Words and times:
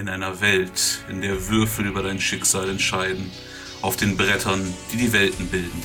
In 0.00 0.08
einer 0.08 0.40
Welt, 0.40 1.04
in 1.10 1.20
der 1.20 1.50
Würfel 1.50 1.84
über 1.84 2.02
dein 2.02 2.18
Schicksal 2.18 2.70
entscheiden, 2.70 3.30
auf 3.82 3.98
den 3.98 4.16
Brettern, 4.16 4.62
die 4.90 4.96
die 4.96 5.12
Welten 5.12 5.46
bilden. 5.48 5.82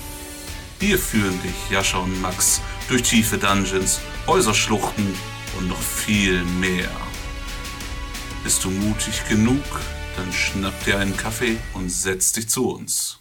Wir 0.80 0.98
führen 0.98 1.38
dich, 1.44 1.70
Jascha 1.70 1.98
und 1.98 2.22
Max, 2.22 2.62
durch 2.88 3.02
tiefe 3.02 3.38
Dungeons, 3.38 4.00
Häuserschluchten 4.26 5.06
und 5.58 5.68
noch 5.68 5.82
viel 5.82 6.42
mehr. 6.62 6.90
Bist 8.46 8.64
du 8.64 8.70
mutig 8.70 9.28
genug? 9.28 9.82
Dann 10.16 10.32
schnapp 10.32 10.86
dir 10.86 10.98
einen 10.98 11.18
Kaffee 11.18 11.58
und 11.74 11.90
setz 11.90 12.32
dich 12.32 12.48
zu 12.48 12.70
uns. 12.70 13.20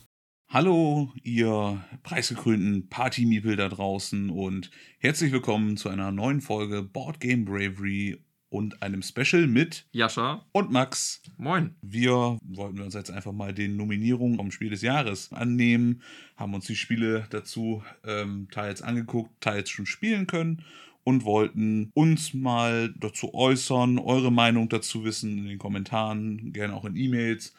Hallo, 0.49 1.13
ihr 1.25 1.85
preisgekrönten 2.05 2.89
Party-Miepel 2.89 3.57
da 3.57 3.69
draußen 3.69 4.31
und 4.31 4.71
herzlich 5.01 5.33
willkommen 5.33 5.77
zu 5.77 5.89
einer 5.89 6.13
neuen 6.13 6.41
Folge 6.41 6.85
Board 6.85 7.19
Game 7.19 7.45
Bravery 7.45 8.24
und 8.55 8.82
einem 8.82 9.02
Special 9.02 9.48
mit 9.48 9.84
Jascha 9.91 10.46
und 10.52 10.71
Max. 10.71 11.21
Moin. 11.39 11.75
Wir 11.82 12.39
wollten 12.41 12.81
uns 12.82 12.95
jetzt 12.95 13.11
einfach 13.11 13.32
mal 13.32 13.53
den 13.53 13.76
Nominierungen 13.76 14.36
vom 14.36 14.53
Spiel 14.53 14.71
des 14.71 14.81
Jahres 14.81 15.32
annehmen, 15.32 16.03
haben 16.36 16.54
uns 16.54 16.67
die 16.67 16.76
Spiele 16.76 17.26
dazu 17.31 17.82
ähm, 18.04 18.46
teils 18.53 18.81
angeguckt, 18.81 19.40
teils 19.40 19.71
schon 19.71 19.86
spielen 19.86 20.29
können 20.29 20.62
und 21.03 21.25
wollten 21.25 21.90
uns 21.95 22.32
mal 22.32 22.95
dazu 22.96 23.35
äußern, 23.35 23.98
eure 23.98 24.31
Meinung 24.31 24.68
dazu 24.68 25.03
wissen 25.03 25.36
in 25.36 25.46
den 25.46 25.59
Kommentaren, 25.59 26.53
gerne 26.53 26.75
auch 26.75 26.84
in 26.84 26.95
E-Mails. 26.95 27.54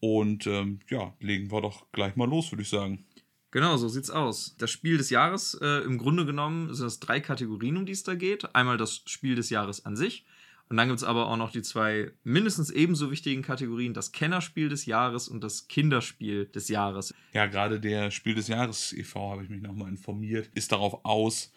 Und 0.00 0.48
ähm, 0.48 0.80
ja, 0.88 1.14
legen 1.20 1.52
wir 1.52 1.60
doch 1.60 1.86
gleich 1.92 2.16
mal 2.16 2.28
los, 2.28 2.50
würde 2.50 2.62
ich 2.62 2.70
sagen. 2.70 3.04
Genau, 3.52 3.76
so 3.76 3.88
sieht's 3.88 4.10
aus. 4.10 4.56
Das 4.58 4.70
Spiel 4.70 4.96
des 4.96 5.10
Jahres, 5.10 5.58
äh, 5.60 5.84
im 5.84 5.98
Grunde 5.98 6.24
genommen 6.24 6.72
sind 6.74 6.86
es 6.86 7.00
drei 7.00 7.20
Kategorien, 7.20 7.76
um 7.76 7.86
die 7.86 7.92
es 7.92 8.04
da 8.04 8.14
geht. 8.14 8.54
Einmal 8.54 8.76
das 8.76 9.02
Spiel 9.06 9.34
des 9.34 9.50
Jahres 9.50 9.84
an 9.84 9.96
sich, 9.96 10.24
und 10.70 10.76
dann 10.76 10.86
gibt 10.86 11.00
es 11.00 11.04
aber 11.04 11.28
auch 11.28 11.36
noch 11.36 11.50
die 11.50 11.62
zwei 11.62 12.12
mindestens 12.22 12.70
ebenso 12.70 13.10
wichtigen 13.10 13.42
Kategorien, 13.42 13.92
das 13.92 14.12
Kennerspiel 14.12 14.68
des 14.68 14.86
Jahres 14.86 15.26
und 15.26 15.42
das 15.42 15.66
Kinderspiel 15.66 16.46
des 16.46 16.68
Jahres. 16.68 17.12
Ja, 17.32 17.46
gerade 17.46 17.80
der 17.80 18.12
Spiel 18.12 18.36
des 18.36 18.46
Jahres 18.46 18.92
e.V., 18.92 19.32
habe 19.32 19.42
ich 19.42 19.48
mich 19.50 19.62
nochmal 19.62 19.88
informiert, 19.88 20.48
ist 20.54 20.70
darauf 20.70 21.04
aus, 21.04 21.52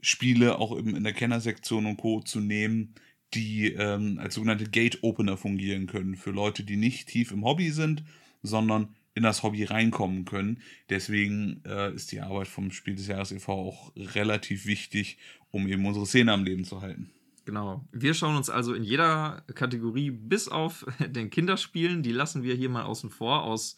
Spiele 0.00 0.56
auch 0.60 0.78
eben 0.78 0.94
in 0.94 1.02
der 1.02 1.14
Kennersektion 1.14 1.84
und 1.84 1.96
Co. 1.96 2.20
zu 2.20 2.38
nehmen, 2.38 2.94
die 3.34 3.72
ähm, 3.72 4.20
als 4.20 4.34
sogenannte 4.34 4.70
Gate-Opener 4.70 5.36
fungieren 5.36 5.88
können 5.88 6.14
für 6.14 6.30
Leute, 6.30 6.62
die 6.62 6.76
nicht 6.76 7.08
tief 7.08 7.32
im 7.32 7.44
Hobby 7.44 7.70
sind, 7.70 8.04
sondern 8.44 8.94
in 9.14 9.24
das 9.24 9.42
Hobby 9.42 9.64
reinkommen 9.64 10.26
können. 10.26 10.60
Deswegen 10.90 11.60
äh, 11.66 11.92
ist 11.92 12.12
die 12.12 12.20
Arbeit 12.20 12.46
vom 12.46 12.70
Spiel 12.70 12.94
des 12.94 13.08
Jahres 13.08 13.32
e.V. 13.32 13.52
auch 13.52 13.92
relativ 13.96 14.66
wichtig, 14.66 15.18
um 15.50 15.66
eben 15.66 15.84
unsere 15.84 16.06
Szene 16.06 16.32
am 16.32 16.44
Leben 16.44 16.64
zu 16.64 16.80
halten. 16.80 17.10
Genau. 17.44 17.84
Wir 17.92 18.14
schauen 18.14 18.36
uns 18.36 18.48
also 18.48 18.72
in 18.74 18.82
jeder 18.82 19.42
Kategorie 19.54 20.10
bis 20.10 20.48
auf 20.48 20.86
den 20.98 21.30
Kinderspielen, 21.30 22.02
die 22.02 22.12
lassen 22.12 22.42
wir 22.42 22.54
hier 22.54 22.70
mal 22.70 22.84
außen 22.84 23.10
vor, 23.10 23.42
aus, 23.42 23.76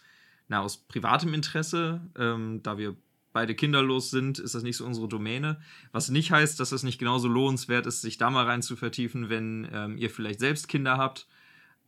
na, 0.48 0.60
aus 0.60 0.76
privatem 0.76 1.34
Interesse. 1.34 2.00
Ähm, 2.16 2.62
da 2.62 2.78
wir 2.78 2.96
beide 3.32 3.54
kinderlos 3.54 4.10
sind, 4.10 4.38
ist 4.38 4.54
das 4.54 4.62
nicht 4.62 4.78
so 4.78 4.86
unsere 4.86 5.08
Domäne. 5.08 5.60
Was 5.92 6.08
nicht 6.08 6.30
heißt, 6.30 6.58
dass 6.58 6.72
es 6.72 6.84
nicht 6.84 6.98
genauso 6.98 7.28
lohnenswert 7.28 7.86
ist, 7.86 8.00
sich 8.00 8.16
da 8.16 8.30
mal 8.30 8.46
rein 8.46 8.62
zu 8.62 8.76
vertiefen, 8.76 9.28
wenn 9.28 9.68
ähm, 9.72 9.98
ihr 9.98 10.10
vielleicht 10.10 10.40
selbst 10.40 10.68
Kinder 10.68 10.96
habt. 10.96 11.26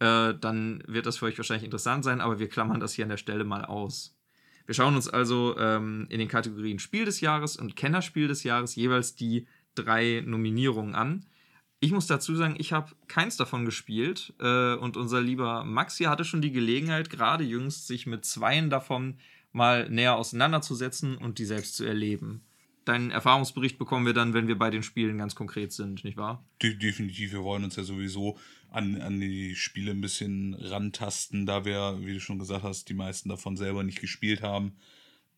Äh, 0.01 0.34
dann 0.34 0.83
wird 0.87 1.06
das 1.06 1.19
für 1.19 1.27
euch 1.27 1.39
wahrscheinlich 1.39 1.65
interessant 1.65 2.05
sein, 2.05 2.21
aber 2.21 2.39
wir 2.39 2.49
klammern 2.49 2.81
das 2.81 2.93
hier 2.93 3.05
an 3.05 3.09
der 3.09 3.17
Stelle 3.17 3.45
mal 3.45 3.65
aus. 3.65 4.15
Wir 4.67 4.75
schauen 4.75 4.95
uns 4.95 5.09
also 5.09 5.56
ähm, 5.59 6.06
in 6.11 6.19
den 6.19 6.29
Kategorien 6.29 6.79
Spiel 6.79 7.06
des 7.06 7.23
Jahres 7.23 7.56
und 7.56 7.77
Kennerspiel 7.77 8.29
des 8.29 8.43
Jahres 8.43 8.77
jeweils 8.77 9.15
die 9.15 9.47
drei 9.75 10.23
Nominierungen 10.27 10.95
an. 10.95 11.25
Ich 11.81 11.93
muss 11.93 12.09
dazu 12.09 12.34
sagen, 12.34 12.57
ich 12.59 12.73
habe 12.73 12.93
keins 13.07 13.37
davon 13.37 13.65
gespielt 13.65 14.34
äh, 14.41 14.75
und 14.75 14.97
unser 14.97 15.21
lieber 15.21 15.65
Max 15.65 15.97
hier 15.97 16.11
hatte 16.11 16.25
schon 16.25 16.43
die 16.43 16.51
Gelegenheit, 16.51 17.09
gerade 17.09 17.45
jüngst 17.45 17.87
sich 17.87 18.07
mit 18.07 18.25
zweien 18.25 18.69
davon 18.69 19.19
mal 19.53 19.89
näher 19.89 20.17
auseinanderzusetzen 20.17 21.17
und 21.17 21.39
die 21.39 21.45
selbst 21.45 21.77
zu 21.77 21.84
erleben. 21.84 22.43
Deinen 22.84 23.11
Erfahrungsbericht 23.11 23.78
bekommen 23.78 24.06
wir 24.06 24.15
dann, 24.15 24.34
wenn 24.34 24.49
wir 24.49 24.59
bei 24.59 24.71
den 24.71 24.83
Spielen 24.83 25.19
ganz 25.19 25.34
konkret 25.34 25.72
sind, 25.72 26.05
nicht 26.05 26.16
wahr? 26.16 26.44
De 26.62 26.75
definitiv, 26.75 27.33
wir 27.33 27.44
wollen 27.44 27.65
uns 27.65 27.77
ja 27.77 27.84
sowieso 27.84 28.39
an, 28.71 29.00
an 29.00 29.21
die 29.21 29.55
Spiele 29.55 29.93
ein 29.93 30.00
bisschen 30.00 30.55
rantasten, 30.55 31.47
da 31.47 31.65
wir, 31.65 31.99
wie 32.00 32.15
du 32.15 32.21
schon 32.21 32.39
gesagt 32.39 32.65
hast, 32.65 32.89
die 32.89 32.95
meisten 32.95 33.28
davon 33.28 33.56
selber 33.56 33.83
nicht 33.83 34.00
gespielt 34.00 34.43
haben. 34.43 34.72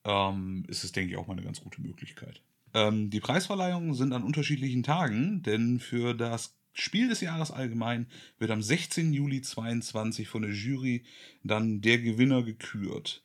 Ähm, 0.05 0.65
ist 0.69 0.85
es, 0.85 0.93
denke 0.93 1.13
ich, 1.13 1.19
auch 1.19 1.27
mal 1.27 1.35
eine 1.35 1.43
ganz 1.43 1.61
gute 1.61 1.83
Möglichkeit. 1.83 2.41
Ähm, 2.75 3.11
die 3.11 3.21
Preisverleihungen 3.21 3.95
sind 3.95 4.13
an 4.13 4.23
unterschiedlichen 4.23 4.83
Tagen, 4.83 5.43
denn 5.43 5.81
für 5.81 6.15
das 6.15 6.55
Spiel 6.73 7.09
des 7.09 7.21
Jahres 7.21 7.51
allgemein 7.51 8.07
wird 8.39 8.51
am 8.51 8.63
16. 8.63 9.13
Juli 9.13 9.43
22 9.43 10.29
von 10.29 10.43
der 10.43 10.53
Jury 10.53 11.05
dann 11.43 11.81
der 11.81 11.99
Gewinner 11.99 12.43
gekürt. 12.43 13.23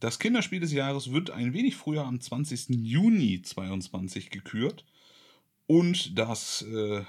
Das 0.00 0.18
Kinderspiel 0.18 0.60
des 0.60 0.72
Jahres 0.72 1.12
wird 1.12 1.30
ein 1.30 1.52
wenig 1.52 1.76
früher 1.76 2.04
am 2.04 2.20
20. 2.20 2.68
Juni 2.70 3.42
22 3.42 4.30
gekürt. 4.30 4.84
Und 5.66 6.18
das 6.18 6.62
äh, 6.62 7.02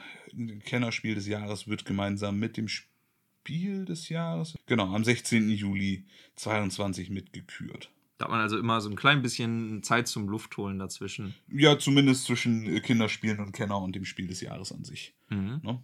Kennerspiel 0.65 1.15
des 1.15 1.27
Jahres 1.27 1.67
wird 1.67 1.85
gemeinsam 1.85 2.39
mit 2.39 2.57
dem 2.57 2.67
Spiel 2.67 3.85
des 3.85 4.09
Jahres, 4.09 4.57
genau, 4.65 4.93
am 4.93 5.03
16. 5.03 5.49
Juli 5.49 6.05
22 6.35 7.09
mitgekürt. 7.09 7.89
Da 8.19 8.25
hat 8.25 8.31
man 8.31 8.41
also 8.41 8.59
immer 8.59 8.81
so 8.81 8.89
ein 8.89 8.97
klein 8.97 9.21
bisschen 9.21 9.81
Zeit 9.81 10.09
zum 10.09 10.27
Luftholen 10.27 10.77
dazwischen. 10.77 11.35
Ja, 11.47 11.79
zumindest 11.79 12.25
zwischen 12.25 12.65
äh, 12.65 12.81
Kinderspielen 12.81 13.39
und 13.39 13.53
Kenner 13.53 13.81
und 13.81 13.95
dem 13.95 14.03
Spiel 14.03 14.27
des 14.27 14.41
Jahres 14.41 14.73
an 14.73 14.83
sich. 14.83 15.15
Mhm. 15.29 15.61
Ne? 15.63 15.81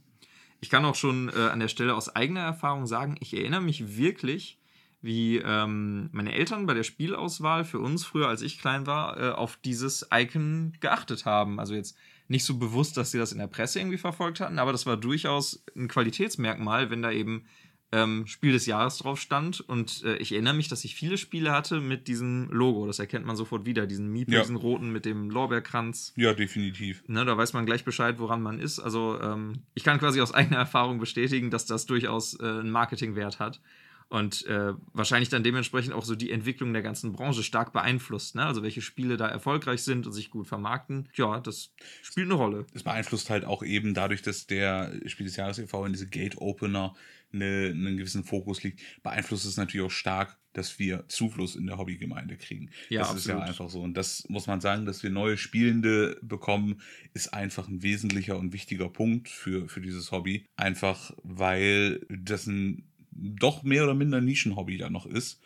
Ich 0.60 0.70
kann 0.70 0.84
auch 0.84 0.96
schon 0.96 1.30
äh, 1.30 1.48
an 1.48 1.62
der 1.62 1.70
Stelle 1.70 1.96
aus 1.96 2.14
eigener 2.14 2.42
Erfahrung 2.42 2.88
sagen, 2.88 3.16
ich 3.22 3.34
erinnere 3.34 3.62
mich 3.62 3.96
wirklich, 3.96 4.60
wie 5.02 5.38
ähm, 5.38 6.10
meine 6.12 6.34
Eltern 6.34 6.66
bei 6.66 6.74
der 6.74 6.84
Spielauswahl 6.84 7.64
für 7.64 7.80
uns 7.80 8.04
früher, 8.04 8.28
als 8.28 8.42
ich 8.42 8.60
klein 8.60 8.86
war, 8.86 9.18
äh, 9.18 9.30
auf 9.30 9.56
dieses 9.64 10.10
Icon 10.14 10.74
geachtet 10.82 11.26
haben. 11.26 11.58
Also 11.58 11.74
jetzt 11.74 11.98
nicht 12.28 12.44
so 12.44 12.58
bewusst, 12.58 12.98
dass 12.98 13.12
sie 13.12 13.18
das 13.18 13.32
in 13.32 13.38
der 13.38 13.48
Presse 13.48 13.80
irgendwie 13.80 13.98
verfolgt 13.98 14.42
hatten, 14.42 14.60
aber 14.60 14.74
das 14.74 14.86
war 14.86 14.98
durchaus 14.98 15.64
ein 15.74 15.88
Qualitätsmerkmal, 15.88 16.90
wenn 16.90 17.02
da 17.02 17.12
eben 17.12 17.46
ähm, 17.92 18.28
Spiel 18.28 18.52
des 18.52 18.66
Jahres 18.66 18.98
drauf 18.98 19.20
stand. 19.20 19.62
Und 19.62 20.04
äh, 20.04 20.18
ich 20.18 20.32
erinnere 20.32 20.54
mich, 20.54 20.68
dass 20.68 20.84
ich 20.84 20.96
viele 20.96 21.18
Spiele 21.18 21.52
hatte 21.52 21.80
mit 21.80 22.08
diesem 22.08 22.50
Logo. 22.52 22.88
Das 22.88 23.00
erkennt 23.00 23.26
man 23.26 23.36
sofort 23.36 23.66
wieder. 23.66 23.88
Diesen 23.88 24.12
Miep, 24.12 24.30
ja. 24.32 24.42
diesen 24.42 24.56
roten 24.56 24.92
mit 24.92 25.06
dem 25.06 25.30
Lorbeerkranz. 25.30 26.14
Ja, 26.16 26.34
definitiv. 26.34 27.04
Ne, 27.08 27.26
da 27.26 27.38
weiß 27.38 27.54
man 27.54 27.66
gleich 27.66 27.84
Bescheid, 27.86 28.20
woran 28.20 28.42
man 28.42 28.60
ist. 28.60 28.80
Also 28.80 29.20
ähm, 29.22 29.64
ich 29.74 29.84
kann 29.84 30.00
quasi 30.00 30.22
aus 30.22 30.34
eigener 30.34 30.58
Erfahrung 30.58 31.00
bestätigen, 31.00 31.52
dass 31.52 31.66
das 31.66 31.86
durchaus 31.86 32.40
äh, 32.40 32.44
einen 32.44 32.72
Marketingwert 32.72 33.40
hat 33.40 33.62
und 34.08 34.46
äh, 34.46 34.74
wahrscheinlich 34.94 35.30
dann 35.30 35.44
dementsprechend 35.44 35.94
auch 35.94 36.06
so 36.06 36.16
die 36.16 36.32
Entwicklung 36.32 36.74
der 36.74 36.82
ganzen 36.82 37.12
Branche 37.12 37.44
stark 37.44 37.74
beeinflusst. 37.74 38.36
Ne? 38.36 38.46
Also 38.46 38.62
welche 38.62 38.82
Spiele 38.82 39.18
da 39.18 39.28
erfolgreich 39.28 39.84
sind 39.84 40.06
und 40.06 40.14
sich 40.14 40.30
gut 40.30 40.48
vermarkten, 40.48 41.10
ja, 41.16 41.40
das 41.40 41.72
spielt 42.04 42.28
eine 42.28 42.36
Rolle. 42.36 42.66
Es 42.74 42.84
beeinflusst 42.84 43.30
halt 43.30 43.46
auch 43.46 43.64
eben 43.64 43.94
dadurch, 43.94 44.22
dass 44.22 44.46
der 44.48 44.94
Spiel 45.08 45.26
des 45.26 45.36
Jahres 45.38 45.58
e.V. 45.58 45.86
in 45.86 45.94
diese 45.94 46.08
Gate-Opener 46.08 46.96
eine, 47.34 47.72
einen 47.72 47.98
gewissen 47.98 48.24
Fokus 48.24 48.64
liegt, 48.64 48.82
beeinflusst 49.04 49.46
es 49.46 49.58
natürlich 49.58 49.86
auch 49.86 49.92
stark, 49.92 50.38
dass 50.54 50.80
wir 50.80 51.06
Zufluss 51.08 51.56
in 51.56 51.68
der 51.68 51.78
Hobbygemeinde 51.78 52.38
kriegen. 52.38 52.70
Ja, 52.90 53.02
das 53.02 53.10
absolut. 53.10 53.20
ist 53.20 53.28
ja 53.28 53.40
einfach 53.40 53.70
so. 53.70 53.82
Und 53.82 53.96
das 53.96 54.28
muss 54.30 54.48
man 54.48 54.62
sagen, 54.62 54.86
dass 54.86 55.04
wir 55.04 55.10
neue 55.10 55.38
Spielende 55.38 56.18
bekommen, 56.22 56.82
ist 57.14 57.34
einfach 57.34 57.68
ein 57.68 57.84
wesentlicher 57.84 58.38
und 58.38 58.54
wichtiger 58.54 58.90
Punkt 58.90 59.30
für, 59.30 59.68
für 59.68 59.82
dieses 59.82 60.12
Hobby. 60.12 60.48
Einfach 60.56 61.14
weil 61.24 62.06
das 62.10 62.48
ein 62.48 62.86
doch 63.12 63.64
mehr 63.64 63.84
oder 63.84 63.94
minder 63.94 64.22
Nischenhobby 64.22 64.78
da 64.78 64.90
noch 64.90 65.06
ist, 65.06 65.42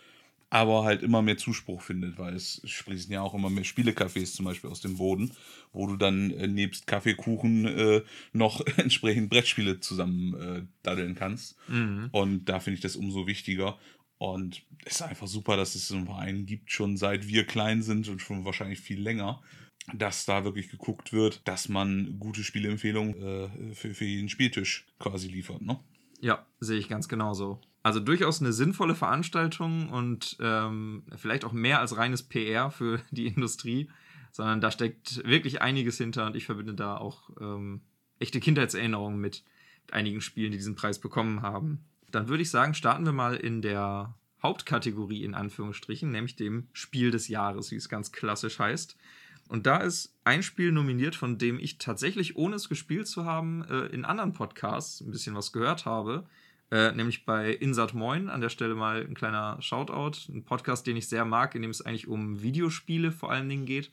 aber 0.50 0.84
halt 0.84 1.04
immer 1.04 1.22
mehr 1.22 1.38
Zuspruch 1.38 1.82
findet, 1.82 2.18
weil 2.18 2.34
es 2.34 2.62
sprießen 2.66 3.12
ja 3.12 3.22
auch 3.22 3.34
immer 3.34 3.50
mehr 3.50 3.66
Spielecafés 3.66 4.34
zum 4.34 4.46
Beispiel 4.46 4.70
aus 4.70 4.82
dem 4.82 4.98
Boden, 4.98 5.32
wo 5.72 5.86
du 5.86 5.96
dann 5.96 6.32
äh, 6.32 6.48
nebst 6.48 6.88
Kaffeekuchen 6.88 7.66
äh, 7.66 8.02
noch 8.34 8.62
entsprechend 8.78 9.30
Brettspiele 9.30 9.80
zusammen 9.80 10.34
äh, 10.34 10.64
daddeln 10.82 11.16
kannst. 11.16 11.56
Mhm. 11.68 12.10
Und 12.12 12.46
da 12.46 12.60
finde 12.60 12.76
ich 12.76 12.82
das 12.82 12.96
umso 12.96 13.28
wichtiger. 13.28 13.78
Und 14.18 14.64
es 14.86 14.96
ist 14.96 15.02
einfach 15.04 15.28
super, 15.28 15.56
dass 15.56 15.76
es 15.76 15.88
so 15.88 15.96
einen 15.96 16.08
Verein 16.08 16.46
gibt, 16.46 16.72
schon 16.72 16.98
seit 16.98 17.28
wir 17.28 17.46
klein 17.46 17.82
sind 17.84 18.10
und 18.10 18.20
schon 18.20 18.44
wahrscheinlich 18.44 18.82
viel 18.82 19.00
länger, 19.00 19.42
dass 19.94 20.26
da 20.26 20.44
wirklich 20.44 20.70
geguckt 20.70 21.14
wird, 21.14 21.48
dass 21.48 21.70
man 21.70 22.20
gute 22.20 22.44
Spieleempfehlungen 22.44 23.22
äh, 23.22 23.76
für, 23.76 23.94
für 23.94 24.06
jeden 24.06 24.30
Spieltisch 24.30 24.88
quasi 24.98 25.28
liefert. 25.28 25.62
Ne? 25.62 25.80
Ja, 26.22 26.46
sehe 26.60 26.80
ich 26.80 26.90
ganz 26.90 27.08
genauso. 27.08 27.62
Also 27.82 28.00
durchaus 28.00 28.42
eine 28.42 28.52
sinnvolle 28.52 28.96
Veranstaltung 28.96 29.90
und 29.90 30.38
ähm, 30.42 31.04
vielleicht 31.16 31.46
auch 31.46 31.54
mehr 31.54 31.80
als 31.80 31.96
reines 31.96 32.24
PR 32.24 32.72
für 32.72 33.02
die 33.12 33.28
Industrie, 33.28 33.90
sondern 34.32 34.62
da 34.62 34.72
steckt 34.72 35.26
wirklich 35.26 35.62
einiges 35.62 35.98
hinter 35.98 36.26
und 36.26 36.36
ich 36.36 36.46
verbinde 36.46 36.74
da 36.74 36.98
auch 36.98 37.30
ähm, 37.40 37.82
echte 38.20 38.40
Kindheitserinnerungen 38.40 39.20
mit, 39.20 39.44
mit 39.86 39.94
einigen 39.94 40.22
Spielen, 40.22 40.52
die 40.52 40.58
diesen 40.58 40.76
Preis 40.76 41.00
bekommen 41.00 41.42
haben. 41.42 41.86
Dann 42.12 42.28
würde 42.28 42.44
ich 42.44 42.50
sagen, 42.50 42.74
starten 42.74 43.06
wir 43.06 43.14
mal 43.14 43.36
in 43.36 43.62
der 43.62 44.16
Hauptkategorie 44.42 45.24
in 45.24 45.34
Anführungsstrichen, 45.34 46.12
nämlich 46.12 46.36
dem 46.36 46.68
Spiel 46.74 47.12
des 47.12 47.28
Jahres, 47.28 47.72
wie 47.72 47.76
es 47.76 47.90
ganz 47.90 48.12
klassisch 48.12 48.60
heißt. 48.60 48.98
Und 49.48 49.66
da 49.66 49.78
ist 49.78 50.16
ein 50.24 50.44
Spiel 50.44 50.72
nominiert, 50.72 51.16
von 51.16 51.38
dem 51.38 51.60
ich 51.60 51.80
tatsächlich, 51.80 52.36
ohne 52.36 52.56
es 52.56 52.70
gespielt 52.70 53.08
zu 53.08 53.26
haben, 53.26 53.66
äh, 53.66 53.88
in 53.88 54.06
anderen 54.06 54.32
Podcasts 54.32 55.02
ein 55.02 55.12
bisschen 55.12 55.36
was 55.36 55.52
gehört 55.52 55.86
habe. 55.86 56.26
Äh, 56.72 56.92
nämlich 56.92 57.26
bei 57.26 57.52
Insert 57.52 57.94
Moin. 57.94 58.30
An 58.30 58.42
der 58.42 58.50
Stelle 58.50 58.76
mal 58.76 59.02
ein 59.02 59.16
kleiner 59.16 59.58
Shoutout. 59.62 60.32
Ein 60.32 60.44
Podcast, 60.44 60.86
den 60.88 60.98
ich 60.98 61.08
sehr 61.08 61.26
mag, 61.26 61.56
in 61.56 61.62
dem 61.62 61.72
es 61.72 61.82
eigentlich 61.82 62.08
um 62.08 62.42
Videospiele 62.42 63.12
vor 63.12 63.32
allen 63.32 63.50
Dingen 63.50 63.66
geht. 63.66 63.92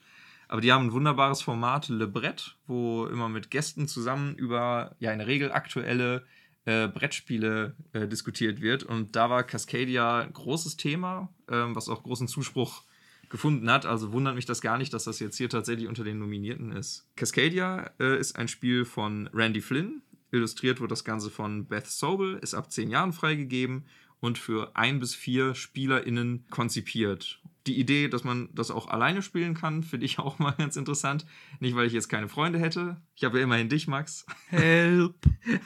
Aber 0.48 0.60
die 0.60 0.72
haben 0.72 0.86
ein 0.86 0.92
wunderbares 0.92 1.42
Format, 1.42 1.88
Le 1.88 2.06
Brett, 2.06 2.56
wo 2.66 3.06
immer 3.06 3.28
mit 3.28 3.50
Gästen 3.50 3.88
zusammen 3.88 4.36
über 4.36 4.94
ja 5.00 5.10
in 5.12 5.18
der 5.18 5.26
Regel 5.26 5.50
aktuelle 5.50 6.24
äh, 6.66 6.88
Brettspiele 6.88 7.74
äh, 7.92 8.06
diskutiert 8.06 8.60
wird. 8.60 8.82
Und 8.82 9.16
da 9.16 9.30
war 9.30 9.42
Cascadia 9.42 10.20
ein 10.20 10.32
großes 10.32 10.76
Thema, 10.76 11.28
ähm, 11.50 11.74
was 11.74 11.88
auch 11.88 12.02
großen 12.02 12.28
Zuspruch 12.28 12.82
gefunden 13.28 13.70
hat. 13.70 13.86
Also 13.86 14.12
wundert 14.12 14.34
mich 14.34 14.46
das 14.46 14.60
gar 14.60 14.78
nicht, 14.78 14.92
dass 14.92 15.04
das 15.04 15.18
jetzt 15.18 15.36
hier 15.36 15.48
tatsächlich 15.48 15.88
unter 15.88 16.04
den 16.04 16.18
Nominierten 16.18 16.72
ist. 16.72 17.08
Cascadia 17.16 17.90
äh, 17.98 18.18
ist 18.18 18.36
ein 18.36 18.48
Spiel 18.48 18.84
von 18.84 19.28
Randy 19.32 19.60
Flynn. 19.60 20.02
Illustriert 20.30 20.80
wird 20.80 20.90
das 20.90 21.04
Ganze 21.04 21.30
von 21.30 21.66
Beth 21.66 21.86
Sobel, 21.86 22.38
ist 22.38 22.54
ab 22.54 22.70
zehn 22.70 22.90
Jahren 22.90 23.12
freigegeben 23.12 23.86
und 24.20 24.38
für 24.38 24.74
ein 24.74 24.98
bis 24.98 25.14
vier 25.14 25.54
SpielerInnen 25.54 26.46
konzipiert. 26.50 27.40
Die 27.66 27.78
Idee, 27.78 28.08
dass 28.08 28.24
man 28.24 28.48
das 28.54 28.70
auch 28.70 28.86
alleine 28.88 29.22
spielen 29.22 29.54
kann, 29.54 29.82
finde 29.82 30.06
ich 30.06 30.18
auch 30.20 30.38
mal 30.38 30.52
ganz 30.52 30.76
interessant. 30.76 31.26
Nicht, 31.60 31.76
weil 31.76 31.86
ich 31.86 31.92
jetzt 31.92 32.08
keine 32.08 32.28
Freunde 32.28 32.58
hätte. 32.58 33.00
Ich 33.14 33.24
habe 33.24 33.38
ja 33.38 33.44
immerhin 33.44 33.68
dich, 33.68 33.88
Max. 33.88 34.26
Help! 34.48 35.14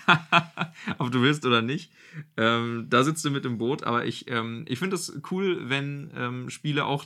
Ob 0.98 1.10
du 1.10 1.22
willst 1.22 1.44
oder 1.46 1.62
nicht. 1.62 1.92
Ähm, 2.36 2.86
da 2.88 3.04
sitzt 3.04 3.24
du 3.24 3.30
mit 3.30 3.44
im 3.44 3.58
Boot, 3.58 3.84
aber 3.84 4.06
ich, 4.06 4.30
ähm, 4.30 4.64
ich 4.68 4.78
finde 4.78 4.96
es 4.96 5.20
cool, 5.30 5.68
wenn 5.68 6.10
ähm, 6.14 6.50
Spiele 6.50 6.84
auch 6.86 7.04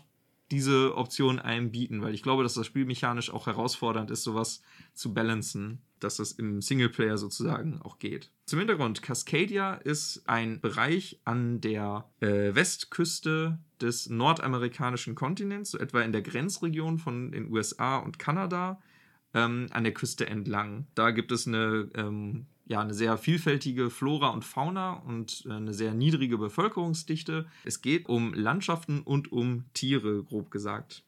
diese 0.50 0.96
Option 0.96 1.38
einem 1.38 1.70
bieten, 1.70 2.02
weil 2.02 2.14
ich 2.14 2.22
glaube, 2.22 2.42
dass 2.42 2.54
das 2.54 2.66
spielmechanisch 2.66 3.30
auch 3.30 3.46
herausfordernd 3.46 4.10
ist, 4.10 4.22
sowas 4.22 4.62
zu 4.92 5.12
balancen, 5.12 5.82
dass 6.04 6.16
das 6.16 6.32
im 6.32 6.60
Singleplayer 6.60 7.18
sozusagen 7.18 7.80
auch 7.82 7.98
geht. 7.98 8.30
Zum 8.46 8.58
Hintergrund, 8.58 9.02
Cascadia 9.02 9.74
ist 9.74 10.22
ein 10.26 10.60
Bereich 10.60 11.20
an 11.24 11.60
der 11.60 12.08
äh, 12.20 12.54
Westküste 12.54 13.58
des 13.80 14.08
nordamerikanischen 14.08 15.14
Kontinents, 15.14 15.72
so 15.72 15.78
etwa 15.78 16.02
in 16.02 16.12
der 16.12 16.22
Grenzregion 16.22 16.98
von 16.98 17.32
den 17.32 17.50
USA 17.50 17.98
und 17.98 18.18
Kanada, 18.18 18.80
ähm, 19.32 19.66
an 19.70 19.84
der 19.84 19.94
Küste 19.94 20.26
entlang. 20.26 20.86
Da 20.94 21.10
gibt 21.10 21.32
es 21.32 21.46
eine 21.46 21.90
ähm, 21.94 22.46
ja, 22.66 22.80
eine 22.80 22.94
sehr 22.94 23.18
vielfältige 23.18 23.90
Flora 23.90 24.30
und 24.30 24.44
Fauna 24.44 24.94
und 24.94 25.44
äh, 25.46 25.52
eine 25.52 25.74
sehr 25.74 25.94
niedrige 25.94 26.38
Bevölkerungsdichte. 26.38 27.46
Es 27.64 27.82
geht 27.82 28.08
um 28.08 28.32
Landschaften 28.32 29.02
und 29.02 29.32
um 29.32 29.64
Tiere, 29.74 30.22
grob 30.24 30.50
gesagt. 30.50 31.03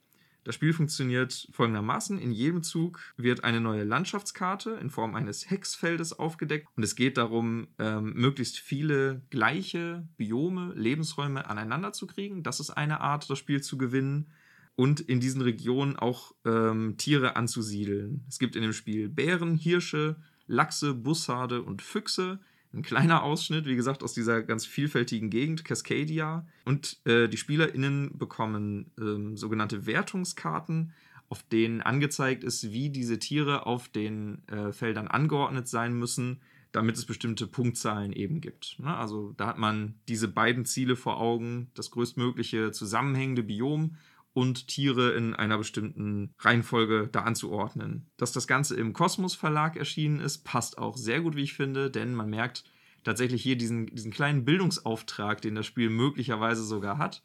Das 0.46 0.54
Spiel 0.54 0.72
funktioniert 0.72 1.48
folgendermaßen. 1.50 2.20
In 2.20 2.30
jedem 2.30 2.62
Zug 2.62 3.00
wird 3.16 3.42
eine 3.42 3.60
neue 3.60 3.82
Landschaftskarte 3.82 4.78
in 4.80 4.90
Form 4.90 5.16
eines 5.16 5.50
Hexfeldes 5.50 6.16
aufgedeckt 6.16 6.68
und 6.76 6.84
es 6.84 6.94
geht 6.94 7.16
darum, 7.16 7.66
ähm, 7.80 8.12
möglichst 8.12 8.60
viele 8.60 9.22
gleiche 9.30 10.06
Biome, 10.16 10.72
Lebensräume 10.76 11.50
aneinander 11.50 11.92
zu 11.92 12.06
kriegen. 12.06 12.44
Das 12.44 12.60
ist 12.60 12.70
eine 12.70 13.00
Art, 13.00 13.28
das 13.28 13.40
Spiel 13.40 13.60
zu 13.60 13.76
gewinnen 13.76 14.28
und 14.76 15.00
in 15.00 15.18
diesen 15.18 15.42
Regionen 15.42 15.96
auch 15.96 16.32
ähm, 16.44 16.94
Tiere 16.96 17.34
anzusiedeln. 17.34 18.24
Es 18.28 18.38
gibt 18.38 18.54
in 18.54 18.62
dem 18.62 18.72
Spiel 18.72 19.08
Bären, 19.08 19.56
Hirsche, 19.56 20.14
Lachse, 20.46 20.94
Bussarde 20.94 21.60
und 21.60 21.82
Füchse. 21.82 22.38
Ein 22.76 22.82
kleiner 22.82 23.22
Ausschnitt, 23.22 23.64
wie 23.64 23.74
gesagt, 23.74 24.02
aus 24.02 24.12
dieser 24.12 24.42
ganz 24.42 24.66
vielfältigen 24.66 25.30
Gegend, 25.30 25.64
Cascadia. 25.64 26.46
Und 26.66 26.98
äh, 27.06 27.26
die 27.26 27.38
SpielerInnen 27.38 28.18
bekommen 28.18 28.90
ähm, 28.98 29.34
sogenannte 29.38 29.86
Wertungskarten, 29.86 30.92
auf 31.30 31.42
denen 31.42 31.80
angezeigt 31.80 32.44
ist, 32.44 32.72
wie 32.72 32.90
diese 32.90 33.18
Tiere 33.18 33.64
auf 33.64 33.88
den 33.88 34.46
äh, 34.48 34.72
Feldern 34.72 35.08
angeordnet 35.08 35.68
sein 35.68 35.98
müssen, 35.98 36.42
damit 36.70 36.96
es 36.96 37.06
bestimmte 37.06 37.46
Punktzahlen 37.46 38.12
eben 38.12 38.42
gibt. 38.42 38.78
Ne? 38.78 38.94
Also 38.94 39.32
da 39.38 39.46
hat 39.46 39.56
man 39.56 39.94
diese 40.06 40.28
beiden 40.28 40.66
Ziele 40.66 40.96
vor 40.96 41.18
Augen, 41.18 41.70
das 41.72 41.90
größtmögliche 41.90 42.72
zusammenhängende 42.72 43.42
Biom 43.42 43.96
und 44.36 44.68
Tiere 44.68 45.12
in 45.12 45.34
einer 45.34 45.56
bestimmten 45.56 46.34
Reihenfolge 46.40 47.08
da 47.10 47.22
anzuordnen. 47.22 48.10
Dass 48.18 48.32
das 48.32 48.46
Ganze 48.46 48.76
im 48.76 48.92
Kosmos 48.92 49.34
Verlag 49.34 49.76
erschienen 49.76 50.20
ist, 50.20 50.44
passt 50.44 50.76
auch 50.76 50.98
sehr 50.98 51.22
gut, 51.22 51.36
wie 51.36 51.42
ich 51.44 51.54
finde, 51.54 51.90
denn 51.90 52.14
man 52.14 52.28
merkt 52.28 52.64
tatsächlich 53.02 53.42
hier 53.42 53.56
diesen, 53.56 53.86
diesen 53.86 54.12
kleinen 54.12 54.44
Bildungsauftrag, 54.44 55.40
den 55.40 55.54
das 55.54 55.64
Spiel 55.64 55.88
möglicherweise 55.88 56.64
sogar 56.64 56.98
hat. 56.98 57.22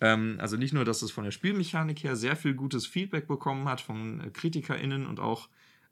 Ähm, 0.00 0.36
also 0.38 0.56
nicht 0.56 0.72
nur, 0.72 0.84
dass 0.84 1.02
es 1.02 1.10
von 1.10 1.24
der 1.24 1.32
Spielmechanik 1.32 2.04
her 2.04 2.14
sehr 2.14 2.36
viel 2.36 2.54
gutes 2.54 2.86
Feedback 2.86 3.26
bekommen 3.26 3.68
hat 3.68 3.80
von 3.80 4.20
äh, 4.20 4.30
KritikerInnen 4.30 5.04
und 5.04 5.18
auch 5.18 5.48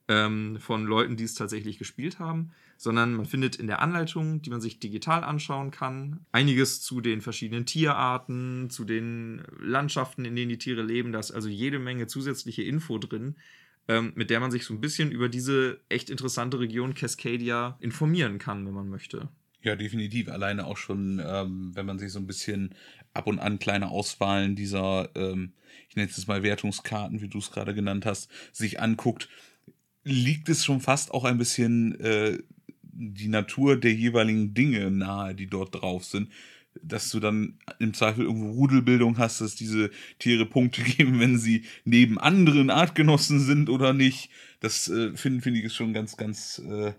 ähm, 0.07 0.59
von 0.61 0.85
Leuten, 0.85 1.17
die 1.17 1.25
es 1.25 1.35
tatsächlich 1.35 1.79
gespielt 1.79 2.21
haben, 2.21 2.53
sondern 2.81 3.13
man 3.13 3.27
findet 3.27 3.57
in 3.57 3.67
der 3.67 3.83
Anleitung, 3.83 4.41
die 4.41 4.49
man 4.49 4.63
sich 4.63 4.81
digital 4.81 5.23
anschauen 5.23 5.71
kann, 5.71 6.25
einiges 6.33 6.81
zu 6.81 7.03
den 7.03 7.21
verschiedenen 7.21 7.67
Tierarten, 7.67 8.71
zu 8.71 8.87
den 8.87 9.43
Landschaften, 9.61 10.25
in 10.25 10.35
denen 10.35 10.49
die 10.49 10.57
Tiere 10.57 10.81
leben. 10.81 11.13
Da 11.13 11.19
ist 11.19 11.31
also 11.31 11.51
jede 11.51 11.79
Menge 11.79 12.07
zusätzliche 12.07 12.63
Info 12.63 12.97
drin, 12.97 13.37
ähm, 13.87 14.13
mit 14.15 14.31
der 14.31 14.41
man 14.41 14.51
sich 14.51 14.65
so 14.65 14.73
ein 14.73 14.81
bisschen 14.81 15.13
über 15.13 15.29
diese 15.29 15.79
echt 15.91 16.09
interessante 16.09 16.59
Region 16.59 16.95
Cascadia 16.95 17.77
informieren 17.81 18.39
kann, 18.39 18.65
wenn 18.65 18.73
man 18.73 18.89
möchte. 18.89 19.29
Ja, 19.61 19.77
definitiv. 19.77 20.31
Alleine 20.31 20.65
auch 20.65 20.79
schon, 20.79 21.23
ähm, 21.23 21.73
wenn 21.75 21.85
man 21.85 21.99
sich 21.99 22.11
so 22.11 22.19
ein 22.19 22.27
bisschen 22.27 22.75
ab 23.13 23.27
und 23.27 23.41
an 23.41 23.59
kleine 23.59 23.91
Auswahlen 23.91 24.57
dieser, 24.57 25.11
ähm, 25.17 25.53
ich 25.91 25.97
nenne 25.97 26.09
es 26.09 26.27
mal 26.27 26.43
Wertungskarten, 26.43 27.21
wie 27.21 27.29
du 27.29 27.37
es 27.37 27.51
gerade 27.51 27.75
genannt 27.75 28.07
hast, 28.07 28.31
sich 28.53 28.81
anguckt, 28.81 29.29
liegt 30.03 30.49
es 30.49 30.65
schon 30.65 30.81
fast 30.81 31.13
auch 31.13 31.25
ein 31.25 31.37
bisschen 31.37 32.01
äh, 32.01 32.39
die 33.01 33.29
Natur 33.29 33.77
der 33.77 33.95
jeweiligen 33.95 34.53
Dinge 34.53 34.91
nahe, 34.91 35.35
die 35.35 35.47
dort 35.47 35.75
drauf 35.75 36.05
sind. 36.05 36.29
Dass 36.83 37.11
du 37.11 37.19
dann 37.19 37.59
im 37.81 37.95
Zweifel 37.95 38.25
irgendwo 38.25 38.53
Rudelbildung 38.53 39.19
hast, 39.19 39.41
dass 39.41 39.57
diese 39.57 39.91
Tiere 40.19 40.47
Punkte 40.47 40.83
geben, 40.97 41.19
wenn 41.19 41.39
sie 41.39 41.65
neben 41.85 42.19
anderen 42.19 42.71
Artgenossen 42.71 43.41
sind 43.41 43.69
oder 43.69 43.93
nicht. 43.93 44.31
Das 44.61 44.89
äh, 44.89 45.17
finde 45.17 45.43
find 45.43 45.57
ich 45.57 45.73
schon 45.73 45.93
ganz, 45.93 46.17
ganz 46.17 46.61
äh, 46.61 46.93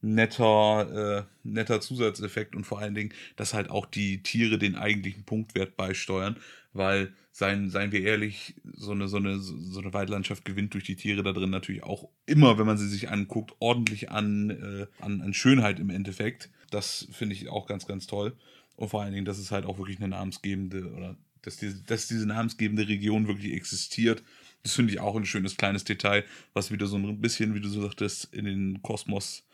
netter, 0.00 1.26
äh, 1.26 1.48
netter 1.48 1.80
Zusatzeffekt 1.80 2.54
und 2.54 2.64
vor 2.64 2.78
allen 2.78 2.94
Dingen, 2.94 3.12
dass 3.36 3.54
halt 3.54 3.70
auch 3.70 3.86
die 3.86 4.22
Tiere 4.22 4.58
den 4.58 4.76
eigentlichen 4.76 5.24
Punktwert 5.24 5.76
beisteuern, 5.76 6.36
weil, 6.72 7.12
seien, 7.32 7.70
seien 7.70 7.92
wir 7.92 8.02
ehrlich, 8.02 8.54
so 8.74 8.92
eine, 8.92 9.08
so, 9.08 9.16
eine, 9.16 9.38
so 9.38 9.80
eine 9.80 9.92
Waldlandschaft 9.92 10.44
gewinnt 10.44 10.74
durch 10.74 10.84
die 10.84 10.96
Tiere 10.96 11.22
da 11.22 11.32
drin 11.32 11.50
natürlich 11.50 11.82
auch 11.82 12.08
immer, 12.26 12.58
wenn 12.58 12.66
man 12.66 12.78
sie 12.78 12.88
sich 12.88 13.10
anguckt, 13.10 13.54
ordentlich 13.58 14.10
an, 14.10 14.50
äh, 14.50 14.86
an, 15.00 15.20
an 15.20 15.34
Schönheit 15.34 15.80
im 15.80 15.90
Endeffekt. 15.90 16.50
Das 16.70 17.08
finde 17.10 17.34
ich 17.34 17.48
auch 17.48 17.66
ganz, 17.66 17.86
ganz 17.86 18.06
toll. 18.06 18.36
Und 18.76 18.90
vor 18.90 19.02
allen 19.02 19.12
Dingen, 19.12 19.24
dass 19.24 19.38
es 19.38 19.50
halt 19.50 19.66
auch 19.66 19.78
wirklich 19.78 19.98
eine 19.98 20.08
namensgebende 20.08 20.92
oder 20.92 21.16
dass 21.42 21.56
diese, 21.56 21.82
dass 21.82 22.08
diese 22.08 22.26
namensgebende 22.26 22.86
Region 22.86 23.26
wirklich 23.26 23.52
existiert. 23.52 24.22
Das 24.62 24.74
finde 24.74 24.92
ich 24.92 25.00
auch 25.00 25.16
ein 25.16 25.24
schönes 25.24 25.56
kleines 25.56 25.84
Detail, 25.84 26.24
was 26.52 26.70
wieder 26.70 26.86
so 26.86 26.96
ein 26.96 27.20
bisschen, 27.20 27.54
wie 27.54 27.60
du 27.60 27.68
so 27.68 27.82
sagtest, 27.82 28.32
in 28.32 28.44
den 28.44 28.82
Kosmos 28.82 29.47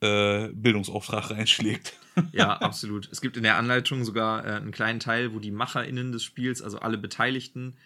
äh, 0.00 0.48
Bildungsauftrag 0.48 1.30
reinschlägt. 1.30 1.94
ja, 2.32 2.56
absolut. 2.58 3.08
Es 3.10 3.20
gibt 3.20 3.36
in 3.36 3.42
der 3.42 3.56
Anleitung 3.56 4.04
sogar 4.04 4.44
äh, 4.46 4.50
einen 4.52 4.70
kleinen 4.70 5.00
Teil, 5.00 5.34
wo 5.34 5.38
die 5.38 5.50
MacherInnen 5.50 6.12
des 6.12 6.24
Spiels, 6.24 6.62
also 6.62 6.78
alle 6.78 6.98
Beteiligten, 6.98 7.76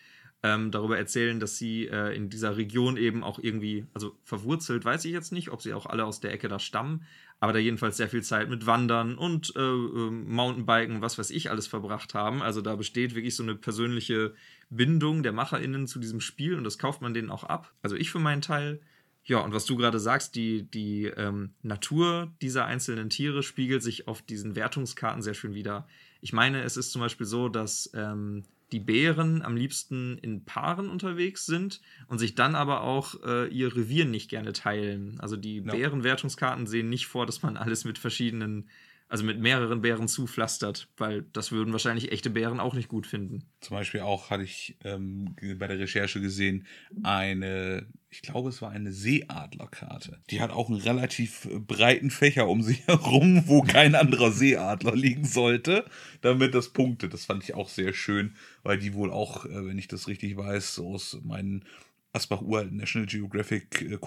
ähm, 0.44 0.70
darüber 0.72 0.98
erzählen, 0.98 1.38
dass 1.38 1.56
sie 1.56 1.86
äh, 1.86 2.14
in 2.16 2.28
dieser 2.28 2.56
Region 2.56 2.96
eben 2.96 3.22
auch 3.22 3.38
irgendwie, 3.38 3.86
also 3.94 4.16
verwurzelt, 4.24 4.84
weiß 4.84 5.04
ich 5.04 5.12
jetzt 5.12 5.32
nicht, 5.32 5.50
ob 5.50 5.62
sie 5.62 5.72
auch 5.72 5.86
alle 5.86 6.04
aus 6.04 6.20
der 6.20 6.32
Ecke 6.32 6.48
da 6.48 6.58
stammen, 6.58 7.04
aber 7.38 7.52
da 7.52 7.60
jedenfalls 7.60 7.96
sehr 7.96 8.08
viel 8.08 8.22
Zeit 8.22 8.48
mit 8.48 8.66
Wandern 8.66 9.16
und 9.16 9.54
äh, 9.54 9.60
ähm, 9.60 10.28
Mountainbiken, 10.32 11.00
was 11.00 11.16
weiß 11.16 11.30
ich, 11.30 11.50
alles 11.50 11.68
verbracht 11.68 12.14
haben. 12.14 12.42
Also 12.42 12.60
da 12.60 12.74
besteht 12.74 13.14
wirklich 13.14 13.36
so 13.36 13.44
eine 13.44 13.54
persönliche 13.54 14.34
Bindung 14.68 15.22
der 15.22 15.32
MacherInnen 15.32 15.86
zu 15.86 16.00
diesem 16.00 16.20
Spiel 16.20 16.56
und 16.56 16.64
das 16.64 16.78
kauft 16.78 17.02
man 17.02 17.14
denen 17.14 17.30
auch 17.30 17.44
ab. 17.44 17.72
Also 17.82 17.94
ich 17.94 18.10
für 18.10 18.18
meinen 18.18 18.42
Teil 18.42 18.80
ja, 19.24 19.38
und 19.38 19.52
was 19.54 19.66
du 19.66 19.76
gerade 19.76 20.00
sagst, 20.00 20.34
die, 20.34 20.64
die 20.64 21.04
ähm, 21.04 21.50
Natur 21.62 22.32
dieser 22.42 22.64
einzelnen 22.64 23.08
Tiere 23.08 23.42
spiegelt 23.42 23.82
sich 23.82 24.08
auf 24.08 24.20
diesen 24.22 24.56
Wertungskarten 24.56 25.22
sehr 25.22 25.34
schön 25.34 25.54
wieder. 25.54 25.86
Ich 26.20 26.32
meine, 26.32 26.62
es 26.62 26.76
ist 26.76 26.90
zum 26.90 27.00
Beispiel 27.00 27.26
so, 27.26 27.48
dass 27.48 27.90
ähm, 27.94 28.44
die 28.72 28.80
Bären 28.80 29.42
am 29.42 29.56
liebsten 29.56 30.18
in 30.18 30.44
Paaren 30.44 30.88
unterwegs 30.88 31.46
sind 31.46 31.80
und 32.08 32.18
sich 32.18 32.34
dann 32.34 32.54
aber 32.54 32.82
auch 32.82 33.22
äh, 33.22 33.48
ihr 33.48 33.76
Revier 33.76 34.06
nicht 34.06 34.28
gerne 34.28 34.52
teilen. 34.52 35.20
Also 35.20 35.36
die 35.36 35.58
ja. 35.58 35.72
Bärenwertungskarten 35.72 36.66
sehen 36.66 36.88
nicht 36.88 37.06
vor, 37.06 37.26
dass 37.26 37.42
man 37.42 37.56
alles 37.56 37.84
mit 37.84 37.98
verschiedenen 37.98 38.68
also 39.12 39.24
mit 39.24 39.38
mehreren 39.38 39.82
Bären 39.82 40.08
zupflastert, 40.08 40.88
weil 40.96 41.26
das 41.34 41.52
würden 41.52 41.72
wahrscheinlich 41.72 42.12
echte 42.12 42.30
Bären 42.30 42.60
auch 42.60 42.72
nicht 42.72 42.88
gut 42.88 43.06
finden. 43.06 43.44
Zum 43.60 43.76
Beispiel 43.76 44.00
auch 44.00 44.30
hatte 44.30 44.42
ich 44.42 44.78
ähm, 44.84 45.36
bei 45.58 45.66
der 45.66 45.78
Recherche 45.78 46.18
gesehen, 46.22 46.66
eine, 47.02 47.86
ich 48.08 48.22
glaube, 48.22 48.48
es 48.48 48.62
war 48.62 48.70
eine 48.70 48.90
Seeadlerkarte. 48.90 50.22
Die 50.30 50.40
hat 50.40 50.50
auch 50.50 50.70
einen 50.70 50.80
relativ 50.80 51.46
breiten 51.50 52.10
Fächer 52.10 52.48
um 52.48 52.62
sich 52.62 52.86
herum, 52.86 53.46
wo 53.48 53.60
kein 53.60 53.94
anderer 53.94 54.32
Seeadler 54.32 54.96
liegen 54.96 55.26
sollte, 55.26 55.84
damit 56.22 56.54
das 56.54 56.70
punktet. 56.70 57.12
Das 57.12 57.26
fand 57.26 57.44
ich 57.44 57.52
auch 57.52 57.68
sehr 57.68 57.92
schön, 57.92 58.34
weil 58.62 58.78
die 58.78 58.94
wohl 58.94 59.10
auch, 59.10 59.44
äh, 59.44 59.66
wenn 59.66 59.76
ich 59.76 59.88
das 59.88 60.08
richtig 60.08 60.38
weiß, 60.38 60.78
aus 60.78 61.18
meinen 61.22 61.66
Asbach 62.14 62.40
uralten 62.40 62.78
National 62.78 63.06
Geographic 63.06 63.82
äh, 63.82 63.98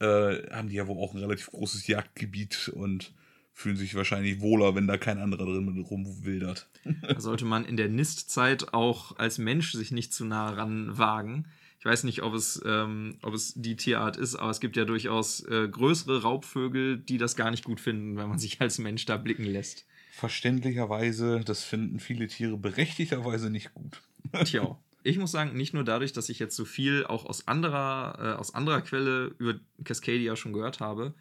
äh, 0.00 0.50
haben 0.50 0.68
die 0.70 0.74
ja 0.74 0.88
wohl 0.88 0.98
auch 0.98 1.14
ein 1.14 1.20
relativ 1.20 1.52
großes 1.52 1.86
Jagdgebiet 1.86 2.68
und 2.74 3.14
fühlen 3.56 3.76
sich 3.76 3.94
wahrscheinlich 3.94 4.42
wohler, 4.42 4.74
wenn 4.74 4.86
da 4.86 4.98
kein 4.98 5.16
anderer 5.16 5.46
drin 5.46 5.80
rumwildert. 5.80 6.68
Da 6.84 7.18
sollte 7.18 7.46
man 7.46 7.64
in 7.64 7.78
der 7.78 7.88
Nistzeit 7.88 8.74
auch 8.74 9.18
als 9.18 9.38
Mensch 9.38 9.72
sich 9.72 9.92
nicht 9.92 10.12
zu 10.12 10.26
nah 10.26 10.50
ran 10.50 10.98
wagen. 10.98 11.46
Ich 11.78 11.86
weiß 11.86 12.04
nicht, 12.04 12.22
ob 12.22 12.34
es, 12.34 12.60
ähm, 12.66 13.16
ob 13.22 13.32
es 13.32 13.54
die 13.56 13.76
Tierart 13.76 14.18
ist, 14.18 14.36
aber 14.36 14.50
es 14.50 14.60
gibt 14.60 14.76
ja 14.76 14.84
durchaus 14.84 15.40
äh, 15.46 15.68
größere 15.68 16.20
Raubvögel, 16.20 16.98
die 16.98 17.16
das 17.16 17.34
gar 17.34 17.50
nicht 17.50 17.64
gut 17.64 17.80
finden, 17.80 18.18
wenn 18.18 18.28
man 18.28 18.38
sich 18.38 18.60
als 18.60 18.76
Mensch 18.76 19.06
da 19.06 19.16
blicken 19.16 19.46
lässt. 19.46 19.86
Verständlicherweise, 20.12 21.40
das 21.42 21.64
finden 21.64 21.98
viele 21.98 22.26
Tiere 22.26 22.58
berechtigterweise 22.58 23.48
nicht 23.48 23.72
gut. 23.72 24.02
Tja, 24.44 24.78
ich 25.02 25.16
muss 25.16 25.32
sagen, 25.32 25.56
nicht 25.56 25.72
nur 25.72 25.84
dadurch, 25.84 26.12
dass 26.12 26.28
ich 26.28 26.38
jetzt 26.38 26.56
so 26.56 26.66
viel 26.66 27.06
auch 27.06 27.24
aus 27.24 27.48
anderer, 27.48 28.18
äh, 28.20 28.38
aus 28.38 28.54
anderer 28.54 28.82
Quelle 28.82 29.34
über 29.38 29.54
Cascadia 29.82 30.36
schon 30.36 30.52
gehört 30.52 30.80
habe, 30.80 31.14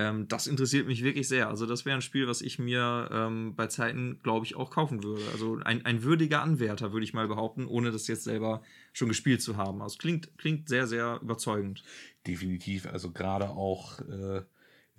ähm, 0.00 0.28
das 0.28 0.46
interessiert 0.46 0.86
mich 0.86 1.04
wirklich 1.04 1.28
sehr. 1.28 1.48
Also, 1.48 1.66
das 1.66 1.84
wäre 1.84 1.96
ein 1.96 2.00
Spiel, 2.00 2.26
was 2.26 2.40
ich 2.40 2.58
mir 2.58 3.10
ähm, 3.12 3.54
bei 3.54 3.66
Zeiten, 3.66 4.18
glaube 4.22 4.46
ich, 4.46 4.56
auch 4.56 4.70
kaufen 4.70 5.04
würde. 5.04 5.22
Also 5.32 5.58
ein, 5.62 5.84
ein 5.84 6.02
würdiger 6.02 6.40
Anwärter, 6.40 6.94
würde 6.94 7.04
ich 7.04 7.12
mal 7.12 7.28
behaupten, 7.28 7.66
ohne 7.66 7.90
das 7.90 8.08
jetzt 8.08 8.24
selber 8.24 8.62
schon 8.94 9.08
gespielt 9.08 9.42
zu 9.42 9.58
haben. 9.58 9.82
Also 9.82 9.98
klingt, 9.98 10.38
klingt 10.38 10.70
sehr, 10.70 10.86
sehr 10.86 11.20
überzeugend. 11.22 11.82
Definitiv. 12.26 12.86
Also 12.86 13.12
gerade 13.12 13.50
auch. 13.50 14.00
Äh 14.00 14.42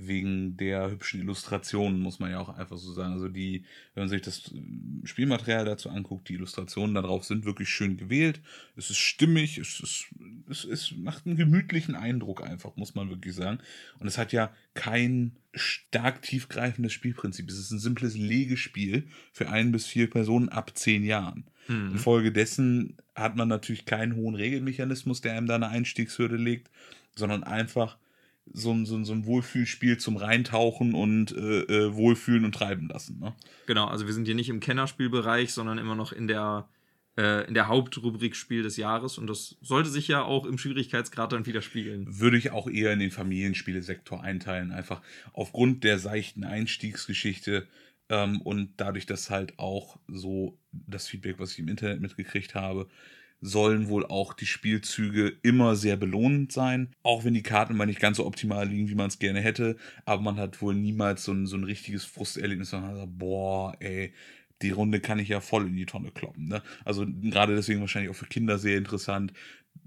wegen 0.07 0.57
der 0.57 0.89
hübschen 0.89 1.21
Illustrationen, 1.21 1.99
muss 1.99 2.19
man 2.19 2.31
ja 2.31 2.39
auch 2.39 2.49
einfach 2.49 2.77
so 2.77 2.93
sagen. 2.93 3.13
Also 3.13 3.27
die, 3.27 3.63
wenn 3.93 4.03
man 4.03 4.09
sich 4.09 4.21
das 4.21 4.51
Spielmaterial 5.03 5.65
dazu 5.65 5.89
anguckt, 5.89 6.29
die 6.29 6.33
Illustrationen 6.33 6.95
darauf 6.95 7.23
sind 7.23 7.45
wirklich 7.45 7.69
schön 7.69 7.97
gewählt. 7.97 8.41
Es 8.75 8.89
ist 8.89 8.97
stimmig, 8.97 9.57
es, 9.57 9.79
ist, 9.79 10.05
es, 10.49 10.65
es 10.65 10.91
macht 10.97 11.25
einen 11.25 11.37
gemütlichen 11.37 11.95
Eindruck 11.95 12.43
einfach, 12.43 12.75
muss 12.75 12.95
man 12.95 13.09
wirklich 13.09 13.35
sagen. 13.35 13.59
Und 13.99 14.07
es 14.07 14.17
hat 14.17 14.31
ja 14.31 14.53
kein 14.73 15.33
stark 15.53 16.21
tiefgreifendes 16.21 16.93
Spielprinzip. 16.93 17.49
Es 17.49 17.59
ist 17.59 17.71
ein 17.71 17.79
simples 17.79 18.15
Legespiel 18.15 19.07
für 19.33 19.49
ein 19.49 19.71
bis 19.71 19.85
vier 19.85 20.09
Personen 20.09 20.49
ab 20.49 20.77
zehn 20.77 21.03
Jahren. 21.03 21.45
Mhm. 21.67 21.91
Infolgedessen 21.91 22.97
hat 23.15 23.35
man 23.35 23.47
natürlich 23.47 23.85
keinen 23.85 24.15
hohen 24.15 24.35
Regelmechanismus, 24.35 25.21
der 25.21 25.33
einem 25.33 25.47
da 25.47 25.55
eine 25.55 25.69
Einstiegshürde 25.69 26.37
legt, 26.37 26.69
sondern 27.15 27.43
einfach 27.43 27.97
so 28.53 28.71
ein, 28.71 28.85
so 28.85 28.95
ein, 28.95 29.05
so 29.05 29.13
ein 29.13 29.25
Wohlfühlspiel 29.25 29.97
zum 29.97 30.17
Reintauchen 30.17 30.93
und 30.93 31.31
äh, 31.31 31.61
äh, 31.61 31.93
Wohlfühlen 31.93 32.45
und 32.45 32.53
Treiben 32.53 32.87
lassen. 32.87 33.19
Ne? 33.19 33.33
Genau, 33.65 33.87
also 33.87 34.05
wir 34.05 34.13
sind 34.13 34.25
hier 34.25 34.35
nicht 34.35 34.49
im 34.49 34.59
Kennerspielbereich, 34.59 35.53
sondern 35.53 35.77
immer 35.77 35.95
noch 35.95 36.11
in 36.11 36.27
der, 36.27 36.67
äh, 37.17 37.47
in 37.47 37.53
der 37.53 37.67
Hauptrubrik 37.67 38.35
Spiel 38.35 38.63
des 38.63 38.77
Jahres 38.77 39.17
und 39.17 39.27
das 39.27 39.57
sollte 39.61 39.89
sich 39.89 40.07
ja 40.07 40.23
auch 40.23 40.45
im 40.45 40.57
Schwierigkeitsgrad 40.57 41.31
dann 41.31 41.45
widerspiegeln. 41.45 42.19
Würde 42.19 42.37
ich 42.37 42.51
auch 42.51 42.69
eher 42.69 42.91
in 42.93 42.99
den 42.99 43.11
Familienspielesektor 43.11 44.21
einteilen, 44.21 44.71
einfach 44.71 45.01
aufgrund 45.33 45.83
der 45.83 45.99
seichten 45.99 46.43
Einstiegsgeschichte 46.43 47.67
ähm, 48.09 48.41
und 48.41 48.73
dadurch, 48.77 49.05
dass 49.05 49.29
halt 49.29 49.57
auch 49.57 49.97
so 50.07 50.57
das 50.71 51.07
Feedback, 51.07 51.39
was 51.39 51.53
ich 51.53 51.59
im 51.59 51.69
Internet 51.69 52.01
mitgekriegt 52.01 52.55
habe, 52.55 52.87
sollen 53.41 53.89
wohl 53.89 54.05
auch 54.05 54.33
die 54.33 54.45
Spielzüge 54.45 55.33
immer 55.41 55.75
sehr 55.75 55.97
belohnend 55.97 56.51
sein. 56.51 56.95
Auch 57.01 57.25
wenn 57.25 57.33
die 57.33 57.43
Karten 57.43 57.75
mal 57.75 57.87
nicht 57.87 57.99
ganz 57.99 58.17
so 58.17 58.25
optimal 58.25 58.67
liegen, 58.67 58.87
wie 58.87 58.95
man 58.95 59.07
es 59.07 59.19
gerne 59.19 59.41
hätte. 59.41 59.77
Aber 60.05 60.21
man 60.21 60.37
hat 60.37 60.61
wohl 60.61 60.75
niemals 60.75 61.23
so 61.23 61.33
ein, 61.33 61.47
so 61.47 61.57
ein 61.57 61.63
richtiges 61.63 62.05
Frusterlebnis, 62.05 62.71
man 62.71 62.95
sagt, 62.95 63.17
boah, 63.17 63.75
ey, 63.79 64.13
die 64.61 64.69
Runde 64.69 64.99
kann 64.99 65.17
ich 65.17 65.29
ja 65.29 65.39
voll 65.39 65.65
in 65.65 65.75
die 65.75 65.87
Tonne 65.87 66.11
kloppen. 66.11 66.47
Ne? 66.47 66.61
Also 66.85 67.05
gerade 67.07 67.55
deswegen 67.55 67.81
wahrscheinlich 67.81 68.11
auch 68.11 68.15
für 68.15 68.27
Kinder 68.27 68.59
sehr 68.59 68.77
interessant, 68.77 69.33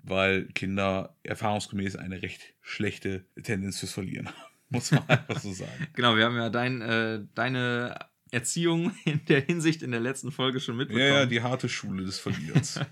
weil 0.03 0.47
Kinder 0.49 1.17
erfahrungsgemäß 1.23 1.97
eine 1.97 2.23
recht 2.23 2.55
schlechte 2.61 3.25
Tendenz 3.41 3.79
fürs 3.79 3.93
Verlieren 3.93 4.29
haben. 4.29 4.37
Muss 4.71 4.91
man 4.91 5.09
einfach 5.09 5.39
so 5.39 5.53
sagen. 5.53 5.71
genau, 5.95 6.17
wir 6.17 6.25
haben 6.25 6.37
ja 6.37 6.51
dein, 6.51 6.81
äh, 6.81 7.21
deine 7.35 7.95
Erziehung 8.33 8.93
in 9.05 9.25
der 9.27 9.41
Hinsicht 9.41 9.83
in 9.83 9.93
der 9.93 10.01
letzten 10.01 10.33
Folge 10.33 10.59
schon 10.59 10.77
mitbekommen. 10.77 11.07
Ja, 11.07 11.21
ja, 11.21 11.27
die 11.27 11.43
harte 11.43 11.69
Schule 11.69 12.05
des 12.05 12.19
Verlierens. 12.19 12.81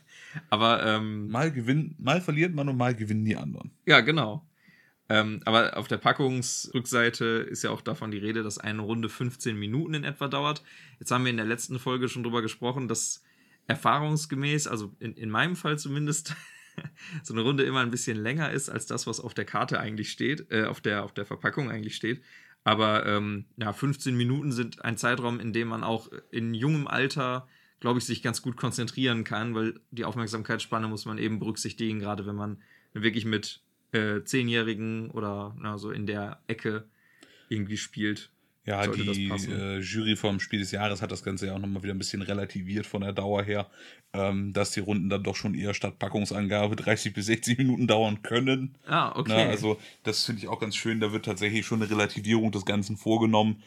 aber 0.51 0.85
ähm, 0.87 1.29
mal 1.29 1.53
gewinnt, 1.53 2.01
mal 2.01 2.21
verliert 2.21 2.55
man 2.55 2.69
und 2.69 2.77
mal 2.77 2.95
gewinnen 2.95 3.25
die 3.25 3.37
anderen. 3.37 3.73
Ja, 3.87 4.01
genau. 4.01 4.47
Ähm, 5.09 5.41
aber 5.45 5.77
auf 5.77 5.89
der 5.89 5.99
Packungsrückseite 5.99 7.25
ist 7.51 7.63
ja 7.63 7.71
auch 7.71 7.83
davon 7.83 8.11
die 8.11 8.19
Rede, 8.19 8.43
dass 8.43 8.59
eine 8.59 8.83
Runde 8.83 9.09
15 9.09 9.59
Minuten 9.59 9.95
in 9.95 10.05
etwa 10.05 10.29
dauert. 10.29 10.63
Jetzt 11.01 11.11
haben 11.11 11.25
wir 11.25 11.31
in 11.31 11.37
der 11.37 11.47
letzten 11.47 11.79
Folge 11.79 12.09
schon 12.09 12.23
drüber 12.23 12.41
gesprochen, 12.41 12.89
dass 12.89 13.23
erfahrungsgemäß, 13.67 14.67
also 14.67 14.95
in, 15.01 15.15
in 15.15 15.31
meinem 15.31 15.57
Fall 15.57 15.79
zumindest, 15.79 16.35
so 17.23 17.35
eine 17.35 17.43
Runde 17.43 17.65
immer 17.65 17.81
ein 17.81 17.91
bisschen 17.91 18.17
länger 18.17 18.53
ist 18.53 18.71
als 18.71 18.87
das, 18.87 19.07
was 19.07 19.21
auf 19.21 19.35
der 19.35 19.45
Karte 19.45 19.81
eigentlich 19.81 20.11
steht, 20.11 20.51
äh, 20.51 20.65
auf, 20.65 20.81
der, 20.81 21.05
auf 21.05 21.13
der 21.13 21.27
Verpackung 21.27 21.71
eigentlich 21.71 21.97
steht. 21.97 22.23
Aber 22.65 23.05
ähm, 23.07 23.47
ja, 23.57 23.73
15 23.73 24.17
Minuten 24.17 24.53
sind 24.53 24.85
ein 24.85 24.97
Zeitraum, 24.97 25.41
in 25.41 25.53
dem 25.53 25.69
man 25.69 25.83
auch 25.83 26.09
in 26.31 26.55
jungem 26.55 26.87
Alter, 26.87 27.49
glaube 27.83 27.99
ich, 27.99 28.05
sich 28.05 28.23
ganz 28.23 28.43
gut 28.43 28.57
konzentrieren 28.57 29.25
kann, 29.25 29.57
weil 29.57 29.81
die 29.91 30.05
Aufmerksamkeitsspanne 30.05 30.87
muss 30.87 31.05
man 31.05 31.19
eben 31.19 31.41
berücksichtigen, 31.41 31.99
gerade 31.99 32.25
wenn 32.27 32.37
man 32.37 32.63
wirklich 32.93 33.25
mit 33.25 33.61
äh, 33.91 34.23
Zehnjährigen 34.23 35.11
oder 35.11 35.57
na, 35.59 35.77
so 35.79 35.91
in 35.91 36.07
der 36.07 36.41
Ecke 36.47 36.85
irgendwie 37.49 37.77
spielt. 37.77 38.31
Ja, 38.65 38.87
die 38.87 39.29
äh, 39.29 39.81
Jury 39.81 40.15
vom 40.15 40.39
Spiel 40.39 40.61
des 40.61 40.71
Jahres 40.71 41.03
hat 41.03 41.11
das 41.11 41.25
Ganze 41.25 41.49
ja 41.49 41.55
auch 41.55 41.59
nochmal 41.59 41.83
wieder 41.83 41.93
ein 41.93 41.99
bisschen 41.99 42.23
relativiert 42.23 42.87
von 42.87 43.03
der 43.03 43.13
Dauer 43.13 43.43
her, 43.43 43.69
ähm, 44.13 44.53
dass 44.53 44.71
die 44.71 44.79
Runden 44.79 45.09
dann 45.09 45.25
doch 45.25 45.35
schon 45.35 45.55
eher 45.55 45.75
statt 45.75 45.99
Packungsangabe 45.99 46.77
30 46.77 47.13
bis 47.13 47.27
60 47.27 47.59
Minuten 47.59 47.89
dauern 47.89 48.23
können. 48.23 48.77
Ah, 48.87 49.19
okay. 49.19 49.33
Na, 49.35 49.51
also 49.51 49.81
das 50.05 50.25
finde 50.25 50.43
ich 50.43 50.47
auch 50.47 50.61
ganz 50.61 50.77
schön, 50.77 51.01
da 51.01 51.11
wird 51.11 51.25
tatsächlich 51.25 51.67
schon 51.67 51.83
eine 51.83 51.91
Relativierung 51.91 52.53
des 52.53 52.65
Ganzen 52.65 52.97
vorgenommen, 52.97 53.65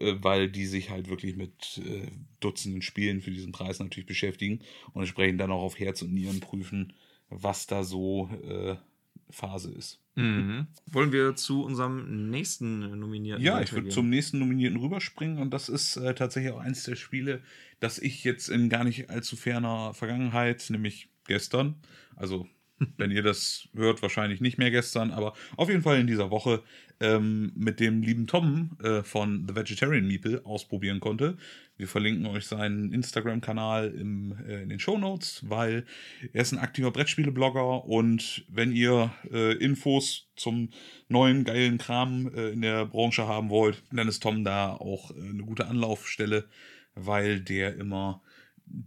weil 0.00 0.50
die 0.50 0.66
sich 0.66 0.90
halt 0.90 1.08
wirklich 1.08 1.36
mit 1.36 1.80
äh, 1.84 2.08
Dutzenden 2.40 2.82
Spielen 2.82 3.20
für 3.20 3.30
diesen 3.30 3.52
Preis 3.52 3.78
natürlich 3.78 4.06
beschäftigen 4.06 4.60
und 4.92 5.02
entsprechend 5.02 5.40
dann 5.40 5.50
auch 5.50 5.62
auf 5.62 5.78
Herz 5.78 6.02
und 6.02 6.12
Nieren 6.12 6.40
prüfen, 6.40 6.92
was 7.28 7.66
da 7.66 7.84
so 7.84 8.30
äh, 8.48 8.76
Phase 9.30 9.72
ist. 9.72 10.00
Mhm. 10.16 10.68
Wollen 10.86 11.12
wir 11.12 11.34
zu 11.34 11.64
unserem 11.64 12.30
nächsten 12.30 12.98
Nominierten? 12.98 13.44
Ja, 13.44 13.60
ich 13.60 13.72
würde 13.72 13.88
zum 13.88 14.08
nächsten 14.08 14.38
Nominierten 14.38 14.78
rüberspringen 14.78 15.38
und 15.38 15.50
das 15.50 15.68
ist 15.68 15.96
äh, 15.96 16.14
tatsächlich 16.14 16.52
auch 16.52 16.60
eins 16.60 16.84
der 16.84 16.94
Spiele, 16.94 17.42
das 17.80 17.98
ich 17.98 18.22
jetzt 18.22 18.48
in 18.48 18.68
gar 18.68 18.84
nicht 18.84 19.10
allzu 19.10 19.36
ferner 19.36 19.92
Vergangenheit, 19.92 20.66
nämlich 20.70 21.08
gestern, 21.26 21.76
also 22.14 22.46
wenn 22.96 23.10
ihr 23.10 23.22
das 23.22 23.68
hört, 23.74 24.02
wahrscheinlich 24.02 24.40
nicht 24.40 24.58
mehr 24.58 24.70
gestern, 24.70 25.10
aber 25.10 25.34
auf 25.56 25.68
jeden 25.68 25.82
Fall 25.82 26.00
in 26.00 26.06
dieser 26.06 26.30
Woche 26.30 26.62
ähm, 27.00 27.52
mit 27.54 27.80
dem 27.80 28.02
lieben 28.02 28.26
Tom 28.26 28.76
äh, 28.82 29.02
von 29.02 29.46
The 29.48 29.54
Vegetarian 29.54 30.06
Meeple 30.06 30.44
ausprobieren 30.44 31.00
konnte. 31.00 31.36
Wir 31.76 31.88
verlinken 31.88 32.26
euch 32.26 32.46
seinen 32.46 32.92
Instagram-Kanal 32.92 33.94
äh, 33.96 34.62
in 34.62 34.68
den 34.68 34.78
Show 34.78 34.96
Notes, 34.96 35.44
weil 35.48 35.84
er 36.32 36.42
ist 36.42 36.52
ein 36.52 36.58
aktiver 36.58 36.92
Brettspiele-Blogger 36.92 37.84
und 37.84 38.44
wenn 38.48 38.72
ihr 38.72 39.12
äh, 39.30 39.54
Infos 39.56 40.28
zum 40.36 40.70
neuen 41.08 41.44
geilen 41.44 41.78
Kram 41.78 42.32
äh, 42.34 42.50
in 42.50 42.62
der 42.62 42.86
Branche 42.86 43.26
haben 43.26 43.50
wollt, 43.50 43.82
dann 43.92 44.08
ist 44.08 44.22
Tom 44.22 44.44
da 44.44 44.72
auch 44.72 45.10
äh, 45.10 45.14
eine 45.14 45.42
gute 45.42 45.66
Anlaufstelle, 45.66 46.48
weil 46.94 47.40
der 47.40 47.76
immer 47.76 48.22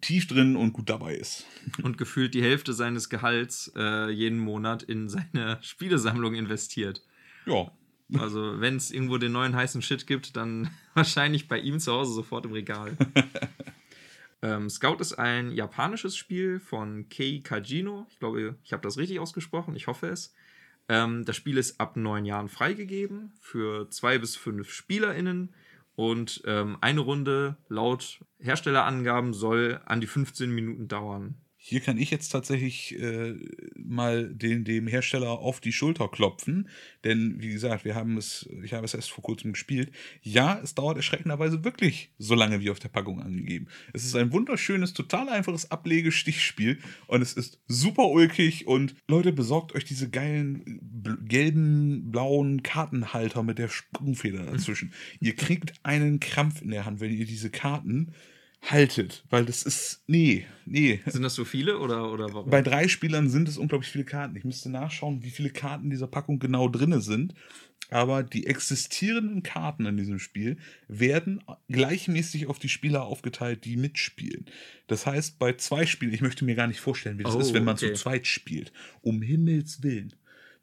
tief 0.02 0.28
drin 0.28 0.56
und 0.56 0.74
gut 0.74 0.90
dabei 0.90 1.16
ist. 1.16 1.46
Und 1.84 1.98
gefühlt 1.98 2.34
die 2.34 2.42
Hälfte 2.42 2.74
seines 2.74 3.10
Gehalts 3.10 3.72
äh, 3.76 4.10
jeden 4.10 4.40
Monat 4.40 4.84
in 4.84 5.10
seine 5.10 5.60
Spielesammlung 5.62 6.36
investiert. 6.36 7.02
Ja. 7.46 7.72
Also, 8.18 8.62
wenn 8.62 8.78
es 8.78 8.92
irgendwo 8.92 9.18
den 9.18 9.34
neuen 9.34 9.56
heißen 9.56 9.82
Shit 9.82 10.08
gibt, 10.08 10.38
dann 10.38 10.70
wahrscheinlich 10.94 11.48
bei 11.48 11.60
ihm 11.60 11.80
zu 11.80 11.92
Hause 11.92 12.14
sofort 12.14 12.46
im 12.46 12.54
Regal. 12.54 12.96
ähm, 14.42 14.70
Scout 14.70 14.98
ist 15.00 15.14
ein 15.14 15.52
japanisches 15.52 16.16
Spiel 16.16 16.60
von 16.60 17.10
Kei 17.10 17.42
Kajino. 17.44 18.08
Ich 18.10 18.20
glaube, 18.20 18.56
ich 18.64 18.72
habe 18.72 18.84
das 18.84 18.98
richtig 18.98 19.20
ausgesprochen. 19.20 19.76
Ich 19.76 19.88
hoffe 19.88 20.08
es. 20.08 20.34
Ähm, 20.90 21.26
das 21.26 21.36
Spiel 21.36 21.58
ist 21.58 21.82
ab 21.82 21.98
neun 21.98 22.26
Jahren 22.26 22.48
freigegeben 22.48 23.34
für 23.42 23.90
zwei 23.90 24.18
bis 24.18 24.38
fünf 24.38 24.72
SpielerInnen. 24.72 25.54
Und 25.98 26.44
ähm, 26.46 26.78
eine 26.80 27.00
Runde 27.00 27.58
laut 27.70 28.20
Herstellerangaben 28.38 29.34
soll 29.34 29.82
an 29.86 30.00
die 30.00 30.06
15 30.06 30.54
Minuten 30.54 30.88
dauern. 30.88 31.42
Hier 31.70 31.82
kann 31.82 31.98
ich 31.98 32.12
jetzt 32.12 32.30
tatsächlich 32.30 32.98
äh, 32.98 33.36
mal 33.76 34.34
den, 34.34 34.64
dem 34.64 34.88
Hersteller 34.88 35.32
auf 35.32 35.60
die 35.60 35.74
Schulter 35.74 36.08
klopfen, 36.08 36.70
denn 37.04 37.42
wie 37.42 37.50
gesagt, 37.50 37.84
wir 37.84 37.94
haben 37.94 38.16
es, 38.16 38.48
ich 38.64 38.72
habe 38.72 38.86
es 38.86 38.94
erst 38.94 39.12
vor 39.12 39.22
kurzem 39.22 39.52
gespielt. 39.52 39.92
Ja, 40.22 40.62
es 40.64 40.76
dauert 40.76 40.96
erschreckenderweise 40.96 41.66
wirklich 41.66 42.14
so 42.18 42.36
lange 42.36 42.62
wie 42.62 42.70
auf 42.70 42.80
der 42.80 42.88
Packung 42.88 43.22
angegeben. 43.22 43.68
Es 43.92 44.06
ist 44.06 44.16
ein 44.16 44.32
wunderschönes, 44.32 44.94
total 44.94 45.28
einfaches 45.28 45.70
Ablege-Stichspiel 45.70 46.80
und 47.08 47.22
es 47.22 47.34
ist 47.34 47.60
super 47.68 48.08
ulkig 48.08 48.66
und 48.66 48.96
Leute, 49.10 49.34
besorgt 49.34 49.76
euch 49.76 49.84
diese 49.84 50.10
geilen 50.10 50.80
gelben, 51.28 52.12
blauen 52.12 52.64
Kartenhalter 52.64 53.44
mit 53.44 53.60
der 53.60 53.68
Sprungfeder 53.68 54.46
dazwischen. 54.46 54.94
ihr 55.20 55.36
kriegt 55.36 55.74
einen 55.84 56.22
Krampf 56.22 56.62
in 56.62 56.70
der 56.70 56.86
Hand, 56.86 57.02
wenn 57.02 57.12
ihr 57.12 57.26
diese 57.26 57.50
Karten 57.50 58.14
haltet, 58.62 59.24
weil 59.30 59.46
das 59.46 59.64
ist, 59.64 60.04
nee, 60.08 60.46
nee. 60.66 61.00
Sind 61.06 61.24
das 61.24 61.36
so 61.36 61.46
viele 61.46 61.80
oder, 61.80 62.12
oder 62.12 62.34
warum? 62.34 62.50
Bei 62.50 62.62
drei 62.62 62.88
Spielern 62.88 63.30
sind 63.30 63.48
es 63.48 63.58
unglaublich 63.58 63.92
viele 63.92 64.04
Karten. 64.04 64.36
Ich 64.36 64.44
müsste 64.44 64.70
nachschauen, 64.70 65.24
wie 65.24 65.30
viele 65.30 65.50
Karten 65.50 65.86
in 65.86 65.90
dieser 65.92 66.08
Packung 66.08 66.40
genau 66.40 66.68
drin 66.68 67.00
sind. 67.02 67.34
aber 67.90 68.24
die 68.24 68.48
existierenden 68.48 69.44
Karten 69.44 69.86
in 69.86 69.98
diesem 69.98 70.20
Spiel 70.20 70.58
werden 70.88 71.44
gleichmäßig 71.70 72.48
auf 72.48 72.60
die 72.60 72.70
Spieler 72.70 73.04
aufgeteilt, 73.04 73.64
die 73.66 73.78
mitspielen. 73.78 74.46
Das 74.88 75.06
heißt, 75.06 75.40
bei 75.40 75.54
zwei 75.54 75.86
Spielen, 75.86 76.14
ich 76.14 76.22
möchte 76.22 76.46
mir 76.46 76.56
gar 76.56 76.68
nicht 76.68 76.80
vorstellen, 76.80 77.18
wie 77.20 77.24
das 77.24 77.36
oh, 77.36 77.40
ist, 77.40 77.54
wenn 77.54 77.64
man 77.64 77.76
okay. 77.76 77.94
zu 77.94 78.02
zweit 78.02 78.28
spielt. 78.28 78.74
Um 79.02 79.22
Himmels 79.22 79.84
Willen. 79.84 80.14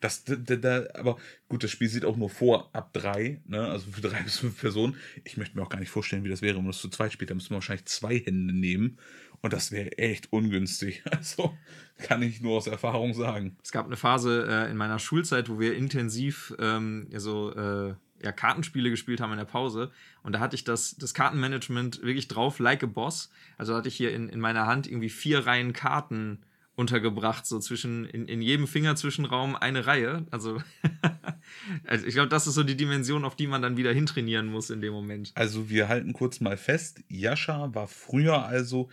Das, 0.04 0.22
da, 0.22 0.34
da, 0.36 0.84
aber 0.92 1.16
gut, 1.48 1.64
das 1.64 1.70
Spiel 1.70 1.88
sieht 1.88 2.04
auch 2.04 2.18
nur 2.18 2.28
vor 2.28 2.68
ab 2.74 2.92
drei, 2.92 3.40
ne? 3.46 3.66
also 3.66 3.90
für 3.90 4.02
drei 4.02 4.20
bis 4.24 4.36
fünf 4.36 4.60
Personen. 4.60 4.96
Ich 5.24 5.38
möchte 5.38 5.56
mir 5.56 5.62
auch 5.62 5.70
gar 5.70 5.78
nicht 5.78 5.88
vorstellen, 5.88 6.24
wie 6.24 6.28
das 6.28 6.42
wäre, 6.42 6.56
wenn 6.56 6.62
man 6.64 6.72
das 6.72 6.82
zu 6.82 6.90
zweit 6.90 7.14
spielt. 7.14 7.30
Da 7.30 7.34
müsste 7.34 7.54
man 7.54 7.62
wahrscheinlich 7.62 7.86
zwei 7.86 8.18
Hände 8.18 8.52
nehmen 8.52 8.98
und 9.40 9.54
das 9.54 9.72
wäre 9.72 9.96
echt 9.96 10.30
ungünstig. 10.30 11.02
Also 11.10 11.56
kann 11.96 12.20
ich 12.20 12.42
nur 12.42 12.58
aus 12.58 12.66
Erfahrung 12.66 13.14
sagen. 13.14 13.56
Es 13.62 13.72
gab 13.72 13.86
eine 13.86 13.96
Phase 13.96 14.46
äh, 14.46 14.70
in 14.70 14.76
meiner 14.76 14.98
Schulzeit, 14.98 15.48
wo 15.48 15.58
wir 15.58 15.74
intensiv 15.74 16.54
ähm, 16.58 17.08
so 17.16 17.54
äh, 17.54 17.94
ja, 18.22 18.32
Kartenspiele 18.32 18.90
gespielt 18.90 19.22
haben 19.22 19.32
in 19.32 19.38
der 19.38 19.46
Pause. 19.46 19.90
Und 20.22 20.34
da 20.34 20.40
hatte 20.40 20.54
ich 20.54 20.64
das, 20.64 20.96
das 20.96 21.14
Kartenmanagement 21.14 22.02
wirklich 22.02 22.28
drauf, 22.28 22.58
like 22.58 22.82
a 22.82 22.86
boss. 22.86 23.30
Also 23.56 23.74
hatte 23.74 23.88
ich 23.88 23.96
hier 23.96 24.12
in, 24.12 24.28
in 24.28 24.40
meiner 24.40 24.66
Hand 24.66 24.86
irgendwie 24.86 25.08
vier 25.08 25.46
Reihen 25.46 25.72
Karten 25.72 26.42
untergebracht, 26.76 27.46
so 27.46 27.58
zwischen, 27.60 28.04
in, 28.06 28.26
in 28.26 28.42
jedem 28.42 28.66
Fingerzwischenraum 28.66 29.56
eine 29.56 29.86
Reihe. 29.86 30.26
Also, 30.30 30.60
also 31.86 32.06
ich 32.06 32.14
glaube, 32.14 32.28
das 32.28 32.46
ist 32.46 32.54
so 32.54 32.64
die 32.64 32.76
Dimension, 32.76 33.24
auf 33.24 33.36
die 33.36 33.46
man 33.46 33.62
dann 33.62 33.76
wieder 33.76 33.92
hintrainieren 33.92 34.46
muss 34.46 34.70
in 34.70 34.80
dem 34.80 34.92
Moment. 34.92 35.32
Also 35.34 35.68
wir 35.68 35.88
halten 35.88 36.12
kurz 36.12 36.40
mal 36.40 36.56
fest, 36.56 37.02
Jascha 37.08 37.74
war 37.74 37.86
früher 37.86 38.44
also 38.44 38.88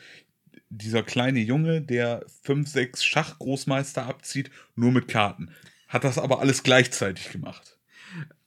dieser 0.70 1.04
kleine 1.04 1.40
Junge, 1.40 1.82
der 1.82 2.26
fünf, 2.44 2.70
sechs 2.70 3.04
Schachgroßmeister 3.04 4.06
abzieht, 4.06 4.52
nur 4.76 4.92
mit 4.92 5.08
Karten. 5.08 5.52
Hat 5.88 6.04
das 6.06 6.18
aber 6.18 6.40
alles 6.40 6.64
gleichzeitig 6.64 7.32
gemacht. 7.32 7.78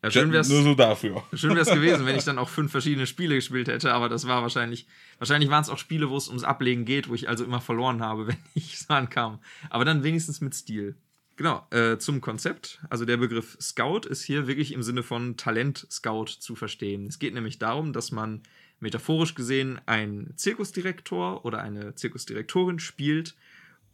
Ja, 0.05 0.11
schön 0.11 0.33
wär's, 0.33 0.51
nur 0.51 0.63
so 0.63 0.75
dafür. 0.75 1.25
Schön 1.33 1.53
wäre 1.53 1.63
es 1.63 1.71
gewesen, 1.71 2.05
wenn 2.05 2.15
ich 2.15 2.25
dann 2.25 2.37
auch 2.37 2.51
fünf 2.51 2.71
verschiedene 2.71 3.07
Spiele 3.07 3.37
gespielt 3.37 3.69
hätte, 3.69 3.95
aber 3.95 4.11
das 4.11 4.27
war 4.27 4.43
wahrscheinlich, 4.43 4.87
wahrscheinlich 5.17 5.49
waren 5.49 5.63
es 5.63 5.71
auch 5.71 5.79
Spiele, 5.79 6.11
wo 6.11 6.17
es 6.19 6.29
ums 6.29 6.45
Ablegen 6.45 6.85
geht, 6.85 7.09
wo 7.09 7.15
ich 7.15 7.27
also 7.27 7.43
immer 7.43 7.63
verloren 7.63 8.03
habe, 8.03 8.27
wenn 8.29 8.37
ich 8.55 8.79
so 8.79 8.93
ankam. 8.93 9.39
Aber 9.71 9.87
dann 9.87 10.03
wenigstens 10.05 10.43
mit 10.43 10.55
Stil. 10.55 10.95
Genau, 11.37 11.67
äh, 11.71 11.97
zum 11.97 12.21
Konzept. 12.21 12.83
Also 12.91 13.07
der 13.07 13.17
Begriff 13.17 13.57
Scout 13.59 14.01
ist 14.07 14.23
hier 14.23 14.47
wirklich 14.47 14.73
im 14.73 14.83
Sinne 14.83 15.03
von 15.03 15.39
Talent-Scout 15.39 16.27
zu 16.39 16.55
verstehen. 16.55 17.07
Es 17.07 17.19
geht 17.19 17.33
nämlich 17.33 17.59
darum, 17.59 17.95
dass 17.95 18.13
man 18.13 18.43
metaphorisch 18.81 19.35
gesehen 19.35 19.81
ein 19.87 20.35
Zirkusdirektor 20.37 21.47
oder 21.47 21.61
eine 21.61 21.95
Zirkusdirektorin 21.95 22.79
spielt. 22.79 23.37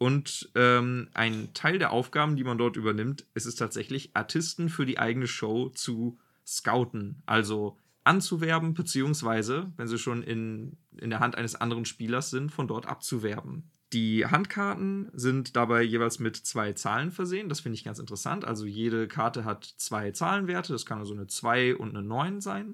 Und 0.01 0.49
ähm, 0.55 1.09
ein 1.13 1.53
Teil 1.53 1.77
der 1.77 1.91
Aufgaben, 1.91 2.35
die 2.35 2.43
man 2.43 2.57
dort 2.57 2.75
übernimmt, 2.75 3.27
ist 3.35 3.45
es 3.45 3.53
tatsächlich, 3.53 4.09
Artisten 4.15 4.67
für 4.67 4.87
die 4.87 4.97
eigene 4.97 5.27
Show 5.27 5.69
zu 5.69 6.17
scouten. 6.43 7.21
Also 7.27 7.77
anzuwerben, 8.03 8.73
beziehungsweise, 8.73 9.71
wenn 9.77 9.87
sie 9.87 9.99
schon 9.99 10.23
in, 10.23 10.75
in 10.97 11.11
der 11.11 11.19
Hand 11.19 11.35
eines 11.35 11.53
anderen 11.53 11.85
Spielers 11.85 12.31
sind, 12.31 12.51
von 12.51 12.67
dort 12.67 12.87
abzuwerben. 12.87 13.69
Die 13.93 14.25
Handkarten 14.25 15.11
sind 15.13 15.55
dabei 15.55 15.83
jeweils 15.83 16.17
mit 16.17 16.35
zwei 16.35 16.73
Zahlen 16.73 17.11
versehen. 17.11 17.47
Das 17.47 17.59
finde 17.59 17.75
ich 17.75 17.83
ganz 17.83 17.99
interessant. 17.99 18.43
Also 18.43 18.65
jede 18.65 19.07
Karte 19.07 19.45
hat 19.45 19.71
zwei 19.77 20.09
Zahlenwerte. 20.09 20.73
Das 20.73 20.87
kann 20.87 20.97
also 20.97 21.13
eine 21.13 21.27
2 21.27 21.75
und 21.75 21.95
eine 21.95 22.01
9 22.01 22.41
sein, 22.41 22.73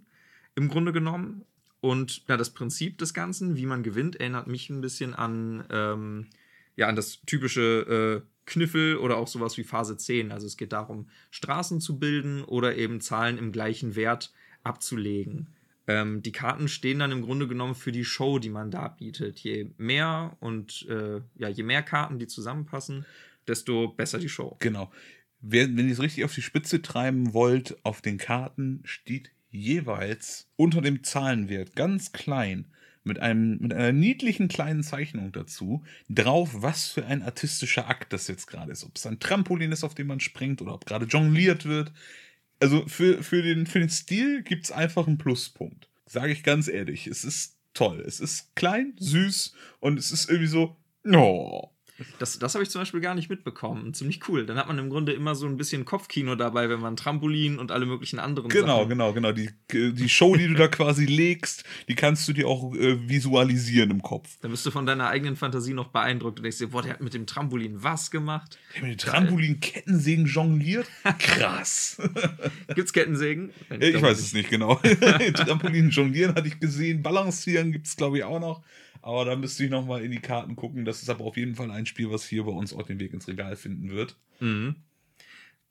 im 0.55 0.69
Grunde 0.69 0.93
genommen. 0.93 1.43
Und 1.81 2.25
ja, 2.29 2.37
das 2.37 2.51
Prinzip 2.51 2.97
des 2.99 3.13
Ganzen, 3.13 3.57
wie 3.57 3.65
man 3.65 3.83
gewinnt, 3.83 4.15
erinnert 4.15 4.47
mich 4.47 4.69
ein 4.69 4.79
bisschen 4.79 5.13
an, 5.13 5.65
ähm, 5.69 6.27
ja, 6.77 6.87
an 6.87 6.95
das 6.95 7.19
typische 7.25 8.23
äh, 8.23 8.27
Kniffel 8.45 8.97
oder 8.97 9.17
auch 9.17 9.27
sowas 9.27 9.57
wie 9.57 9.63
Phase 9.63 9.97
10. 9.97 10.31
Also 10.31 10.47
es 10.47 10.55
geht 10.55 10.71
darum, 10.71 11.09
Straßen 11.31 11.81
zu 11.81 11.99
bilden 11.99 12.43
oder 12.43 12.77
eben 12.77 13.01
Zahlen 13.01 13.37
im 13.37 13.51
gleichen 13.51 13.95
Wert 13.95 14.31
abzulegen. 14.63 15.49
Ähm, 15.87 16.21
die 16.21 16.31
Karten 16.31 16.67
stehen 16.67 16.99
dann 16.99 17.11
im 17.11 17.23
Grunde 17.23 17.47
genommen 17.47 17.75
für 17.75 17.91
die 17.91 18.05
Show, 18.05 18.39
die 18.39 18.49
man 18.49 18.71
da 18.71 18.87
bietet. 18.87 19.39
Je 19.39 19.71
mehr 19.77 20.37
und 20.39 20.85
äh, 20.89 21.21
ja, 21.35 21.49
je 21.49 21.63
mehr 21.63 21.83
Karten, 21.83 22.19
die 22.19 22.27
zusammenpassen, 22.27 23.05
desto 23.47 23.89
besser 23.89 24.19
die 24.19 24.29
Show. 24.29 24.55
Genau. 24.59 24.91
Wenn 25.39 25.77
ihr 25.77 25.91
es 25.91 26.01
richtig 26.01 26.25
auf 26.25 26.33
die 26.33 26.41
Spitze 26.41 26.81
treiben 26.81 27.33
wollt, 27.33 27.77
auf 27.83 28.01
den 28.01 28.17
Karten 28.17 28.81
steht 28.85 29.31
jeweils 29.49 30.49
unter 30.55 30.81
dem 30.81 31.03
Zahlenwert 31.03 31.75
ganz 31.75 32.11
klein 32.11 32.67
mit, 33.07 33.19
einem, 33.19 33.57
mit 33.59 33.73
einer 33.73 33.91
niedlichen 33.91 34.47
kleinen 34.47 34.83
Zeichnung 34.83 35.31
dazu 35.31 35.83
drauf, 36.09 36.51
was 36.53 36.87
für 36.87 37.05
ein 37.05 37.23
artistischer 37.23 37.87
Akt 37.87 38.13
das 38.13 38.27
jetzt 38.27 38.47
gerade 38.47 38.71
ist. 38.71 38.83
Ob 38.83 38.95
es 38.95 39.05
ein 39.05 39.19
Trampolin 39.19 39.71
ist, 39.71 39.83
auf 39.83 39.95
dem 39.95 40.07
man 40.07 40.19
springt 40.19 40.61
oder 40.61 40.73
ob 40.73 40.85
gerade 40.85 41.05
jongliert 41.05 41.65
wird. 41.65 41.91
Also 42.59 42.85
für, 42.87 43.23
für, 43.23 43.41
den, 43.41 43.65
für 43.65 43.79
den 43.79 43.89
Stil 43.89 44.43
gibt 44.43 44.65
es 44.65 44.71
einfach 44.71 45.07
einen 45.07 45.17
Pluspunkt. 45.17 45.89
Sage 46.05 46.31
ich 46.31 46.43
ganz 46.43 46.67
ehrlich. 46.67 47.07
Es 47.07 47.23
ist 47.23 47.57
toll. 47.73 48.03
Es 48.05 48.19
ist 48.19 48.55
klein, 48.55 48.93
süß 48.99 49.53
und 49.79 49.99
es 49.99 50.11
ist 50.11 50.29
irgendwie 50.29 50.47
so, 50.47 50.75
oh, 51.05 51.69
das, 52.19 52.37
das 52.39 52.53
habe 52.53 52.63
ich 52.63 52.69
zum 52.69 52.81
Beispiel 52.81 52.99
gar 53.01 53.15
nicht 53.15 53.29
mitbekommen. 53.29 53.93
Ziemlich 53.93 54.27
cool. 54.29 54.45
Dann 54.45 54.57
hat 54.57 54.67
man 54.67 54.77
im 54.77 54.89
Grunde 54.89 55.13
immer 55.13 55.35
so 55.35 55.45
ein 55.47 55.57
bisschen 55.57 55.85
Kopfkino 55.85 56.35
dabei, 56.35 56.69
wenn 56.69 56.79
man 56.79 56.95
Trampolin 56.95 57.57
und 57.59 57.71
alle 57.71 57.85
möglichen 57.85 58.19
anderen 58.19 58.49
Genau, 58.49 58.77
Sachen. 58.79 58.89
genau, 58.89 59.13
genau. 59.13 59.31
Die, 59.31 59.49
die 59.71 60.09
Show, 60.09 60.35
die 60.35 60.47
du 60.47 60.53
da 60.53 60.67
quasi 60.67 61.05
legst, 61.05 61.63
die 61.87 61.95
kannst 61.95 62.27
du 62.27 62.33
dir 62.33 62.47
auch 62.47 62.73
äh, 62.75 63.09
visualisieren 63.09 63.91
im 63.91 64.01
Kopf. 64.01 64.37
Dann 64.41 64.51
bist 64.51 64.65
du 64.65 64.71
von 64.71 64.85
deiner 64.85 65.07
eigenen 65.09 65.35
Fantasie 65.35 65.73
noch 65.73 65.87
beeindruckt 65.87 66.39
und 66.39 66.43
denkst 66.43 66.59
dir, 66.59 66.67
boah, 66.67 66.81
der 66.81 66.93
hat 66.93 67.01
mit 67.01 67.13
dem 67.13 67.25
Trampolin 67.25 67.83
was 67.83 68.11
gemacht? 68.11 68.57
Der 68.75 68.81
hat 68.81 68.89
mit 68.89 69.01
dem 69.01 69.09
Trampolin 69.09 69.59
Kettensägen 69.59 70.25
jongliert? 70.25 70.87
Krass. 71.19 71.97
Gibt's 72.75 72.93
Kettensägen? 72.93 73.51
Ich, 73.79 73.95
ich 73.95 74.01
weiß 74.01 74.19
es 74.19 74.33
nicht 74.33 74.49
genau. 74.49 74.75
Trampolin 75.33 75.89
jonglieren 75.89 76.35
hatte 76.35 76.47
ich 76.47 76.59
gesehen. 76.59 77.01
Balancieren 77.01 77.71
gibt 77.71 77.87
es, 77.87 77.95
glaube 77.95 78.17
ich, 78.19 78.23
auch 78.23 78.39
noch. 78.39 78.61
Aber 79.01 79.25
da 79.25 79.35
müsste 79.35 79.63
ich 79.63 79.69
nochmal 79.69 80.03
in 80.03 80.11
die 80.11 80.19
Karten 80.19 80.55
gucken. 80.55 80.85
Das 80.85 81.01
ist 81.01 81.09
aber 81.09 81.25
auf 81.25 81.37
jeden 81.37 81.55
Fall 81.55 81.71
ein 81.71 81.85
Spiel, 81.85 82.11
was 82.11 82.25
hier 82.25 82.43
bei 82.43 82.51
uns 82.51 82.73
auch 82.73 82.83
den 82.83 82.99
Weg 82.99 83.13
ins 83.13 83.27
Regal 83.27 83.55
finden 83.55 83.89
wird. 83.91 84.15
Mhm. 84.39 84.75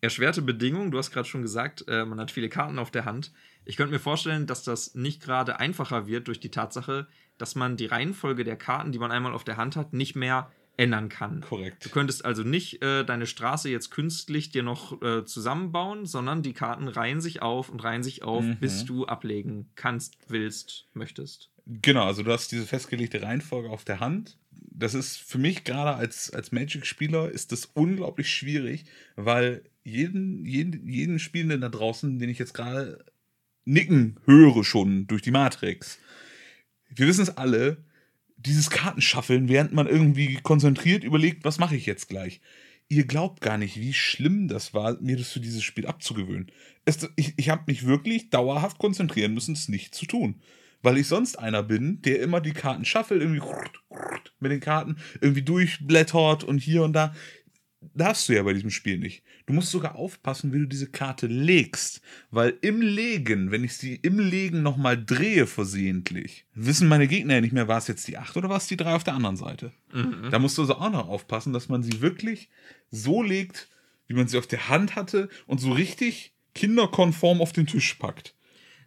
Erschwerte 0.00 0.42
Bedingungen, 0.42 0.90
du 0.90 0.98
hast 0.98 1.10
gerade 1.10 1.26
schon 1.26 1.42
gesagt, 1.42 1.84
äh, 1.88 2.04
man 2.04 2.20
hat 2.20 2.30
viele 2.30 2.48
Karten 2.48 2.78
auf 2.78 2.90
der 2.90 3.06
Hand. 3.06 3.32
Ich 3.64 3.76
könnte 3.76 3.92
mir 3.92 3.98
vorstellen, 3.98 4.46
dass 4.46 4.62
das 4.62 4.94
nicht 4.94 5.22
gerade 5.22 5.58
einfacher 5.58 6.06
wird 6.06 6.28
durch 6.28 6.38
die 6.38 6.50
Tatsache, 6.50 7.08
dass 7.38 7.54
man 7.54 7.76
die 7.76 7.86
Reihenfolge 7.86 8.44
der 8.44 8.56
Karten, 8.56 8.92
die 8.92 8.98
man 8.98 9.10
einmal 9.10 9.32
auf 9.32 9.44
der 9.44 9.56
Hand 9.56 9.74
hat, 9.74 9.92
nicht 9.92 10.14
mehr 10.14 10.50
ändern 10.76 11.08
kann. 11.08 11.40
Korrekt. 11.40 11.84
Du 11.84 11.88
könntest 11.88 12.24
also 12.24 12.42
nicht 12.42 12.82
äh, 12.82 13.04
deine 13.04 13.26
Straße 13.26 13.70
jetzt 13.70 13.90
künstlich 13.90 14.50
dir 14.50 14.62
noch 14.62 15.00
äh, 15.02 15.24
zusammenbauen, 15.24 16.06
sondern 16.06 16.42
die 16.42 16.52
Karten 16.52 16.88
reihen 16.88 17.20
sich 17.20 17.42
auf 17.42 17.70
und 17.70 17.82
reihen 17.82 18.02
sich 18.02 18.22
auf, 18.22 18.44
mhm. 18.44 18.58
bis 18.58 18.84
du 18.84 19.06
ablegen 19.06 19.70
kannst, 19.74 20.18
willst, 20.28 20.86
möchtest. 20.92 21.50
Genau, 21.66 22.04
also 22.06 22.22
du 22.22 22.30
hast 22.32 22.52
diese 22.52 22.64
festgelegte 22.66 23.22
Reihenfolge 23.22 23.70
auf 23.70 23.84
der 23.84 23.98
Hand. 23.98 24.38
Das 24.52 24.94
ist 24.94 25.16
für 25.16 25.38
mich 25.38 25.64
gerade 25.64 25.96
als, 25.96 26.30
als 26.32 26.52
Magic-Spieler 26.52 27.30
ist 27.30 27.50
das 27.50 27.66
unglaublich 27.66 28.30
schwierig, 28.30 28.84
weil 29.16 29.64
jeden, 29.82 30.44
jeden, 30.44 30.88
jeden 30.88 31.18
Spielenden 31.18 31.62
da 31.62 31.68
draußen, 31.68 32.18
den 32.18 32.28
ich 32.30 32.38
jetzt 32.38 32.54
gerade 32.54 33.04
nicken 33.64 34.20
höre 34.26 34.62
schon 34.62 35.08
durch 35.08 35.22
die 35.22 35.32
Matrix. 35.32 35.98
Wir 36.88 37.08
wissen 37.08 37.22
es 37.22 37.36
alle, 37.36 37.78
dieses 38.36 38.70
Kartenschaffeln, 38.70 39.48
während 39.48 39.72
man 39.72 39.88
irgendwie 39.88 40.36
konzentriert 40.36 41.02
überlegt, 41.02 41.44
was 41.44 41.58
mache 41.58 41.74
ich 41.74 41.86
jetzt 41.86 42.08
gleich. 42.08 42.40
Ihr 42.88 43.06
glaubt 43.06 43.40
gar 43.40 43.58
nicht, 43.58 43.80
wie 43.80 43.92
schlimm 43.92 44.46
das 44.46 44.72
war, 44.72 45.00
mir 45.00 45.16
das 45.16 45.32
für 45.32 45.40
dieses 45.40 45.64
Spiel 45.64 45.86
abzugewöhnen. 45.86 46.52
Es, 46.84 47.08
ich 47.16 47.34
ich 47.36 47.50
habe 47.50 47.64
mich 47.66 47.86
wirklich 47.86 48.30
dauerhaft 48.30 48.78
konzentrieren 48.78 49.34
müssen, 49.34 49.54
es 49.54 49.68
nicht 49.68 49.94
zu 49.96 50.06
tun 50.06 50.40
weil 50.86 50.98
ich 50.98 51.08
sonst 51.08 51.36
einer 51.40 51.64
bin, 51.64 52.00
der 52.02 52.20
immer 52.20 52.40
die 52.40 52.52
Karten 52.52 52.84
shuffelt, 52.84 53.20
irgendwie 53.20 53.42
mit 54.38 54.52
den 54.52 54.60
Karten 54.60 54.98
irgendwie 55.20 55.42
durchblättert 55.42 56.44
und 56.44 56.58
hier 56.58 56.84
und 56.84 56.92
da. 56.92 57.12
Darfst 57.92 58.28
du 58.28 58.34
ja 58.34 58.44
bei 58.44 58.52
diesem 58.52 58.70
Spiel 58.70 58.96
nicht. 58.98 59.24
Du 59.46 59.52
musst 59.52 59.72
sogar 59.72 59.96
aufpassen, 59.96 60.52
wie 60.52 60.60
du 60.60 60.66
diese 60.66 60.88
Karte 60.88 61.26
legst, 61.26 62.02
weil 62.30 62.56
im 62.60 62.82
Legen, 62.82 63.50
wenn 63.50 63.64
ich 63.64 63.76
sie 63.76 63.96
im 63.96 64.20
Legen 64.20 64.62
nochmal 64.62 64.96
drehe 65.04 65.48
versehentlich, 65.48 66.46
wissen 66.54 66.86
meine 66.86 67.08
Gegner 67.08 67.34
ja 67.34 67.40
nicht 67.40 67.52
mehr, 67.52 67.66
war 67.66 67.78
es 67.78 67.88
jetzt 67.88 68.06
die 68.06 68.16
8 68.16 68.36
oder 68.36 68.48
war 68.48 68.58
es 68.58 68.68
die 68.68 68.76
3 68.76 68.94
auf 68.94 69.02
der 69.02 69.14
anderen 69.14 69.36
Seite. 69.36 69.72
Mhm. 69.92 70.28
Da 70.30 70.38
musst 70.38 70.56
du 70.56 70.62
also 70.62 70.76
auch 70.76 70.90
noch 70.90 71.08
aufpassen, 71.08 71.52
dass 71.52 71.68
man 71.68 71.82
sie 71.82 72.00
wirklich 72.00 72.48
so 72.92 73.24
legt, 73.24 73.68
wie 74.06 74.14
man 74.14 74.28
sie 74.28 74.38
auf 74.38 74.46
der 74.46 74.68
Hand 74.68 74.94
hatte 74.94 75.28
und 75.48 75.60
so 75.60 75.72
richtig 75.72 76.32
kinderkonform 76.54 77.40
auf 77.40 77.52
den 77.52 77.66
Tisch 77.66 77.92
packt. 77.94 78.35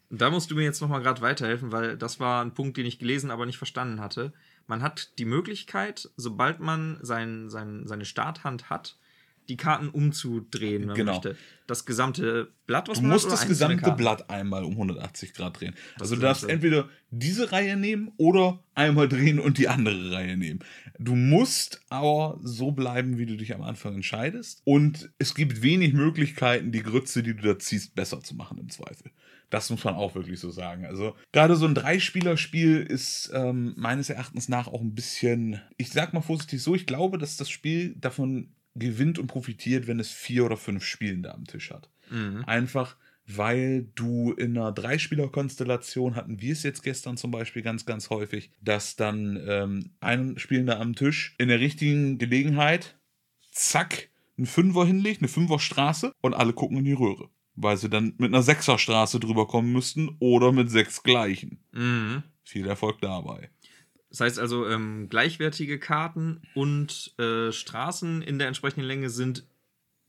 Da 0.10 0.30
musst 0.32 0.50
du 0.50 0.56
mir 0.56 0.64
jetzt 0.64 0.82
nochmal 0.82 1.02
gerade 1.02 1.22
weiterhelfen, 1.22 1.72
weil 1.72 1.98
das 1.98 2.20
war 2.20 2.44
ein 2.44 2.54
Punkt, 2.54 2.78
den 2.78 2.86
ich 2.86 3.00
gelesen, 3.00 3.30
aber 3.30 3.46
nicht 3.46 3.58
verstanden 3.58 4.02
hatte. 4.02 4.34
Man 4.66 4.82
hat 4.82 5.18
die 5.20 5.26
Möglichkeit, 5.26 6.10
sobald 6.18 6.60
man 6.60 6.98
sein, 7.02 7.50
sein, 7.50 7.88
seine 7.88 8.06
Starthand 8.06 8.70
hat, 8.70 8.98
die 9.50 9.58
Karten 9.58 9.90
umzudrehen, 9.90 10.82
wenn 10.82 10.88
man 10.88 10.96
genau. 10.96 11.14
möchte. 11.14 11.36
Das 11.66 11.86
gesamte 11.86 12.52
Blatt, 12.68 12.88
was 12.88 12.98
du 12.98 13.02
man 13.02 13.12
musst 13.12 13.26
hat, 13.26 13.34
das 13.34 13.48
gesamte 13.48 13.78
Karten? 13.78 13.98
Blatt 13.98 14.30
einmal 14.30 14.64
um 14.64 14.74
180 14.74 15.34
Grad 15.34 15.60
drehen. 15.60 15.74
Das 15.96 16.04
also 16.04 16.16
du 16.16 16.22
darfst 16.22 16.44
so. 16.44 16.48
entweder 16.48 16.88
diese 17.10 17.52
Reihe 17.52 17.76
nehmen 17.76 18.12
oder 18.18 18.64
einmal 18.76 19.10
drehen 19.10 19.40
und 19.40 19.58
die 19.58 19.68
andere 19.68 20.12
Reihe 20.12 20.38
nehmen. 20.38 20.60
Du 21.00 21.16
musst 21.16 21.82
aber 21.90 22.40
so 22.44 22.72
bleiben, 22.72 23.18
wie 23.18 23.26
du 23.26 23.36
dich 23.36 23.54
am 23.56 23.64
Anfang 23.64 23.96
entscheidest. 23.96 24.62
Und 24.66 25.10
es 25.18 25.34
gibt 25.34 25.64
wenig 25.64 25.94
Möglichkeiten, 25.94 26.72
die 26.72 26.84
Grütze, 26.84 27.24
die 27.24 27.36
du 27.36 27.42
da 27.42 27.58
ziehst, 27.58 27.96
besser 27.96 28.22
zu 28.22 28.36
machen 28.36 28.60
im 28.60 28.70
Zweifel. 28.70 29.12
Das 29.50 29.70
muss 29.70 29.84
man 29.84 29.96
auch 29.96 30.16
wirklich 30.16 30.40
so 30.40 30.52
sagen. 30.52 30.86
Also 30.86 31.16
gerade 31.32 31.56
so 31.56 31.66
ein 31.66 31.74
Dreispieler-Spiel 31.74 32.82
ist 32.82 33.32
ähm, 33.34 33.74
meines 33.78 34.10
Erachtens 34.10 34.48
nach 34.48 34.68
auch 34.68 34.82
ein 34.82 34.94
bisschen, 34.94 35.62
ich 35.78 35.90
sag 35.90 36.14
mal 36.14 36.22
vorsichtig 36.22 36.62
so, 36.62 36.76
ich 36.76 36.86
glaube, 36.86 37.18
dass 37.18 37.38
das 37.38 37.50
Spiel 37.50 37.96
davon 37.96 38.54
gewinnt 38.76 39.18
und 39.18 39.28
profitiert, 39.28 39.88
wenn 39.88 40.00
es 40.00 40.12
vier 40.12 40.46
oder 40.46 40.58
fünf 40.58 40.84
Spielende 40.84 41.34
am 41.34 41.46
Tisch 41.46 41.72
hat. 41.72 41.90
Mhm. 42.12 42.44
Einfach, 42.46 42.96
weil 43.26 43.88
du 43.96 44.34
in 44.34 44.58
einer 44.58 44.72
Dreispieler-Konstellation 44.72 46.16
hatten 46.16 46.42
wir 46.42 46.54
es 46.54 46.64
jetzt 46.64 46.84
gestern 46.84 47.18
zum 47.18 47.32
Beispiel 47.32 47.64
ganz, 47.64 47.86
ganz 47.86 48.10
häufig, 48.12 48.52
dass 48.62 48.96
dann 48.96 49.40
ähm, 49.48 49.92
ein 50.00 50.38
Spielender 50.38 50.80
am 50.80 50.96
Tisch 50.96 51.36
in 51.40 51.48
der 51.48 51.60
richtigen 51.60 52.20
Gelegenheit, 52.20 52.98
zack, 53.52 54.10
einen 54.38 54.46
Fünfer 54.46 54.86
hinlegt, 54.86 55.22
eine 55.22 55.28
Fünferstraße 55.28 56.14
und 56.22 56.34
alle 56.34 56.54
gucken 56.54 56.78
in 56.78 56.86
die 56.86 56.94
Röhre 56.94 57.30
weil 57.62 57.78
sie 57.78 57.90
dann 57.90 58.14
mit 58.18 58.34
einer 58.34 58.42
Sechserstraße 58.42 59.20
drüber 59.20 59.48
kommen 59.48 59.72
müssten 59.72 60.16
oder 60.20 60.52
mit 60.52 60.72
sechs 60.72 61.04
gleichen. 61.04 61.60
Mhm. 61.72 62.24
Viel 62.44 62.68
Erfolg 62.68 63.00
dabei. 63.02 63.50
Das 64.10 64.22
heißt 64.22 64.40
also, 64.40 64.68
ähm, 64.68 65.08
gleichwertige 65.10 65.78
Karten 65.78 66.42
und 66.56 67.14
äh, 67.20 67.52
Straßen 67.52 68.22
in 68.22 68.40
der 68.40 68.48
entsprechenden 68.48 68.88
Länge 68.88 69.10
sind 69.10 69.46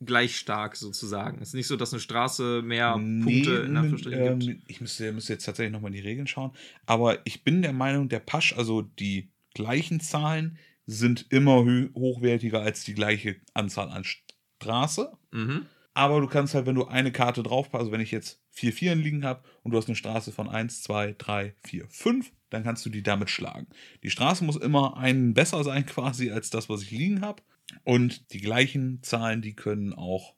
gleich 0.01 0.37
stark 0.37 0.77
sozusagen. 0.77 1.43
Es 1.43 1.49
ist 1.49 1.55
nicht 1.55 1.67
so, 1.67 1.77
dass 1.77 1.93
eine 1.93 2.01
Straße 2.01 2.63
mehr 2.63 2.97
nee, 2.97 3.23
Punkte 3.23 3.57
in 3.67 3.77
Anführungsstrichen 3.77 4.39
gibt. 4.39 4.43
Ähm, 4.45 4.63
ich 4.67 4.81
müsste, 4.81 5.13
müsste 5.13 5.35
jetzt 5.35 5.45
tatsächlich 5.45 5.73
nochmal 5.73 5.91
in 5.91 5.97
die 5.97 6.09
Regeln 6.09 6.27
schauen. 6.27 6.53
Aber 6.87 7.19
ich 7.27 7.45
bin 7.45 7.61
der 7.61 7.75
Meinung, 7.75 8.09
der 8.09 8.21
Pasch, 8.21 8.55
also 8.57 8.81
die 8.81 9.29
gleichen 9.55 10.01
Zahlen, 10.01 10.57
sind 10.87 11.27
immer 11.29 11.65
hochwertiger 11.95 12.63
als 12.63 12.85
die 12.85 12.95
gleiche 12.95 13.37
Anzahl 13.53 13.91
an 13.91 14.05
Straße. 14.05 15.13
Mhm. 15.33 15.67
Aber 15.94 16.20
du 16.20 16.29
kannst 16.29 16.55
halt, 16.55 16.66
wenn 16.66 16.74
du 16.74 16.87
eine 16.87 17.12
Karte 17.12 17.42
drauf 17.42 17.70
passt, 17.70 17.81
also 17.81 17.92
wenn 17.92 18.00
ich 18.00 18.11
jetzt 18.11 18.40
vier 18.50 18.72
Vieren 18.72 19.00
liegen 19.00 19.24
habe 19.24 19.42
und 19.62 19.72
du 19.72 19.79
hast 19.79 19.88
eine 19.88 19.96
Straße 19.96 20.33
von 20.33 20.48
1, 20.48 20.83
2, 20.83 21.16
3, 21.18 21.55
4, 21.64 21.88
5, 21.88 22.33
dann 22.50 22.62
kannst 22.62 22.85
du 22.87 22.90
die 22.90 23.03
damit 23.03 23.31
schlagen. 23.31 23.66
Die 24.03 24.11
Straße 24.11 24.44
muss 24.44 24.57
immer 24.57 24.96
einen 24.96 25.35
besser 25.35 25.64
sein 25.64 25.87
quasi 25.87 26.31
als 26.31 26.50
das, 26.50 26.68
was 26.68 26.83
ich 26.83 26.90
liegen 26.90 27.22
habe. 27.22 27.42
Und 27.85 28.33
die 28.33 28.40
gleichen 28.40 29.03
Zahlen, 29.03 29.42
die 29.42 29.55
können 29.55 29.92
auch 29.92 30.35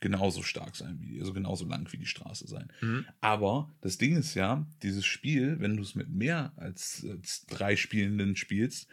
genauso 0.00 0.42
stark 0.42 0.76
sein, 0.76 0.98
wie, 1.00 1.18
also 1.20 1.32
genauso 1.32 1.66
lang 1.66 1.90
wie 1.92 1.96
die 1.96 2.06
Straße 2.06 2.46
sein. 2.46 2.70
Mhm. 2.80 3.06
Aber 3.20 3.74
das 3.80 3.98
Ding 3.98 4.16
ist 4.16 4.34
ja, 4.34 4.66
dieses 4.82 5.06
Spiel, 5.06 5.58
wenn 5.60 5.76
du 5.76 5.82
es 5.82 5.94
mit 5.94 6.10
mehr 6.10 6.52
als, 6.56 7.06
als 7.08 7.46
drei 7.46 7.76
Spielenden 7.76 8.36
spielst, 8.36 8.88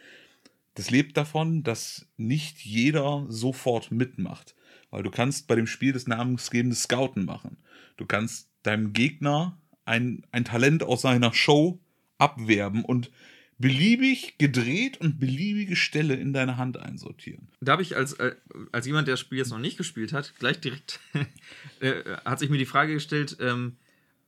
das 0.74 0.90
lebt 0.90 1.16
davon, 1.16 1.62
dass 1.62 2.08
nicht 2.16 2.58
jeder 2.60 3.26
sofort 3.28 3.90
mitmacht. 3.90 4.56
Weil 4.94 5.02
du 5.02 5.10
kannst 5.10 5.48
bei 5.48 5.56
dem 5.56 5.66
Spiel 5.66 5.92
das 5.92 6.06
namensgebende 6.06 6.76
Scouten 6.76 7.24
machen. 7.24 7.56
Du 7.96 8.06
kannst 8.06 8.48
deinem 8.62 8.92
Gegner 8.92 9.58
ein, 9.84 10.24
ein 10.30 10.44
Talent 10.44 10.84
aus 10.84 11.02
seiner 11.02 11.34
Show 11.34 11.80
abwerben 12.18 12.84
und 12.84 13.10
beliebig 13.58 14.38
gedreht 14.38 15.00
und 15.00 15.18
beliebige 15.18 15.74
Stelle 15.74 16.14
in 16.14 16.32
deine 16.32 16.58
Hand 16.58 16.78
einsortieren. 16.78 17.48
Da 17.60 17.72
habe 17.72 17.82
ich 17.82 17.96
als, 17.96 18.12
äh, 18.14 18.36
als 18.70 18.86
jemand, 18.86 19.08
der 19.08 19.14
das 19.14 19.20
Spiel 19.20 19.38
jetzt 19.38 19.50
noch 19.50 19.58
nicht 19.58 19.76
gespielt 19.76 20.12
hat, 20.12 20.32
gleich 20.38 20.60
direkt 20.60 21.00
äh, 21.80 22.16
hat 22.24 22.38
sich 22.38 22.48
mir 22.48 22.58
die 22.58 22.64
Frage 22.64 22.94
gestellt, 22.94 23.36
ähm, 23.40 23.76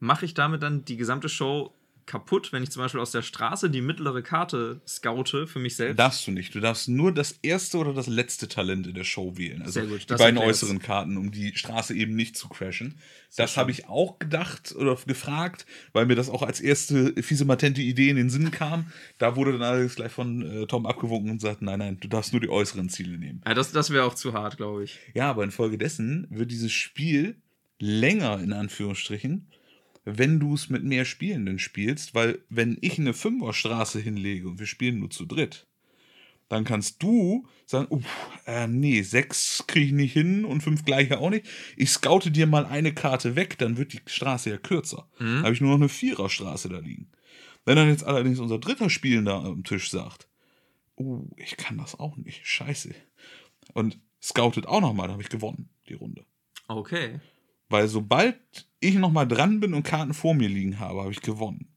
mache 0.00 0.24
ich 0.24 0.34
damit 0.34 0.64
dann 0.64 0.84
die 0.84 0.96
gesamte 0.96 1.28
Show 1.28 1.75
kaputt, 2.06 2.52
wenn 2.52 2.62
ich 2.62 2.70
zum 2.70 2.82
Beispiel 2.82 3.00
aus 3.00 3.10
der 3.10 3.22
Straße 3.22 3.68
die 3.68 3.80
mittlere 3.80 4.22
Karte 4.22 4.80
scoute 4.86 5.46
für 5.46 5.58
mich 5.58 5.76
selbst? 5.76 5.98
Darfst 5.98 6.26
du 6.26 6.30
nicht. 6.30 6.54
Du 6.54 6.60
darfst 6.60 6.88
nur 6.88 7.12
das 7.12 7.38
erste 7.42 7.78
oder 7.78 7.92
das 7.92 8.06
letzte 8.06 8.48
Talent 8.48 8.86
in 8.86 8.94
der 8.94 9.04
Show 9.04 9.36
wählen. 9.36 9.62
Also 9.62 9.80
Sehr 9.80 9.86
gut, 9.86 10.08
die 10.08 10.14
beiden 10.14 10.38
äußeren 10.38 10.78
Karten, 10.78 11.16
um 11.16 11.32
die 11.32 11.56
Straße 11.56 11.94
eben 11.94 12.14
nicht 12.14 12.36
zu 12.36 12.48
crashen. 12.48 12.94
Sehr 13.28 13.44
das 13.44 13.56
habe 13.56 13.70
ich 13.70 13.88
auch 13.88 14.18
gedacht 14.18 14.74
oder 14.76 14.96
gefragt, 15.06 15.66
weil 15.92 16.06
mir 16.06 16.14
das 16.14 16.30
auch 16.30 16.42
als 16.42 16.60
erste 16.60 17.12
fiese 17.22 17.44
matente 17.44 17.82
Idee 17.82 18.10
in 18.10 18.16
den 18.16 18.30
Sinn 18.30 18.50
kam. 18.50 18.92
Da 19.18 19.36
wurde 19.36 19.52
dann 19.52 19.62
alles 19.62 19.96
gleich 19.96 20.12
von 20.12 20.42
äh, 20.42 20.66
Tom 20.66 20.86
abgewunken 20.86 21.30
und 21.30 21.40
sagt, 21.40 21.60
nein, 21.60 21.80
nein, 21.80 21.98
du 22.00 22.08
darfst 22.08 22.32
nur 22.32 22.40
die 22.40 22.48
äußeren 22.48 22.88
Ziele 22.88 23.18
nehmen. 23.18 23.42
Ja, 23.44 23.54
das, 23.54 23.72
das 23.72 23.90
wäre 23.90 24.04
auch 24.04 24.14
zu 24.14 24.32
hart, 24.32 24.56
glaube 24.56 24.84
ich. 24.84 24.98
Ja, 25.14 25.28
aber 25.30 25.44
infolgedessen 25.44 26.28
wird 26.30 26.50
dieses 26.50 26.72
Spiel 26.72 27.36
länger 27.78 28.40
in 28.40 28.52
Anführungsstrichen 28.52 29.48
wenn 30.06 30.38
du 30.38 30.54
es 30.54 30.70
mit 30.70 30.84
mehr 30.84 31.04
Spielenden 31.04 31.58
spielst, 31.58 32.14
weil 32.14 32.38
wenn 32.48 32.78
ich 32.80 32.98
eine 32.98 33.12
Fünferstraße 33.12 33.98
hinlege 33.98 34.48
und 34.48 34.60
wir 34.60 34.66
spielen 34.66 35.00
nur 35.00 35.10
zu 35.10 35.26
dritt, 35.26 35.66
dann 36.48 36.64
kannst 36.64 37.02
du 37.02 37.48
sagen, 37.66 37.88
uh, 37.90 38.00
äh, 38.46 38.68
nee, 38.68 39.02
sechs 39.02 39.64
kriege 39.66 39.86
ich 39.86 39.92
nicht 39.92 40.12
hin 40.12 40.44
und 40.44 40.62
fünf 40.62 40.84
gleiche 40.84 41.18
auch 41.18 41.30
nicht. 41.30 41.46
Ich 41.76 41.90
scoute 41.90 42.30
dir 42.30 42.46
mal 42.46 42.66
eine 42.66 42.94
Karte 42.94 43.34
weg, 43.34 43.58
dann 43.58 43.78
wird 43.78 43.92
die 43.92 44.00
Straße 44.06 44.48
ja 44.50 44.58
kürzer. 44.58 45.08
Mhm. 45.18 45.42
habe 45.42 45.52
ich 45.52 45.60
nur 45.60 45.70
noch 45.70 45.78
eine 45.78 45.88
Viererstraße 45.88 46.68
da 46.68 46.78
liegen. 46.78 47.10
Wenn 47.64 47.74
dann 47.74 47.88
jetzt 47.88 48.04
allerdings 48.04 48.38
unser 48.38 48.60
dritter 48.60 48.88
Spielender 48.88 49.42
am 49.42 49.64
Tisch 49.64 49.90
sagt, 49.90 50.28
uh, 50.96 51.26
ich 51.36 51.56
kann 51.56 51.78
das 51.78 51.98
auch 51.98 52.16
nicht, 52.16 52.46
scheiße. 52.46 52.94
Und 53.74 53.98
scoutet 54.22 54.66
auch 54.66 54.80
nochmal, 54.80 55.08
dann 55.08 55.14
habe 55.14 55.22
ich 55.24 55.28
gewonnen, 55.28 55.68
die 55.88 55.94
Runde. 55.94 56.24
Okay. 56.68 57.18
Weil 57.68 57.88
sobald 57.88 58.38
ich 58.80 58.94
nochmal 58.94 59.26
dran 59.26 59.60
bin 59.60 59.74
und 59.74 59.82
Karten 59.82 60.14
vor 60.14 60.34
mir 60.34 60.48
liegen 60.48 60.78
habe, 60.78 61.00
habe 61.00 61.12
ich 61.12 61.20
gewonnen. 61.20 61.68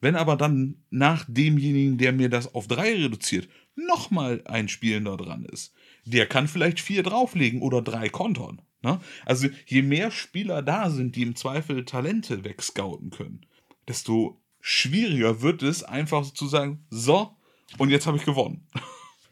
Wenn 0.00 0.14
aber 0.14 0.36
dann 0.36 0.84
nach 0.90 1.24
demjenigen, 1.26 1.98
der 1.98 2.12
mir 2.12 2.28
das 2.28 2.54
auf 2.54 2.68
drei 2.68 2.94
reduziert, 2.94 3.48
nochmal 3.74 4.42
ein 4.44 4.68
Spielender 4.68 5.16
dran 5.16 5.44
ist, 5.44 5.74
der 6.04 6.26
kann 6.26 6.48
vielleicht 6.48 6.80
vier 6.80 7.02
drauflegen 7.02 7.62
oder 7.62 7.82
drei 7.82 8.08
kontern. 8.08 8.62
Ne? 8.82 9.00
Also 9.24 9.48
je 9.66 9.82
mehr 9.82 10.10
Spieler 10.10 10.62
da 10.62 10.90
sind, 10.90 11.16
die 11.16 11.22
im 11.22 11.34
Zweifel 11.34 11.84
Talente 11.84 12.44
wegscouten 12.44 13.10
können, 13.10 13.46
desto 13.88 14.40
schwieriger 14.60 15.42
wird 15.42 15.62
es, 15.62 15.82
einfach 15.82 16.30
zu 16.32 16.46
sagen, 16.46 16.84
so, 16.90 17.36
und 17.78 17.90
jetzt 17.90 18.06
habe 18.06 18.16
ich 18.16 18.24
gewonnen. 18.24 18.66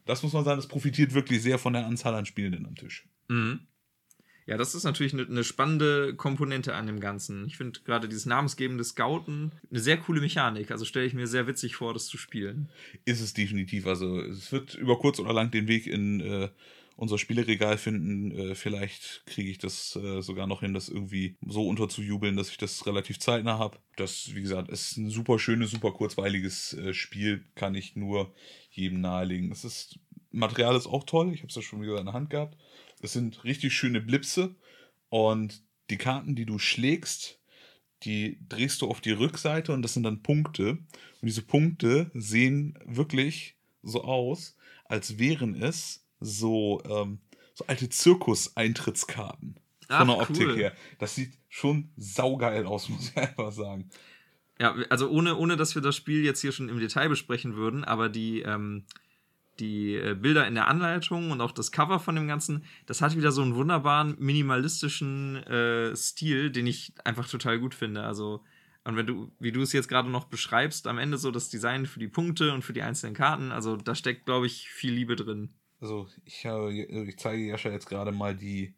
Das 0.06 0.22
muss 0.22 0.34
man 0.34 0.44
sagen, 0.44 0.58
das 0.58 0.68
profitiert 0.68 1.14
wirklich 1.14 1.40
sehr 1.40 1.58
von 1.58 1.72
der 1.72 1.86
Anzahl 1.86 2.14
an 2.14 2.26
Spielenden 2.26 2.66
am 2.66 2.74
Tisch. 2.74 3.08
Mhm. 3.28 3.60
Ja, 4.46 4.58
das 4.58 4.74
ist 4.74 4.84
natürlich 4.84 5.14
eine, 5.14 5.22
eine 5.22 5.42
spannende 5.42 6.14
Komponente 6.14 6.74
an 6.74 6.86
dem 6.86 7.00
Ganzen. 7.00 7.46
Ich 7.46 7.56
finde 7.56 7.80
gerade 7.80 8.08
dieses 8.08 8.26
namensgebende 8.26 8.84
Scouten 8.84 9.52
eine 9.70 9.80
sehr 9.80 9.96
coole 9.96 10.20
Mechanik. 10.20 10.70
Also 10.70 10.84
stelle 10.84 11.06
ich 11.06 11.14
mir 11.14 11.26
sehr 11.26 11.46
witzig 11.46 11.76
vor, 11.76 11.94
das 11.94 12.06
zu 12.06 12.18
spielen. 12.18 12.68
Ist 13.06 13.20
es 13.20 13.32
definitiv. 13.32 13.86
Also 13.86 14.20
es 14.20 14.52
wird 14.52 14.74
über 14.74 14.98
kurz 14.98 15.18
oder 15.18 15.32
lang 15.32 15.50
den 15.50 15.66
Weg 15.66 15.86
in 15.86 16.20
äh, 16.20 16.48
unser 16.96 17.16
Spieleregal 17.16 17.78
finden. 17.78 18.32
Äh, 18.32 18.54
vielleicht 18.54 19.22
kriege 19.24 19.50
ich 19.50 19.58
das 19.58 19.96
äh, 19.96 20.20
sogar 20.20 20.46
noch 20.46 20.60
hin, 20.60 20.74
das 20.74 20.90
irgendwie 20.90 21.36
so 21.46 21.66
unterzujubeln, 21.66 22.36
dass 22.36 22.50
ich 22.50 22.58
das 22.58 22.86
relativ 22.86 23.18
zeitnah 23.18 23.58
habe. 23.58 23.78
Das, 23.96 24.34
wie 24.34 24.42
gesagt, 24.42 24.68
ist 24.68 24.98
ein 24.98 25.08
super 25.08 25.38
schönes, 25.38 25.70
super 25.70 25.92
kurzweiliges 25.92 26.74
äh, 26.74 26.92
Spiel. 26.92 27.44
Kann 27.54 27.74
ich 27.74 27.96
nur 27.96 28.34
jedem 28.70 29.00
nahelegen. 29.00 29.50
Es 29.52 29.64
ist 29.64 29.98
Material 30.34 30.76
ist 30.76 30.86
auch 30.86 31.04
toll. 31.04 31.32
Ich 31.32 31.40
habe 31.40 31.48
es 31.48 31.54
ja 31.54 31.62
schon 31.62 31.80
wieder 31.80 31.98
in 31.98 32.06
der 32.06 32.14
Hand 32.14 32.30
gehabt. 32.30 32.56
Es 33.04 33.12
sind 33.12 33.44
richtig 33.44 33.74
schöne 33.74 34.00
Blipse 34.00 34.54
und 35.10 35.62
die 35.90 35.98
Karten, 35.98 36.34
die 36.34 36.46
du 36.46 36.58
schlägst, 36.58 37.38
die 38.02 38.38
drehst 38.48 38.82
du 38.82 38.88
auf 38.88 39.00
die 39.00 39.12
Rückseite 39.12 39.72
und 39.72 39.82
das 39.82 39.94
sind 39.94 40.02
dann 40.02 40.22
Punkte. 40.22 40.70
Und 40.70 41.26
diese 41.26 41.42
Punkte 41.42 42.10
sehen 42.14 42.78
wirklich 42.84 43.56
so 43.82 44.04
aus, 44.04 44.56
als 44.86 45.18
wären 45.18 45.54
es 45.54 46.06
so, 46.20 46.82
ähm, 46.88 47.18
so 47.54 47.66
alte 47.66 47.88
Zirkus-Eintrittskarten. 47.88 49.60
Von 49.88 50.08
der 50.08 50.18
Optik 50.18 50.48
cool. 50.48 50.56
her. 50.56 50.72
Das 50.98 51.14
sieht 51.14 51.32
schon 51.48 51.90
saugeil 51.96 52.66
aus, 52.66 52.88
muss 52.88 53.10
ich 53.10 53.16
einfach 53.16 53.52
sagen. 53.52 53.90
Ja, 54.58 54.74
also 54.88 55.10
ohne, 55.10 55.36
ohne 55.36 55.56
dass 55.56 55.74
wir 55.74 55.82
das 55.82 55.96
Spiel 55.96 56.24
jetzt 56.24 56.40
hier 56.40 56.52
schon 56.52 56.68
im 56.68 56.78
Detail 56.78 57.08
besprechen 57.08 57.56
würden, 57.56 57.84
aber 57.84 58.08
die, 58.08 58.40
ähm, 58.40 58.84
die 59.60 59.94
äh, 59.94 60.14
Bilder 60.14 60.46
in 60.46 60.54
der 60.54 60.68
Anleitung 60.68 61.30
und 61.30 61.40
auch 61.40 61.52
das 61.52 61.72
Cover 61.72 62.00
von 62.00 62.14
dem 62.14 62.28
Ganzen, 62.28 62.64
das 62.86 63.00
hat 63.00 63.16
wieder 63.16 63.32
so 63.32 63.42
einen 63.42 63.54
wunderbaren 63.54 64.16
minimalistischen 64.18 65.36
äh, 65.44 65.94
Stil, 65.96 66.50
den 66.50 66.66
ich 66.66 66.92
einfach 67.04 67.28
total 67.28 67.58
gut 67.58 67.74
finde. 67.74 68.02
Also, 68.02 68.42
und 68.84 68.96
wenn 68.96 69.06
du, 69.06 69.32
wie 69.38 69.52
du 69.52 69.62
es 69.62 69.72
jetzt 69.72 69.88
gerade 69.88 70.10
noch 70.10 70.24
beschreibst, 70.24 70.86
am 70.86 70.98
Ende 70.98 71.18
so 71.18 71.30
das 71.30 71.48
Design 71.48 71.86
für 71.86 72.00
die 72.00 72.08
Punkte 72.08 72.52
und 72.52 72.62
für 72.62 72.72
die 72.72 72.82
einzelnen 72.82 73.14
Karten, 73.14 73.52
also 73.52 73.76
da 73.76 73.94
steckt, 73.94 74.26
glaube 74.26 74.46
ich, 74.46 74.68
viel 74.68 74.92
Liebe 74.92 75.16
drin. 75.16 75.50
Also, 75.80 76.08
ich, 76.24 76.44
äh, 76.44 77.04
ich 77.04 77.18
zeige 77.18 77.46
Jascha 77.46 77.70
jetzt 77.70 77.88
gerade 77.88 78.12
mal 78.12 78.34
die 78.34 78.74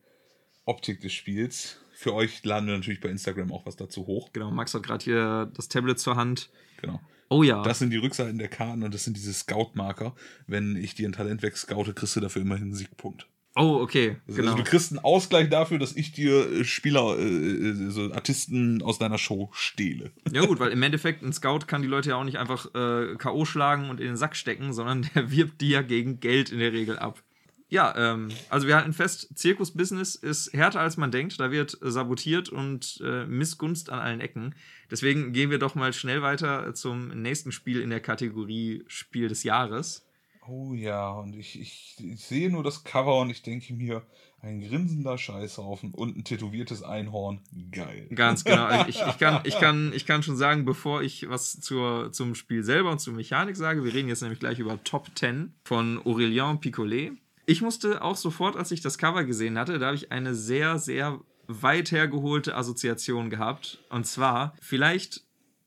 Optik 0.65 1.01
des 1.01 1.13
Spiels. 1.13 1.81
Für 1.93 2.13
euch 2.13 2.45
laden 2.45 2.67
wir 2.67 2.75
natürlich 2.75 3.01
bei 3.01 3.09
Instagram 3.09 3.53
auch 3.53 3.65
was 3.65 3.77
dazu 3.77 4.07
hoch. 4.07 4.33
Genau, 4.33 4.51
Max 4.51 4.75
hat 4.75 4.83
gerade 4.83 5.03
hier 5.03 5.51
das 5.55 5.69
Tablet 5.69 5.99
zur 5.99 6.17
Hand. 6.17 6.51
Genau. 6.83 7.01
Oh 7.29 7.43
ja. 7.43 7.63
Das 7.63 7.79
sind 7.79 7.91
die 7.91 7.97
Rückseiten 7.97 8.39
der 8.39 8.49
Karten 8.49 8.83
und 8.83 8.95
das 8.95 9.05
sind 9.05 9.17
diese 9.17 9.33
Scout-Marker. 9.33 10.15
Wenn 10.47 10.77
ich 10.77 10.95
dir 10.95 11.09
ein 11.09 11.13
Talent 11.13 11.43
wegscoute, 11.43 11.95
kriegst 11.95 12.17
du 12.17 12.21
dafür 12.21 12.43
immerhin 12.43 12.67
einen 12.67 12.75
Siegpunkt. 12.75 13.27
Oh, 13.59 13.79
okay. 13.81 14.17
Also, 14.29 14.41
genau. 14.41 14.53
also 14.53 14.63
du 14.63 14.69
kriegst 14.69 14.93
einen 14.93 14.99
Ausgleich 14.99 15.49
dafür, 15.49 15.79
dass 15.79 15.97
ich 15.97 16.13
dir 16.13 16.53
äh, 16.53 16.65
Spieler, 16.65 17.19
äh, 17.19 17.91
so 17.91 18.13
Artisten 18.13 18.83
aus 18.83 18.99
deiner 18.99 19.17
Show 19.17 19.49
stehle. 19.53 20.13
Ja, 20.31 20.45
gut, 20.45 20.61
weil 20.61 20.73
im 20.73 20.83
Endeffekt 20.83 21.23
ein 21.23 21.33
Scout 21.33 21.61
kann 21.67 21.81
die 21.81 21.89
Leute 21.89 22.11
ja 22.11 22.17
auch 22.17 22.25
nicht 22.25 22.37
einfach 22.37 22.67
äh, 22.75 23.17
K.O. 23.17 23.47
schlagen 23.47 23.89
und 23.89 23.99
in 23.99 24.09
den 24.09 24.17
Sack 24.17 24.37
stecken, 24.37 24.75
sondern 24.75 25.09
der 25.15 25.31
wirbt 25.31 25.63
die 25.63 25.71
ja 25.71 25.81
gegen 25.81 26.21
Geld 26.21 26.51
in 26.51 26.59
der 26.59 26.75
Regel 26.75 26.99
ab. 26.99 27.23
Ja, 27.69 27.95
ähm, 27.97 28.29
also 28.49 28.69
wir 28.69 28.77
halten 28.77 28.93
fest, 28.93 29.29
Zirkusbusiness 29.35 30.15
ist 30.15 30.53
härter 30.53 30.81
als 30.81 30.97
man 30.97 31.11
denkt. 31.11 31.41
Da 31.41 31.51
wird 31.51 31.77
sabotiert 31.81 32.49
und 32.49 33.01
äh, 33.05 33.27
Missgunst 33.27 33.91
an 33.91 33.99
allen 33.99 34.21
Ecken. 34.21 34.55
Deswegen 34.91 35.33
gehen 35.33 35.51
wir 35.51 35.59
doch 35.59 35.75
mal 35.75 35.93
schnell 35.93 36.23
weiter 36.23 36.75
zum 36.75 37.09
nächsten 37.09 37.51
Spiel 37.51 37.81
in 37.81 37.91
der 37.91 38.01
Kategorie 38.01 38.85
Spiel 38.87 39.29
des 39.29 39.43
Jahres. 39.43 40.07
Oh 40.49 40.75
ja, 40.75 41.11
und 41.11 41.35
ich, 41.35 41.61
ich, 41.61 41.97
ich 41.99 42.21
sehe 42.21 42.51
nur 42.51 42.63
das 42.63 42.85
Cover 42.85 43.19
und 43.19 43.31
ich 43.31 43.43
denke 43.43 43.75
mir, 43.75 44.07
ein 44.43 44.61
grinsender 44.61 45.19
Scheißhaufen 45.19 45.93
und 45.93 46.17
ein 46.17 46.23
tätowiertes 46.23 46.85
Einhorn. 46.85 47.41
Geil. 47.73 48.07
Ganz 48.15 48.45
genau. 48.45 48.67
Ich, 48.89 49.01
ich, 49.01 49.19
kann, 49.19 49.41
ich, 49.45 49.59
kann, 49.59 49.93
ich 49.93 50.07
kann 50.07 50.23
schon 50.23 50.37
sagen, 50.37 50.65
bevor 50.65 51.03
ich 51.03 51.29
was 51.29 51.61
zur, 51.61 52.13
zum 52.13 52.37
Spiel 52.37 52.63
selber 52.63 52.93
und 52.93 53.01
zur 53.01 53.15
Mechanik 53.15 53.57
sage, 53.57 53.83
wir 53.83 53.93
reden 53.93 54.09
jetzt 54.09 54.23
nämlich 54.23 54.39
gleich 54.39 54.61
über 54.61 54.83
Top 54.85 55.09
10 55.17 55.53
von 55.65 55.99
Aurélien 56.05 56.61
Picolet. 56.61 57.13
Ich 57.47 57.63
musste 57.63 58.03
auch 58.03 58.17
sofort, 58.17 58.57
als 58.57 58.73
ich 58.73 58.81
das 58.81 58.99
Cover 58.99 59.23
gesehen 59.25 59.57
hatte, 59.57 59.79
da 59.79 59.87
habe 59.87 59.97
ich 59.97 60.11
eine 60.11 60.35
sehr, 60.35 60.79
sehr 60.79 61.21
weit 61.47 61.93
hergeholte 61.93 62.57
Assoziation 62.57 63.31
gehabt. 63.31 63.79
Und 63.89 64.05
zwar, 64.05 64.57
vielleicht 64.61 65.23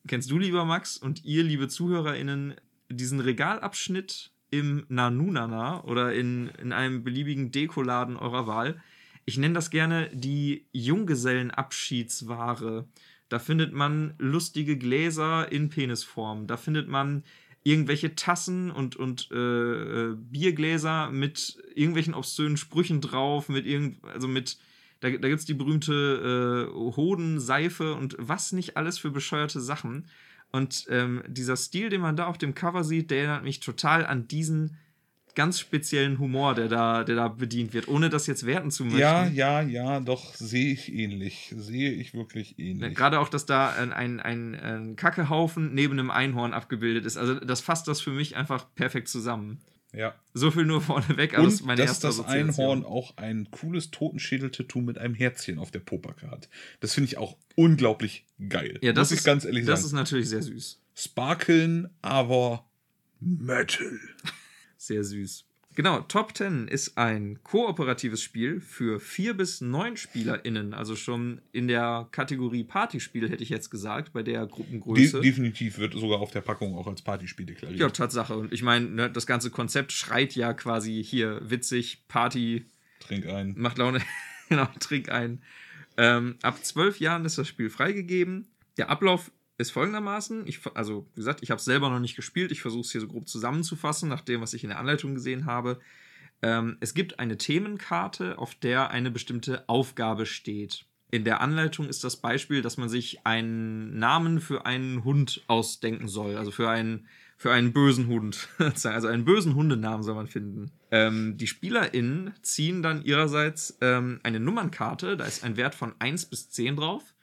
kennst 0.06 0.30
du, 0.30 0.38
lieber 0.38 0.66
Max, 0.66 0.98
und 0.98 1.24
ihr, 1.24 1.44
liebe 1.44 1.70
ZuhörerInnen, 1.70 2.56
diesen 2.90 3.22
Regalabschnitt 3.22 4.34
im 4.52 4.86
Nanunana 4.90 5.86
oder 5.86 6.14
in, 6.14 6.50
in 6.62 6.74
einem 6.74 7.06
beliebigen 7.06 7.52
Dekoladen 7.52 8.18
eurer 8.18 8.46
Wahl. 8.46 8.82
Ich 9.26 9.38
nenne 9.38 9.54
das 9.54 9.70
gerne 9.70 10.10
die 10.14 10.68
Junggesellenabschiedsware. 10.74 12.86
Da 13.30 13.40
findet 13.40 13.72
man 13.74 14.16
lustige 14.18 14.78
Gläser 14.78 15.50
in 15.52 15.70
Penisform. 15.70 16.48
Da 16.48 16.58
findet 16.58 16.90
man 16.90 17.24
irgendwelche 17.64 18.16
Tassen 18.16 18.72
und, 18.72 18.96
und 18.96 19.30
äh, 19.32 19.36
äh, 19.36 20.16
Biergläser 20.16 21.12
mit 21.12 21.58
irgendwelchen 21.76 22.14
obszönen 22.14 22.58
Sprüchen 22.58 23.02
drauf, 23.02 23.50
mit 23.50 23.66
irgend, 23.66 24.04
also 24.06 24.28
mit, 24.28 24.58
da, 25.02 25.10
da 25.10 25.28
gibt 25.28 25.40
es 25.40 25.46
die 25.46 25.54
berühmte 25.54 26.70
äh, 26.70 26.96
Hodenseife 26.96 27.96
und 27.96 28.16
was 28.18 28.52
nicht 28.54 28.78
alles 28.78 28.98
für 28.98 29.12
bescheuerte 29.12 29.60
Sachen. 29.60 30.08
Und 30.52 30.88
ähm, 30.90 31.22
dieser 31.28 31.58
Stil, 31.58 31.90
den 31.90 32.02
man 32.02 32.16
da 32.16 32.26
auf 32.26 32.38
dem 32.38 32.56
Cover 32.56 32.84
sieht, 32.84 33.12
der 33.12 33.20
erinnert 33.20 33.44
mich 33.44 33.60
total 33.60 34.06
an 34.06 34.28
diesen 34.28 34.78
ganz 35.40 35.58
speziellen 35.58 36.20
Humor, 36.20 36.54
der 36.54 36.68
da, 36.68 37.06
der 37.06 37.16
da 37.16 37.30
bedient 37.30 37.74
wird, 37.74 37.88
ohne 37.88 38.10
das 38.10 38.28
jetzt 38.28 38.46
werten 38.46 38.72
zu 38.72 38.84
möchten. 38.84 39.00
Ja, 39.00 39.26
ja, 39.26 39.62
ja, 39.62 40.02
doch, 40.02 40.36
sehe 40.36 40.74
ich 40.74 40.94
ähnlich. 40.94 41.56
Sehe 41.58 41.94
ich 41.94 42.14
wirklich 42.14 42.60
ähnlich. 42.60 42.94
Gerade 42.94 43.22
auch, 43.22 43.30
dass 43.30 43.46
da 43.46 43.70
ein, 43.70 43.94
ein, 43.94 44.20
ein, 44.20 44.98
Kackehaufen 44.98 45.74
neben 45.74 45.98
einem 45.98 46.12
Einhorn 46.12 46.52
abgebildet 46.54 47.06
ist. 47.06 47.16
Also 47.16 47.36
das 47.36 47.62
fasst 47.62 47.88
das 47.88 48.02
für 48.02 48.12
mich 48.12 48.36
einfach 48.36 48.66
perfekt 48.76 49.08
zusammen. 49.08 49.62
Ja. 49.94 50.14
So 50.34 50.52
viel 50.52 50.66
nur 50.66 50.82
vorneweg, 50.82 51.34
aber 51.36 51.44
Und 51.44 51.46
das 51.46 51.62
ist 51.62 51.66
meine 51.66 51.84
dass 51.84 52.04
erste 52.04 52.08
das 52.08 52.26
Einhorn 52.26 52.84
auch 52.84 53.16
ein 53.16 53.50
cooles 53.50 53.92
Totenschädel-Tattoo 53.92 54.82
mit 54.82 54.98
einem 54.98 55.14
Herzchen 55.16 55.58
auf 55.58 55.72
der 55.72 55.80
Popacke 55.80 56.30
hat. 56.30 56.50
Das 56.82 56.96
finde 56.96 57.06
ich 57.06 57.18
auch 57.18 57.38
unglaublich 57.56 58.26
geil. 58.50 58.78
Ja, 58.82 58.92
das 58.92 59.12
muss 59.12 59.20
ist, 59.20 59.26
ganz 59.26 59.46
ehrlich 59.46 59.66
das 59.66 59.68
sagen. 59.68 59.84
Das 59.84 59.86
ist 59.86 59.94
natürlich 59.94 60.28
sehr 60.28 60.42
süß. 60.42 60.82
Sparkeln, 60.96 61.90
aber 62.02 62.66
Metal. 63.22 64.00
Sehr 64.80 65.04
süß. 65.04 65.46
Genau, 65.76 66.00
Top 66.02 66.36
10 66.36 66.68
ist 66.68 66.98
ein 66.98 67.44
kooperatives 67.44 68.24
Spiel 68.24 68.60
für 68.60 69.00
vier 69.00 69.36
bis 69.36 69.62
neun 69.62 69.98
SpielerInnen. 69.98 70.74
Also 70.74 70.96
schon 70.96 71.42
in 71.52 71.68
der 71.68 72.08
Kategorie 72.12 72.64
Partyspiel 72.64 73.30
hätte 73.30 73.44
ich 73.44 73.50
jetzt 73.50 73.70
gesagt, 73.70 74.14
bei 74.14 74.24
der 74.24 74.48
Gruppengröße. 74.48 75.22
De 75.22 75.30
definitiv 75.30 75.78
wird 75.78 75.94
sogar 75.94 76.20
auf 76.20 76.32
der 76.32 76.42
Packung 76.42 76.76
auch 76.76 76.88
als 76.88 77.02
Partyspiel 77.02 77.46
deklariert. 77.46 77.80
Ja, 77.80 77.90
Tatsache. 77.90 78.36
Und 78.36 78.52
ich 78.52 78.64
meine, 78.64 78.90
ne, 78.90 79.12
das 79.12 79.28
ganze 79.28 79.52
Konzept 79.52 79.92
schreit 79.92 80.34
ja 80.36 80.54
quasi 80.54 81.04
hier 81.04 81.40
witzig, 81.44 82.04
Party. 82.08 82.66
Trink 83.00 83.28
ein. 83.28 83.54
Macht 83.58 83.78
Laune. 83.78 84.02
genau, 84.50 84.68
trink 84.80 85.10
ein. 85.10 85.42
Ähm, 85.98 86.38
ab 86.42 86.64
zwölf 86.64 87.00
Jahren 87.00 87.26
ist 87.26 87.38
das 87.38 87.48
Spiel 87.48 87.70
freigegeben. 87.70 88.48
Der 88.78 88.90
Ablauf 88.90 89.32
ist 89.60 89.72
folgendermaßen, 89.72 90.48
ich, 90.48 90.62
also 90.74 91.06
wie 91.14 91.20
gesagt, 91.20 91.44
ich 91.44 91.52
habe 91.52 91.60
es 91.60 91.66
selber 91.66 91.90
noch 91.90 92.00
nicht 92.00 92.16
gespielt, 92.16 92.52
ich 92.52 92.62
versuche 92.62 92.82
es 92.82 92.92
hier 92.92 93.02
so 93.02 93.08
grob 93.08 93.28
zusammenzufassen, 93.28 94.08
nach 94.08 94.22
dem, 94.22 94.40
was 94.42 94.54
ich 94.54 94.64
in 94.64 94.70
der 94.70 94.80
Anleitung 94.80 95.14
gesehen 95.14 95.46
habe. 95.46 95.80
Ähm, 96.42 96.78
es 96.80 96.94
gibt 96.94 97.20
eine 97.20 97.38
Themenkarte, 97.38 98.38
auf 98.38 98.56
der 98.56 98.90
eine 98.92 99.12
bestimmte 99.12 99.68
Aufgabe 99.68 100.26
steht. 100.26 100.86
In 101.12 101.26
der 101.26 101.42
Anleitung 101.42 101.90
ist 101.90 102.06
das 102.06 102.18
Beispiel, 102.18 102.62
dass 102.62 102.78
man 102.78 102.88
sich 102.88 103.26
einen 103.26 104.00
Namen 104.00 104.40
für 104.40 104.66
einen 104.66 105.04
Hund 105.04 105.44
ausdenken 105.48 106.08
soll, 106.08 106.38
also 106.38 106.52
für 106.52 106.70
einen, 106.70 107.08
für 107.36 107.52
einen 107.52 107.74
bösen 107.74 108.08
Hund. 108.08 108.48
also 108.60 109.08
einen 109.10 109.26
bösen 109.26 109.56
Hundenamen 109.56 110.04
soll 110.04 110.16
man 110.16 110.28
finden. 110.28 110.72
Ähm, 110.90 111.36
die 111.36 111.48
SpielerInnen 111.48 112.34
ziehen 112.44 112.82
dann 112.82 113.04
ihrerseits 113.04 113.78
ähm, 113.82 114.22
eine 114.24 114.40
Nummernkarte, 114.40 115.18
da 115.18 115.26
ist 115.26 115.44
ein 115.44 115.58
Wert 115.58 115.76
von 115.76 115.96
1 116.00 116.28
bis 116.28 116.50
10 116.50 116.78
drauf. 116.78 117.14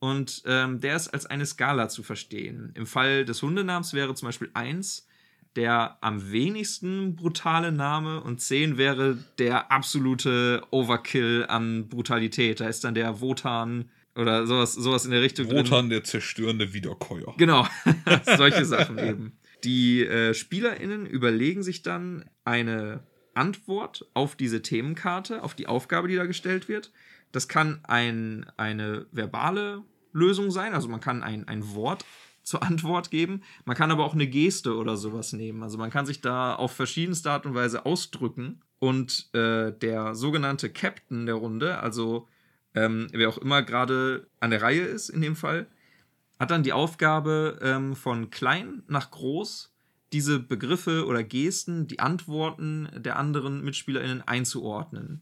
Und 0.00 0.42
ähm, 0.46 0.80
der 0.80 0.96
ist 0.96 1.08
als 1.08 1.26
eine 1.26 1.46
Skala 1.46 1.88
zu 1.88 2.02
verstehen. 2.02 2.72
Im 2.74 2.86
Fall 2.86 3.24
des 3.24 3.42
Hundenamens 3.42 3.94
wäre 3.94 4.14
zum 4.14 4.26
Beispiel 4.26 4.50
1 4.54 5.06
der 5.56 5.98
am 6.00 6.30
wenigsten 6.30 7.16
brutale 7.16 7.72
Name 7.72 8.20
und 8.20 8.40
10 8.40 8.78
wäre 8.78 9.18
der 9.38 9.72
absolute 9.72 10.62
Overkill 10.70 11.44
an 11.48 11.88
Brutalität. 11.88 12.60
Da 12.60 12.68
ist 12.68 12.84
dann 12.84 12.94
der 12.94 13.20
Wotan 13.20 13.90
oder 14.14 14.46
sowas, 14.46 14.74
sowas 14.74 15.04
in 15.04 15.10
der 15.10 15.22
Richtung. 15.22 15.46
Wotan, 15.50 15.64
drin. 15.64 15.90
der 15.90 16.04
zerstörende 16.04 16.72
Wiederkäuer. 16.72 17.34
Genau, 17.36 17.66
solche 18.36 18.64
Sachen 18.64 18.98
eben. 18.98 19.32
Die 19.64 20.04
äh, 20.04 20.34
SpielerInnen 20.34 21.06
überlegen 21.06 21.62
sich 21.62 21.82
dann 21.82 22.28
eine 22.44 23.02
Antwort 23.34 24.06
auf 24.14 24.36
diese 24.36 24.62
Themenkarte, 24.62 25.42
auf 25.42 25.54
die 25.54 25.66
Aufgabe, 25.66 26.08
die 26.08 26.16
da 26.16 26.26
gestellt 26.26 26.68
wird. 26.68 26.92
Das 27.32 27.46
kann 27.48 27.80
ein, 27.84 28.46
eine 28.56 29.06
verbale 29.12 29.84
Lösung 30.12 30.50
sein, 30.50 30.74
also 30.74 30.88
man 30.88 31.00
kann 31.00 31.22
ein, 31.22 31.46
ein 31.48 31.74
Wort 31.74 32.04
zur 32.42 32.62
Antwort 32.62 33.10
geben. 33.10 33.42
Man 33.64 33.76
kann 33.76 33.90
aber 33.90 34.04
auch 34.04 34.14
eine 34.14 34.26
Geste 34.26 34.76
oder 34.76 34.96
sowas 34.96 35.32
nehmen. 35.32 35.62
Also 35.62 35.78
man 35.78 35.90
kann 35.90 36.06
sich 36.06 36.20
da 36.20 36.54
auf 36.54 36.72
verschiedenste 36.72 37.30
Art 37.30 37.46
und 37.46 37.54
Weise 37.54 37.86
ausdrücken. 37.86 38.60
Und 38.78 39.28
äh, 39.34 39.72
der 39.72 40.14
sogenannte 40.14 40.70
Captain 40.70 41.26
der 41.26 41.34
Runde, 41.34 41.78
also 41.78 42.28
ähm, 42.74 43.08
wer 43.12 43.28
auch 43.28 43.38
immer 43.38 43.62
gerade 43.62 44.26
an 44.40 44.50
der 44.50 44.62
Reihe 44.62 44.82
ist 44.82 45.10
in 45.10 45.20
dem 45.20 45.36
Fall, 45.36 45.66
hat 46.38 46.50
dann 46.50 46.62
die 46.62 46.72
Aufgabe 46.72 47.58
ähm, 47.62 47.94
von 47.94 48.30
klein 48.30 48.82
nach 48.88 49.10
groß 49.10 49.74
diese 50.12 50.40
Begriffe 50.40 51.06
oder 51.06 51.22
Gesten, 51.22 51.86
die 51.86 52.00
Antworten 52.00 52.88
der 52.96 53.16
anderen 53.16 53.62
MitspielerInnen 53.62 54.22
einzuordnen. 54.26 55.20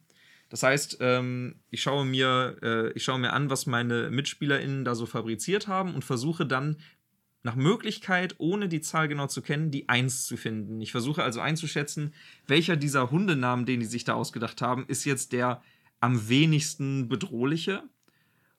Das 0.48 0.62
heißt, 0.62 0.98
ähm, 1.00 1.56
ich, 1.70 1.82
schaue 1.82 2.04
mir, 2.04 2.56
äh, 2.62 2.92
ich 2.92 3.04
schaue 3.04 3.18
mir 3.18 3.32
an, 3.32 3.50
was 3.50 3.66
meine 3.66 4.10
MitspielerInnen 4.10 4.84
da 4.84 4.94
so 4.94 5.04
fabriziert 5.06 5.68
haben 5.68 5.94
und 5.94 6.04
versuche 6.04 6.46
dann 6.46 6.78
nach 7.42 7.54
Möglichkeit, 7.54 8.34
ohne 8.38 8.68
die 8.68 8.80
Zahl 8.80 9.08
genau 9.08 9.26
zu 9.26 9.42
kennen, 9.42 9.70
die 9.70 9.88
1 9.88 10.26
zu 10.26 10.36
finden. 10.36 10.80
Ich 10.80 10.90
versuche 10.90 11.22
also 11.22 11.40
einzuschätzen, 11.40 12.14
welcher 12.46 12.76
dieser 12.76 13.10
Hundenamen, 13.10 13.66
den 13.66 13.80
die 13.80 13.86
sich 13.86 14.04
da 14.04 14.14
ausgedacht 14.14 14.60
haben, 14.60 14.86
ist 14.86 15.04
jetzt 15.04 15.32
der 15.32 15.62
am 16.00 16.28
wenigsten 16.28 17.08
bedrohliche. 17.08 17.82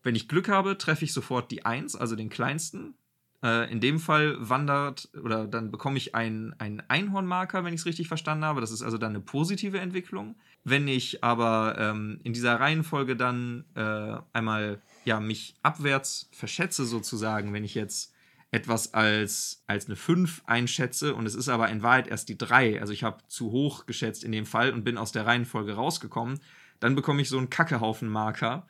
Wenn 0.03 0.15
ich 0.15 0.27
Glück 0.27 0.47
habe, 0.47 0.77
treffe 0.77 1.05
ich 1.05 1.13
sofort 1.13 1.51
die 1.51 1.65
1, 1.65 1.95
also 1.95 2.15
den 2.15 2.29
kleinsten. 2.29 2.95
Äh, 3.41 3.71
in 3.71 3.79
dem 3.79 3.99
Fall 3.99 4.35
wandert 4.37 5.09
oder 5.23 5.47
dann 5.47 5.71
bekomme 5.71 5.97
ich 5.97 6.13
einen, 6.13 6.53
Einhornmarker, 6.59 7.63
wenn 7.63 7.73
ich 7.73 7.81
es 7.81 7.85
richtig 7.85 8.09
verstanden 8.09 8.43
habe. 8.43 8.59
Das 8.59 8.71
ist 8.71 8.81
also 8.81 8.97
dann 8.97 9.11
eine 9.11 9.21
positive 9.21 9.79
Entwicklung. 9.79 10.35
Wenn 10.65 10.89
ich 10.89 11.23
aber 11.23 11.77
ähm, 11.79 12.19
in 12.23 12.33
dieser 12.33 12.59
Reihenfolge 12.59 13.15
dann 13.15 13.63
äh, 13.75 14.17
einmal 14.33 14.81
ja, 15.05 15.21
mich 15.21 15.55
abwärts 15.63 16.29
verschätze, 16.33 16.85
sozusagen, 16.85 17.53
wenn 17.53 17.63
ich 17.63 17.75
jetzt 17.75 18.13
etwas 18.51 18.93
als, 18.93 19.63
als 19.67 19.85
eine 19.85 19.95
5 19.95 20.43
einschätze 20.45 21.15
und 21.15 21.25
es 21.25 21.35
ist 21.35 21.47
aber 21.49 21.69
in 21.69 21.81
Wahrheit 21.81 22.07
erst 22.07 22.27
die 22.29 22.37
3, 22.37 22.81
also 22.81 22.91
ich 22.91 23.03
habe 23.03 23.23
zu 23.27 23.51
hoch 23.51 23.85
geschätzt 23.85 24.23
in 24.23 24.31
dem 24.31 24.45
Fall 24.45 24.73
und 24.73 24.83
bin 24.83 24.97
aus 24.97 25.11
der 25.11 25.25
Reihenfolge 25.25 25.73
rausgekommen, 25.73 26.39
dann 26.79 26.95
bekomme 26.95 27.21
ich 27.21 27.29
so 27.29 27.37
einen 27.37 27.49
Kackehaufen-Marker, 27.49 28.67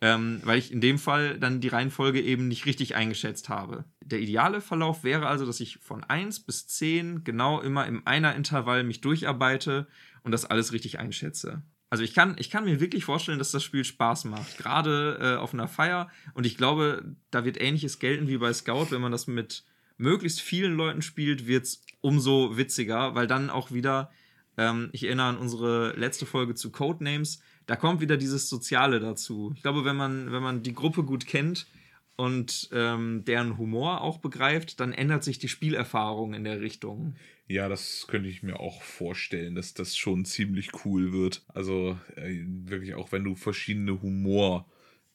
ähm, 0.00 0.40
weil 0.44 0.58
ich 0.58 0.72
in 0.72 0.80
dem 0.80 0.98
Fall 0.98 1.38
dann 1.38 1.60
die 1.60 1.68
Reihenfolge 1.68 2.20
eben 2.20 2.48
nicht 2.48 2.66
richtig 2.66 2.94
eingeschätzt 2.94 3.48
habe. 3.48 3.84
Der 4.02 4.20
ideale 4.20 4.60
Verlauf 4.60 5.04
wäre 5.04 5.26
also, 5.26 5.46
dass 5.46 5.60
ich 5.60 5.78
von 5.78 6.04
1 6.04 6.40
bis 6.40 6.66
10 6.66 7.24
genau 7.24 7.60
immer 7.60 7.86
im 7.86 8.06
Einer-Intervall 8.06 8.82
mich 8.82 9.00
durcharbeite 9.00 9.86
und 10.22 10.32
das 10.32 10.46
alles 10.46 10.72
richtig 10.72 10.98
einschätze. 10.98 11.62
Also 11.90 12.04
ich 12.04 12.14
kann, 12.14 12.36
ich 12.38 12.50
kann 12.50 12.64
mir 12.64 12.80
wirklich 12.80 13.04
vorstellen, 13.04 13.38
dass 13.38 13.50
das 13.50 13.64
Spiel 13.64 13.84
Spaß 13.84 14.24
macht, 14.26 14.58
gerade 14.58 15.18
äh, 15.20 15.36
auf 15.36 15.52
einer 15.52 15.66
Feier. 15.66 16.08
Und 16.34 16.46
ich 16.46 16.56
glaube, 16.56 17.16
da 17.30 17.44
wird 17.44 17.60
ähnliches 17.60 17.98
gelten 17.98 18.28
wie 18.28 18.38
bei 18.38 18.52
Scout. 18.52 18.86
Wenn 18.90 19.00
man 19.00 19.12
das 19.12 19.26
mit 19.26 19.64
möglichst 19.96 20.40
vielen 20.40 20.76
Leuten 20.76 21.02
spielt, 21.02 21.46
wird 21.48 21.64
es 21.64 21.84
umso 22.00 22.56
witziger, 22.56 23.14
weil 23.14 23.26
dann 23.26 23.50
auch 23.50 23.72
wieder 23.72 24.10
Ähm, 24.56 24.90
ich 24.92 25.04
erinnere 25.04 25.28
an 25.28 25.38
unsere 25.38 25.92
letzte 25.96 26.26
Folge 26.26 26.54
zu 26.54 26.70
Codenames. 26.70 27.40
Da 27.70 27.76
kommt 27.76 28.00
wieder 28.00 28.16
dieses 28.16 28.48
Soziale 28.48 28.98
dazu. 28.98 29.52
Ich 29.54 29.62
glaube, 29.62 29.84
wenn 29.84 29.94
man, 29.94 30.32
wenn 30.32 30.42
man 30.42 30.64
die 30.64 30.72
Gruppe 30.72 31.04
gut 31.04 31.28
kennt 31.28 31.68
und 32.16 32.68
ähm, 32.72 33.24
deren 33.24 33.58
Humor 33.58 34.00
auch 34.00 34.18
begreift, 34.18 34.80
dann 34.80 34.92
ändert 34.92 35.22
sich 35.22 35.38
die 35.38 35.46
Spielerfahrung 35.46 36.34
in 36.34 36.42
der 36.42 36.60
Richtung. 36.60 37.14
Ja, 37.46 37.68
das 37.68 38.06
könnte 38.08 38.28
ich 38.28 38.42
mir 38.42 38.58
auch 38.58 38.82
vorstellen, 38.82 39.54
dass 39.54 39.72
das 39.72 39.96
schon 39.96 40.24
ziemlich 40.24 40.84
cool 40.84 41.12
wird. 41.12 41.44
Also 41.46 41.96
äh, 42.16 42.42
wirklich 42.44 42.94
auch, 42.94 43.12
wenn 43.12 43.22
du 43.22 43.36
verschiedene 43.36 44.02
Humor 44.02 44.66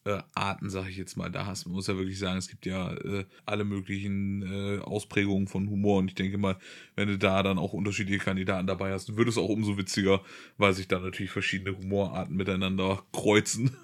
äh, 0.06 0.22
Arten, 0.34 0.70
sage 0.70 0.88
ich 0.88 0.96
jetzt 0.96 1.16
mal, 1.16 1.30
da 1.30 1.46
hast. 1.46 1.66
Man 1.66 1.74
muss 1.74 1.88
ja 1.88 1.96
wirklich 1.96 2.18
sagen, 2.18 2.38
es 2.38 2.48
gibt 2.48 2.64
ja 2.64 2.94
äh, 2.94 3.24
alle 3.44 3.64
möglichen 3.64 4.42
äh, 4.42 4.78
Ausprägungen 4.78 5.48
von 5.48 5.68
Humor 5.68 5.98
und 5.98 6.08
ich 6.08 6.14
denke 6.14 6.38
mal, 6.38 6.56
wenn 6.94 7.08
du 7.08 7.18
da 7.18 7.42
dann 7.42 7.58
auch 7.58 7.72
unterschiedliche 7.72 8.24
Kandidaten 8.24 8.68
dabei 8.68 8.92
hast, 8.92 9.16
wird 9.16 9.28
es 9.28 9.36
auch 9.36 9.48
umso 9.48 9.76
witziger, 9.76 10.22
weil 10.58 10.74
sich 10.74 10.86
da 10.86 11.00
natürlich 11.00 11.32
verschiedene 11.32 11.76
Humorarten 11.76 12.36
miteinander 12.36 13.02
kreuzen. 13.12 13.76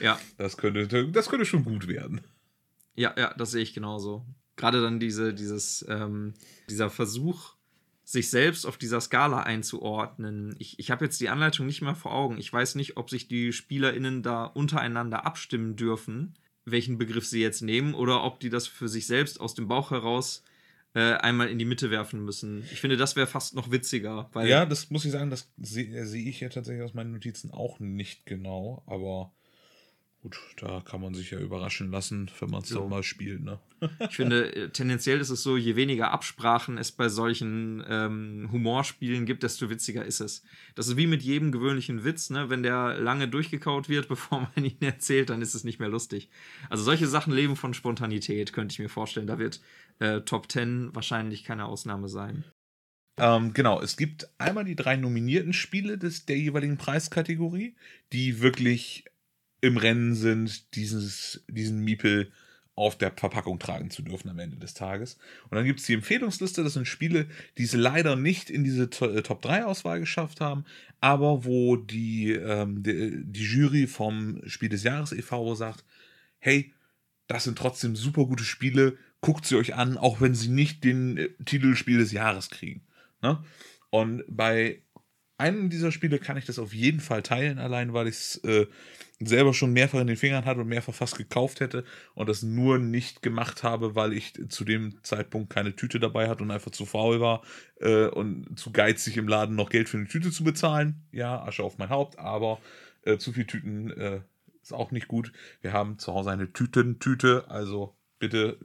ja. 0.00 0.18
Das 0.38 0.56
könnte, 0.56 1.08
das 1.10 1.28
könnte 1.28 1.46
schon 1.46 1.64
gut 1.64 1.86
werden. 1.88 2.20
Ja, 2.94 3.14
ja, 3.16 3.34
das 3.34 3.52
sehe 3.52 3.62
ich 3.62 3.74
genauso. 3.74 4.24
Gerade 4.56 4.82
dann 4.82 5.00
diese, 5.00 5.34
dieses, 5.34 5.84
ähm, 5.88 6.34
dieser 6.68 6.90
Versuch, 6.90 7.54
sich 8.04 8.30
selbst 8.30 8.66
auf 8.66 8.78
dieser 8.78 9.00
Skala 9.00 9.42
einzuordnen. 9.42 10.54
Ich, 10.58 10.78
ich 10.78 10.90
habe 10.90 11.04
jetzt 11.04 11.20
die 11.20 11.28
Anleitung 11.28 11.66
nicht 11.66 11.82
mehr 11.82 11.94
vor 11.94 12.12
Augen. 12.12 12.38
Ich 12.38 12.52
weiß 12.52 12.74
nicht, 12.74 12.96
ob 12.96 13.10
sich 13.10 13.28
die 13.28 13.52
SpielerInnen 13.52 14.22
da 14.22 14.44
untereinander 14.44 15.24
abstimmen 15.24 15.76
dürfen, 15.76 16.34
welchen 16.64 16.98
Begriff 16.98 17.26
sie 17.26 17.40
jetzt 17.40 17.62
nehmen, 17.62 17.94
oder 17.94 18.24
ob 18.24 18.40
die 18.40 18.50
das 18.50 18.66
für 18.66 18.88
sich 18.88 19.06
selbst 19.06 19.40
aus 19.40 19.54
dem 19.54 19.68
Bauch 19.68 19.90
heraus 19.90 20.42
äh, 20.94 21.14
einmal 21.14 21.48
in 21.48 21.58
die 21.58 21.64
Mitte 21.64 21.90
werfen 21.90 22.24
müssen. 22.24 22.64
Ich 22.72 22.80
finde, 22.80 22.96
das 22.96 23.16
wäre 23.16 23.26
fast 23.26 23.54
noch 23.54 23.70
witziger. 23.70 24.30
ja, 24.44 24.66
das 24.66 24.90
muss 24.90 25.04
ich 25.04 25.12
sagen, 25.12 25.30
das 25.30 25.50
sehe 25.56 26.04
seh 26.06 26.28
ich 26.28 26.40
ja 26.40 26.48
tatsächlich 26.48 26.84
aus 26.84 26.94
meinen 26.94 27.12
Notizen 27.12 27.50
auch 27.50 27.78
nicht 27.80 28.26
genau, 28.26 28.82
aber 28.86 29.32
Gut, 30.22 30.38
da 30.56 30.80
kann 30.84 31.00
man 31.00 31.14
sich 31.14 31.32
ja 31.32 31.40
überraschen 31.40 31.90
lassen, 31.90 32.30
wenn 32.38 32.48
man 32.48 32.62
es 32.62 32.68
so. 32.68 32.78
dann 32.78 32.90
mal 32.90 33.02
spielt. 33.02 33.42
Ne? 33.42 33.58
ich 34.08 34.14
finde, 34.14 34.54
äh, 34.54 34.68
tendenziell 34.68 35.18
ist 35.18 35.30
es 35.30 35.42
so, 35.42 35.56
je 35.56 35.74
weniger 35.74 36.12
Absprachen 36.12 36.78
es 36.78 36.92
bei 36.92 37.08
solchen 37.08 37.82
ähm, 37.88 38.48
Humorspielen 38.52 39.26
gibt, 39.26 39.42
desto 39.42 39.68
witziger 39.68 40.04
ist 40.04 40.20
es. 40.20 40.44
Das 40.76 40.86
ist 40.86 40.96
wie 40.96 41.08
mit 41.08 41.24
jedem 41.24 41.50
gewöhnlichen 41.50 42.04
Witz, 42.04 42.30
ne? 42.30 42.50
wenn 42.50 42.62
der 42.62 42.98
lange 42.98 43.26
durchgekaut 43.26 43.88
wird, 43.88 44.06
bevor 44.08 44.48
man 44.54 44.64
ihn 44.64 44.80
erzählt, 44.80 45.28
dann 45.28 45.42
ist 45.42 45.56
es 45.56 45.64
nicht 45.64 45.80
mehr 45.80 45.88
lustig. 45.88 46.30
Also 46.70 46.84
solche 46.84 47.08
Sachen 47.08 47.32
leben 47.32 47.56
von 47.56 47.74
Spontanität, 47.74 48.52
könnte 48.52 48.74
ich 48.74 48.78
mir 48.78 48.88
vorstellen. 48.88 49.26
Da 49.26 49.40
wird 49.40 49.60
äh, 49.98 50.20
Top 50.20 50.52
10 50.52 50.94
wahrscheinlich 50.94 51.42
keine 51.42 51.64
Ausnahme 51.64 52.08
sein. 52.08 52.44
Ähm, 53.18 53.52
genau, 53.54 53.80
es 53.82 53.96
gibt 53.96 54.30
einmal 54.38 54.64
die 54.64 54.76
drei 54.76 54.96
nominierten 54.96 55.52
Spiele 55.52 55.98
des, 55.98 56.26
der 56.26 56.38
jeweiligen 56.38 56.78
Preiskategorie, 56.78 57.74
die 58.12 58.40
wirklich 58.40 59.04
im 59.62 59.78
Rennen 59.78 60.14
sind, 60.14 60.74
dieses, 60.74 61.42
diesen 61.48 61.80
Miepel 61.80 62.30
auf 62.74 62.96
der 62.96 63.12
Verpackung 63.12 63.58
tragen 63.58 63.90
zu 63.90 64.02
dürfen 64.02 64.28
am 64.28 64.38
Ende 64.38 64.56
des 64.56 64.74
Tages. 64.74 65.18
Und 65.44 65.56
dann 65.56 65.64
gibt 65.64 65.80
es 65.80 65.86
die 65.86 65.94
Empfehlungsliste, 65.94 66.64
das 66.64 66.74
sind 66.74 66.88
Spiele, 66.88 67.26
die 67.58 67.64
es 67.64 67.74
leider 67.74 68.16
nicht 68.16 68.50
in 68.50 68.64
diese 68.64 68.84
äh, 68.84 69.22
Top-3-Auswahl 69.22 70.00
geschafft 70.00 70.40
haben, 70.40 70.64
aber 71.00 71.44
wo 71.44 71.76
die, 71.76 72.32
ähm, 72.32 72.82
die, 72.82 73.22
die, 73.24 73.44
Jury 73.44 73.86
vom 73.86 74.40
Spiel 74.46 74.70
des 74.70 74.82
Jahres 74.84 75.12
e.V. 75.12 75.54
sagt, 75.54 75.84
hey, 76.38 76.72
das 77.28 77.44
sind 77.44 77.56
trotzdem 77.56 77.94
super 77.94 78.24
gute 78.24 78.44
Spiele, 78.44 78.96
guckt 79.20 79.46
sie 79.46 79.56
euch 79.56 79.74
an, 79.74 79.96
auch 79.96 80.20
wenn 80.20 80.34
sie 80.34 80.48
nicht 80.48 80.82
den 80.82 81.18
äh, 81.18 81.28
Titel 81.44 81.74
des 81.74 82.12
Jahres 82.12 82.50
kriegen. 82.50 82.82
Ne? 83.20 83.44
Und 83.90 84.24
bei 84.26 84.82
einem 85.36 85.70
dieser 85.70 85.92
Spiele 85.92 86.18
kann 86.18 86.36
ich 86.36 86.46
das 86.46 86.58
auf 86.58 86.72
jeden 86.72 87.00
Fall 87.00 87.22
teilen, 87.22 87.58
allein 87.58 87.92
weil 87.92 88.08
ich 88.08 88.14
es 88.14 88.36
äh, 88.44 88.66
selber 89.26 89.54
schon 89.54 89.72
mehrfach 89.72 90.00
in 90.00 90.06
den 90.06 90.16
Fingern 90.16 90.44
hatte 90.44 90.60
und 90.60 90.68
mehrfach 90.68 90.94
fast 90.94 91.16
gekauft 91.16 91.60
hätte 91.60 91.84
und 92.14 92.28
das 92.28 92.42
nur 92.42 92.78
nicht 92.78 93.22
gemacht 93.22 93.62
habe, 93.62 93.94
weil 93.94 94.12
ich 94.12 94.34
zu 94.48 94.64
dem 94.64 95.02
Zeitpunkt 95.02 95.50
keine 95.50 95.74
Tüte 95.74 96.00
dabei 96.00 96.28
hatte 96.28 96.42
und 96.42 96.50
einfach 96.50 96.70
zu 96.70 96.86
faul 96.86 97.20
war 97.20 97.42
äh, 97.80 98.06
und 98.06 98.58
zu 98.58 98.72
geizig 98.72 99.16
im 99.16 99.28
Laden 99.28 99.56
noch 99.56 99.70
Geld 99.70 99.88
für 99.88 99.98
eine 99.98 100.08
Tüte 100.08 100.30
zu 100.30 100.44
bezahlen. 100.44 101.02
Ja, 101.12 101.42
Asche 101.42 101.62
auf 101.62 101.78
mein 101.78 101.90
Haupt, 101.90 102.18
aber 102.18 102.60
äh, 103.02 103.18
zu 103.18 103.32
viel 103.32 103.46
Tüten 103.46 103.90
äh, 103.90 104.20
ist 104.62 104.72
auch 104.72 104.90
nicht 104.90 105.08
gut. 105.08 105.32
Wir 105.60 105.72
haben 105.72 105.98
zu 105.98 106.14
Hause 106.14 106.30
eine 106.30 106.52
Tütentüte, 106.52 107.44
also 107.48 107.96
bitte 108.18 108.58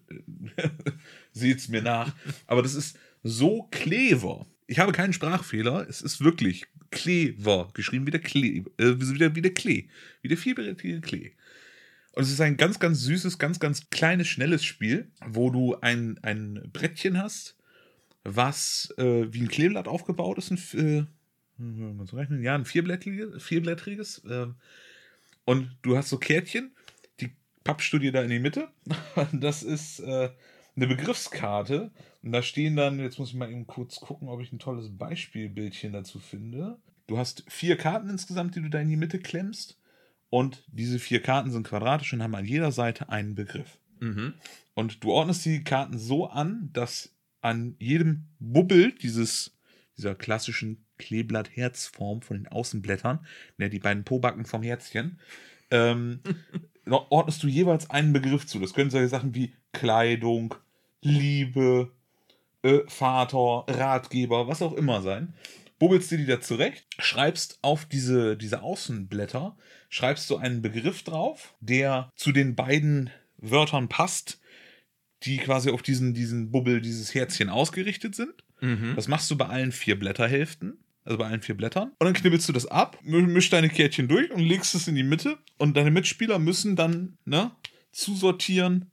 seht 1.31 1.57
es 1.57 1.67
mir 1.67 1.81
nach. 1.81 2.13
Aber 2.45 2.61
das 2.61 2.75
ist 2.75 2.97
so 3.23 3.67
clever. 3.71 4.45
Ich 4.67 4.79
habe 4.79 4.91
keinen 4.91 5.13
Sprachfehler. 5.13 5.87
Es 5.89 6.01
ist 6.01 6.23
wirklich 6.23 6.67
Clever, 6.97 7.69
geschrieben 7.73 8.07
wie 8.07 8.11
der 8.11 8.21
Klee, 8.21 8.63
äh, 8.77 8.95
wie, 8.97 9.17
der, 9.17 9.35
wie 9.35 9.41
der 9.41 9.53
Klee, 9.53 9.87
wie 10.21 10.27
der 10.27 10.37
vielberichtige 10.37 10.99
Klee. 10.99 11.31
Und 12.13 12.23
es 12.23 12.31
ist 12.31 12.41
ein 12.41 12.57
ganz, 12.57 12.79
ganz 12.79 13.01
süßes, 13.01 13.37
ganz, 13.37 13.59
ganz 13.59 13.91
kleines, 13.91 14.27
schnelles 14.27 14.63
Spiel, 14.63 15.11
wo 15.23 15.51
du 15.51 15.75
ein, 15.81 16.17
ein 16.23 16.69
Brettchen 16.73 17.21
hast, 17.21 17.55
was 18.23 18.91
äh, 18.97 19.31
wie 19.31 19.41
ein 19.41 19.47
Kleeblatt 19.47 19.87
aufgebaut 19.87 20.39
ist. 20.39 20.51
Ein, 20.51 21.07
äh, 21.59 22.43
ja, 22.43 22.55
ein 22.55 22.65
vierblättriges. 22.65 23.43
vierblättriges 23.43 24.23
äh, 24.25 24.47
und 25.45 25.77
du 25.83 25.95
hast 25.95 26.09
so 26.09 26.17
Kärtchen, 26.17 26.71
die 27.19 27.29
pappst 27.63 27.93
du 27.93 27.99
dir 27.99 28.11
da 28.11 28.23
in 28.23 28.29
die 28.29 28.39
Mitte. 28.39 28.69
Das 29.33 29.61
ist 29.61 29.99
äh, 29.99 30.29
eine 30.77 30.87
Begriffskarte 30.87 31.91
und 32.21 32.31
da 32.31 32.41
stehen 32.41 32.75
dann, 32.75 32.99
jetzt 32.99 33.19
muss 33.19 33.29
ich 33.29 33.35
mal 33.35 33.51
eben 33.51 33.67
kurz 33.67 33.99
gucken, 33.99 34.29
ob 34.29 34.39
ich 34.41 34.51
ein 34.51 34.59
tolles 34.59 34.95
Beispielbildchen 34.95 35.91
dazu 35.91 36.19
finde. 36.19 36.79
Du 37.07 37.17
hast 37.17 37.43
vier 37.47 37.77
Karten 37.77 38.09
insgesamt, 38.09 38.55
die 38.55 38.61
du 38.61 38.69
da 38.69 38.79
in 38.79 38.89
die 38.89 38.97
Mitte 38.97 39.19
klemmst. 39.19 39.79
Und 40.29 40.65
diese 40.67 40.99
vier 40.99 41.21
Karten 41.21 41.51
sind 41.51 41.65
quadratisch 41.65 42.13
und 42.13 42.21
haben 42.21 42.35
an 42.35 42.45
jeder 42.45 42.71
Seite 42.71 43.09
einen 43.09 43.33
Begriff. 43.33 43.79
Mhm. 43.99 44.33
Und 44.73 45.03
du 45.03 45.11
ordnest 45.11 45.45
die 45.45 45.63
Karten 45.63 45.97
so 45.97 46.27
an, 46.27 46.69
dass 46.73 47.15
an 47.41 47.75
jedem 47.79 48.25
Bubbel 48.39 48.91
dieses, 48.91 49.57
dieser 49.97 50.15
klassischen 50.15 50.85
Kleeblatt-Herzform 50.97 52.21
von 52.21 52.37
den 52.37 52.47
Außenblättern, 52.47 53.25
ne, 53.57 53.69
die 53.69 53.79
beiden 53.79 54.03
Pobacken 54.03 54.45
vom 54.45 54.63
Herzchen, 54.63 55.19
ähm, 55.71 56.19
ordnest 56.85 57.41
du 57.43 57.47
jeweils 57.47 57.89
einen 57.89 58.13
Begriff 58.13 58.45
zu. 58.45 58.59
Das 58.59 58.73
können 58.73 58.89
solche 58.89 59.07
Sachen 59.07 59.33
wie 59.33 59.53
Kleidung, 59.71 60.55
Liebe, 61.01 61.91
äh, 62.63 62.79
Vater, 62.87 63.65
Ratgeber, 63.67 64.47
was 64.47 64.61
auch 64.61 64.73
immer 64.73 65.01
sein. 65.01 65.33
Bubbelst 65.79 66.09
dir 66.09 66.17
die 66.17 66.25
da 66.25 66.41
zurecht, 66.41 66.87
schreibst 66.97 67.59
auf 67.61 67.85
diese, 67.85 68.35
diese 68.35 68.63
Außenblätter, 68.63 69.55
schreibst 69.89 70.29
du 70.29 70.37
einen 70.37 70.61
Begriff 70.61 71.03
drauf, 71.03 71.55
der 71.59 72.11
zu 72.15 72.31
den 72.31 72.55
beiden 72.55 73.11
Wörtern 73.37 73.87
passt, 73.87 74.39
die 75.23 75.37
quasi 75.37 75.69
auf 75.69 75.83
diesen, 75.83 76.13
diesen 76.13 76.51
Bubbel, 76.51 76.81
dieses 76.81 77.13
Herzchen 77.13 77.49
ausgerichtet 77.49 78.15
sind. 78.15 78.43
Mhm. 78.59 78.93
Das 78.95 79.07
machst 79.07 79.29
du 79.29 79.37
bei 79.37 79.45
allen 79.45 79.71
vier 79.71 79.99
Blätterhälften 79.99 80.79
also 81.07 81.17
bei 81.17 81.25
allen 81.25 81.41
vier 81.41 81.55
Blättern. 81.55 81.93
Und 81.99 82.05
dann 82.05 82.13
knibbelst 82.13 82.49
du 82.49 82.53
das 82.53 82.65
ab, 82.65 82.99
mischst 83.01 83.53
deine 83.53 83.69
Kärtchen 83.69 84.09
durch 84.09 84.29
und 84.29 84.41
legst 84.41 84.75
es 84.75 84.87
in 84.87 84.95
die 84.95 85.03
Mitte. 85.03 85.37
Und 85.57 85.77
deine 85.77 85.89
Mitspieler 85.89 86.37
müssen 86.37 86.75
dann 86.75 87.17
ne, 87.23 87.51
zusortieren, 87.91 88.91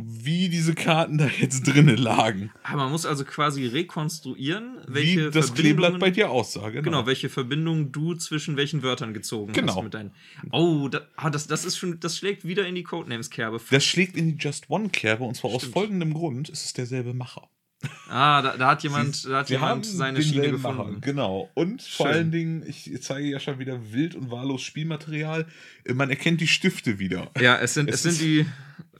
wie 0.00 0.48
diese 0.48 0.74
Karten 0.74 1.18
da 1.18 1.26
jetzt 1.26 1.66
drinnen 1.66 1.96
lagen. 1.96 2.52
Aber 2.62 2.84
man 2.84 2.92
muss 2.92 3.04
also 3.04 3.24
quasi 3.24 3.66
rekonstruieren, 3.66 4.78
welche 4.86 5.28
wie 5.28 5.30
das 5.30 5.52
Kleeblatt 5.54 5.98
bei 5.98 6.10
dir 6.10 6.30
aussah. 6.30 6.70
Genau. 6.70 6.82
genau, 6.82 7.06
welche 7.06 7.28
Verbindung 7.28 7.90
du 7.90 8.14
zwischen 8.14 8.56
welchen 8.56 8.82
Wörtern 8.82 9.12
gezogen 9.12 9.52
genau. 9.52 9.74
hast 9.74 9.82
mit 9.82 9.94
deinen. 9.94 10.12
Oh, 10.52 10.88
da, 10.88 11.00
ah, 11.16 11.30
das, 11.30 11.48
das 11.48 11.64
ist 11.64 11.76
schon, 11.76 11.98
das 11.98 12.16
schlägt 12.16 12.46
wieder 12.46 12.66
in 12.66 12.76
die 12.76 12.84
Codenames-Kerbe. 12.84 13.60
Das 13.70 13.84
schlägt 13.84 14.16
in 14.16 14.28
die 14.28 14.36
Just 14.42 14.70
One-Kerbe 14.70 15.24
und 15.24 15.34
zwar 15.34 15.50
Stimmt. 15.50 15.64
aus 15.64 15.72
folgendem 15.72 16.14
Grund: 16.14 16.48
Es 16.48 16.64
ist 16.64 16.78
derselbe 16.78 17.12
Macher. 17.12 17.48
Ah, 18.08 18.42
da, 18.42 18.56
da 18.56 18.70
hat 18.70 18.82
jemand, 18.82 19.14
Sie, 19.14 19.28
da 19.28 19.38
hat 19.38 19.50
jemand 19.50 19.86
seine 19.86 20.20
Schiene 20.22 20.50
gefunden. 20.50 20.76
Macher, 20.76 21.00
genau. 21.00 21.50
Und 21.54 21.82
Schön. 21.82 21.96
vor 21.96 22.06
allen 22.06 22.32
Dingen, 22.32 22.64
ich 22.66 22.90
zeige 23.02 23.28
ja 23.28 23.38
schon 23.38 23.58
wieder 23.58 23.92
wild 23.92 24.14
und 24.14 24.30
wahllos 24.30 24.62
Spielmaterial. 24.62 25.46
Man 25.92 26.10
erkennt 26.10 26.40
die 26.40 26.48
Stifte 26.48 26.98
wieder. 26.98 27.30
Ja, 27.40 27.56
es 27.58 27.74
sind, 27.74 27.88
es, 27.88 28.04
es 28.04 28.18
sind 28.18 28.20
die, 28.20 28.46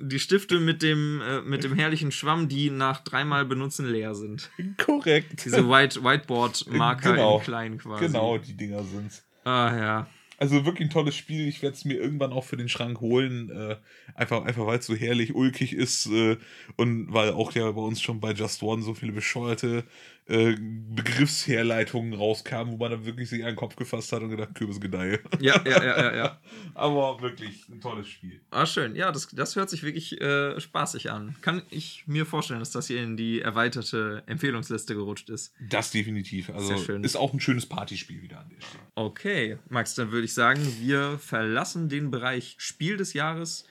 die 0.01 0.21
Stifte 0.21 0.61
mit 0.61 0.83
dem, 0.83 1.21
äh, 1.23 1.41
mit 1.41 1.65
dem 1.65 1.75
herrlichen 1.75 2.13
Schwamm, 2.13 2.49
die 2.49 2.71
nach 2.71 3.03
dreimal 3.03 3.45
benutzen 3.47 3.87
leer 3.87 4.15
sind. 4.15 4.51
Korrekt. 4.77 5.45
Diese 5.45 5.69
White, 5.69 6.05
Whiteboard-Marker 6.05 7.13
genau, 7.13 7.39
in 7.39 7.45
klein 7.45 7.79
quasi. 7.79 8.07
Genau, 8.07 8.39
die 8.39 8.57
Dinger 8.57 8.85
sind's. 8.85 9.25
Ah, 9.45 9.77
ja. 9.77 10.07
Also 10.39 10.65
wirklich 10.65 10.89
ein 10.89 10.93
tolles 10.93 11.17
Spiel. 11.17 11.49
Ich 11.49 11.63
werde 11.63 11.75
es 11.77 11.85
mir 11.85 11.95
irgendwann 11.95 12.33
auch 12.33 12.45
für 12.45 12.57
den 12.57 12.69
Schrank 12.69 13.01
holen. 13.01 13.51
Äh, 13.51 13.77
einfach, 14.15 14.45
einfach 14.45 14.67
weil 14.67 14.79
es 14.79 14.87
so 14.87 14.95
herrlich 14.95 15.35
ulkig 15.35 15.73
ist 15.73 16.07
äh, 16.07 16.37
und 16.77 17.13
weil 17.13 17.33
auch 17.33 17.53
ja 17.53 17.71
bei 17.73 17.81
uns 17.83 18.01
schon 18.01 18.21
bei 18.21 18.33
Just 18.33 18.63
One 18.63 18.83
so 18.83 18.95
viele 18.95 19.13
bescheuerte 19.13 19.85
äh, 20.29 20.57
Begriffsherleitungen 20.59 22.13
rauskamen, 22.13 22.73
wo 22.73 22.77
man 22.77 22.91
dann 22.91 23.07
wirklich 23.07 23.31
sich 23.31 23.45
einen 23.45 23.57
Kopf 23.57 23.77
gefasst 23.77 24.13
hat 24.13 24.23
und 24.23 24.31
gedacht, 24.31 24.55
Kürbisgedeihe. 24.55 25.21
Ja, 25.41 25.61
ja, 25.65 25.83
ja, 25.83 25.99
ja, 25.99 26.17
ja. 26.17 26.41
Aber 26.75 27.21
wirklich 27.23 27.69
ein 27.69 27.81
tolles 27.81 28.09
Spiel. 28.09 28.41
Ah, 28.51 28.67
schön. 28.67 28.95
Ja, 28.95 29.11
das, 29.11 29.29
das 29.29 29.57
hört 29.57 29.71
sich 29.71 29.83
wirklich 29.83 30.21
äh, 30.21 30.61
spaßig 30.61 31.11
an. 31.11 31.37
Kann 31.41 31.63
ich 31.71 32.05
mir 32.07 32.27
vorstellen, 32.27 32.61
dass 32.61 32.73
das 32.73 32.89
hier 32.89 33.03
in 33.03 33.17
die 33.17 33.41
erweiterte 33.41 34.23
Empfehlungsliste 34.27 34.95
gerutscht 34.95 35.31
ist. 35.31 35.55
Das 35.61 35.91
definitiv. 35.91 36.51
Also 36.51 36.75
ist 36.75 37.17
auch 37.17 37.33
ein 37.33 37.41
schönes 37.41 37.67
Partyspiel 37.67 38.23
wieder 38.23 38.41
an 38.41 38.51
der 38.51 38.61
Stelle. 38.61 38.83
Okay, 38.97 39.59
Max, 39.71 39.95
dann 39.95 40.13
würde 40.13 40.27
ich 40.27 40.35
sagen, 40.35 40.61
wir 40.81 41.19
verlassen 41.19 41.89
den 41.89 42.11
Bereich 42.11 42.57
Spiel 42.59 42.97
des 42.97 43.15
Jahres 43.15 43.67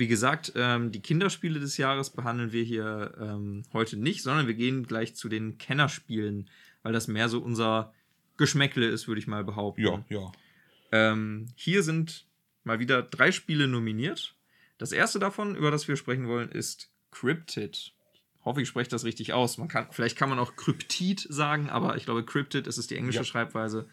wie 0.00 0.08
gesagt, 0.08 0.54
ähm, 0.56 0.90
die 0.90 1.00
Kinderspiele 1.00 1.60
des 1.60 1.76
Jahres 1.76 2.10
behandeln 2.10 2.52
wir 2.52 2.64
hier 2.64 3.14
ähm, 3.20 3.62
heute 3.74 3.98
nicht, 3.98 4.22
sondern 4.22 4.46
wir 4.46 4.54
gehen 4.54 4.86
gleich 4.86 5.14
zu 5.14 5.28
den 5.28 5.58
Kennerspielen, 5.58 6.48
weil 6.82 6.94
das 6.94 7.06
mehr 7.06 7.28
so 7.28 7.38
unser 7.38 7.92
Geschmäckle 8.38 8.88
ist, 8.88 9.06
würde 9.06 9.20
ich 9.20 9.26
mal 9.26 9.44
behaupten. 9.44 9.82
Ja, 9.82 10.02
ja. 10.08 10.32
Ähm, 10.90 11.48
hier 11.54 11.82
sind 11.82 12.26
mal 12.64 12.78
wieder 12.78 13.02
drei 13.02 13.30
Spiele 13.30 13.68
nominiert. 13.68 14.34
Das 14.78 14.90
erste 14.90 15.18
davon, 15.18 15.54
über 15.54 15.70
das 15.70 15.86
wir 15.86 15.96
sprechen 15.96 16.26
wollen, 16.26 16.48
ist 16.48 16.90
Cryptid. 17.10 17.92
Ich 18.38 18.44
hoffe, 18.46 18.62
ich 18.62 18.68
spreche 18.68 18.88
das 18.88 19.04
richtig 19.04 19.34
aus. 19.34 19.58
Man 19.58 19.68
kann, 19.68 19.88
vielleicht 19.90 20.16
kann 20.16 20.30
man 20.30 20.38
auch 20.38 20.56
Kryptid 20.56 21.26
sagen, 21.28 21.68
aber 21.68 21.96
ich 21.96 22.06
glaube, 22.06 22.24
Cryptid 22.24 22.66
ist 22.66 22.78
es 22.78 22.86
die 22.86 22.96
englische 22.96 23.18
ja. 23.18 23.24
Schreibweise. 23.24 23.86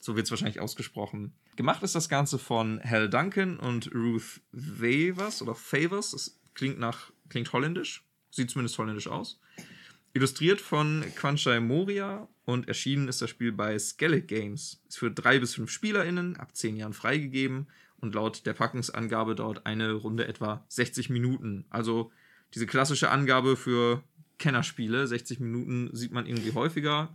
So 0.00 0.16
wird 0.16 0.26
es 0.26 0.30
wahrscheinlich 0.30 0.60
ausgesprochen. 0.60 1.32
Gemacht 1.56 1.82
ist 1.82 1.94
das 1.94 2.08
Ganze 2.08 2.38
von 2.38 2.80
Hal 2.82 3.10
Duncan 3.10 3.58
und 3.58 3.92
Ruth 3.94 4.40
Favors 4.54 5.42
oder 5.42 5.54
Favors. 5.54 6.12
Das 6.12 6.40
klingt 6.54 6.78
nach, 6.78 7.10
klingt 7.28 7.52
holländisch. 7.52 8.04
Sieht 8.30 8.50
zumindest 8.50 8.78
holländisch 8.78 9.08
aus. 9.08 9.40
Illustriert 10.12 10.60
von 10.60 11.04
Quanchai 11.16 11.60
Moria 11.60 12.28
und 12.44 12.68
erschienen 12.68 13.08
ist 13.08 13.20
das 13.20 13.30
Spiel 13.30 13.52
bei 13.52 13.78
Skellig 13.78 14.28
Games. 14.28 14.82
Ist 14.88 14.98
für 14.98 15.10
drei 15.10 15.38
bis 15.38 15.54
fünf 15.54 15.70
SpielerInnen 15.70 16.36
ab 16.36 16.56
zehn 16.56 16.76
Jahren 16.76 16.92
freigegeben 16.92 17.68
und 18.00 18.14
laut 18.14 18.46
der 18.46 18.54
Packungsangabe 18.54 19.34
dauert 19.34 19.66
eine 19.66 19.92
Runde 19.92 20.26
etwa 20.26 20.64
60 20.68 21.10
Minuten. 21.10 21.66
Also 21.70 22.10
diese 22.54 22.66
klassische 22.66 23.10
Angabe 23.10 23.56
für 23.56 24.02
Kennerspiele, 24.38 25.06
60 25.06 25.40
Minuten 25.40 25.90
sieht 25.92 26.12
man 26.12 26.26
irgendwie 26.26 26.54
häufiger. 26.54 27.14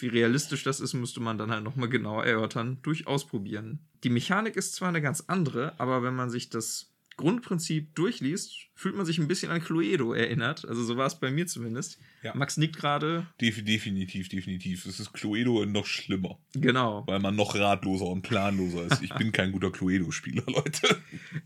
Wie 0.00 0.08
realistisch 0.08 0.62
das 0.62 0.80
ist, 0.80 0.94
müsste 0.94 1.20
man 1.20 1.38
dann 1.38 1.50
halt 1.50 1.64
nochmal 1.64 1.88
genauer 1.88 2.24
erörtern, 2.24 2.78
durch 2.82 3.06
Ausprobieren. 3.06 3.80
Die 4.04 4.10
Mechanik 4.10 4.56
ist 4.56 4.74
zwar 4.74 4.88
eine 4.88 5.02
ganz 5.02 5.24
andere, 5.26 5.78
aber 5.78 6.02
wenn 6.02 6.14
man 6.14 6.30
sich 6.30 6.48
das 6.50 6.90
Grundprinzip 7.20 7.94
durchliest, 7.94 8.68
fühlt 8.74 8.96
man 8.96 9.04
sich 9.04 9.18
ein 9.18 9.28
bisschen 9.28 9.52
an 9.52 9.62
Cluedo 9.62 10.14
erinnert. 10.14 10.66
Also 10.66 10.82
so 10.82 10.96
war 10.96 11.06
es 11.06 11.20
bei 11.20 11.30
mir 11.30 11.46
zumindest. 11.46 11.98
Ja. 12.22 12.34
Max 12.34 12.56
nickt 12.56 12.76
gerade. 12.76 13.26
definitiv, 13.40 14.30
definitiv. 14.30 14.86
Es 14.86 14.98
ist 15.00 15.12
Cluedo 15.12 15.66
noch 15.66 15.84
schlimmer. 15.84 16.38
Genau. 16.54 17.04
Weil 17.06 17.20
man 17.20 17.36
noch 17.36 17.54
ratloser 17.54 18.06
und 18.06 18.22
planloser 18.22 18.90
ist. 18.90 19.02
Ich 19.02 19.12
bin 19.14 19.32
kein 19.32 19.52
guter 19.52 19.70
Cluedo-Spieler, 19.70 20.44
Leute. 20.46 20.96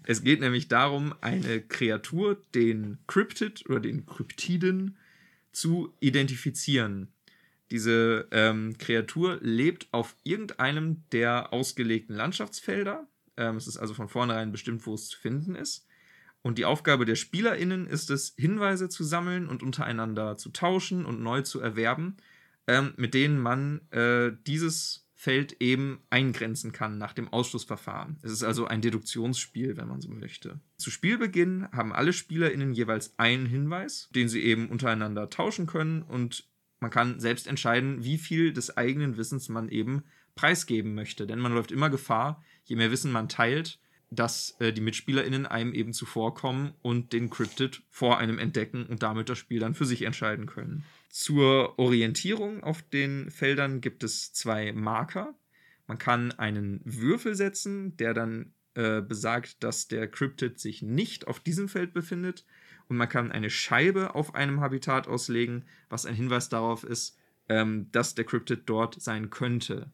Es 0.04 0.22
geht 0.22 0.40
nämlich 0.40 0.68
darum, 0.68 1.12
eine 1.20 1.60
Kreatur, 1.60 2.40
den 2.54 2.98
Cryptid 3.08 3.68
oder 3.68 3.80
den 3.80 4.06
Kryptiden, 4.06 4.96
zu 5.50 5.92
identifizieren. 6.00 7.08
Diese 7.74 8.28
ähm, 8.30 8.78
Kreatur 8.78 9.38
lebt 9.40 9.88
auf 9.90 10.14
irgendeinem 10.22 11.02
der 11.10 11.52
ausgelegten 11.52 12.14
Landschaftsfelder. 12.14 13.08
Ähm, 13.36 13.56
es 13.56 13.66
ist 13.66 13.78
also 13.78 13.94
von 13.94 14.08
vornherein 14.08 14.52
bestimmt, 14.52 14.86
wo 14.86 14.94
es 14.94 15.08
zu 15.08 15.18
finden 15.18 15.56
ist. 15.56 15.84
Und 16.40 16.58
die 16.58 16.66
Aufgabe 16.66 17.04
der 17.04 17.16
SpielerInnen 17.16 17.88
ist 17.88 18.10
es, 18.10 18.32
Hinweise 18.38 18.88
zu 18.88 19.02
sammeln 19.02 19.48
und 19.48 19.64
untereinander 19.64 20.36
zu 20.36 20.50
tauschen 20.50 21.04
und 21.04 21.20
neu 21.20 21.42
zu 21.42 21.58
erwerben, 21.58 22.16
ähm, 22.68 22.92
mit 22.96 23.12
denen 23.12 23.40
man 23.40 23.80
äh, 23.90 24.30
dieses 24.46 25.08
Feld 25.12 25.56
eben 25.58 25.98
eingrenzen 26.10 26.70
kann 26.70 26.96
nach 26.96 27.12
dem 27.12 27.26
Ausschlussverfahren. 27.26 28.20
Es 28.22 28.30
ist 28.30 28.44
also 28.44 28.68
ein 28.68 28.82
Deduktionsspiel, 28.82 29.76
wenn 29.76 29.88
man 29.88 30.00
so 30.00 30.10
möchte. 30.10 30.60
Zu 30.76 30.92
Spielbeginn 30.92 31.66
haben 31.72 31.92
alle 31.92 32.12
SpielerInnen 32.12 32.72
jeweils 32.72 33.18
einen 33.18 33.46
Hinweis, 33.46 34.08
den 34.14 34.28
sie 34.28 34.44
eben 34.44 34.68
untereinander 34.68 35.28
tauschen 35.28 35.66
können 35.66 36.02
und 36.02 36.46
man 36.84 36.90
kann 36.90 37.18
selbst 37.18 37.46
entscheiden, 37.46 38.04
wie 38.04 38.18
viel 38.18 38.52
des 38.52 38.76
eigenen 38.76 39.16
Wissens 39.16 39.48
man 39.48 39.70
eben 39.70 40.04
preisgeben 40.34 40.94
möchte. 40.94 41.26
Denn 41.26 41.38
man 41.38 41.54
läuft 41.54 41.72
immer 41.72 41.88
Gefahr, 41.88 42.44
je 42.64 42.76
mehr 42.76 42.90
Wissen 42.90 43.10
man 43.10 43.30
teilt, 43.30 43.78
dass 44.10 44.54
äh, 44.58 44.70
die 44.70 44.82
MitspielerInnen 44.82 45.46
einem 45.46 45.72
eben 45.72 45.94
zuvorkommen 45.94 46.74
und 46.82 47.14
den 47.14 47.30
Cryptid 47.30 47.80
vor 47.88 48.18
einem 48.18 48.38
entdecken 48.38 48.84
und 48.84 49.02
damit 49.02 49.30
das 49.30 49.38
Spiel 49.38 49.60
dann 49.60 49.72
für 49.72 49.86
sich 49.86 50.02
entscheiden 50.02 50.44
können. 50.44 50.84
Zur 51.08 51.78
Orientierung 51.78 52.62
auf 52.62 52.82
den 52.82 53.30
Feldern 53.30 53.80
gibt 53.80 54.04
es 54.04 54.34
zwei 54.34 54.70
Marker. 54.74 55.32
Man 55.86 55.96
kann 55.96 56.32
einen 56.32 56.82
Würfel 56.84 57.34
setzen, 57.34 57.96
der 57.96 58.12
dann 58.12 58.52
äh, 58.74 59.00
besagt, 59.00 59.64
dass 59.64 59.88
der 59.88 60.06
Cryptid 60.06 60.60
sich 60.60 60.82
nicht 60.82 61.28
auf 61.28 61.40
diesem 61.40 61.70
Feld 61.70 61.94
befindet 61.94 62.44
und 62.88 62.96
man 62.96 63.08
kann 63.08 63.32
eine 63.32 63.50
Scheibe 63.50 64.14
auf 64.14 64.34
einem 64.34 64.60
Habitat 64.60 65.08
auslegen, 65.08 65.64
was 65.88 66.06
ein 66.06 66.14
Hinweis 66.14 66.48
darauf 66.48 66.84
ist, 66.84 67.18
ähm, 67.48 67.90
dass 67.92 68.14
der 68.14 68.24
Cryptid 68.24 68.62
dort 68.66 69.00
sein 69.00 69.30
könnte. 69.30 69.90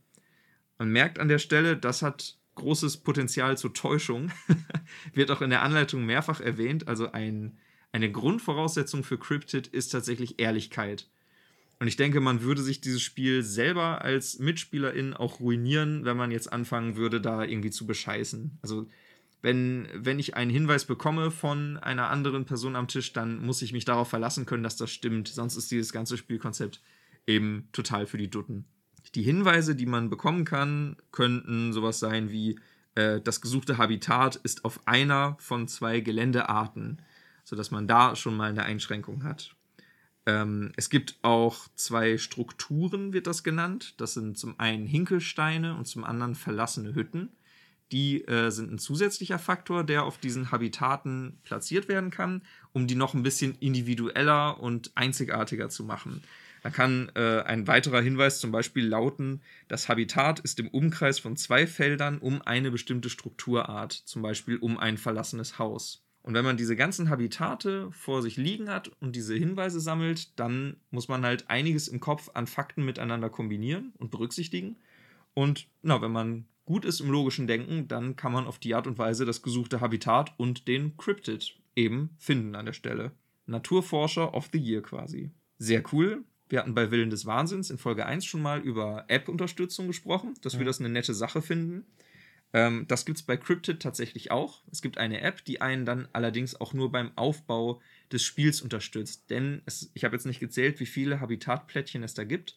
Man 0.78 0.91
merkt 0.91 1.18
an 1.18 1.28
der 1.28 1.38
Stelle, 1.38 1.76
das 1.76 2.03
hat 2.03 2.38
großes 2.55 2.99
Potenzial 2.99 3.57
zur 3.59 3.74
Täuschung. 3.74 4.30
Wird 5.14 5.30
auch 5.30 5.41
in 5.41 5.51
der 5.51 5.62
Anleitung 5.62 6.05
mehrfach 6.05 6.41
erwähnt. 6.41 6.88
Also 6.88 7.12
ein, 7.12 7.59
eine 7.93 8.11
Grundvoraussetzung 8.11 9.05
für 9.05 9.18
Cryptid 9.18 9.66
ist 9.66 9.91
tatsächlich 9.91 10.38
Ehrlichkeit. 10.38 11.09
Und 11.78 11.86
ich 11.86 11.97
denke, 11.97 12.20
man 12.20 12.43
würde 12.43 12.61
sich 12.61 12.82
dieses 12.82 13.01
Spiel 13.01 13.43
selber 13.43 14.03
als 14.03 14.38
Mitspielerin 14.38 15.14
auch 15.14 15.41
ruinieren, 15.41 16.05
wenn 16.05 16.16
man 16.16 16.30
jetzt 16.30 16.53
anfangen 16.53 16.97
würde, 16.97 17.22
da 17.22 17.43
irgendwie 17.43 17.70
zu 17.70 17.86
bescheißen. 17.86 18.59
Also 18.61 18.86
wenn, 19.43 19.88
wenn 19.95 20.18
ich 20.18 20.36
einen 20.36 20.51
Hinweis 20.51 20.84
bekomme 20.84 21.30
von 21.30 21.78
einer 21.78 22.11
anderen 22.11 22.45
Person 22.45 22.76
am 22.76 22.88
Tisch, 22.88 23.12
dann 23.12 23.45
muss 23.45 23.62
ich 23.62 23.72
mich 23.72 23.84
darauf 23.84 24.09
verlassen 24.09 24.47
können, 24.47 24.62
dass 24.62 24.76
das 24.76 24.91
stimmt. 24.91 25.28
Sonst 25.28 25.57
ist 25.57 25.70
dieses 25.70 25.93
ganze 25.93 26.16
Spielkonzept 26.16 26.82
eben 27.26 27.68
total 27.72 28.07
für 28.07 28.18
die 28.18 28.30
Dutten. 28.30 28.66
Die 29.14 29.22
Hinweise, 29.22 29.74
die 29.74 29.86
man 29.86 30.11
bekommen 30.11 30.45
kann, 30.45 30.97
könnten 31.11 31.72
sowas 31.72 31.99
sein 31.99 32.30
wie 32.30 32.59
äh, 32.95 33.20
das 33.20 33.41
gesuchte 33.41 33.78
Habitat 33.78 34.36
ist 34.36 34.64
auf 34.64 34.86
einer 34.86 35.36
von 35.41 35.68
zwei 35.68 36.01
Geländearten, 36.01 37.03
sodass 37.45 37.70
man 37.70 37.88
da 37.88 38.14
schon 38.16 38.36
mal 38.36 38.51
eine 38.51 38.64
Einschränkung 38.64 39.24
hat. 39.24 39.57
Ähm, 40.26 40.72
es 40.76 40.91
gibt 40.91 41.18
auch 41.22 41.68
zwei 41.74 42.18
Strukturen, 42.18 43.12
wird 43.12 43.26
das 43.26 43.43
genannt. 43.43 43.95
Das 44.01 44.14
sind 44.14 44.38
zum 44.38 44.59
einen 44.61 44.86
Hinkelsteine 44.86 45.76
und 45.76 45.86
zum 45.86 46.05
anderen 46.05 46.34
verlassene 46.34 46.95
Hütten. 46.95 47.30
Die 47.93 48.26
äh, 48.26 48.51
sind 48.51 48.72
ein 48.72 48.78
zusätzlicher 48.78 49.38
Faktor, 49.38 49.84
der 49.84 50.05
auf 50.05 50.18
diesen 50.18 50.53
Habitaten 50.53 51.38
platziert 51.43 51.88
werden 51.88 52.11
kann, 52.11 52.43
um 52.72 52.86
die 52.86 52.95
noch 52.95 53.14
ein 53.14 53.22
bisschen 53.22 53.57
individueller 53.59 54.61
und 54.61 54.93
einzigartiger 54.95 55.68
zu 55.68 55.84
machen. 55.84 56.22
Da 56.62 56.70
kann 56.70 57.11
äh, 57.14 57.41
ein 57.43 57.66
weiterer 57.66 58.03
Hinweis 58.03 58.38
zum 58.38 58.53
Beispiel 58.53 58.86
lauten, 58.86 59.41
das 59.68 59.88
Habitat 59.88 60.41
ist 60.41 60.61
im 60.61 60.68
Umkreis 60.68 61.18
von 61.18 61.36
zwei 61.36 61.66
Feldern 61.66 62.18
um 62.18 62.43
eine 62.43 62.70
bestimmte 62.70 63.09
Strukturart, 63.09 63.93
zum 63.93 64.22
Beispiel 64.22 64.57
um 64.57 64.78
ein 64.78 64.99
verlassenes 64.99 65.59
Haus. 65.59 66.05
Und 66.22 66.34
wenn 66.34 66.45
man 66.45 66.59
diese 66.59 66.76
ganzen 66.76 67.09
Habitate 67.09 67.91
vor 67.93 68.20
sich 68.20 68.36
liegen 68.36 68.68
hat 68.68 68.91
und 69.01 69.16
diese 69.16 69.34
Hinweise 69.34 69.80
sammelt, 69.80 70.38
dann 70.38 70.76
muss 70.91 71.09
man 71.09 71.24
halt 71.24 71.49
einiges 71.49 71.88
im 71.88 71.99
Kopf 71.99 72.30
an 72.34 72.47
Fakten 72.47 72.84
miteinander 72.84 73.30
kombinieren 73.30 73.95
und 73.99 74.11
berücksichtigen. 74.11 74.76
Und 75.32 75.66
na, 75.82 76.03
wenn 76.03 76.12
man 76.12 76.45
gut 76.71 76.85
ist 76.85 77.01
im 77.01 77.11
logischen 77.11 77.49
Denken, 77.49 77.89
dann 77.89 78.14
kann 78.14 78.31
man 78.31 78.47
auf 78.47 78.61
die 78.61 78.77
Art 78.77 78.87
und 78.87 78.97
Weise 78.97 79.25
das 79.25 79.43
gesuchte 79.43 79.81
Habitat 79.81 80.35
und 80.37 80.68
den 80.68 80.97
Cryptid 80.97 81.57
eben 81.75 82.11
finden 82.16 82.55
an 82.55 82.64
der 82.64 82.75
Stelle. 82.75 83.11
Naturforscher 83.47 84.35
of 84.35 84.51
the 84.53 84.59
Year 84.59 84.81
quasi. 84.81 85.33
Sehr 85.59 85.83
cool. 85.93 86.23
Wir 86.49 86.61
hatten 86.61 86.77
bei 86.77 86.93
Willen 86.93 87.11
des 87.11 87.27
Wahnsinns 87.27 87.71
in 87.71 87.79
Folge 87.79 88.07
1 88.07 88.25
schon 88.25 88.41
mal 88.41 88.61
über 88.61 89.05
App-Unterstützung 89.09 89.89
gesprochen, 89.89 90.35
dass 90.43 90.53
ja. 90.53 90.59
wir 90.61 90.66
das 90.66 90.79
eine 90.79 90.91
nette 90.91 91.12
Sache 91.12 91.43
finden. 91.43 91.87
Ähm, 92.53 92.85
das 92.87 93.05
gibt 93.05 93.18
es 93.18 93.25
bei 93.25 93.37
Cryptid 93.37 93.81
tatsächlich 93.83 94.31
auch. 94.31 94.62
Es 94.71 94.81
gibt 94.81 94.97
eine 94.97 95.23
App, 95.23 95.45
die 95.45 95.61
einen 95.61 95.85
dann 95.85 96.07
allerdings 96.12 96.61
auch 96.61 96.73
nur 96.73 96.93
beim 96.93 97.11
Aufbau 97.16 97.81
des 98.12 98.23
Spiels 98.23 98.62
unterstützt. 98.62 99.29
Denn 99.29 99.62
es, 99.66 99.91
ich 99.95 100.05
habe 100.05 100.14
jetzt 100.14 100.25
nicht 100.25 100.39
gezählt, 100.39 100.79
wie 100.79 100.87
viele 100.87 101.18
Habitatplättchen 101.18 102.05
es 102.05 102.14
da 102.14 102.23
gibt. 102.23 102.55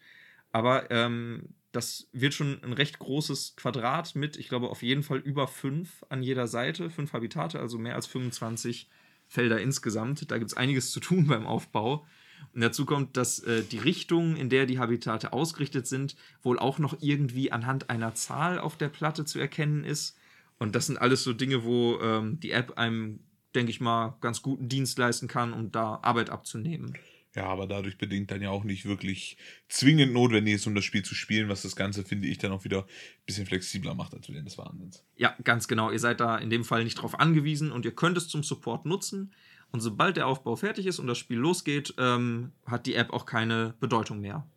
Aber 0.52 0.92
ähm, 0.92 1.56
das 1.74 2.08
wird 2.14 2.36
schon 2.36 2.64
ein 2.64 2.72
recht 2.72 3.00
großes 3.00 3.56
Quadrat 3.56 4.16
mit, 4.16 4.38
ich 4.38 4.48
glaube, 4.48 4.70
auf 4.70 4.84
jeden 4.84 5.02
Fall 5.02 5.18
über 5.18 5.48
fünf 5.48 6.06
an 6.08 6.22
jeder 6.22 6.48
Seite, 6.48 6.92
fünf 6.92 7.14
Habitate, 7.14 7.60
also 7.60 7.80
mehr 7.80 7.96
als 7.96 8.06
25 8.06 8.90
Felder 9.28 9.60
insgesamt. 9.60 10.30
Da 10.30 10.38
gibt 10.38 10.52
es 10.52 10.58
einiges 10.58 10.92
zu 10.92 11.00
tun 11.00 11.28
beim 11.28 11.48
Aufbau. 11.48 12.06
Und 12.54 12.62
dazu 12.62 12.86
kommt, 12.86 13.18
dass 13.18 13.40
äh, 13.40 13.64
die 13.64 13.80
Richtung, 13.80 14.36
in 14.36 14.50
der 14.50 14.68
die 14.68 14.78
Habitate 14.78 15.34
ausgerichtet 15.34 15.88
sind, 15.88 16.16
wohl 16.44 16.60
auch 16.60 16.78
noch 16.78 16.96
irgendwie 17.02 17.52
anhand 17.52 17.90
einer 17.90 18.14
Zahl 18.14 18.60
auf 18.60 18.78
der 18.78 18.90
Platte 18.90 19.26
zu 19.26 19.40
erkennen 19.40 19.84
ist. 19.84 20.16
Und 20.60 20.76
das 20.76 20.86
sind 20.86 20.98
alles 20.98 21.24
so 21.24 21.34
Dinge, 21.34 21.64
wo 21.64 22.00
ähm, 22.02 22.40
die 22.40 22.52
App 22.52 22.78
einem, 22.78 23.22
denke 23.56 23.72
ich 23.72 23.82
mal, 23.82 24.16
ganz 24.22 24.44
guten 24.44 24.70
Dienst 24.70 25.00
leisten 25.00 25.28
kann, 25.28 25.54
um 25.54 25.72
da 25.72 26.00
Arbeit 26.04 26.30
abzunehmen. 26.30 26.94
Ja, 27.36 27.46
aber 27.46 27.66
dadurch 27.66 27.98
bedingt 27.98 28.30
dann 28.30 28.42
ja 28.42 28.52
auch 28.52 28.64
nicht 28.64 28.86
wirklich 28.86 29.38
zwingend 29.68 30.14
notwendig 30.14 30.56
ist, 30.56 30.68
um 30.68 30.76
das 30.76 30.86
Spiel 30.86 31.04
zu 31.04 31.16
spielen, 31.16 31.50
was 31.50 31.64
das 31.64 31.76
Ganze, 31.76 32.04
finde 32.04 32.28
ich, 32.28 32.38
dann 32.38 32.52
auch 32.52 32.64
wieder 32.64 32.82
ein 32.82 33.26
bisschen 33.26 33.48
flexibler 33.48 33.96
macht 33.96 34.14
als 34.14 34.30
während 34.30 34.48
des 34.48 34.58
Wahnsinns. 34.60 35.04
Ja, 35.16 35.36
ganz 35.44 35.68
genau. 35.68 35.90
Ihr 35.90 36.00
seid 36.00 36.20
da 36.20 36.38
in 36.38 36.52
dem 36.52 36.64
Fall 36.64 36.84
nicht 36.84 36.96
drauf 36.96 37.20
angewiesen 37.20 37.72
und 37.72 37.86
ihr 37.86 37.96
könnt 37.96 38.18
es 38.18 38.28
zum 38.28 38.44
Support 38.44 38.86
nutzen. 38.86 39.34
Und 39.72 39.80
sobald 39.80 40.18
der 40.18 40.28
Aufbau 40.28 40.56
fertig 40.56 40.86
ist 40.86 41.00
und 41.00 41.08
das 41.08 41.18
Spiel 41.18 41.40
losgeht, 41.40 41.96
ähm, 41.98 42.52
hat 42.68 42.86
die 42.86 42.94
App 42.94 43.12
auch 43.12 43.26
keine 43.26 43.74
Bedeutung 43.80 44.22
mehr. 44.22 44.48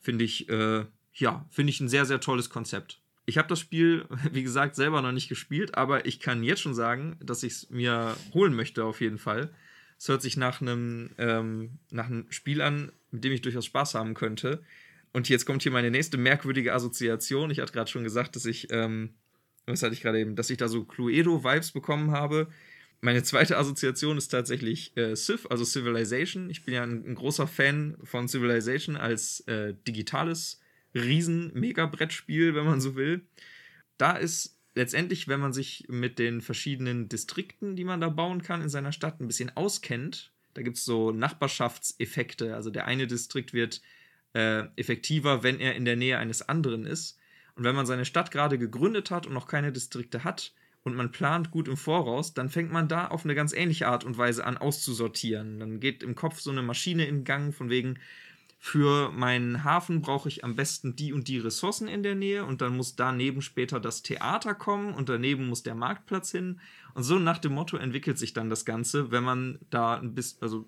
Finde 0.00 0.24
ich, 0.24 0.48
äh, 0.48 0.86
ja, 1.12 1.44
finde 1.50 1.70
ich 1.70 1.80
ein 1.80 1.90
sehr, 1.90 2.06
sehr 2.06 2.20
tolles 2.20 2.48
Konzept. 2.48 3.02
Ich 3.26 3.36
habe 3.36 3.48
das 3.48 3.60
Spiel, 3.60 4.06
wie 4.32 4.42
gesagt, 4.42 4.76
selber 4.76 5.02
noch 5.02 5.12
nicht 5.12 5.28
gespielt, 5.28 5.74
aber 5.74 6.06
ich 6.06 6.20
kann 6.20 6.42
jetzt 6.42 6.62
schon 6.62 6.74
sagen, 6.74 7.18
dass 7.22 7.42
ich 7.42 7.52
es 7.52 7.70
mir 7.70 8.16
holen 8.32 8.54
möchte, 8.54 8.84
auf 8.86 9.02
jeden 9.02 9.18
Fall. 9.18 9.54
Es 9.98 10.08
hört 10.08 10.22
sich 10.22 10.36
nach 10.36 10.60
einem, 10.60 11.10
ähm, 11.18 11.78
nach 11.90 12.06
einem 12.06 12.26
Spiel 12.30 12.60
an, 12.60 12.92
mit 13.10 13.24
dem 13.24 13.32
ich 13.32 13.42
durchaus 13.42 13.66
Spaß 13.66 13.94
haben 13.94 14.14
könnte. 14.14 14.62
Und 15.12 15.28
jetzt 15.28 15.46
kommt 15.46 15.62
hier 15.62 15.72
meine 15.72 15.90
nächste 15.90 16.18
merkwürdige 16.18 16.74
Assoziation. 16.74 17.50
Ich 17.50 17.60
hatte 17.60 17.72
gerade 17.72 17.90
schon 17.90 18.04
gesagt, 18.04 18.36
dass 18.36 18.46
ich, 18.46 18.68
ähm, 18.70 19.14
was 19.66 19.82
hatte 19.82 19.94
ich 19.94 20.02
gerade 20.02 20.20
eben, 20.20 20.34
dass 20.36 20.50
ich 20.50 20.56
da 20.56 20.68
so 20.68 20.84
Cluedo-Vibes 20.84 21.72
bekommen 21.72 22.10
habe. 22.10 22.48
Meine 23.00 23.22
zweite 23.22 23.56
Assoziation 23.58 24.18
ist 24.18 24.28
tatsächlich 24.28 24.96
äh, 24.96 25.14
Civ, 25.14 25.46
also 25.50 25.64
Civilization. 25.64 26.50
Ich 26.50 26.64
bin 26.64 26.74
ja 26.74 26.82
ein, 26.82 27.04
ein 27.06 27.14
großer 27.14 27.46
Fan 27.46 27.96
von 28.02 28.28
Civilization 28.28 28.96
als 28.96 29.40
äh, 29.40 29.74
digitales 29.86 30.60
Riesen-Mega-Brettspiel, 30.94 32.54
wenn 32.54 32.64
man 32.64 32.80
so 32.80 32.96
will. 32.96 33.26
Da 33.98 34.12
ist 34.16 34.53
letztendlich, 34.74 35.28
wenn 35.28 35.40
man 35.40 35.52
sich 35.52 35.86
mit 35.88 36.18
den 36.18 36.40
verschiedenen 36.40 37.08
Distrikten, 37.08 37.76
die 37.76 37.84
man 37.84 38.00
da 38.00 38.08
bauen 38.08 38.42
kann 38.42 38.62
in 38.62 38.68
seiner 38.68 38.92
Stadt, 38.92 39.20
ein 39.20 39.26
bisschen 39.26 39.56
auskennt, 39.56 40.32
da 40.54 40.62
gibt 40.62 40.76
es 40.76 40.84
so 40.84 41.10
Nachbarschaftseffekte. 41.10 42.54
Also 42.54 42.70
der 42.70 42.86
eine 42.86 43.06
Distrikt 43.06 43.52
wird 43.52 43.82
äh, 44.34 44.64
effektiver, 44.76 45.42
wenn 45.42 45.60
er 45.60 45.74
in 45.74 45.84
der 45.84 45.96
Nähe 45.96 46.18
eines 46.18 46.48
anderen 46.48 46.86
ist. 46.86 47.18
Und 47.56 47.64
wenn 47.64 47.74
man 47.74 47.86
seine 47.86 48.04
Stadt 48.04 48.30
gerade 48.30 48.58
gegründet 48.58 49.10
hat 49.10 49.26
und 49.26 49.32
noch 49.32 49.46
keine 49.46 49.72
Distrikte 49.72 50.24
hat 50.24 50.52
und 50.82 50.94
man 50.94 51.12
plant 51.12 51.50
gut 51.50 51.68
im 51.68 51.76
Voraus, 51.76 52.34
dann 52.34 52.48
fängt 52.48 52.72
man 52.72 52.88
da 52.88 53.08
auf 53.08 53.24
eine 53.24 53.34
ganz 53.34 53.52
ähnliche 53.52 53.88
Art 53.88 54.04
und 54.04 54.18
Weise 54.18 54.44
an 54.44 54.56
auszusortieren. 54.56 55.60
Dann 55.60 55.80
geht 55.80 56.02
im 56.02 56.14
Kopf 56.14 56.40
so 56.40 56.50
eine 56.50 56.62
Maschine 56.62 57.06
in 57.06 57.24
Gang 57.24 57.54
von 57.54 57.70
wegen, 57.70 57.98
für 58.66 59.12
meinen 59.12 59.62
Hafen 59.62 60.00
brauche 60.00 60.26
ich 60.26 60.42
am 60.42 60.56
besten 60.56 60.96
die 60.96 61.12
und 61.12 61.28
die 61.28 61.36
Ressourcen 61.36 61.86
in 61.86 62.02
der 62.02 62.14
Nähe 62.14 62.46
und 62.46 62.62
dann 62.62 62.74
muss 62.74 62.96
daneben 62.96 63.42
später 63.42 63.78
das 63.78 64.02
Theater 64.02 64.54
kommen 64.54 64.94
und 64.94 65.10
daneben 65.10 65.48
muss 65.48 65.62
der 65.62 65.74
Marktplatz 65.74 66.30
hin. 66.30 66.62
Und 66.94 67.02
so 67.02 67.18
nach 67.18 67.36
dem 67.36 67.52
Motto 67.52 67.76
entwickelt 67.76 68.16
sich 68.16 68.32
dann 68.32 68.48
das 68.48 68.64
Ganze, 68.64 69.10
wenn 69.10 69.22
man 69.22 69.58
da 69.68 69.98
ein 69.98 70.14
bisschen, 70.14 70.40
also 70.40 70.66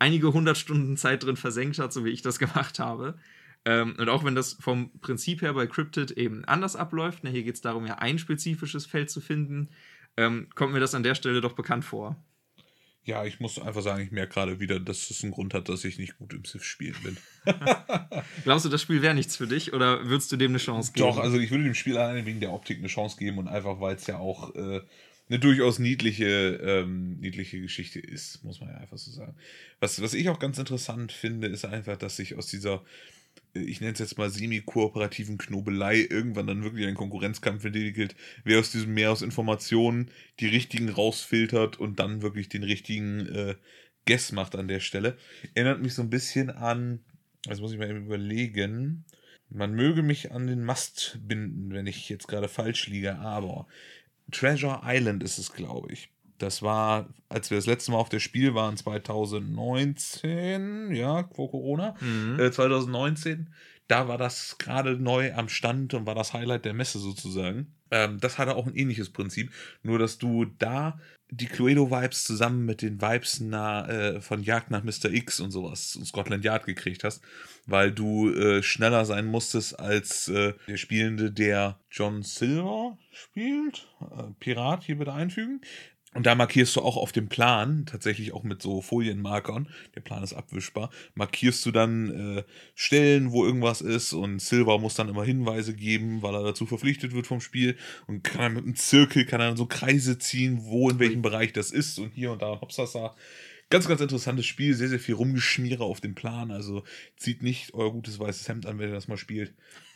einige 0.00 0.32
hundert 0.32 0.58
Stunden 0.58 0.96
Zeit 0.96 1.22
drin 1.22 1.36
versenkt 1.36 1.78
hat, 1.78 1.92
so 1.92 2.04
wie 2.04 2.10
ich 2.10 2.22
das 2.22 2.38
gemacht 2.40 2.80
habe. 2.80 3.16
Ähm, 3.64 3.94
und 3.98 4.08
auch 4.08 4.24
wenn 4.24 4.34
das 4.34 4.54
vom 4.54 4.90
Prinzip 4.98 5.42
her 5.42 5.54
bei 5.54 5.68
Cryptid 5.68 6.10
eben 6.10 6.44
anders 6.46 6.74
abläuft, 6.74 7.22
ne, 7.22 7.30
hier 7.30 7.44
geht 7.44 7.54
es 7.54 7.60
darum, 7.60 7.86
ja 7.86 7.98
ein 7.98 8.18
spezifisches 8.18 8.84
Feld 8.84 9.10
zu 9.10 9.20
finden, 9.20 9.68
ähm, 10.16 10.48
kommt 10.56 10.72
mir 10.72 10.80
das 10.80 10.96
an 10.96 11.04
der 11.04 11.14
Stelle 11.14 11.40
doch 11.40 11.52
bekannt 11.52 11.84
vor. 11.84 12.16
Ja, 13.04 13.24
ich 13.24 13.40
muss 13.40 13.58
einfach 13.58 13.82
sagen, 13.82 14.04
ich 14.04 14.12
merke 14.12 14.34
gerade 14.34 14.60
wieder, 14.60 14.78
dass 14.78 15.10
es 15.10 15.24
einen 15.24 15.32
Grund 15.32 15.54
hat, 15.54 15.68
dass 15.68 15.84
ich 15.84 15.98
nicht 15.98 16.18
gut 16.18 16.32
im 16.32 16.44
Civ 16.44 16.62
spielen 16.62 16.96
bin. 17.02 17.16
Glaubst 18.44 18.64
du, 18.64 18.68
das 18.68 18.80
Spiel 18.80 19.02
wäre 19.02 19.14
nichts 19.14 19.36
für 19.36 19.48
dich 19.48 19.72
oder 19.72 20.08
würdest 20.08 20.30
du 20.30 20.36
dem 20.36 20.52
eine 20.52 20.58
Chance 20.58 20.92
geben? 20.92 21.08
Doch, 21.08 21.18
also 21.18 21.38
ich 21.38 21.50
würde 21.50 21.64
dem 21.64 21.74
Spiel 21.74 21.98
alleine 21.98 22.24
wegen 22.26 22.38
der 22.38 22.52
Optik 22.52 22.78
eine 22.78 22.86
Chance 22.86 23.16
geben 23.18 23.38
und 23.38 23.48
einfach, 23.48 23.80
weil 23.80 23.96
es 23.96 24.06
ja 24.06 24.18
auch 24.18 24.54
äh, 24.54 24.82
eine 25.28 25.38
durchaus 25.40 25.80
niedliche, 25.80 26.60
ähm, 26.62 27.18
niedliche 27.18 27.60
Geschichte 27.60 27.98
ist, 27.98 28.44
muss 28.44 28.60
man 28.60 28.68
ja 28.68 28.76
einfach 28.76 28.98
so 28.98 29.10
sagen. 29.10 29.34
Was, 29.80 30.00
was 30.00 30.14
ich 30.14 30.28
auch 30.28 30.38
ganz 30.38 30.58
interessant 30.58 31.10
finde, 31.10 31.48
ist 31.48 31.64
einfach, 31.64 31.96
dass 31.96 32.16
sich 32.16 32.36
aus 32.36 32.46
dieser 32.46 32.84
ich 33.54 33.80
nenne 33.80 33.92
es 33.92 33.98
jetzt 33.98 34.18
mal 34.18 34.30
semi-kooperativen 34.30 35.38
Knobelei 35.38 36.06
irgendwann 36.08 36.46
dann 36.46 36.62
wirklich 36.62 36.86
ein 36.86 36.94
Konkurrenzkampf 36.94 37.64
entwickelt, 37.64 38.14
wer 38.44 38.58
aus 38.58 38.72
diesem 38.72 38.94
Meer 38.94 39.12
aus 39.12 39.22
Informationen 39.22 40.10
die 40.40 40.46
richtigen 40.46 40.88
rausfiltert 40.88 41.78
und 41.78 41.98
dann 41.98 42.22
wirklich 42.22 42.48
den 42.48 42.62
richtigen 42.62 43.26
äh, 43.26 43.54
Guess 44.06 44.32
macht 44.32 44.56
an 44.56 44.68
der 44.68 44.80
Stelle. 44.80 45.16
Erinnert 45.54 45.82
mich 45.82 45.94
so 45.94 46.02
ein 46.02 46.10
bisschen 46.10 46.50
an, 46.50 47.00
das 47.44 47.60
muss 47.60 47.72
ich 47.72 47.78
mal 47.78 47.90
eben 47.90 48.06
überlegen, 48.06 49.04
man 49.48 49.74
möge 49.74 50.02
mich 50.02 50.32
an 50.32 50.46
den 50.46 50.64
Mast 50.64 51.18
binden, 51.22 51.72
wenn 51.72 51.86
ich 51.86 52.08
jetzt 52.08 52.28
gerade 52.28 52.48
falsch 52.48 52.86
liege, 52.88 53.18
aber 53.18 53.66
Treasure 54.30 54.80
Island 54.84 55.22
ist 55.22 55.38
es, 55.38 55.52
glaube 55.52 55.92
ich. 55.92 56.08
Das 56.42 56.60
war, 56.60 57.08
als 57.28 57.50
wir 57.50 57.58
das 57.58 57.66
letzte 57.66 57.92
Mal 57.92 57.98
auf 57.98 58.08
der 58.08 58.18
Spiel 58.18 58.54
waren, 58.54 58.76
2019, 58.76 60.92
ja, 60.92 61.28
vor 61.34 61.48
Corona, 61.50 61.94
mhm. 62.00 62.40
äh, 62.40 62.50
2019. 62.50 63.54
Da 63.86 64.08
war 64.08 64.18
das 64.18 64.58
gerade 64.58 64.96
neu 64.96 65.32
am 65.34 65.48
Stand 65.48 65.94
und 65.94 66.04
war 66.06 66.16
das 66.16 66.32
Highlight 66.32 66.64
der 66.64 66.74
Messe 66.74 66.98
sozusagen. 66.98 67.72
Ähm, 67.92 68.18
das 68.20 68.38
hatte 68.38 68.56
auch 68.56 68.66
ein 68.66 68.74
ähnliches 68.74 69.10
Prinzip, 69.10 69.52
nur 69.82 69.98
dass 69.98 70.16
du 70.18 70.46
da 70.46 70.98
die 71.30 71.46
Cluedo-Vibes 71.46 72.24
zusammen 72.24 72.66
mit 72.66 72.82
den 72.82 73.00
Vibes 73.00 73.40
na, 73.40 73.88
äh, 73.88 74.20
von 74.20 74.42
Jagd 74.42 74.70
nach 74.70 74.82
Mr. 74.82 75.10
X 75.10 75.40
und 75.40 75.50
sowas 75.50 75.96
und 75.96 76.04
Scotland 76.04 76.44
Yard 76.44 76.66
gekriegt 76.66 77.04
hast, 77.04 77.22
weil 77.66 77.90
du 77.90 78.28
äh, 78.30 78.62
schneller 78.62 79.06
sein 79.06 79.24
musstest 79.26 79.80
als 79.80 80.28
äh, 80.28 80.52
der 80.68 80.76
Spielende, 80.76 81.32
der 81.32 81.80
John 81.90 82.22
Silver 82.22 82.98
spielt. 83.12 83.88
Äh, 84.00 84.24
Pirat 84.40 84.84
hier 84.84 84.98
bitte 84.98 85.14
einfügen. 85.14 85.62
Und 86.14 86.26
da 86.26 86.34
markierst 86.34 86.76
du 86.76 86.82
auch 86.82 86.98
auf 86.98 87.12
dem 87.12 87.28
Plan, 87.28 87.86
tatsächlich 87.86 88.32
auch 88.34 88.42
mit 88.42 88.60
so 88.60 88.82
Folienmarkern, 88.82 89.68
der 89.94 90.02
Plan 90.02 90.22
ist 90.22 90.34
abwischbar, 90.34 90.90
markierst 91.14 91.64
du 91.64 91.70
dann 91.70 92.36
äh, 92.36 92.44
Stellen, 92.74 93.32
wo 93.32 93.46
irgendwas 93.46 93.80
ist 93.80 94.12
und 94.12 94.40
Silver 94.40 94.78
muss 94.78 94.94
dann 94.94 95.08
immer 95.08 95.24
Hinweise 95.24 95.74
geben, 95.74 96.20
weil 96.20 96.34
er 96.34 96.42
dazu 96.42 96.66
verpflichtet 96.66 97.14
wird 97.14 97.26
vom 97.26 97.40
Spiel 97.40 97.76
und 98.06 98.24
kann 98.24 98.42
dann 98.42 98.54
mit 98.54 98.64
einem 98.64 98.76
Zirkel, 98.76 99.24
kann 99.24 99.40
dann 99.40 99.56
so 99.56 99.64
Kreise 99.64 100.18
ziehen, 100.18 100.60
wo 100.64 100.90
in 100.90 100.98
welchem 100.98 101.22
Bereich 101.22 101.54
das 101.54 101.70
ist 101.70 101.98
und 101.98 102.10
hier 102.10 102.32
und 102.32 102.42
da 102.42 102.60
Hopsasa. 102.60 103.14
Ganz, 103.70 103.88
ganz 103.88 104.02
interessantes 104.02 104.44
Spiel, 104.44 104.74
sehr, 104.74 104.90
sehr 104.90 105.00
viel 105.00 105.14
Rumgeschmiere 105.14 105.82
auf 105.82 106.02
dem 106.02 106.14
Plan, 106.14 106.50
also 106.50 106.84
zieht 107.16 107.42
nicht 107.42 107.72
euer 107.72 107.90
gutes 107.90 108.18
weißes 108.18 108.46
Hemd 108.46 108.66
an, 108.66 108.78
wenn 108.78 108.90
ihr 108.90 108.94
das 108.94 109.08
mal 109.08 109.16
spielt, 109.16 109.54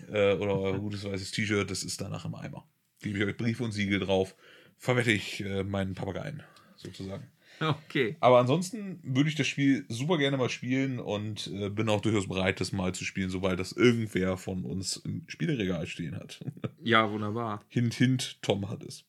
äh, 0.09 0.33
oder 0.33 0.59
euer 0.59 0.79
gutes 0.79 1.05
weißes 1.05 1.31
T-Shirt, 1.33 1.71
das 1.71 1.83
ist 1.83 2.01
danach 2.01 2.25
im 2.25 2.35
Eimer. 2.35 2.67
Gebe 3.03 3.19
ich 3.19 3.25
euch 3.27 3.37
Brief 3.37 3.61
und 3.61 3.73
Siegel 3.73 4.01
drauf 4.01 4.35
verwette 4.79 5.13
ich 5.13 5.45
äh, 5.45 5.65
meinen 5.65 5.95
Papageien, 5.95 6.43
sozusagen. 6.77 7.31
Okay. 7.61 8.17
Aber 8.21 8.39
ansonsten 8.39 9.01
würde 9.03 9.31
ich 9.31 9.35
das 9.35 9.47
Spiel 9.47 9.87
super 9.89 10.19
gerne 10.19 10.37
mal 10.37 10.51
spielen 10.51 11.01
und 11.01 11.47
äh, 11.49 11.71
bin 11.71 11.89
auch 11.89 12.01
durchaus 12.01 12.29
bereit, 12.29 12.61
das 12.61 12.73
mal 12.73 12.95
zu 12.95 13.05
spielen, 13.05 13.31
sobald 13.31 13.59
das 13.59 13.73
irgendwer 13.73 14.37
von 14.37 14.65
uns 14.65 14.97
im 14.97 15.25
Spieleregal 15.27 15.87
stehen 15.87 16.17
hat. 16.17 16.45
Ja, 16.83 17.11
wunderbar. 17.11 17.65
Hint, 17.67 17.95
hint, 17.95 18.41
Tom 18.43 18.71
hat 18.71 18.85
es. 18.85 19.05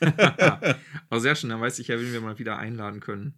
Aber 0.00 1.20
sehr 1.20 1.34
schön, 1.34 1.48
dann 1.48 1.62
weiß 1.62 1.78
ich 1.78 1.88
ja, 1.88 1.98
wen 1.98 2.12
wir 2.12 2.20
mal 2.20 2.38
wieder 2.38 2.58
einladen 2.58 3.00
können. 3.00 3.32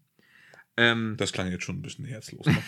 Ähm, 0.76 1.14
das 1.16 1.32
klang 1.32 1.48
jetzt 1.48 1.62
schon 1.62 1.76
ein 1.76 1.82
bisschen 1.82 2.04
herzlos. 2.04 2.44
Ne? 2.44 2.58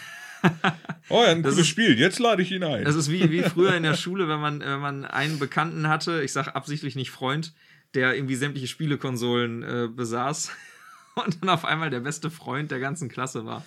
oh 1.09 1.21
ja, 1.25 1.33
ein 1.33 1.43
das 1.43 1.55
gutes 1.55 1.67
ist, 1.67 1.69
Spiel, 1.69 1.99
jetzt 1.99 2.21
lade 2.21 2.43
ich 2.43 2.53
ihn 2.53 2.63
ein. 2.63 2.85
Das 2.85 2.95
ist 2.95 3.11
wie, 3.11 3.29
wie 3.33 3.43
früher 3.43 3.75
in 3.75 3.83
der 3.83 3.95
Schule, 3.95 4.29
wenn 4.29 4.39
man, 4.39 4.61
wenn 4.61 4.79
man 4.79 5.05
einen 5.05 5.41
Bekannten 5.41 5.89
hatte, 5.89 6.23
ich 6.23 6.33
sage 6.33 6.55
absichtlich 6.55 6.95
nicht 6.95 7.11
Freund, 7.11 7.55
der 7.95 8.15
irgendwie 8.15 8.35
sämtliche 8.35 8.67
Spielekonsolen 8.67 9.63
äh, 9.63 9.89
besaß 9.89 10.51
und 11.15 11.43
dann 11.43 11.49
auf 11.49 11.65
einmal 11.65 11.91
der 11.91 12.01
beste 12.01 12.31
Freund 12.31 12.71
der 12.71 12.81
ganzen 12.81 13.09
Klasse 13.09 13.45
war. 13.45 13.65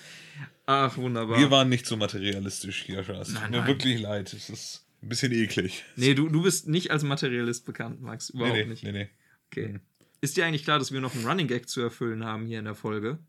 Ach, 0.65 0.97
wunderbar. 0.97 1.39
Wir 1.39 1.49
waren 1.49 1.69
nicht 1.69 1.85
so 1.85 1.95
materialistisch 1.95 2.83
hier, 2.83 2.99
Es 2.99 3.33
tut 3.33 3.49
mir 3.49 3.65
wirklich 3.65 4.01
leid. 4.01 4.33
Es 4.33 4.49
ist 4.49 4.85
ein 5.01 5.09
bisschen 5.09 5.31
eklig. 5.31 5.85
Nee, 5.95 6.13
du, 6.13 6.27
du 6.27 6.43
bist 6.43 6.67
nicht 6.67 6.91
als 6.91 7.03
Materialist 7.03 7.65
bekannt, 7.65 8.01
Max. 8.01 8.29
Überhaupt 8.29 8.53
nee, 8.53 8.63
nee, 8.63 8.69
nicht. 8.69 8.83
Nee, 8.83 8.91
nee. 8.91 9.09
Okay. 9.51 9.67
Mhm. 9.69 9.79
Ist 10.19 10.35
dir 10.35 10.45
eigentlich 10.45 10.63
klar, 10.63 10.79
dass 10.79 10.91
wir 10.91 10.99
noch 10.99 11.15
einen 11.15 11.25
Running 11.25 11.47
Gag 11.47 11.69
zu 11.69 11.79
erfüllen 11.81 12.25
haben 12.25 12.45
hier 12.45 12.59
in 12.59 12.65
der 12.65 12.75
Folge? 12.75 13.19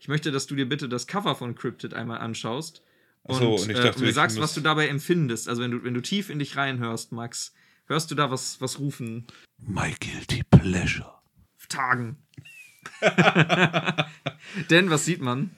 Ich 0.00 0.08
möchte, 0.08 0.32
dass 0.32 0.46
du 0.46 0.56
dir 0.56 0.68
bitte 0.68 0.88
das 0.88 1.06
Cover 1.06 1.34
von 1.36 1.54
Cryptid 1.54 1.92
einmal 1.94 2.18
anschaust 2.18 2.82
und, 3.22 3.38
so, 3.38 3.54
und, 3.56 3.68
äh, 3.68 3.88
und 3.88 4.00
mir 4.00 4.12
sagst, 4.12 4.40
was 4.40 4.54
du 4.54 4.62
dabei 4.62 4.88
empfindest. 4.88 5.48
Also 5.48 5.62
wenn 5.62 5.70
du, 5.70 5.84
wenn 5.84 5.94
du 5.94 6.00
tief 6.00 6.30
in 6.30 6.38
dich 6.38 6.56
reinhörst, 6.56 7.12
Max, 7.12 7.52
Hörst 7.90 8.08
du 8.12 8.14
da 8.14 8.30
was, 8.30 8.60
was 8.60 8.78
rufen? 8.78 9.26
My 9.58 9.92
guilty 9.98 10.44
pleasure. 10.48 11.12
Tagen. 11.68 12.18
Denn 14.70 14.90
was 14.90 15.04
sieht 15.04 15.20
man? 15.20 15.50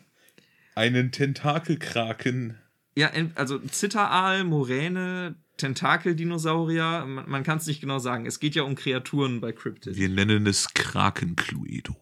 Einen 0.74 1.12
Tentakelkraken. 1.12 2.56
Ja, 2.96 3.10
also 3.34 3.58
Zitteraal, 3.58 4.44
Moräne, 4.44 5.34
Tentakel-Dinosaurier. 5.58 7.04
Man, 7.04 7.28
man 7.28 7.42
kann 7.42 7.58
es 7.58 7.66
nicht 7.66 7.82
genau 7.82 7.98
sagen. 7.98 8.24
Es 8.24 8.40
geht 8.40 8.54
ja 8.54 8.62
um 8.62 8.76
Kreaturen 8.76 9.42
bei 9.42 9.52
Cryptid. 9.52 9.96
Wir 9.96 10.08
nennen 10.08 10.46
es 10.46 10.72
Kraken-Cluedo. 10.72 11.94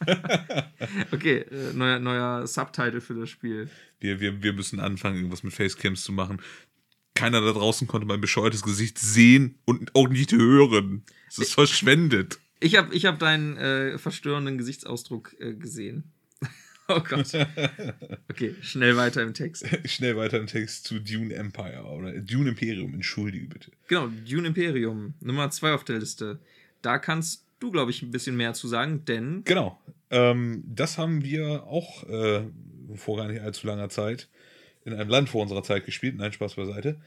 okay, 1.12 1.38
äh, 1.38 1.72
neuer, 1.74 2.00
neuer 2.00 2.46
Subtitle 2.48 3.00
für 3.00 3.14
das 3.14 3.30
Spiel. 3.30 3.70
Wir, 4.00 4.18
wir, 4.18 4.42
wir 4.42 4.52
müssen 4.52 4.80
anfangen, 4.80 5.16
irgendwas 5.16 5.44
mit 5.44 5.52
Facecams 5.52 6.02
zu 6.02 6.12
machen. 6.12 6.42
Keiner 7.16 7.40
da 7.40 7.52
draußen 7.52 7.88
konnte 7.88 8.06
mein 8.06 8.20
bescheuertes 8.20 8.62
Gesicht 8.62 8.98
sehen 8.98 9.56
und 9.64 9.94
auch 9.94 10.08
nicht 10.08 10.32
hören. 10.32 11.02
Es 11.28 11.38
ist 11.38 11.54
verschwendet. 11.54 12.38
Ich 12.60 12.76
habe 12.76 12.94
ich 12.94 13.04
hab 13.06 13.18
deinen 13.18 13.56
äh, 13.56 13.98
verstörenden 13.98 14.58
Gesichtsausdruck 14.58 15.34
äh, 15.40 15.54
gesehen. 15.54 16.12
Oh 16.88 17.00
Gott. 17.00 17.32
Okay, 18.30 18.54
schnell 18.60 18.96
weiter 18.96 19.20
im 19.22 19.34
Text. 19.34 19.66
schnell 19.86 20.16
weiter 20.16 20.38
im 20.38 20.46
Text 20.46 20.84
zu 20.84 21.00
Dune 21.00 21.34
Empire 21.34 21.82
oder 21.82 22.12
Dune 22.20 22.50
Imperium, 22.50 22.94
entschuldige 22.94 23.48
bitte. 23.48 23.72
Genau, 23.88 24.06
Dune 24.06 24.46
Imperium, 24.46 25.14
Nummer 25.20 25.50
2 25.50 25.72
auf 25.72 25.82
der 25.82 25.98
Liste. 25.98 26.38
Da 26.82 26.98
kannst 26.98 27.44
du, 27.58 27.72
glaube 27.72 27.90
ich, 27.90 28.02
ein 28.02 28.12
bisschen 28.12 28.36
mehr 28.36 28.54
zu 28.54 28.68
sagen, 28.68 29.04
denn. 29.04 29.42
Genau. 29.44 29.80
Ähm, 30.10 30.62
das 30.64 30.96
haben 30.96 31.24
wir 31.24 31.64
auch 31.64 32.04
äh, 32.04 32.44
vor 32.94 33.16
gar 33.16 33.26
nicht 33.26 33.40
allzu 33.40 33.66
langer 33.66 33.88
Zeit 33.88 34.28
in 34.86 34.94
einem 34.94 35.10
Land 35.10 35.28
vor 35.28 35.42
unserer 35.42 35.62
Zeit 35.62 35.84
gespielt. 35.84 36.16
Nein, 36.16 36.32
Spaß 36.32 36.54
beiseite. 36.54 37.00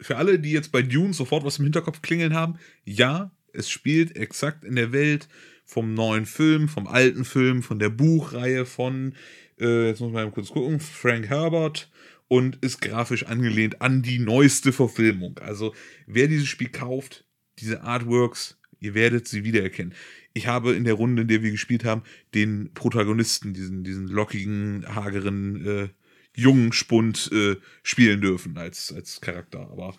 Für 0.00 0.16
alle, 0.16 0.38
die 0.38 0.52
jetzt 0.52 0.72
bei 0.72 0.82
Dune 0.82 1.14
sofort 1.14 1.44
was 1.44 1.58
im 1.58 1.64
Hinterkopf 1.64 2.02
klingeln 2.02 2.34
haben, 2.34 2.58
ja, 2.84 3.30
es 3.52 3.70
spielt 3.70 4.16
exakt 4.16 4.64
in 4.64 4.76
der 4.76 4.92
Welt 4.92 5.28
vom 5.64 5.94
neuen 5.94 6.26
Film, 6.26 6.68
vom 6.68 6.86
alten 6.88 7.24
Film, 7.24 7.62
von 7.62 7.78
der 7.78 7.90
Buchreihe 7.90 8.66
von, 8.66 9.14
äh, 9.60 9.86
jetzt 9.86 10.00
muss 10.00 10.12
man 10.12 10.24
mal 10.24 10.32
kurz 10.32 10.48
gucken, 10.48 10.80
Frank 10.80 11.28
Herbert 11.28 11.88
und 12.26 12.56
ist 12.56 12.80
grafisch 12.80 13.26
angelehnt 13.26 13.80
an 13.80 14.02
die 14.02 14.18
neueste 14.18 14.72
Verfilmung. 14.72 15.38
Also 15.38 15.74
wer 16.06 16.26
dieses 16.26 16.48
Spiel 16.48 16.68
kauft, 16.68 17.24
diese 17.58 17.82
Artworks, 17.82 18.58
ihr 18.80 18.94
werdet 18.94 19.28
sie 19.28 19.44
wiedererkennen. 19.44 19.94
Ich 20.32 20.46
habe 20.46 20.72
in 20.72 20.84
der 20.84 20.94
Runde, 20.94 21.22
in 21.22 21.28
der 21.28 21.42
wir 21.42 21.50
gespielt 21.50 21.84
haben, 21.84 22.02
den 22.34 22.72
Protagonisten, 22.74 23.54
diesen, 23.54 23.84
diesen 23.84 24.08
lockigen, 24.08 24.84
hageren, 24.94 25.66
äh, 25.66 25.88
jungen 26.36 26.72
Spund 26.72 27.30
äh, 27.32 27.56
spielen 27.82 28.20
dürfen 28.20 28.56
als, 28.56 28.92
als 28.92 29.20
Charakter. 29.20 29.60
Aber 29.70 29.94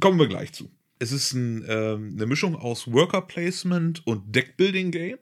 kommen 0.00 0.18
wir 0.18 0.28
gleich 0.28 0.52
zu. 0.52 0.70
Es 0.98 1.12
ist 1.12 1.32
ein, 1.32 1.64
ähm, 1.68 2.14
eine 2.16 2.26
Mischung 2.26 2.54
aus 2.54 2.90
Worker 2.92 3.22
Placement 3.22 4.06
und 4.06 4.34
Deckbuilding 4.34 4.90
Game. 4.90 5.18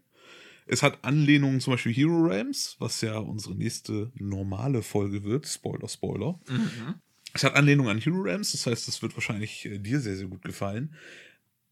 Es 0.66 0.82
hat 0.82 0.98
Anlehnungen 1.02 1.60
zum 1.60 1.72
Beispiel 1.72 1.92
Hero 1.92 2.22
Realms, 2.22 2.76
was 2.78 3.00
ja 3.00 3.18
unsere 3.18 3.56
nächste 3.56 4.12
normale 4.14 4.82
Folge 4.82 5.24
wird. 5.24 5.46
Spoiler, 5.46 5.88
Spoiler. 5.88 6.38
Mhm. 6.48 6.94
Es 7.32 7.44
hat 7.44 7.54
Anlehnungen 7.54 7.90
an 7.90 7.98
Hero 7.98 8.20
Realms, 8.20 8.52
das 8.52 8.66
heißt, 8.66 8.88
es 8.88 9.02
wird 9.02 9.16
wahrscheinlich 9.16 9.66
äh, 9.66 9.78
dir 9.78 10.00
sehr, 10.00 10.16
sehr 10.16 10.26
gut 10.26 10.42
gefallen. 10.42 10.94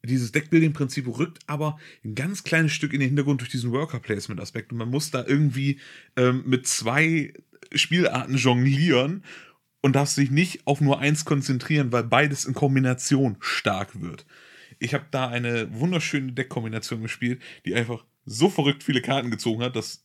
Dieses 0.05 0.33
Deckbuilding-Prinzip 0.33 1.07
rückt 1.19 1.41
aber 1.47 1.79
ein 2.05 2.15
ganz 2.15 2.45
kleines 2.45 2.73
Stück 2.73 2.93
in 2.93 3.01
den 3.01 3.09
Hintergrund 3.09 3.41
durch 3.41 3.51
diesen 3.51 3.73
Worker-Placement-Aspekt. 3.73 4.71
Und 4.73 4.79
man 4.79 4.91
muss 4.91 5.11
da 5.11 5.25
irgendwie 5.27 5.81
ähm, 6.17 6.45
mit 6.47 6.69
zwei 6.69 7.35
Spielarten 7.75 8.37
jonglieren 8.37 9.25
und 9.81 9.95
darfst 9.95 10.17
dich 10.17 10.31
nicht 10.31 10.67
auf 10.67 10.81
nur 10.81 10.99
eins 10.99 11.25
konzentrieren, 11.25 11.93
weil 11.93 12.05
beides 12.05 12.45
in 12.45 12.55
Kombination 12.55 13.37
stark 13.41 14.01
wird. 14.01 14.27
Ich 14.79 14.95
habe 14.95 15.07
da 15.11 15.29
eine 15.29 15.69
wunderschöne 15.73 16.33
Deckkombination 16.33 17.03
gespielt, 17.03 17.43
die 17.65 17.75
einfach 17.75 18.05
so 18.25 18.51
verrückt 18.51 18.85
viele 18.85 19.03
Karten 19.03 19.31
gezogen 19.31 19.63
hat, 19.63 19.77
dass 19.77 20.05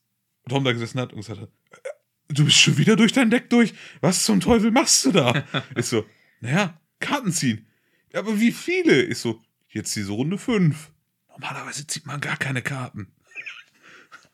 Tom 0.49 0.63
da 0.63 0.71
gesessen 0.71 0.99
hat 0.99 1.13
und 1.13 1.19
gesagt 1.19 1.41
hat, 1.41 1.49
äh, 1.71 2.33
du 2.33 2.45
bist 2.45 2.57
schon 2.57 2.77
wieder 2.77 2.95
durch 2.95 3.13
dein 3.13 3.29
Deck 3.29 3.49
durch. 3.49 3.73
Was 4.01 4.23
zum 4.23 4.39
Teufel 4.39 4.71
machst 4.71 5.05
du 5.05 5.11
da? 5.11 5.43
ich 5.75 5.85
so, 5.85 6.05
naja, 6.39 6.79
Karten 6.99 7.31
ziehen. 7.31 7.67
Aber 8.13 8.39
wie 8.39 8.51
viele? 8.51 9.03
Ich 9.03 9.19
so, 9.19 9.41
jetzt 9.69 9.95
diese 9.95 10.11
Runde 10.11 10.37
5. 10.37 10.91
Normalerweise 11.29 11.87
zieht 11.87 12.05
man 12.05 12.21
gar 12.21 12.37
keine 12.37 12.61
Karten 12.61 13.11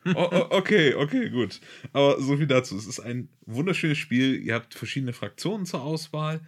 oh, 0.06 0.28
oh, 0.30 0.46
okay, 0.50 0.94
okay, 0.94 1.30
gut. 1.30 1.60
Aber 1.92 2.20
so 2.20 2.36
viel 2.36 2.46
dazu. 2.46 2.76
Es 2.76 2.86
ist 2.86 3.00
ein 3.00 3.28
wunderschönes 3.46 3.98
Spiel. 3.98 4.40
Ihr 4.42 4.54
habt 4.54 4.74
verschiedene 4.74 5.12
Fraktionen 5.12 5.66
zur 5.66 5.82
Auswahl. 5.82 6.40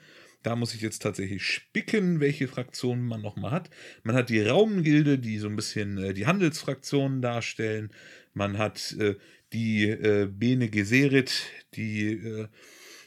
Da 0.43 0.57
muss 0.57 0.75
ich 0.75 0.81
jetzt 0.81 1.03
tatsächlich 1.03 1.45
spicken, 1.45 2.21
welche 2.21 2.49
Fraktionen 2.49 3.07
man 3.07 3.23
nochmal 3.23 3.53
hat. 3.53 3.71
Man 4.03 4.17
hat 4.17 4.29
die 4.29 4.41
Raumgilde, 4.41 5.19
die 5.19 5.39
so 5.39 5.49
ein 5.49 5.57
bisschen 5.57 5.99
äh, 5.99 6.15
die 6.15 6.27
Handelsfraktionen 6.27 7.23
darstellen. 7.23 7.93
Man 8.35 8.59
hat 8.59 8.97
äh, 8.99 9.15
die 9.53 9.89
äh, 9.89 10.27
Bene 10.27 10.69
Gesserit, 10.69 11.45
die 11.75 12.15
äh, 12.15 12.49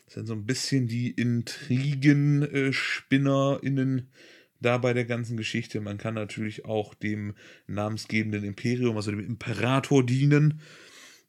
sind 0.08 0.28
so 0.28 0.34
ein 0.34 0.46
bisschen 0.46 0.88
die 0.88 1.12
Intrigen-SpinnerInnen. 1.12 4.00
Äh, 4.00 4.04
da 4.62 4.78
bei 4.78 4.94
der 4.94 5.06
ganzen 5.06 5.38
Geschichte. 5.38 5.82
Man 5.82 5.98
kann 5.98 6.14
natürlich 6.14 6.66
auch 6.66 6.94
dem 6.94 7.34
namensgebenden 7.68 8.44
Imperium, 8.44 8.96
also 8.96 9.12
dem 9.12 9.20
Imperator 9.20 10.06
dienen. 10.06 10.62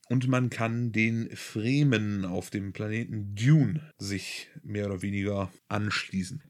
Und 0.08 0.28
man 0.28 0.50
kann 0.50 0.92
den 0.92 1.34
Fremen 1.34 2.24
auf 2.24 2.50
dem 2.50 2.72
Planeten 2.72 3.34
Dune 3.34 3.92
sich 3.98 4.48
mehr 4.62 4.86
oder 4.86 5.02
weniger 5.02 5.50
anschließen 5.68 6.42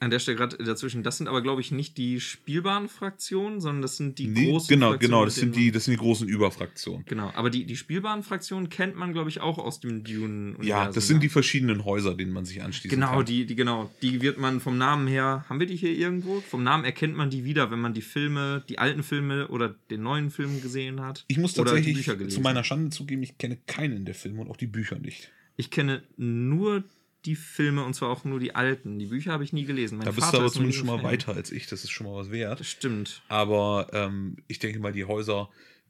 an 0.00 0.10
der 0.10 0.18
Stelle 0.18 0.36
gerade 0.36 0.56
dazwischen, 0.58 1.02
das 1.02 1.18
sind 1.18 1.28
aber, 1.28 1.42
glaube 1.42 1.60
ich, 1.60 1.70
nicht 1.70 1.96
die 1.96 2.20
spielbaren 2.20 2.88
Fraktionen, 2.88 3.60
sondern 3.60 3.82
das 3.82 3.96
sind 3.96 4.18
die 4.18 4.26
nee, 4.26 4.50
großen 4.50 4.68
Genau, 4.68 4.90
Fraktionen, 4.90 5.10
genau, 5.10 5.24
das 5.24 5.34
sind, 5.36 5.56
die, 5.56 5.70
das 5.70 5.84
sind 5.84 5.92
die 5.92 5.98
großen 5.98 6.28
Überfraktionen. 6.28 7.04
Genau, 7.06 7.30
aber 7.34 7.48
die, 7.48 7.64
die 7.64 7.76
spielbaren 7.76 8.22
Fraktionen 8.22 8.68
kennt 8.68 8.96
man, 8.96 9.12
glaube 9.12 9.30
ich, 9.30 9.40
auch 9.40 9.58
aus 9.58 9.80
dem 9.80 10.04
Dune. 10.04 10.56
Ja, 10.62 10.90
das 10.90 11.06
sind 11.06 11.22
die 11.22 11.28
verschiedenen 11.28 11.84
Häuser, 11.84 12.14
denen 12.14 12.32
man 12.32 12.44
sich 12.44 12.62
anschließt. 12.62 12.94
Genau, 12.94 13.16
kann. 13.16 13.24
die, 13.24 13.46
die, 13.46 13.54
genau, 13.54 13.90
die 14.02 14.20
wird 14.20 14.38
man 14.38 14.60
vom 14.60 14.76
Namen 14.76 15.06
her, 15.06 15.44
haben 15.48 15.60
wir 15.60 15.66
die 15.66 15.76
hier 15.76 15.92
irgendwo? 15.92 16.40
Vom 16.40 16.62
Namen 16.62 16.84
erkennt 16.84 17.16
man 17.16 17.30
die 17.30 17.44
wieder, 17.44 17.70
wenn 17.70 17.80
man 17.80 17.94
die 17.94 18.02
Filme, 18.02 18.64
die 18.68 18.78
alten 18.78 19.02
Filme 19.02 19.48
oder 19.48 19.74
den 19.90 20.02
neuen 20.02 20.30
Film 20.30 20.60
gesehen 20.60 21.00
hat. 21.00 21.24
Ich 21.28 21.38
muss 21.38 21.54
tatsächlich 21.54 22.04
zu 22.30 22.40
meiner 22.40 22.64
Schande 22.64 22.90
zugeben, 22.90 23.22
ich 23.22 23.38
kenne 23.38 23.58
keinen 23.66 24.04
der 24.04 24.14
Filme 24.14 24.42
und 24.42 24.50
auch 24.50 24.56
die 24.56 24.66
Bücher 24.66 24.98
nicht. 24.98 25.30
Ich 25.56 25.70
kenne 25.70 26.02
nur 26.16 26.84
die 27.24 27.36
Filme 27.36 27.84
und 27.84 27.94
zwar 27.94 28.10
auch 28.10 28.24
nur 28.24 28.38
die 28.38 28.54
alten. 28.54 28.98
Die 28.98 29.06
Bücher 29.06 29.32
habe 29.32 29.44
ich 29.44 29.52
nie 29.52 29.64
gelesen. 29.64 29.98
Mein 29.98 30.06
da 30.06 30.10
bist 30.10 30.26
Vater 30.26 30.38
du 30.38 30.42
aber 30.44 30.52
zumindest 30.52 30.78
schon 30.78 30.86
mal 30.86 31.02
weiter 31.02 31.34
als 31.34 31.50
ich, 31.50 31.66
das 31.66 31.84
ist 31.84 31.90
schon 31.90 32.06
mal 32.06 32.14
was 32.16 32.30
wert. 32.30 32.60
Das 32.60 32.66
stimmt. 32.66 33.22
Aber 33.28 33.88
ähm, 33.92 34.36
ich 34.46 34.58
denke 34.58 34.78
mal, 34.78 34.92
die 34.92 35.04
Häuser 35.04 35.48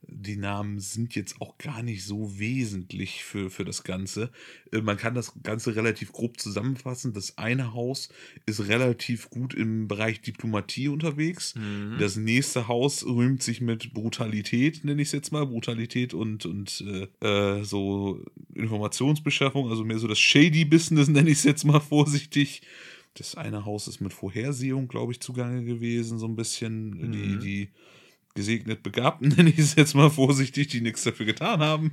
die 0.09 0.37
Namen 0.37 0.81
sind 0.81 1.15
jetzt 1.15 1.41
auch 1.41 1.59
gar 1.59 1.83
nicht 1.83 2.05
so 2.05 2.39
wesentlich 2.39 3.25
für, 3.25 3.51
für 3.51 3.65
das 3.65 3.85
Ganze. 3.85 4.31
Äh, 4.73 4.81
man 4.81 4.97
kann 4.97 5.15
das 5.15 5.33
Ganze 5.43 5.77
relativ 5.77 6.13
grob 6.13 6.39
zusammenfassen. 6.41 7.13
Das 7.13 7.39
eine 7.39 7.75
Haus 7.75 8.09
ist 8.47 8.69
relativ 8.69 9.31
gut 9.31 9.55
im 9.55 9.89
Bereich 9.89 10.21
Diplomatie 10.21 10.89
unterwegs. 10.89 11.55
Mhm. 11.55 11.97
Das 11.99 12.17
nächste 12.17 12.69
Haus 12.69 13.05
rühmt 13.05 13.43
sich 13.43 13.61
mit 13.61 13.93
Brutalität, 13.93 14.85
nenne 14.85 15.03
ich 15.03 15.09
es 15.09 15.13
jetzt 15.13 15.33
mal. 15.33 15.47
Brutalität 15.47 16.15
und, 16.15 16.47
und 16.47 16.85
äh, 16.87 17.59
äh, 17.59 17.65
so 17.65 18.25
Informationsbeschaffung, 18.55 19.71
also 19.71 19.85
mehr 19.85 19.99
so 19.99 20.09
das 20.09 20.19
Shady-Business, 20.19 21.09
nenne 21.09 21.31
ich 21.31 21.39
es 21.39 21.45
jetzt 21.45 21.65
mal 21.65 21.81
vorsichtig. 21.81 22.63
Das 23.15 23.37
eine 23.37 23.65
Haus 23.65 23.87
ist 23.87 24.01
mit 24.01 24.13
Vorhersehung, 24.13 24.89
glaube 24.89 25.13
ich, 25.13 25.21
zugange 25.21 25.65
gewesen, 25.65 26.19
so 26.19 26.27
ein 26.27 26.35
bisschen. 26.35 26.91
Mhm. 26.91 27.13
Die, 27.13 27.39
die 27.39 27.69
gesegnet 28.35 28.83
Begabten, 28.83 29.29
nenne 29.37 29.51
ich 29.51 29.59
es 29.59 29.75
jetzt 29.75 29.95
mal 29.95 30.11
vorsichtig, 30.11 30.69
die 30.69 30.81
nichts 30.81 31.05
dafür 31.05 31.27
getan 31.27 31.61
haben. 31.61 31.93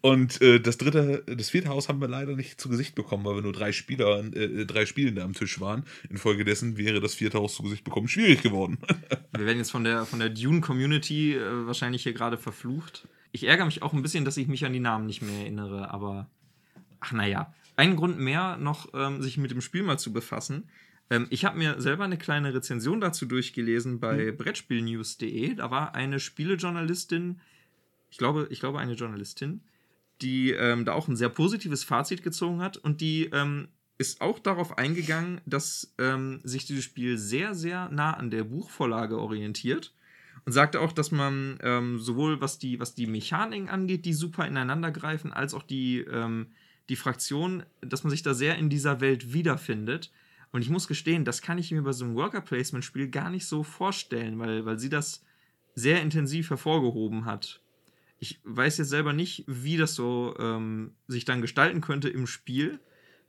Und 0.00 0.42
äh, 0.42 0.58
das 0.58 0.78
dritte, 0.78 1.22
das 1.26 1.50
vierte 1.50 1.68
Haus 1.68 1.88
haben 1.88 2.00
wir 2.00 2.08
leider 2.08 2.34
nicht 2.34 2.60
zu 2.60 2.68
Gesicht 2.68 2.96
bekommen, 2.96 3.24
weil 3.24 3.36
wir 3.36 3.42
nur 3.42 3.52
drei 3.52 3.70
Spieler, 3.70 4.18
äh, 4.34 4.66
drei 4.66 4.84
Spielende 4.84 5.22
am 5.22 5.32
Tisch 5.32 5.60
waren. 5.60 5.84
Infolgedessen 6.10 6.76
wäre 6.76 7.00
das 7.00 7.14
vierte 7.14 7.38
Haus 7.38 7.54
zu 7.54 7.62
Gesicht 7.62 7.84
bekommen 7.84 8.08
schwierig 8.08 8.42
geworden. 8.42 8.78
wir 9.32 9.46
werden 9.46 9.58
jetzt 9.58 9.70
von 9.70 9.84
der, 9.84 10.04
von 10.04 10.18
der 10.18 10.30
Dune-Community 10.30 11.34
äh, 11.36 11.66
wahrscheinlich 11.66 12.02
hier 12.02 12.14
gerade 12.14 12.36
verflucht. 12.36 13.06
Ich 13.30 13.44
ärgere 13.44 13.64
mich 13.64 13.82
auch 13.82 13.92
ein 13.92 14.02
bisschen, 14.02 14.24
dass 14.24 14.36
ich 14.36 14.48
mich 14.48 14.64
an 14.64 14.72
die 14.72 14.80
Namen 14.80 15.06
nicht 15.06 15.22
mehr 15.22 15.38
erinnere, 15.38 15.92
aber 15.92 16.28
ach 16.98 17.12
naja. 17.12 17.54
Ein 17.76 17.96
Grund 17.96 18.18
mehr, 18.18 18.56
noch 18.58 18.92
ähm, 18.94 19.22
sich 19.22 19.38
mit 19.38 19.52
dem 19.52 19.60
Spiel 19.60 19.84
mal 19.84 19.98
zu 19.98 20.12
befassen. 20.12 20.64
Ähm, 21.12 21.26
ich 21.28 21.44
habe 21.44 21.58
mir 21.58 21.78
selber 21.78 22.04
eine 22.04 22.16
kleine 22.16 22.54
Rezension 22.54 23.00
dazu 23.00 23.26
durchgelesen 23.26 24.00
bei 24.00 24.32
mhm. 24.32 24.36
Brettspielnews.de. 24.38 25.54
Da 25.54 25.70
war 25.70 25.94
eine 25.94 26.18
Spielejournalistin, 26.18 27.38
ich 28.10 28.16
glaube, 28.16 28.48
ich 28.50 28.60
glaube 28.60 28.78
eine 28.78 28.94
Journalistin, 28.94 29.60
die 30.22 30.52
ähm, 30.52 30.86
da 30.86 30.94
auch 30.94 31.08
ein 31.08 31.16
sehr 31.16 31.28
positives 31.28 31.84
Fazit 31.84 32.22
gezogen 32.22 32.60
hat 32.60 32.78
und 32.78 33.02
die 33.02 33.26
ähm, 33.26 33.68
ist 33.98 34.22
auch 34.22 34.38
darauf 34.38 34.78
eingegangen, 34.78 35.42
dass 35.44 35.94
ähm, 35.98 36.40
sich 36.44 36.64
dieses 36.64 36.84
Spiel 36.84 37.18
sehr, 37.18 37.54
sehr 37.54 37.90
nah 37.90 38.14
an 38.14 38.30
der 38.30 38.44
Buchvorlage 38.44 39.18
orientiert 39.18 39.94
und 40.46 40.52
sagte 40.52 40.80
auch, 40.80 40.92
dass 40.92 41.10
man 41.10 41.58
ähm, 41.62 41.98
sowohl 41.98 42.40
was 42.40 42.58
die, 42.58 42.80
was 42.80 42.94
die 42.94 43.06
Mechaniken 43.06 43.68
angeht, 43.68 44.06
die 44.06 44.14
super 44.14 44.46
ineinander 44.46 44.90
greifen, 44.90 45.30
als 45.30 45.52
auch 45.52 45.62
die, 45.62 45.98
ähm, 45.98 46.46
die 46.88 46.96
Fraktion, 46.96 47.64
dass 47.82 48.02
man 48.02 48.10
sich 48.10 48.22
da 48.22 48.32
sehr 48.32 48.56
in 48.56 48.70
dieser 48.70 49.02
Welt 49.02 49.34
wiederfindet 49.34 50.10
und 50.52 50.62
ich 50.62 50.70
muss 50.70 50.86
gestehen, 50.86 51.24
das 51.24 51.42
kann 51.42 51.58
ich 51.58 51.72
mir 51.72 51.82
bei 51.82 51.92
so 51.92 52.04
einem 52.04 52.14
Worker-Placement-Spiel 52.14 53.08
gar 53.08 53.30
nicht 53.30 53.46
so 53.46 53.62
vorstellen, 53.62 54.38
weil, 54.38 54.64
weil 54.66 54.78
sie 54.78 54.90
das 54.90 55.24
sehr 55.74 56.02
intensiv 56.02 56.50
hervorgehoben 56.50 57.24
hat. 57.24 57.60
Ich 58.18 58.40
weiß 58.44 58.78
jetzt 58.78 58.90
selber 58.90 59.12
nicht, 59.14 59.44
wie 59.46 59.78
das 59.78 59.94
so 59.94 60.36
ähm, 60.38 60.94
sich 61.08 61.24
dann 61.24 61.40
gestalten 61.40 61.80
könnte 61.80 62.08
im 62.08 62.26
Spiel, 62.26 62.78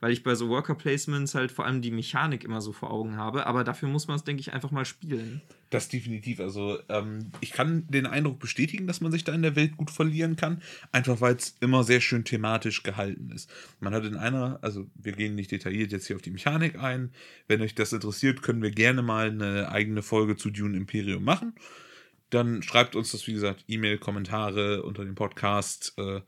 weil 0.04 0.12
ich 0.12 0.22
bei 0.22 0.34
so 0.34 0.50
Worker 0.50 0.74
Placements 0.74 1.34
halt 1.34 1.50
vor 1.50 1.64
allem 1.64 1.80
die 1.80 1.90
Mechanik 1.90 2.44
immer 2.44 2.60
so 2.60 2.72
vor 2.72 2.90
Augen 2.90 3.16
habe. 3.16 3.46
Aber 3.46 3.64
dafür 3.64 3.88
muss 3.88 4.06
man 4.06 4.16
es, 4.16 4.24
denke 4.24 4.40
ich, 4.40 4.52
einfach 4.52 4.70
mal 4.70 4.84
spielen. 4.84 5.40
Das 5.70 5.88
definitiv. 5.88 6.40
Also 6.40 6.78
ähm, 6.90 7.32
ich 7.40 7.52
kann 7.52 7.86
den 7.88 8.04
Eindruck 8.04 8.38
bestätigen, 8.38 8.86
dass 8.86 9.00
man 9.00 9.10
sich 9.10 9.24
da 9.24 9.32
in 9.32 9.40
der 9.40 9.56
Welt 9.56 9.78
gut 9.78 9.90
verlieren 9.90 10.36
kann, 10.36 10.60
einfach 10.92 11.22
weil 11.22 11.36
es 11.36 11.56
immer 11.60 11.84
sehr 11.84 12.02
schön 12.02 12.22
thematisch 12.22 12.82
gehalten 12.82 13.30
ist. 13.30 13.50
Man 13.80 13.94
hat 13.94 14.04
in 14.04 14.14
einer, 14.14 14.58
also 14.60 14.86
wir 14.94 15.12
gehen 15.12 15.36
nicht 15.36 15.50
detailliert 15.50 15.90
jetzt 15.90 16.06
hier 16.06 16.16
auf 16.16 16.22
die 16.22 16.32
Mechanik 16.32 16.78
ein. 16.78 17.10
Wenn 17.48 17.62
euch 17.62 17.74
das 17.74 17.94
interessiert, 17.94 18.42
können 18.42 18.60
wir 18.60 18.72
gerne 18.72 19.00
mal 19.00 19.30
eine 19.30 19.70
eigene 19.70 20.02
Folge 20.02 20.36
zu 20.36 20.50
Dune 20.50 20.76
Imperium 20.76 21.24
machen. 21.24 21.54
Dann 22.28 22.62
schreibt 22.62 22.94
uns 22.94 23.12
das, 23.12 23.26
wie 23.26 23.32
gesagt, 23.32 23.64
E-Mail, 23.68 23.96
Kommentare 23.96 24.82
unter 24.82 25.02
dem 25.02 25.14
Podcast. 25.14 25.94
Äh, 25.96 26.20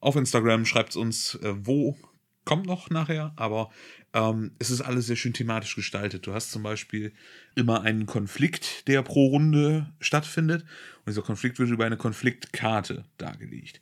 auf 0.00 0.16
Instagram 0.16 0.64
schreibt 0.64 0.92
es 0.92 0.96
uns, 0.96 1.34
äh, 1.34 1.52
wo 1.54 1.98
kommt 2.44 2.66
noch 2.66 2.90
nachher, 2.90 3.32
aber 3.36 3.70
ähm, 4.12 4.52
es 4.58 4.70
ist 4.70 4.80
alles 4.80 5.06
sehr 5.06 5.16
schön 5.16 5.32
thematisch 5.32 5.74
gestaltet. 5.74 6.26
Du 6.26 6.34
hast 6.34 6.50
zum 6.50 6.62
Beispiel 6.62 7.12
immer 7.54 7.82
einen 7.82 8.06
Konflikt, 8.06 8.86
der 8.88 9.02
pro 9.02 9.26
Runde 9.26 9.92
stattfindet. 10.00 10.62
Und 10.62 11.08
dieser 11.08 11.22
Konflikt 11.22 11.58
wird 11.58 11.70
über 11.70 11.84
eine 11.84 11.96
Konfliktkarte 11.96 13.04
dargelegt. 13.18 13.80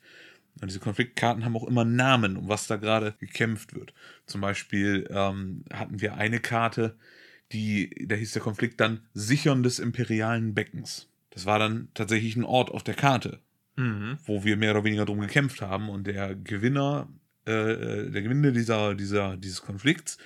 Und 0.60 0.70
diese 0.70 0.80
Konfliktkarten 0.80 1.44
haben 1.44 1.56
auch 1.56 1.66
immer 1.66 1.84
Namen, 1.84 2.36
um 2.36 2.48
was 2.48 2.66
da 2.66 2.76
gerade 2.76 3.14
gekämpft 3.18 3.74
wird. 3.74 3.94
Zum 4.26 4.40
Beispiel 4.40 5.08
ähm, 5.10 5.64
hatten 5.72 6.00
wir 6.00 6.14
eine 6.14 6.40
Karte, 6.40 6.96
die, 7.52 8.06
da 8.06 8.14
hieß 8.14 8.32
der 8.32 8.42
Konflikt 8.42 8.80
dann 8.80 9.00
Sichern 9.12 9.62
des 9.62 9.78
imperialen 9.78 10.54
Beckens. 10.54 11.08
Das 11.30 11.46
war 11.46 11.58
dann 11.58 11.88
tatsächlich 11.94 12.36
ein 12.36 12.44
Ort 12.44 12.70
auf 12.70 12.82
der 12.82 12.94
Karte, 12.94 13.40
mhm. 13.76 14.18
wo 14.24 14.44
wir 14.44 14.56
mehr 14.56 14.72
oder 14.72 14.84
weniger 14.84 15.04
drum 15.04 15.20
gekämpft 15.20 15.62
haben. 15.62 15.88
Und 15.88 16.06
der 16.06 16.34
Gewinner, 16.34 17.08
äh, 17.44 18.10
der 18.10 18.22
Gewinner 18.22 18.52
dieser, 18.52 18.94
dieser, 18.94 19.36
dieses 19.36 19.62
Konflikts 19.62 20.18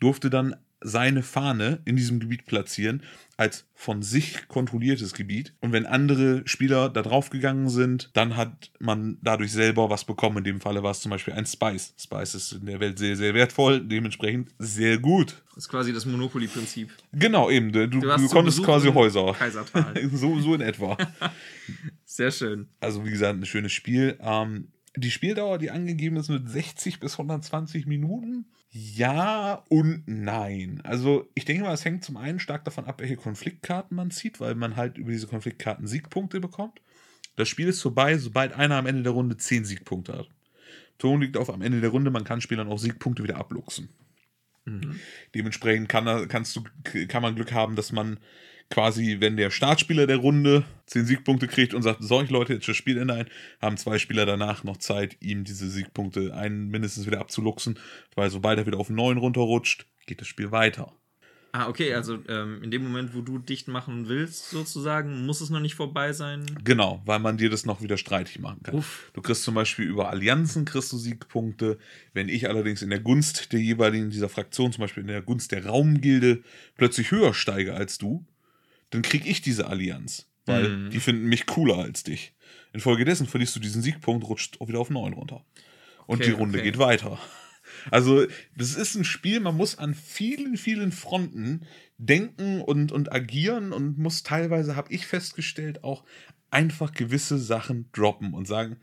durfte 0.00 0.30
dann 0.30 0.56
seine 0.80 1.22
Fahne 1.22 1.80
in 1.84 1.96
diesem 1.96 2.20
Gebiet 2.20 2.46
platzieren 2.46 3.02
als 3.36 3.66
von 3.74 4.02
sich 4.02 4.48
kontrolliertes 4.48 5.14
Gebiet. 5.14 5.54
Und 5.60 5.72
wenn 5.72 5.86
andere 5.86 6.42
Spieler 6.46 6.88
da 6.88 7.02
drauf 7.02 7.30
gegangen 7.30 7.68
sind, 7.68 8.10
dann 8.14 8.36
hat 8.36 8.72
man 8.80 9.18
dadurch 9.22 9.52
selber 9.52 9.90
was 9.90 10.04
bekommen. 10.04 10.38
In 10.38 10.44
dem 10.44 10.60
Falle 10.60 10.82
war 10.82 10.90
es 10.90 11.00
zum 11.00 11.10
Beispiel 11.10 11.34
ein 11.34 11.46
Spice. 11.46 11.94
Spice 11.96 12.34
ist 12.34 12.52
in 12.52 12.66
der 12.66 12.80
Welt 12.80 12.98
sehr, 12.98 13.16
sehr 13.16 13.34
wertvoll, 13.34 13.80
dementsprechend 13.80 14.50
sehr 14.58 14.98
gut. 14.98 15.42
Das 15.54 15.64
ist 15.64 15.68
quasi 15.68 15.92
das 15.92 16.04
Monopoly-Prinzip. 16.06 16.90
Genau, 17.12 17.48
eben. 17.48 17.70
Du, 17.72 17.88
du, 17.88 18.00
du 18.00 18.28
konntest 18.28 18.62
quasi 18.62 18.88
Häuser. 18.88 19.32
Kaisertal. 19.32 19.94
so, 20.12 20.40
so 20.40 20.54
in 20.54 20.60
etwa. 20.60 20.96
Sehr 22.04 22.30
schön. 22.30 22.68
Also, 22.80 23.04
wie 23.04 23.10
gesagt, 23.10 23.38
ein 23.38 23.44
schönes 23.44 23.72
Spiel. 23.72 24.16
Ähm, 24.20 24.68
die 25.00 25.10
Spieldauer, 25.10 25.58
die 25.58 25.70
angegeben 25.70 26.16
ist 26.16 26.28
mit 26.28 26.48
60 26.48 27.00
bis 27.00 27.12
120 27.12 27.86
Minuten. 27.86 28.46
Ja 28.70 29.64
und 29.68 30.02
nein. 30.06 30.80
Also 30.84 31.28
ich 31.34 31.44
denke 31.44 31.64
mal, 31.64 31.74
es 31.74 31.84
hängt 31.84 32.04
zum 32.04 32.16
einen 32.16 32.38
stark 32.40 32.64
davon 32.64 32.84
ab, 32.84 33.00
welche 33.00 33.16
Konfliktkarten 33.16 33.96
man 33.96 34.10
zieht, 34.10 34.40
weil 34.40 34.54
man 34.54 34.76
halt 34.76 34.98
über 34.98 35.10
diese 35.10 35.26
Konfliktkarten 35.26 35.86
Siegpunkte 35.86 36.40
bekommt. 36.40 36.80
Das 37.36 37.48
Spiel 37.48 37.68
ist 37.68 37.80
vorbei, 37.80 38.18
sobald 38.18 38.52
einer 38.52 38.76
am 38.76 38.86
Ende 38.86 39.04
der 39.04 39.12
Runde 39.12 39.36
10 39.36 39.64
Siegpunkte 39.64 40.12
hat. 40.12 40.28
Ton 40.98 41.20
liegt 41.20 41.36
auf 41.36 41.50
am 41.50 41.62
Ende 41.62 41.80
der 41.80 41.90
Runde, 41.90 42.10
man 42.10 42.24
kann 42.24 42.40
Spielern 42.40 42.68
auch 42.68 42.78
Siegpunkte 42.78 43.22
wieder 43.22 43.36
abluchsen. 43.36 43.88
Mhm. 44.64 44.98
Dementsprechend 45.34 45.88
kann, 45.88 46.28
kannst 46.28 46.56
du, 46.56 46.64
kann 47.06 47.22
man 47.22 47.36
Glück 47.36 47.52
haben, 47.52 47.76
dass 47.76 47.92
man 47.92 48.18
quasi, 48.70 49.16
wenn 49.20 49.36
der 49.36 49.50
Startspieler 49.50 50.06
der 50.06 50.18
Runde 50.18 50.64
10 50.86 51.04
Siegpunkte 51.06 51.48
kriegt 51.48 51.74
und 51.74 51.82
sagt, 51.82 52.02
so, 52.02 52.22
ich 52.22 52.30
Leute, 52.30 52.54
jetzt 52.54 52.68
das 52.68 52.76
Spielende 52.76 53.14
ein, 53.14 53.26
haben 53.60 53.76
zwei 53.76 53.98
Spieler 53.98 54.26
danach 54.26 54.64
noch 54.64 54.76
Zeit, 54.76 55.16
ihm 55.20 55.44
diese 55.44 55.68
Siegpunkte 55.68 56.34
einen 56.34 56.68
mindestens 56.68 57.06
wieder 57.06 57.20
abzuluxen, 57.20 57.78
weil 58.14 58.30
sobald 58.30 58.58
er 58.58 58.66
wieder 58.66 58.78
auf 58.78 58.90
9 58.90 59.18
runterrutscht, 59.18 59.86
geht 60.06 60.20
das 60.20 60.28
Spiel 60.28 60.50
weiter. 60.50 60.92
Ah, 61.52 61.68
okay, 61.68 61.94
also 61.94 62.18
ähm, 62.28 62.62
in 62.62 62.70
dem 62.70 62.82
Moment, 62.82 63.14
wo 63.14 63.22
du 63.22 63.38
dicht 63.38 63.68
machen 63.68 64.08
willst, 64.08 64.50
sozusagen, 64.50 65.24
muss 65.24 65.40
es 65.40 65.48
noch 65.48 65.60
nicht 65.60 65.74
vorbei 65.74 66.12
sein. 66.12 66.44
Genau, 66.62 67.00
weil 67.06 67.20
man 67.20 67.38
dir 67.38 67.48
das 67.48 67.64
noch 67.64 67.80
wieder 67.80 67.96
streitig 67.96 68.38
machen 68.38 68.62
kann. 68.62 68.74
Uff. 68.74 69.10
Du 69.14 69.22
kriegst 69.22 69.44
zum 69.44 69.54
Beispiel 69.54 69.86
über 69.86 70.10
Allianzen 70.10 70.66
kriegst 70.66 70.92
du 70.92 70.98
Siegpunkte. 70.98 71.78
Wenn 72.12 72.28
ich 72.28 72.48
allerdings 72.48 72.82
in 72.82 72.90
der 72.90 73.00
Gunst 73.00 73.52
der 73.52 73.60
jeweiligen 73.60 74.10
dieser 74.10 74.28
Fraktion, 74.28 74.72
zum 74.72 74.82
Beispiel 74.82 75.00
in 75.00 75.08
der 75.08 75.22
Gunst 75.22 75.52
der 75.52 75.64
Raumgilde, 75.64 76.42
plötzlich 76.76 77.10
höher 77.10 77.32
steige 77.32 77.74
als 77.74 77.96
du, 77.96 78.26
dann 78.90 79.02
krieg 79.02 79.26
ich 79.26 79.40
diese 79.40 79.66
Allianz. 79.66 80.26
Weil 80.48 80.68
mhm. 80.68 80.90
die 80.90 81.00
finden 81.00 81.26
mich 81.26 81.46
cooler 81.46 81.76
als 81.76 82.02
dich. 82.02 82.32
Infolgedessen 82.72 83.26
verlierst 83.26 83.54
du 83.54 83.60
diesen 83.60 83.82
Siegpunkt, 83.82 84.26
rutscht 84.26 84.60
auch 84.60 84.68
wieder 84.68 84.80
auf 84.80 84.90
9 84.90 85.12
runter. 85.12 85.44
Und 86.06 86.20
okay, 86.20 86.30
die 86.30 86.34
Runde 86.34 86.58
okay. 86.58 86.70
geht 86.70 86.78
weiter. 86.78 87.18
Also, 87.90 88.26
das 88.56 88.76
ist 88.76 88.94
ein 88.94 89.04
Spiel, 89.04 89.40
man 89.40 89.54
muss 89.54 89.76
an 89.76 89.94
vielen, 89.94 90.56
vielen 90.56 90.90
Fronten 90.90 91.66
denken 91.98 92.62
und, 92.62 92.92
und 92.92 93.12
agieren 93.12 93.72
und 93.72 93.98
muss 93.98 94.22
teilweise, 94.22 94.74
habe 94.74 94.90
ich 94.90 95.06
festgestellt, 95.06 95.84
auch 95.84 96.02
einfach 96.50 96.92
gewisse 96.92 97.38
Sachen 97.38 97.90
droppen 97.92 98.32
und 98.32 98.48
sagen, 98.48 98.78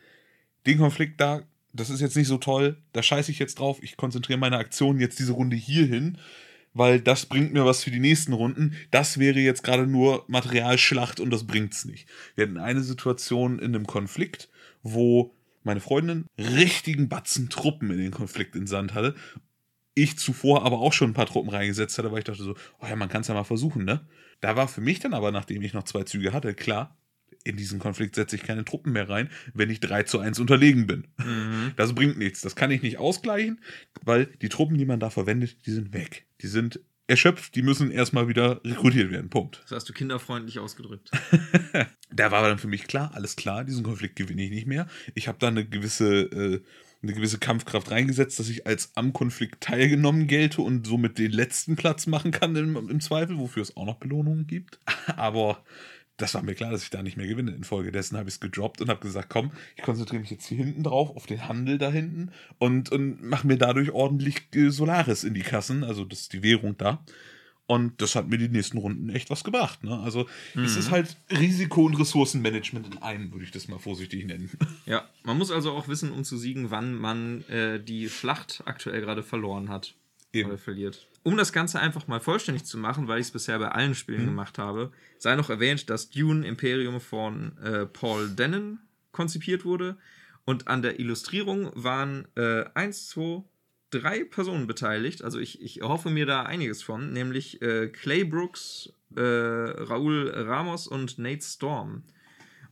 den 0.68 0.78
Konflikt 0.78 1.20
da, 1.20 1.42
das 1.74 1.90
ist 1.90 2.00
jetzt 2.00 2.16
nicht 2.16 2.28
so 2.28 2.38
toll, 2.38 2.78
da 2.94 3.02
scheiße 3.02 3.32
ich 3.32 3.40
jetzt 3.40 3.58
drauf, 3.58 3.82
ich 3.82 3.98
konzentriere 3.98 4.38
meine 4.38 4.58
Aktionen 4.58 5.00
jetzt 5.00 5.18
diese 5.18 5.34
Runde 5.34 5.56
hier 5.56 5.88
hin 5.88 6.20
weil 6.76 7.00
das 7.02 7.26
bringt 7.26 7.54
mir 7.54 7.66
was 7.66 7.84
für 7.84 7.90
die 7.90 8.00
nächsten 8.00 8.34
Runden. 8.34 8.76
Das 8.92 9.18
wäre 9.18 9.40
jetzt 9.40 9.64
gerade 9.64 9.88
nur 9.88 10.26
Materialschlacht 10.28 11.20
und 11.20 11.32
das 11.32 11.48
bringt's 11.48 11.86
nicht. 11.86 12.08
Wir 12.36 12.46
hatten 12.46 12.58
eine 12.58 12.84
Situation 12.84 13.58
in 13.58 13.74
einem 13.74 13.88
Konflikt, 13.88 14.50
wo 14.84 15.34
meine 15.64 15.80
Freundin 15.80 16.26
richtigen 16.38 17.10
Batzen 17.10 17.50
Truppen 17.50 17.90
in 17.90 17.98
den 17.98 18.12
Konflikt 18.12 18.56
in 18.56 18.68
Sand 18.68 18.94
hatte. 18.94 19.16
Ich 19.96 20.20
zuvor 20.20 20.66
aber 20.66 20.80
auch 20.80 20.94
schon 20.94 21.12
ein 21.12 21.16
paar 21.16 21.26
Truppen 21.26 21.50
reingesetzt 21.50 21.98
hatte, 21.98 22.12
weil 22.12 22.20
ich 22.20 22.26
dachte 22.26 22.44
so, 22.44 22.56
oh 22.82 22.86
ja, 22.86 22.98
man 22.98 23.10
kann 23.10 23.22
es 23.22 23.30
ja 23.30 23.34
mal 23.34 23.46
versuchen, 23.46 23.86
ne? 23.86 24.06
Da 24.42 24.58
war 24.58 24.68
für 24.68 24.82
mich 24.82 25.00
dann 25.00 25.14
aber, 25.14 25.32
nachdem 25.32 25.62
ich 25.62 25.74
noch 25.74 25.84
zwei 25.84 26.04
Züge 26.04 26.34
hatte, 26.34 26.54
klar, 26.54 26.98
in 27.46 27.56
diesen 27.56 27.80
Konflikt 27.80 28.16
setze 28.16 28.36
ich 28.36 28.44
keine 28.44 28.66
Truppen 28.66 28.92
mehr 28.92 29.08
rein, 29.08 29.30
wenn 29.54 29.70
ich 29.70 29.80
3 29.80 30.04
zu 30.04 30.20
1 30.20 30.40
unterlegen 30.40 30.88
bin. 30.88 31.08
Mhm. 31.18 31.72
Das 31.78 31.94
bringt 31.94 32.18
nichts. 32.18 32.42
Das 32.42 32.56
kann 32.56 32.72
ich 32.72 32.82
nicht 32.82 32.98
ausgleichen, 32.98 33.62
weil 34.04 34.26
die 34.26 34.50
Truppen, 34.50 34.78
die 34.78 34.86
man 34.86 35.00
da 35.00 35.10
verwendet, 35.10 35.66
die 35.66 35.72
sind 35.72 35.94
weg. 35.94 36.26
Die 36.42 36.48
sind 36.48 36.82
erschöpft, 37.08 37.56
die 37.56 37.62
müssen 37.62 37.92
erstmal 37.92 38.28
wieder 38.28 38.62
rekrutiert 38.64 39.12
werden. 39.12 39.30
Punkt. 39.30 39.62
Das 39.64 39.72
hast 39.72 39.90
du 39.90 39.94
kinderfreundlich 39.94 40.60
ausgedrückt. 40.60 41.12
da 42.12 42.32
war 42.32 42.42
dann 42.48 42.58
für 42.58 42.68
mich 42.68 42.88
klar, 42.88 43.12
alles 43.14 43.36
klar, 43.36 43.64
diesen 43.64 43.84
Konflikt 43.84 44.16
gewinne 44.16 44.44
ich 44.44 44.50
nicht 44.50 44.68
mehr. 44.68 44.88
Ich 45.14 45.28
habe 45.28 45.38
da 45.40 45.48
eine 45.48 45.66
gewisse, 45.66 46.24
äh, 46.24 46.62
eine 47.04 47.14
gewisse 47.14 47.38
Kampfkraft 47.38 47.92
reingesetzt, 47.92 48.40
dass 48.40 48.50
ich 48.50 48.66
als 48.66 48.92
am 48.96 49.14
Konflikt 49.14 49.62
teilgenommen 49.62 50.26
gelte 50.26 50.62
und 50.64 50.88
somit 50.88 51.20
den 51.20 51.32
letzten 51.32 51.76
Platz 51.76 52.08
machen 52.08 52.32
kann 52.32 52.56
im, 52.56 52.76
im 52.76 53.00
Zweifel, 53.00 53.38
wofür 53.38 53.62
es 53.62 53.78
auch 53.78 53.86
noch 53.86 53.98
Belohnungen 53.98 54.48
gibt. 54.48 54.80
Aber 55.16 55.64
das 56.18 56.34
war 56.34 56.44
mir 56.44 56.56
klar, 56.56 56.72
dass 56.72 56.84
ich 56.84 56.90
da 56.90 57.04
nicht 57.04 57.18
mehr 57.18 57.28
gewinne. 57.28 57.52
Infolgedessen 57.52 58.18
habe 58.18 58.30
ich 58.30 58.36
es 58.36 58.40
gedroppt 58.40 58.82
und 58.82 58.90
habe 58.90 59.02
gesagt, 59.02 59.30
komm, 59.30 59.52
ich 59.76 59.84
konzentriere 59.84 60.22
mich 60.22 60.32
jetzt 60.32 60.48
hier 60.48 60.58
hinten 60.58 60.84
drauf, 60.84 61.16
auf 61.16 61.26
den 61.26 61.48
Handel 61.48 61.78
da 61.78 61.92
hinten 61.92 62.32
und, 62.58 62.92
und 62.92 63.22
mache 63.22 63.48
mir 63.48 63.58
dadurch 63.58 63.92
ordentlich 63.92 64.48
Solaris 64.70 65.24
in 65.24 65.34
die 65.34 65.42
Kassen, 65.42 65.84
also 65.84 66.06
das 66.06 66.22
ist 66.22 66.34
die 66.34 66.44
Währung 66.44 66.78
da. 66.78 67.04
Und 67.68 68.00
das 68.00 68.16
hat 68.16 68.30
mir 68.30 68.38
die 68.38 68.48
nächsten 68.48 68.78
Runden 68.78 69.10
echt 69.10 69.32
was 69.32 69.44
gebracht. 69.44 69.84
Ne? 69.84 70.00
Also 70.00 70.28
mhm. 70.54 70.66
es 70.66 70.76
ist 70.76 70.92
halt 70.92 71.18
Risiko- 71.32 71.86
und 71.86 72.00
Ressourcenmanagement 72.00 72.86
in 72.86 73.02
einem, 73.02 73.32
würde 73.32 73.44
ich 73.44 73.50
das 73.50 73.68
mal 73.68 73.80
vorsichtig 73.80 74.26
nennen. 74.26 74.52
Ja, 74.86 75.10
man 75.24 75.40
muss 75.40 75.50
also 75.50 75.72
auch 75.72 75.88
wissen, 75.88 76.12
um 76.12 76.24
zu 76.24 76.38
siegen, 76.38 76.70
wann 76.70 76.94
man 76.94 77.44
äh, 77.50 77.84
die 77.84 78.08
Schlacht 78.08 78.62
aktuell 78.66 79.02
gerade 79.02 79.24
verloren 79.24 79.70
hat. 79.70 79.96
Eben. 80.36 80.58
Verliert 80.58 81.08
um 81.26 81.38
das 81.38 81.52
Ganze 81.52 81.80
einfach 81.80 82.08
mal 82.08 82.20
vollständig 82.20 82.66
zu 82.66 82.78
machen, 82.78 83.08
weil 83.08 83.20
ich 83.20 83.26
es 83.26 83.32
bisher 83.32 83.58
bei 83.58 83.70
allen 83.70 83.96
Spielen 83.96 84.22
mhm. 84.22 84.28
gemacht 84.28 84.60
habe, 84.60 84.92
sei 85.18 85.36
noch 85.36 85.50
erwähnt, 85.50 85.90
dass 85.90 86.12
Dune 86.12 86.46
Imperium 86.46 87.02
von 87.02 87.58
äh, 87.58 87.88
Paul 87.88 88.30
Dennen 88.30 88.80
konzipiert 89.12 89.66
wurde. 89.66 89.98
Und 90.46 90.68
an 90.68 90.84
der 90.84 91.00
Illustrierung 91.00 91.72
waren 91.74 92.28
äh, 92.36 92.66
eins, 92.76 93.08
zwei, 93.08 93.44
drei 93.90 94.24
Personen 94.24 94.68
beteiligt. 94.68 95.24
Also 95.24 95.40
ich, 95.40 95.64
ich 95.64 95.82
hoffe 95.82 96.12
mir 96.12 96.28
da 96.28 96.44
einiges 96.44 96.84
von, 96.84 97.12
nämlich 97.12 97.60
äh, 97.64 97.88
Clay 97.88 98.24
Brooks, 98.24 98.94
äh, 99.16 99.22
Raúl 99.22 100.30
Ramos 100.30 100.88
und 100.88 101.18
Nate 101.18 101.44
Storm. 101.44 102.04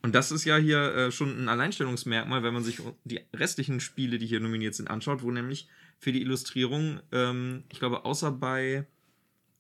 Und 0.03 0.14
das 0.14 0.32
ist 0.32 0.45
ja 0.45 0.57
hier 0.57 0.93
äh, 0.93 1.11
schon 1.11 1.43
ein 1.43 1.49
Alleinstellungsmerkmal, 1.49 2.43
wenn 2.43 2.53
man 2.53 2.64
sich 2.64 2.82
die 3.03 3.22
restlichen 3.34 3.80
Spiele, 3.80 4.20
die 4.20 4.28
hier 4.28 4.41
nominiert 4.41 4.76
sind, 4.76 4.91
anschaut, 4.91 5.24
wo 5.24 5.32
nämlich 5.32 5.70
für 6.03 6.11
die 6.11 6.21
Illustrierung. 6.21 6.99
Ähm, 7.11 7.63
ich 7.69 7.79
glaube, 7.79 8.05
außer 8.05 8.31
bei, 8.31 8.85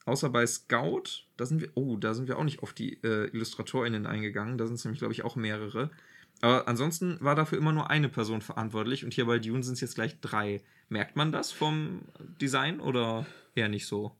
außer 0.05 0.29
bei 0.29 0.45
Scout, 0.45 1.25
da 1.37 1.45
sind 1.45 1.61
wir, 1.61 1.71
oh, 1.75 1.95
da 1.97 2.13
sind 2.13 2.27
wir 2.27 2.37
auch 2.37 2.43
nicht 2.43 2.61
auf 2.61 2.73
die 2.73 3.01
äh, 3.03 3.29
IllustratorInnen 3.29 4.05
eingegangen. 4.05 4.57
Da 4.57 4.67
sind 4.67 4.75
es 4.75 4.85
nämlich, 4.85 4.99
glaube 4.99 5.13
ich, 5.13 5.23
auch 5.23 5.35
mehrere. 5.35 5.89
Aber 6.41 6.67
ansonsten 6.67 7.17
war 7.21 7.35
dafür 7.35 7.57
immer 7.57 7.71
nur 7.71 7.89
eine 7.89 8.09
Person 8.09 8.41
verantwortlich 8.41 9.05
und 9.05 9.13
hier 9.13 9.25
bei 9.25 9.39
Dune 9.39 9.63
sind 9.63 9.75
es 9.75 9.81
jetzt 9.81 9.95
gleich 9.95 10.19
drei. 10.19 10.61
Merkt 10.89 11.15
man 11.15 11.31
das 11.31 11.53
vom 11.53 12.01
Design 12.41 12.81
oder 12.81 13.25
eher 13.55 13.69
nicht 13.69 13.85
so? 13.85 14.13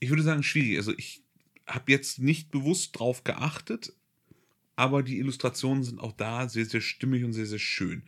Ich 0.00 0.08
würde 0.08 0.22
sagen, 0.22 0.42
schwierig. 0.42 0.78
Also 0.78 0.94
ich 0.96 1.22
habe 1.66 1.92
jetzt 1.92 2.18
nicht 2.18 2.50
bewusst 2.50 2.98
drauf 2.98 3.24
geachtet, 3.24 3.92
aber 4.76 5.02
die 5.02 5.18
Illustrationen 5.18 5.84
sind 5.84 6.00
auch 6.00 6.12
da 6.12 6.48
sehr, 6.48 6.64
sehr 6.64 6.80
stimmig 6.80 7.24
und 7.24 7.34
sehr, 7.34 7.46
sehr 7.46 7.58
schön. 7.58 8.04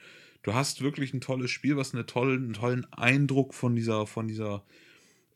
Du 0.46 0.54
hast 0.54 0.80
wirklich 0.80 1.12
ein 1.12 1.20
tolles 1.20 1.50
Spiel, 1.50 1.76
was 1.76 1.92
eine 1.92 2.06
tolle, 2.06 2.34
einen 2.34 2.52
tollen 2.52 2.86
Eindruck 2.92 3.52
von 3.52 3.74
dieser, 3.74 4.06
von 4.06 4.28
dieser 4.28 4.62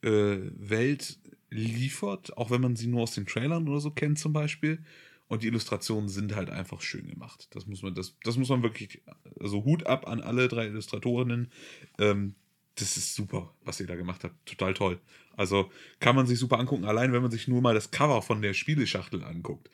äh, 0.03 0.37
Welt 0.55 1.19
liefert, 1.51 2.39
auch 2.39 2.53
wenn 2.53 2.61
man 2.61 2.77
sie 2.77 2.87
nur 2.87 3.03
aus 3.03 3.15
den 3.15 3.27
Trailern 3.27 3.67
oder 3.67 3.81
so 3.81 3.91
kennt 3.91 4.21
zum 4.21 4.33
Beispiel. 4.33 4.85
Und 5.27 5.43
die 5.43 5.49
Illustrationen 5.49 6.09
sind 6.09 6.37
halt 6.37 6.49
einfach 6.49 6.81
schön 6.81 7.09
gemacht. 7.09 7.49
Das 7.51 7.67
muss 7.67 7.83
man, 7.83 7.93
das, 7.93 8.15
das 8.23 8.37
muss 8.37 8.51
man 8.51 8.63
wirklich, 8.63 9.03
also 9.41 9.65
Hut 9.65 9.85
ab 9.85 10.07
an 10.07 10.21
alle 10.21 10.47
drei 10.47 10.67
Illustratorinnen. 10.67 11.51
Ähm, 11.99 12.37
das 12.77 12.97
ist 12.97 13.17
super, 13.17 13.53
was 13.65 13.81
ihr 13.81 13.89
da 13.89 13.97
gemacht 13.97 14.23
habt. 14.23 14.47
Total 14.47 14.75
toll. 14.75 15.01
Also 15.37 15.73
kann 15.99 16.15
man 16.15 16.29
sich 16.29 16.39
super 16.39 16.61
angucken. 16.61 16.85
Allein 16.85 17.13
wenn 17.13 17.23
man 17.23 17.33
sich 17.33 17.49
nur 17.49 17.63
mal 17.63 17.75
das 17.75 17.91
Cover 17.91 18.23
von 18.23 18.43
der 18.43 18.55
Spieleschachtel 18.55 19.25
anguckt, 19.25 19.71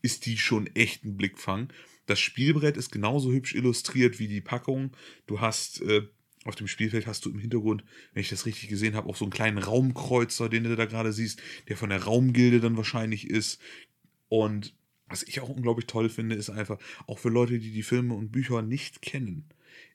ist 0.00 0.24
die 0.24 0.38
schon 0.38 0.68
echt 0.68 1.04
ein 1.04 1.18
Blickfang. 1.18 1.70
Das 2.10 2.18
Spielbrett 2.18 2.76
ist 2.76 2.90
genauso 2.90 3.30
hübsch 3.30 3.54
illustriert 3.54 4.18
wie 4.18 4.26
die 4.26 4.40
Packung. 4.40 4.90
Du 5.28 5.40
hast 5.40 5.80
äh, 5.82 6.02
auf 6.44 6.56
dem 6.56 6.66
Spielfeld 6.66 7.06
hast 7.06 7.24
du 7.24 7.30
im 7.30 7.38
Hintergrund, 7.38 7.84
wenn 8.12 8.22
ich 8.22 8.30
das 8.30 8.46
richtig 8.46 8.68
gesehen 8.68 8.96
habe, 8.96 9.08
auch 9.08 9.14
so 9.14 9.24
einen 9.24 9.30
kleinen 9.30 9.58
Raumkreuzer, 9.58 10.48
den 10.48 10.64
du 10.64 10.74
da 10.74 10.86
gerade 10.86 11.12
siehst, 11.12 11.40
der 11.68 11.76
von 11.76 11.90
der 11.90 12.02
Raumgilde 12.02 12.58
dann 12.58 12.76
wahrscheinlich 12.76 13.30
ist. 13.30 13.60
Und 14.28 14.74
was 15.06 15.22
ich 15.22 15.38
auch 15.38 15.50
unglaublich 15.50 15.86
toll 15.86 16.08
finde, 16.08 16.34
ist 16.34 16.50
einfach, 16.50 16.80
auch 17.06 17.20
für 17.20 17.28
Leute, 17.28 17.60
die 17.60 17.70
die 17.70 17.84
Filme 17.84 18.14
und 18.14 18.32
Bücher 18.32 18.60
nicht 18.60 19.02
kennen, 19.02 19.44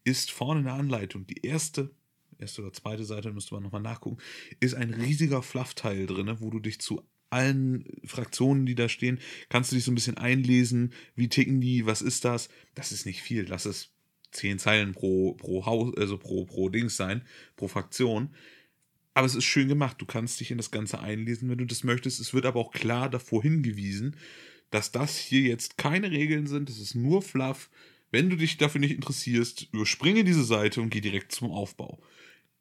ist 0.06 0.32
vorne 0.32 0.62
eine 0.62 0.72
Anleitung. 0.72 1.28
Die 1.28 1.46
erste, 1.46 1.92
erste 2.38 2.62
oder 2.62 2.72
zweite 2.72 3.04
Seite, 3.04 3.34
müsste 3.34 3.56
man 3.56 3.64
nochmal 3.64 3.82
nachgucken, 3.82 4.20
ist 4.62 4.74
ein 4.74 4.94
riesiger 4.94 5.44
Fluffteil 5.44 6.06
drin, 6.06 6.34
wo 6.40 6.50
du 6.50 6.62
dich 6.62 6.80
zu 6.80 7.02
allen 7.36 7.86
Fraktionen, 8.06 8.66
die 8.66 8.76
da 8.76 8.90
stehen, 8.90 9.20
kannst 9.50 9.72
du 9.72 9.76
dich 9.76 9.86
so 9.86 9.92
ein 9.92 9.96
bisschen 9.96 10.18
einlesen, 10.18 10.94
wie 11.16 11.30
ticken 11.30 11.62
die, 11.62 11.86
was 11.86 12.02
ist 12.02 12.26
das? 12.26 12.50
Das 12.74 12.92
ist 12.92 13.06
nicht 13.06 13.22
viel, 13.22 13.46
lass 13.48 13.66
es 13.66 13.92
zehn 14.32 14.58
Zeilen 14.60 14.94
pro, 14.94 15.34
pro 15.34 15.66
Haus, 15.66 15.96
also 15.98 16.18
pro, 16.18 16.46
pro 16.46 16.70
Dings 16.70 16.98
sein, 16.98 17.22
pro 17.56 17.68
Fraktion. 17.68 18.30
Aber 19.14 19.28
es 19.28 19.36
ist 19.36 19.46
schön 19.46 19.70
gemacht. 19.70 19.98
Du 20.00 20.06
kannst 20.06 20.40
dich 20.40 20.52
in 20.52 20.58
das 20.58 20.72
Ganze 20.72 21.00
einlesen, 21.00 21.50
wenn 21.50 21.58
du 21.58 21.66
das 21.66 21.84
möchtest. 21.84 22.20
Es 22.20 22.34
wird 22.34 22.46
aber 22.46 22.60
auch 22.60 22.72
klar 22.72 23.10
davor 23.10 23.42
hingewiesen, 23.42 24.18
dass 24.72 24.92
das 24.92 25.18
hier 25.18 25.42
jetzt 25.42 25.78
keine 25.78 26.12
Regeln 26.12 26.48
sind, 26.48 26.70
das 26.70 26.80
ist 26.80 26.96
nur 26.96 27.22
Fluff. 27.22 27.70
Wenn 28.12 28.30
du 28.30 28.36
dich 28.36 28.58
dafür 28.58 28.82
nicht 28.82 28.94
interessierst, 28.94 29.70
überspringe 29.72 30.24
diese 30.24 30.44
Seite 30.44 30.82
und 30.82 30.90
geh 30.90 31.02
direkt 31.02 31.32
zum 31.32 31.52
Aufbau. 31.52 32.02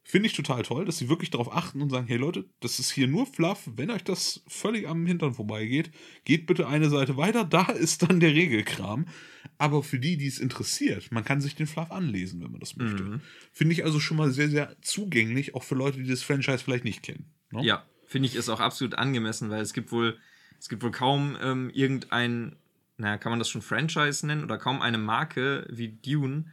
Finde 0.06 0.28
ich 0.28 0.34
total 0.34 0.62
toll, 0.62 0.84
dass 0.84 0.98
sie 0.98 1.08
wirklich 1.08 1.30
darauf 1.30 1.52
achten 1.52 1.80
und 1.80 1.90
sagen, 1.90 2.06
hey 2.06 2.18
Leute, 2.18 2.44
das 2.60 2.78
ist 2.78 2.90
hier 2.90 3.08
nur 3.08 3.26
Fluff, 3.26 3.68
wenn 3.74 3.90
euch 3.90 4.04
das 4.04 4.42
völlig 4.46 4.86
am 4.86 5.06
Hintern 5.06 5.32
vorbeigeht, 5.34 5.90
geht 6.24 6.46
bitte 6.46 6.68
eine 6.68 6.90
Seite 6.90 7.16
weiter, 7.16 7.44
da 7.44 7.62
ist 7.72 8.02
dann 8.02 8.20
der 8.20 8.34
Regelkram. 8.34 9.06
Aber 9.56 9.82
für 9.82 9.98
die, 9.98 10.16
die 10.16 10.26
es 10.26 10.38
interessiert, 10.38 11.10
man 11.10 11.24
kann 11.24 11.40
sich 11.40 11.54
den 11.54 11.66
Fluff 11.66 11.90
anlesen, 11.90 12.42
wenn 12.42 12.50
man 12.50 12.60
das 12.60 12.76
möchte. 12.76 13.02
Mhm. 13.02 13.20
Finde 13.50 13.72
ich 13.72 13.84
also 13.84 13.98
schon 13.98 14.16
mal 14.16 14.30
sehr, 14.30 14.48
sehr 14.48 14.76
zugänglich, 14.82 15.54
auch 15.54 15.62
für 15.62 15.74
Leute, 15.74 16.02
die 16.02 16.08
das 16.08 16.22
Franchise 16.22 16.58
vielleicht 16.58 16.84
nicht 16.84 17.02
kennen. 17.02 17.26
Ne? 17.50 17.64
Ja, 17.64 17.84
finde 18.06 18.28
ich 18.28 18.34
ist 18.34 18.48
auch 18.48 18.60
absolut 18.60 18.94
angemessen, 18.96 19.50
weil 19.50 19.62
es 19.62 19.72
gibt 19.72 19.90
wohl 19.90 20.18
es 20.64 20.68
gibt 20.70 20.82
wohl 20.82 20.92
kaum 20.92 21.36
ähm, 21.42 21.70
irgendein, 21.74 22.56
naja, 22.96 23.18
kann 23.18 23.30
man 23.30 23.38
das 23.38 23.50
schon 23.50 23.60
Franchise 23.60 24.26
nennen 24.26 24.44
oder 24.44 24.56
kaum 24.56 24.80
eine 24.80 24.96
Marke 24.96 25.66
wie 25.70 25.88
Dune, 25.88 26.46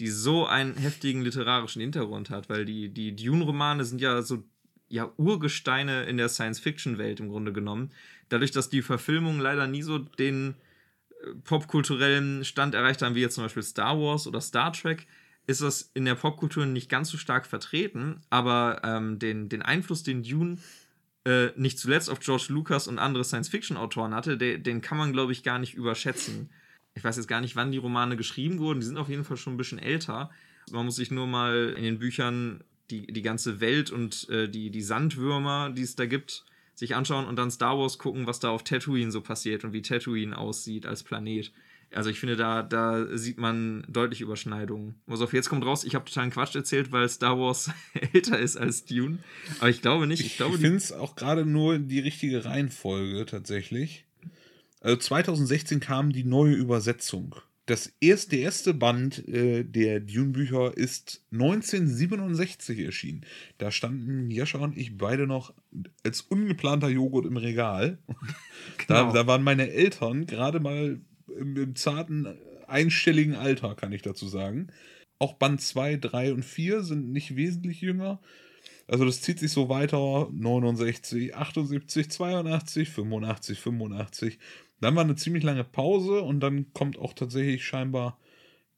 die 0.00 0.08
so 0.08 0.46
einen 0.46 0.76
heftigen 0.76 1.22
literarischen 1.22 1.80
Hintergrund 1.80 2.30
hat, 2.30 2.48
weil 2.48 2.64
die, 2.64 2.88
die 2.88 3.14
Dune-Romane 3.14 3.84
sind 3.84 4.00
ja 4.00 4.22
so 4.22 4.44
ja, 4.88 5.12
Urgesteine 5.16 6.04
in 6.04 6.16
der 6.16 6.28
Science-Fiction-Welt 6.28 7.20
im 7.20 7.28
Grunde 7.28 7.52
genommen. 7.52 7.90
Dadurch, 8.28 8.50
dass 8.50 8.68
die 8.68 8.82
Verfilmungen 8.82 9.40
leider 9.40 9.66
nie 9.66 9.82
so 9.82 9.98
den 9.98 10.54
äh, 11.22 11.34
popkulturellen 11.44 12.44
Stand 12.44 12.74
erreicht 12.74 13.02
haben, 13.02 13.14
wie 13.14 13.20
jetzt 13.20 13.34
zum 13.34 13.44
Beispiel 13.44 13.62
Star 13.62 13.98
Wars 13.98 14.26
oder 14.26 14.40
Star 14.40 14.72
Trek, 14.72 15.06
ist 15.46 15.60
das 15.60 15.90
in 15.94 16.04
der 16.04 16.14
Popkultur 16.14 16.66
nicht 16.66 16.88
ganz 16.88 17.10
so 17.10 17.18
stark 17.18 17.46
vertreten, 17.46 18.20
aber 18.30 18.80
ähm, 18.82 19.18
den, 19.18 19.48
den 19.48 19.62
Einfluss, 19.62 20.02
den 20.02 20.22
Dune 20.22 20.58
äh, 21.24 21.48
nicht 21.56 21.78
zuletzt 21.78 22.10
auf 22.10 22.20
George 22.20 22.46
Lucas 22.48 22.88
und 22.88 22.98
andere 22.98 23.24
Science-Fiction-Autoren 23.24 24.14
hatte, 24.14 24.38
de, 24.38 24.58
den 24.58 24.80
kann 24.80 24.98
man, 24.98 25.12
glaube 25.12 25.32
ich, 25.32 25.42
gar 25.42 25.58
nicht 25.58 25.74
überschätzen. 25.74 26.50
Ich 26.94 27.04
weiß 27.04 27.16
jetzt 27.16 27.26
gar 27.26 27.40
nicht, 27.40 27.56
wann 27.56 27.72
die 27.72 27.78
Romane 27.78 28.16
geschrieben 28.16 28.58
wurden. 28.58 28.80
Die 28.80 28.86
sind 28.86 28.98
auf 28.98 29.08
jeden 29.08 29.24
Fall 29.24 29.36
schon 29.36 29.54
ein 29.54 29.58
bisschen 29.58 29.78
älter. 29.78 30.30
Man 30.70 30.84
muss 30.84 30.96
sich 30.96 31.10
nur 31.10 31.26
mal 31.26 31.74
in 31.76 31.82
den 31.82 31.98
Büchern 31.98 32.62
die, 32.90 33.06
die 33.06 33.22
ganze 33.22 33.60
Welt 33.60 33.90
und 33.90 34.28
äh, 34.30 34.48
die, 34.48 34.70
die 34.70 34.82
Sandwürmer, 34.82 35.70
die 35.70 35.82
es 35.82 35.96
da 35.96 36.06
gibt, 36.06 36.44
sich 36.74 36.94
anschauen 36.94 37.26
und 37.26 37.36
dann 37.36 37.50
Star 37.50 37.78
Wars 37.78 37.98
gucken, 37.98 38.26
was 38.26 38.40
da 38.40 38.50
auf 38.50 38.64
Tatooine 38.64 39.10
so 39.10 39.20
passiert 39.20 39.64
und 39.64 39.72
wie 39.72 39.82
Tatooine 39.82 40.36
aussieht 40.36 40.86
als 40.86 41.02
Planet. 41.02 41.52
Also 41.92 42.10
ich 42.10 42.18
finde, 42.18 42.36
da, 42.36 42.62
da 42.62 43.16
sieht 43.16 43.38
man 43.38 43.84
deutlich 43.88 44.20
Überschneidungen. 44.20 44.96
Also 45.06 45.24
auf 45.24 45.32
jetzt 45.32 45.48
kommt 45.48 45.64
raus, 45.64 45.84
ich 45.84 45.94
habe 45.94 46.04
totalen 46.04 46.30
Quatsch 46.30 46.54
erzählt, 46.56 46.90
weil 46.90 47.08
Star 47.08 47.38
Wars 47.38 47.70
älter 48.12 48.38
ist 48.38 48.56
als 48.56 48.84
Dune. 48.84 49.18
Aber 49.60 49.70
ich 49.70 49.80
glaube 49.80 50.06
nicht. 50.06 50.20
Ich, 50.20 50.40
ich, 50.40 50.46
ich 50.46 50.56
finde 50.56 50.76
es 50.76 50.92
auch 50.92 51.14
gerade 51.14 51.46
nur 51.46 51.78
die 51.78 52.00
richtige 52.00 52.44
Reihenfolge 52.44 53.26
tatsächlich. 53.26 54.06
Also 54.84 54.98
2016 54.98 55.80
kam 55.80 56.12
die 56.12 56.24
neue 56.24 56.52
Übersetzung. 56.52 57.34
Das 57.64 57.94
erste, 58.00 58.36
der 58.36 58.40
erste 58.40 58.74
Band 58.74 59.26
äh, 59.26 59.64
der 59.64 60.00
Dune-Bücher 60.00 60.76
ist 60.76 61.24
1967 61.32 62.80
erschienen. 62.80 63.24
Da 63.56 63.70
standen 63.70 64.30
Jascha 64.30 64.58
und 64.58 64.76
ich 64.76 64.98
beide 64.98 65.26
noch 65.26 65.54
als 66.04 66.20
ungeplanter 66.20 66.90
Joghurt 66.90 67.26
im 67.26 67.38
Regal. 67.38 67.98
Genau. 68.86 69.06
Da, 69.06 69.12
da 69.12 69.26
waren 69.26 69.42
meine 69.42 69.70
Eltern 69.70 70.26
gerade 70.26 70.60
mal 70.60 71.00
im, 71.38 71.56
im 71.56 71.76
zarten, 71.76 72.26
einstelligen 72.66 73.34
Alter, 73.34 73.74
kann 73.74 73.92
ich 73.92 74.02
dazu 74.02 74.26
sagen. 74.26 74.68
Auch 75.18 75.34
Band 75.34 75.60
2, 75.60 75.96
3 75.96 76.32
und 76.32 76.44
4 76.44 76.82
sind 76.82 77.10
nicht 77.10 77.36
wesentlich 77.36 77.80
jünger. 77.80 78.20
Also 78.86 79.04
das 79.04 79.22
zieht 79.22 79.38
sich 79.38 79.52
so 79.52 79.68
weiter. 79.68 80.28
69, 80.32 81.34
78, 81.34 82.10
82, 82.10 82.88
85, 82.90 83.60
85. 83.60 84.38
Dann 84.84 84.96
war 84.96 85.04
eine 85.04 85.16
ziemlich 85.16 85.42
lange 85.42 85.64
Pause 85.64 86.20
und 86.20 86.40
dann 86.40 86.74
kommt 86.74 86.98
auch 86.98 87.14
tatsächlich 87.14 87.64
scheinbar 87.64 88.18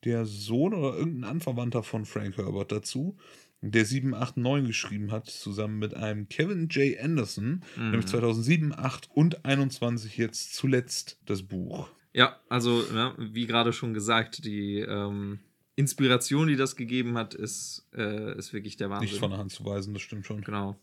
der 0.05 0.25
Sohn 0.25 0.73
oder 0.73 0.97
irgendein 0.97 1.29
Anverwandter 1.29 1.83
von 1.83 2.05
Frank 2.05 2.37
Herbert 2.37 2.71
dazu, 2.71 3.17
der 3.61 3.85
789 3.85 4.69
geschrieben 4.69 5.11
hat, 5.11 5.27
zusammen 5.27 5.81
mit 5.81 5.95
einem 5.95 6.29
Kevin 6.29 6.69
J. 6.69 6.97
Anderson, 7.01 7.65
mhm. 7.75 7.91
nämlich 7.91 8.07
2007, 8.07 8.73
8 8.73 9.11
und 9.15 9.45
21 9.45 10.17
jetzt 10.17 10.55
zuletzt 10.55 11.19
das 11.27 11.43
Buch. 11.43 11.89
Ja, 12.13 12.39
also, 12.49 12.85
ne, 12.93 13.13
wie 13.19 13.49
gerade 13.49 13.73
schon 13.73 13.93
gesagt, 13.93 14.45
die 14.45 14.79
ähm, 14.79 15.41
Inspiration, 15.75 16.47
die 16.47 16.57
das 16.57 16.77
gegeben 16.77 17.19
hat, 17.19 17.35
ist, 17.35 17.89
äh, 17.93 18.39
ist 18.39 18.53
wirklich 18.53 18.77
der 18.77 18.91
Wahnsinn. 18.91 19.09
Nicht 19.09 19.19
von 19.19 19.31
der 19.31 19.41
Hand 19.41 19.51
zu 19.51 19.65
weisen, 19.65 19.93
das 19.93 20.03
stimmt 20.03 20.25
schon. 20.25 20.43
Genau. 20.43 20.79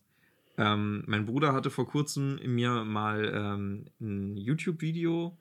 Ähm, 0.57 1.03
mein 1.07 1.25
Bruder 1.25 1.53
hatte 1.53 1.71
vor 1.71 1.87
kurzem 1.87 2.39
mir 2.45 2.83
mal 2.83 3.31
ähm, 3.33 3.85
ein 3.99 4.37
YouTube-Video 4.37 5.37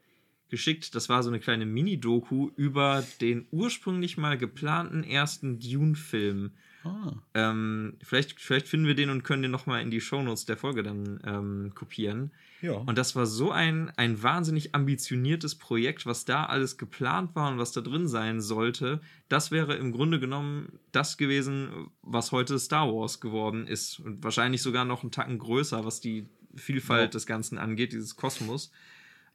geschickt. 0.48 0.94
Das 0.94 1.08
war 1.08 1.22
so 1.22 1.30
eine 1.30 1.40
kleine 1.40 1.66
Mini-Doku 1.66 2.50
über 2.56 3.02
den 3.20 3.46
ursprünglich 3.50 4.16
mal 4.16 4.38
geplanten 4.38 5.02
ersten 5.02 5.58
Dune-Film 5.58 6.52
Ah. 6.84 7.12
Ähm, 7.34 7.94
vielleicht, 8.02 8.40
vielleicht 8.40 8.68
finden 8.68 8.86
wir 8.86 8.94
den 8.94 9.10
und 9.10 9.22
können 9.22 9.42
den 9.42 9.50
nochmal 9.50 9.82
in 9.82 9.90
die 9.90 10.00
Shownotes 10.00 10.46
der 10.46 10.56
Folge 10.56 10.82
dann 10.82 11.20
ähm, 11.24 11.72
kopieren. 11.74 12.32
Ja. 12.60 12.72
Und 12.74 12.96
das 12.96 13.16
war 13.16 13.26
so 13.26 13.50
ein, 13.50 13.90
ein 13.96 14.22
wahnsinnig 14.22 14.74
ambitioniertes 14.74 15.56
Projekt, 15.56 16.06
was 16.06 16.24
da 16.24 16.44
alles 16.44 16.78
geplant 16.78 17.34
war 17.34 17.50
und 17.50 17.58
was 17.58 17.72
da 17.72 17.80
drin 17.80 18.08
sein 18.08 18.40
sollte. 18.40 19.00
Das 19.28 19.50
wäre 19.50 19.74
im 19.74 19.92
Grunde 19.92 20.20
genommen 20.20 20.78
das 20.92 21.16
gewesen, 21.16 21.88
was 22.02 22.32
heute 22.32 22.58
Star 22.58 22.88
Wars 22.88 23.20
geworden 23.20 23.66
ist. 23.66 24.00
Und 24.00 24.22
wahrscheinlich 24.22 24.62
sogar 24.62 24.84
noch 24.84 25.02
einen 25.02 25.12
Tacken 25.12 25.38
größer, 25.38 25.84
was 25.84 26.00
die 26.00 26.28
Vielfalt 26.54 27.02
ja. 27.02 27.10
des 27.10 27.26
Ganzen 27.26 27.58
angeht, 27.58 27.92
dieses 27.92 28.16
Kosmos. 28.16 28.70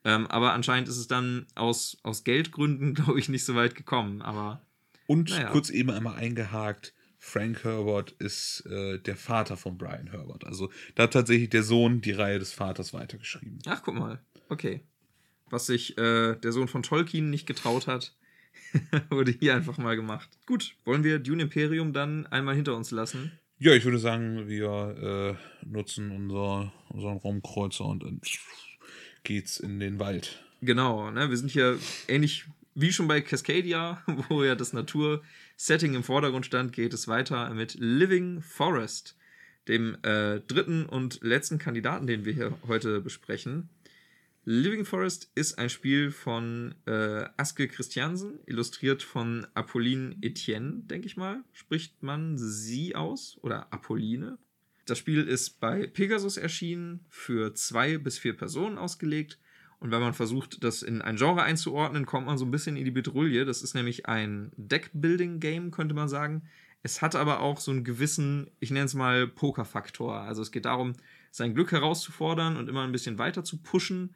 Ähm, 0.03 0.27
aber 0.27 0.53
anscheinend 0.53 0.87
ist 0.87 0.97
es 0.97 1.07
dann 1.07 1.47
aus, 1.55 1.97
aus 2.03 2.23
Geldgründen, 2.23 2.93
glaube 2.93 3.19
ich, 3.19 3.29
nicht 3.29 3.45
so 3.45 3.55
weit 3.55 3.75
gekommen. 3.75 4.21
Aber. 4.21 4.61
Und 5.05 5.29
naja. 5.29 5.49
kurz 5.49 5.69
eben 5.69 5.89
einmal 5.89 6.15
eingehakt, 6.15 6.93
Frank 7.27 7.65
Herbert 7.65 8.11
ist 8.19 8.65
äh, 8.67 8.99
der 8.99 9.17
Vater 9.17 9.57
von 9.57 9.77
Brian 9.77 10.07
Herbert. 10.07 10.45
Also 10.45 10.71
da 10.95 11.03
hat 11.03 11.11
tatsächlich 11.11 11.49
der 11.49 11.61
Sohn 11.61 11.99
die 11.99 12.13
Reihe 12.13 12.39
des 12.39 12.53
Vaters 12.53 12.93
weitergeschrieben. 12.93 13.59
Ach, 13.65 13.81
guck 13.83 13.95
mal. 13.95 14.21
Okay. 14.47 14.79
Was 15.49 15.65
sich 15.65 15.97
äh, 15.97 16.35
der 16.35 16.51
Sohn 16.53 16.69
von 16.69 16.83
Tolkien 16.83 17.29
nicht 17.29 17.45
getraut 17.45 17.85
hat, 17.85 18.15
wurde 19.09 19.31
hier 19.37 19.55
einfach 19.55 19.77
mal 19.77 19.97
gemacht. 19.97 20.29
Gut, 20.45 20.75
wollen 20.85 21.03
wir 21.03 21.19
Dune 21.19 21.43
Imperium 21.43 21.91
dann 21.91 22.27
einmal 22.27 22.55
hinter 22.55 22.77
uns 22.77 22.91
lassen? 22.91 23.33
Ja, 23.59 23.73
ich 23.73 23.83
würde 23.83 23.99
sagen, 23.99 24.47
wir 24.47 25.37
äh, 25.37 25.65
nutzen 25.65 26.11
unser, 26.11 26.71
unseren 26.87 27.17
Raumkreuzer 27.17 27.85
und 27.85 28.03
dann 28.03 28.21
geht's 29.23 29.59
in 29.59 29.81
den 29.81 29.99
Wald. 29.99 30.45
Genau, 30.61 31.11
ne? 31.11 31.29
wir 31.29 31.35
sind 31.35 31.51
hier 31.51 31.77
ähnlich 32.07 32.45
wie 32.73 32.93
schon 32.93 33.07
bei 33.07 33.19
Cascadia, 33.19 34.01
wo 34.29 34.43
ja 34.45 34.55
das 34.55 34.71
Natur-Setting 35.57 35.95
im 35.95 36.03
Vordergrund 36.03 36.45
stand, 36.45 36.71
geht 36.71 36.93
es 36.93 37.07
weiter 37.07 37.51
mit 37.53 37.75
Living 37.79 38.41
Forest, 38.41 39.17
dem 39.67 39.97
äh, 40.03 40.39
dritten 40.41 40.85
und 40.85 41.19
letzten 41.23 41.57
Kandidaten, 41.57 42.05
den 42.05 42.25
wir 42.25 42.33
hier 42.33 42.57
heute 42.67 43.01
besprechen. 43.01 43.69
Living 44.45 44.85
Forest 44.85 45.31
ist 45.33 45.57
ein 45.57 45.69
Spiel 45.69 46.11
von 46.11 46.75
äh, 46.85 47.25
Aske 47.37 47.67
Christiansen, 47.67 48.39
illustriert 48.45 49.01
von 49.01 49.47
Apolline 49.55 50.15
Etienne, 50.21 50.83
denke 50.85 51.07
ich 51.07 51.17
mal. 51.17 51.43
Spricht 51.51 52.03
man 52.03 52.37
sie 52.37 52.95
aus? 52.95 53.37
Oder 53.41 53.73
Apolline? 53.73 54.37
Das 54.85 54.99
Spiel 54.99 55.27
ist 55.27 55.59
bei 55.59 55.87
Pegasus 55.87 56.37
erschienen, 56.37 57.03
für 57.09 57.55
zwei 57.55 57.97
bis 57.97 58.19
vier 58.19 58.37
Personen 58.37 58.77
ausgelegt. 58.77 59.39
Und 59.79 59.91
wenn 59.91 60.01
man 60.01 60.13
versucht, 60.13 60.63
das 60.63 60.81
in 60.81 61.01
ein 61.01 61.17
Genre 61.17 61.43
einzuordnen, 61.43 62.05
kommt 62.05 62.25
man 62.25 62.37
so 62.37 62.45
ein 62.45 62.51
bisschen 62.51 62.77
in 62.77 62.85
die 62.85 62.91
Bedrulle. 62.91 63.45
Das 63.45 63.61
ist 63.61 63.75
nämlich 63.75 64.07
ein 64.07 64.51
Deck-Building-Game, 64.57 65.71
könnte 65.71 65.93
man 65.93 66.09
sagen. 66.09 66.43
Es 66.83 67.01
hat 67.01 67.15
aber 67.15 67.41
auch 67.41 67.59
so 67.59 67.71
einen 67.71 67.83
gewissen, 67.83 68.49
ich 68.59 68.71
nenne 68.71 68.85
es 68.85 68.93
mal 68.93 69.27
Poker-Faktor. 69.27 70.21
Also 70.21 70.41
es 70.41 70.51
geht 70.51 70.65
darum, 70.65 70.93
sein 71.31 71.53
Glück 71.53 71.71
herauszufordern 71.71 72.57
und 72.57 72.69
immer 72.69 72.83
ein 72.83 72.91
bisschen 72.91 73.19
weiter 73.19 73.43
zu 73.43 73.61
pushen 73.61 74.15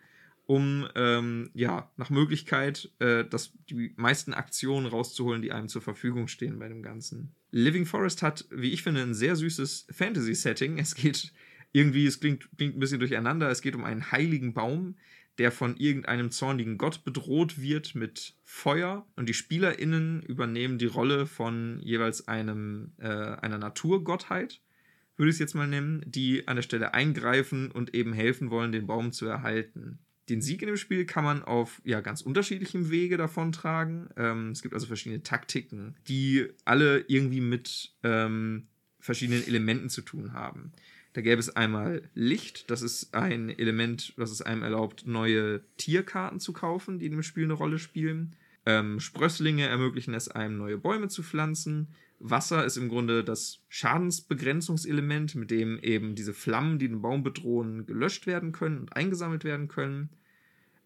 um 0.52 0.86
ähm, 0.96 1.50
ja 1.54 1.90
nach 1.96 2.10
Möglichkeit 2.10 2.92
äh, 3.00 3.24
das, 3.24 3.54
die 3.70 3.94
meisten 3.96 4.34
Aktionen 4.34 4.86
rauszuholen, 4.86 5.42
die 5.42 5.54
einem 5.54 5.70
zur 5.70 5.82
Verfügung 5.82 6.28
stehen 6.28 6.60
bei 6.60 6.68
dem 6.68 6.84
Ganzen. 6.84 7.34
Living 7.52 7.86
Forest 7.86 8.22
hat, 8.22 8.46
wie 8.52 8.72
ich 8.72 8.84
finde, 8.84 9.02
ein 9.02 9.14
sehr 9.14 9.38
süßes 9.38 9.88
Fantasy-Setting. 9.92 10.78
Es 10.78 10.96
geht 10.96 11.32
irgendwie, 11.72 12.06
es 12.06 12.20
klingt, 12.20 12.50
klingt 12.58 12.76
ein 12.76 12.82
bisschen 12.82 13.00
durcheinander. 13.00 13.50
Es 13.50 13.62
geht 13.62 13.76
um 13.76 13.86
einen 13.86 14.12
heiligen 14.12 14.54
Baum, 14.54 14.96
der 15.38 15.52
von 15.52 15.78
irgendeinem 15.78 16.32
zornigen 16.32 16.78
Gott 16.78 17.04
bedroht 17.04 17.62
wird 17.62 17.96
mit 17.96 18.36
Feuer 18.44 19.08
und 19.16 19.30
die 19.30 19.34
SpielerInnen 19.34 20.22
übernehmen 20.22 20.78
die 20.78 20.86
Rolle 20.86 21.26
von 21.26 21.80
jeweils 21.82 22.28
einem, 22.28 22.94
äh, 22.98 23.08
einer 23.08 23.58
Naturgottheit, 23.58 24.62
würde 25.18 25.30
ich 25.30 25.36
es 25.36 25.40
jetzt 25.40 25.56
mal 25.56 25.68
nennen, 25.68 26.04
die 26.06 26.48
an 26.48 26.56
der 26.56 26.64
Stelle 26.64 26.94
eingreifen 26.94 27.72
und 27.72 27.94
eben 27.94 28.14
helfen 28.14 28.50
wollen, 28.50 28.72
den 28.72 28.88
Baum 28.88 29.12
zu 29.12 29.26
erhalten 29.26 30.00
den 30.32 30.42
Sieg 30.42 30.62
in 30.62 30.68
dem 30.68 30.78
Spiel 30.78 31.06
kann 31.06 31.24
man 31.24 31.44
auf 31.44 31.82
ja, 31.84 32.00
ganz 32.02 32.22
unterschiedlichem 32.22 32.90
Wege 32.90 33.18
davontragen. 33.18 34.10
Ähm, 34.16 34.52
es 34.52 34.62
gibt 34.62 34.74
also 34.74 34.88
verschiedene 34.88 35.24
Taktiken, 35.24 35.96
die 36.08 36.48
alle 36.64 37.04
irgendwie 37.08 37.42
mit 37.42 37.94
ähm, 38.04 38.68
verschiedenen 39.00 39.46
Elementen 39.46 39.90
zu 39.90 40.02
tun 40.02 40.34
haben. 40.34 40.72
Da 41.14 41.22
gäbe 41.22 41.40
es 41.40 41.56
einmal 41.56 42.10
Licht, 42.14 42.72
das 42.72 42.82
ist 42.82 43.14
ein 43.14 43.50
Element, 43.50 44.14
was 44.16 44.32
es 44.32 44.42
einem 44.42 44.64
erlaubt, 44.64 45.06
neue 45.06 45.62
Tierkarten 45.76 46.40
zu 46.40 46.54
kaufen, 46.54 47.00
die 47.00 47.08
in 47.08 47.12
dem 47.12 47.24
Spiel 47.24 47.44
eine 47.44 47.54
Rolle 47.54 47.80
spielen. 47.80 48.36
Ähm, 48.66 49.00
Sprösslinge 49.00 49.68
ermöglichen 49.68 50.14
es 50.14 50.30
einem, 50.30 50.58
neue 50.58 50.78
Bäume 50.78 51.10
zu 51.10 51.24
pflanzen. 51.24 51.90
Wasser 52.20 52.64
ist 52.64 52.78
im 52.78 52.88
Grunde 52.88 53.24
das 53.24 53.64
Schadensbegrenzungselement, 53.68 55.36
mit 55.36 55.52
dem 55.52 55.80
eben 55.80 56.16
diese 56.16 56.34
Flammen, 56.34 56.80
die 56.80 56.88
den 56.88 57.02
Baum 57.02 57.24
bedrohen, 57.24 57.86
gelöscht 57.86 58.28
werden 58.28 58.52
können 58.52 58.80
und 58.80 58.96
eingesammelt 58.96 59.44
werden 59.44 59.68
können. 59.68 60.10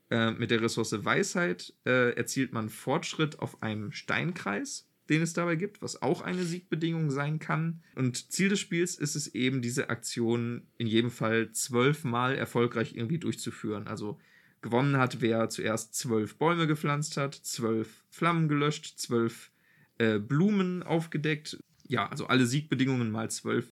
Äh, 0.09 0.32
mit 0.32 0.49
der 0.49 0.61
Ressource 0.61 1.05
Weisheit 1.05 1.73
äh, 1.86 2.15
erzielt 2.15 2.53
man 2.53 2.69
Fortschritt 2.69 3.39
auf 3.39 3.61
einem 3.61 3.91
Steinkreis, 3.91 4.88
den 5.10 5.22
es 5.22 5.34
dabei 5.34 5.56
gibt, 5.56 5.82
was 5.82 6.01
auch 6.01 6.22
eine 6.22 6.43
Siegbedingung 6.43 7.12
sein 7.12 7.39
kann. 7.39 7.82
Und 7.95 8.32
Ziel 8.32 8.49
des 8.49 8.60
Spiels 8.60 8.95
ist 8.95 9.16
es 9.16 9.34
eben, 9.36 9.62
diese 9.62 9.89
Aktion 9.89 10.68
in 10.78 10.88
jedem 10.88 11.12
Fall 11.12 11.51
zwölfmal 11.51 12.36
erfolgreich 12.36 12.95
irgendwie 12.95 13.20
durchzuführen. 13.20 13.88
Also 13.88 14.20
gewonnen 14.62 14.97
hat, 14.97 15.22
wer 15.22 15.49
zuerst 15.49 15.93
zwölf 15.93 16.38
Bäume 16.38 16.66
gepflanzt 16.66 17.18
hat, 17.18 17.36
zwölf 17.36 18.03
Flammen 18.10 18.47
gelöscht, 18.47 18.97
zwölf 18.97 19.51
äh, 19.99 20.18
Blumen 20.18 20.82
aufgedeckt. 20.82 21.58
Ja, 21.88 22.10
also 22.10 22.28
alle 22.28 22.47
Siegbedingungen 22.47 23.12
mal 23.12 23.30
zwölf. 23.30 23.70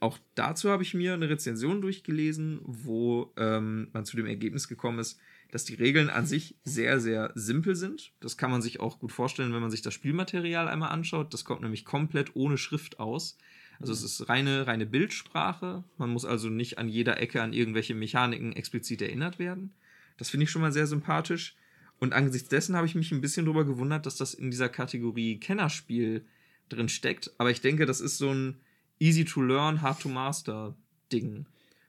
Auch 0.00 0.18
dazu 0.34 0.70
habe 0.70 0.82
ich 0.82 0.94
mir 0.94 1.14
eine 1.14 1.28
Rezension 1.28 1.80
durchgelesen, 1.80 2.60
wo 2.64 3.32
ähm, 3.36 3.88
man 3.92 4.04
zu 4.04 4.16
dem 4.16 4.26
Ergebnis 4.26 4.66
gekommen 4.66 4.98
ist, 4.98 5.20
dass 5.52 5.64
die 5.64 5.74
Regeln 5.74 6.08
an 6.08 6.26
sich 6.26 6.56
sehr, 6.64 6.98
sehr 6.98 7.30
simpel 7.34 7.76
sind. 7.76 8.12
Das 8.20 8.38
kann 8.38 8.50
man 8.50 8.62
sich 8.62 8.80
auch 8.80 8.98
gut 8.98 9.12
vorstellen, 9.12 9.52
wenn 9.52 9.60
man 9.60 9.70
sich 9.70 9.82
das 9.82 9.92
Spielmaterial 9.92 10.66
einmal 10.66 10.90
anschaut. 10.90 11.32
Das 11.34 11.44
kommt 11.44 11.60
nämlich 11.60 11.84
komplett 11.84 12.34
ohne 12.34 12.56
Schrift 12.56 12.98
aus. 12.98 13.36
Also 13.78 13.92
es 13.92 14.02
ist 14.02 14.30
reine, 14.30 14.66
reine 14.66 14.86
Bildsprache. 14.86 15.84
Man 15.98 16.10
muss 16.10 16.24
also 16.24 16.48
nicht 16.48 16.78
an 16.78 16.88
jeder 16.88 17.20
Ecke 17.20 17.42
an 17.42 17.52
irgendwelche 17.52 17.94
Mechaniken 17.94 18.54
explizit 18.54 19.02
erinnert 19.02 19.38
werden. 19.38 19.74
Das 20.16 20.30
finde 20.30 20.44
ich 20.44 20.50
schon 20.50 20.62
mal 20.62 20.72
sehr 20.72 20.86
sympathisch. 20.86 21.54
Und 21.98 22.14
angesichts 22.14 22.48
dessen 22.48 22.74
habe 22.74 22.86
ich 22.86 22.94
mich 22.94 23.12
ein 23.12 23.20
bisschen 23.20 23.44
darüber 23.44 23.66
gewundert, 23.66 24.06
dass 24.06 24.16
das 24.16 24.32
in 24.32 24.50
dieser 24.50 24.70
Kategorie 24.70 25.38
Kennerspiel 25.38 26.24
drin 26.70 26.88
steckt. 26.88 27.30
Aber 27.36 27.50
ich 27.50 27.60
denke, 27.60 27.84
das 27.84 28.00
ist 28.00 28.16
so 28.16 28.32
ein 28.32 28.56
easy 28.98 29.26
to 29.26 29.42
learn, 29.42 29.82
hard 29.82 30.00
to 30.00 30.08
master 30.08 30.74
Ding. 31.12 31.44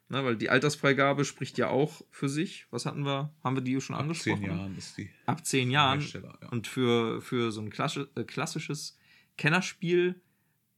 Ne, 0.08 0.22
weil 0.24 0.36
die 0.36 0.50
Altersfreigabe 0.50 1.24
spricht 1.24 1.56
ja 1.56 1.68
auch 1.68 2.02
für 2.10 2.28
sich. 2.28 2.66
Was 2.70 2.84
hatten 2.84 3.06
wir? 3.06 3.32
Haben 3.42 3.56
wir 3.56 3.62
die 3.62 3.80
schon 3.80 3.96
Ab 3.96 4.02
angesprochen? 4.02 4.44
Ab 4.44 4.50
zehn 4.50 4.58
Jahren 4.58 4.78
ist 4.78 4.98
die. 4.98 5.10
Ab 5.26 5.46
zehn 5.46 5.70
Jahren. 5.70 6.00
Ja. 6.42 6.48
Und 6.50 6.66
für, 6.66 7.22
für 7.22 7.50
so 7.52 7.62
ein 7.62 7.72
äh, 7.72 8.24
klassisches 8.24 8.98
Kennerspiel 9.38 10.20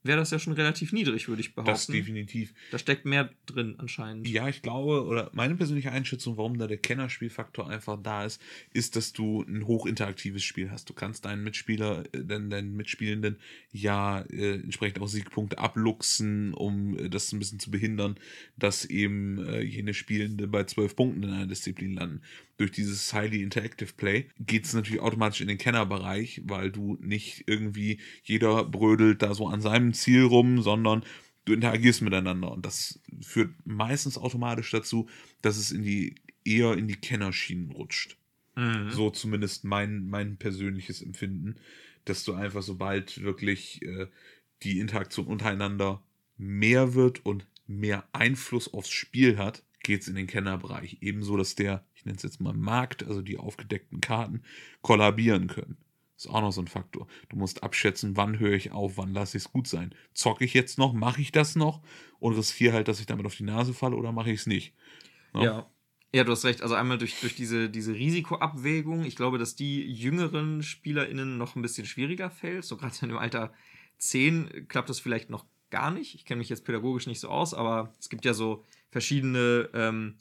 wäre 0.07 0.18
das 0.18 0.30
ja 0.30 0.38
schon 0.38 0.52
relativ 0.52 0.92
niedrig, 0.92 1.28
würde 1.28 1.40
ich 1.40 1.54
behaupten. 1.54 1.72
Das 1.72 1.86
definitiv. 1.86 2.54
Da 2.70 2.78
steckt 2.78 3.04
mehr 3.04 3.30
drin 3.46 3.74
anscheinend. 3.78 4.28
Ja, 4.28 4.48
ich 4.48 4.62
glaube, 4.62 5.04
oder 5.04 5.30
meine 5.32 5.54
persönliche 5.54 5.92
Einschätzung, 5.92 6.36
warum 6.36 6.59
da 6.59 6.66
der 6.66 6.78
Kennerspielfaktor 6.78 7.68
einfach 7.68 7.98
da 8.02 8.24
ist, 8.24 8.40
ist, 8.72 8.96
dass 8.96 9.12
du 9.12 9.42
ein 9.42 9.66
hochinteraktives 9.66 10.42
Spiel 10.44 10.70
hast. 10.70 10.88
Du 10.88 10.94
kannst 10.94 11.24
deinen 11.24 11.44
Mitspieler, 11.44 12.04
äh, 12.12 12.24
deinen, 12.24 12.50
deinen 12.50 12.76
Mitspielenden 12.76 13.36
ja 13.72 14.20
äh, 14.22 14.54
entsprechend 14.54 15.00
auch 15.00 15.09
Siegpunkte 15.09 15.59
abluchsen, 15.59 16.54
um 16.54 16.98
äh, 16.98 17.09
das 17.09 17.32
ein 17.32 17.38
bisschen 17.38 17.61
zu 17.61 17.70
behindern, 17.70 18.16
dass 18.57 18.84
eben 18.84 19.44
äh, 19.46 19.61
jene 19.62 19.94
Spielende 19.94 20.46
bei 20.46 20.64
zwölf 20.64 20.96
Punkten 20.96 21.22
in 21.22 21.30
einer 21.30 21.46
Disziplin 21.46 21.94
landen 21.94 22.20
durch 22.57 22.70
dieses 22.70 23.12
Highly 23.12 23.42
Interactive 23.42 23.92
Play 23.96 24.26
geht 24.38 24.64
es 24.64 24.72
natürlich 24.72 25.00
automatisch 25.00 25.40
in 25.40 25.48
den 25.48 25.59
Kennerbereich, 25.59 26.42
weil 26.44 26.70
du 26.70 26.96
nicht 27.00 27.44
irgendwie 27.46 28.00
jeder 28.24 28.64
brödelt 28.64 29.22
da 29.22 29.34
so 29.34 29.48
an 29.48 29.61
seinem 29.61 29.92
Ziel 29.92 30.22
rum, 30.22 30.62
sondern 30.62 31.04
du 31.44 31.52
interagierst 31.52 32.02
miteinander 32.02 32.50
und 32.50 32.64
das 32.64 33.00
führt 33.20 33.54
meistens 33.64 34.18
automatisch 34.18 34.70
dazu, 34.70 35.09
dass 35.42 35.57
es 35.57 35.70
in 35.70 35.82
die 35.82 36.16
eher 36.44 36.74
in 36.74 36.88
die 36.88 36.96
Kennerschienen 36.96 37.70
rutscht. 37.70 38.16
Mhm. 38.57 38.90
So 38.90 39.11
zumindest 39.11 39.64
mein, 39.64 40.07
mein 40.09 40.36
persönliches 40.36 41.02
Empfinden, 41.02 41.57
dass 42.04 42.24
du 42.24 42.34
einfach 42.34 42.62
sobald 42.62 43.22
wirklich 43.22 43.82
äh, 43.82 44.07
die 44.62 44.78
Interaktion 44.78 45.26
untereinander 45.26 46.02
mehr 46.38 46.94
wird 46.94 47.24
und 47.26 47.46
mehr 47.66 48.09
Einfluss 48.12 48.72
aufs 48.72 48.90
Spiel 48.90 49.38
hat, 49.38 49.62
geht 49.80 50.02
es 50.02 50.08
in 50.08 50.14
den 50.14 50.26
Kennerbereich. 50.26 50.98
Ebenso, 51.00 51.36
dass 51.36 51.54
der, 51.54 51.84
ich 51.94 52.04
nenne 52.04 52.16
es 52.16 52.22
jetzt 52.22 52.40
mal 52.40 52.54
Markt, 52.54 53.04
also 53.06 53.22
die 53.22 53.38
aufgedeckten 53.38 54.00
Karten, 54.00 54.42
kollabieren 54.82 55.46
können. 55.46 55.76
Ist 56.16 56.28
auch 56.28 56.40
noch 56.40 56.52
so 56.52 56.62
ein 56.62 56.68
Faktor. 56.68 57.06
Du 57.28 57.36
musst 57.36 57.62
abschätzen, 57.62 58.16
wann 58.16 58.38
höre 58.38 58.54
ich 58.54 58.72
auf, 58.72 58.96
wann 58.96 59.12
lasse 59.12 59.36
ich 59.36 59.44
es 59.44 59.52
gut 59.52 59.68
sein. 59.68 59.94
Zocke 60.14 60.44
ich 60.46 60.54
jetzt 60.54 60.78
noch, 60.78 60.94
mache 60.94 61.20
ich 61.20 61.30
das 61.30 61.56
noch 61.56 61.82
und 62.18 62.34
riskiere 62.34 62.72
halt, 62.72 62.88
dass 62.88 63.00
ich 63.00 63.06
damit 63.06 63.26
auf 63.26 63.36
die 63.36 63.44
Nase 63.44 63.74
falle 63.74 63.96
oder 63.96 64.12
mache 64.12 64.30
ich 64.30 64.40
es 64.40 64.46
nicht. 64.46 64.74
Ja. 65.34 65.44
ja. 65.44 65.70
ja. 66.14 66.24
du 66.24 66.32
hast 66.32 66.46
recht. 66.46 66.62
Also 66.62 66.74
einmal 66.74 66.96
durch, 66.96 67.20
durch 67.20 67.36
diese, 67.36 67.68
diese 67.68 67.94
Risikoabwägung. 67.94 69.04
Ich 69.04 69.14
glaube, 69.14 69.36
dass 69.36 69.56
die 69.56 69.82
jüngeren 69.82 70.62
SpielerInnen 70.62 71.36
noch 71.36 71.54
ein 71.54 71.62
bisschen 71.62 71.86
schwieriger 71.86 72.30
fällt. 72.30 72.64
So 72.64 72.78
gerade 72.78 72.96
dem 72.98 73.18
Alter 73.18 73.52
10 73.98 74.68
klappt 74.68 74.88
das 74.88 75.00
vielleicht 75.00 75.28
noch 75.28 75.44
gar 75.68 75.90
nicht. 75.90 76.14
Ich 76.14 76.24
kenne 76.24 76.38
mich 76.38 76.48
jetzt 76.48 76.64
pädagogisch 76.64 77.06
nicht 77.06 77.20
so 77.20 77.28
aus, 77.28 77.52
aber 77.52 77.94
es 78.00 78.08
gibt 78.08 78.24
ja 78.24 78.32
so 78.32 78.64
verschiedene 78.97 79.68
ähm, 79.74 80.14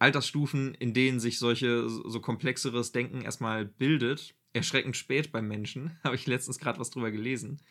Altersstufen, 0.00 0.74
in 0.74 0.94
denen 0.94 1.20
sich 1.20 1.38
solche 1.38 1.88
so 1.88 2.20
komplexeres 2.20 2.90
Denken 2.90 3.22
erstmal 3.22 3.64
bildet. 3.64 4.34
Erschreckend 4.52 4.96
spät 4.96 5.30
beim 5.30 5.46
Menschen, 5.46 5.96
habe 6.04 6.16
ich 6.16 6.26
letztens 6.26 6.58
gerade 6.58 6.80
was 6.80 6.90
drüber 6.90 7.12
gelesen. 7.12 7.62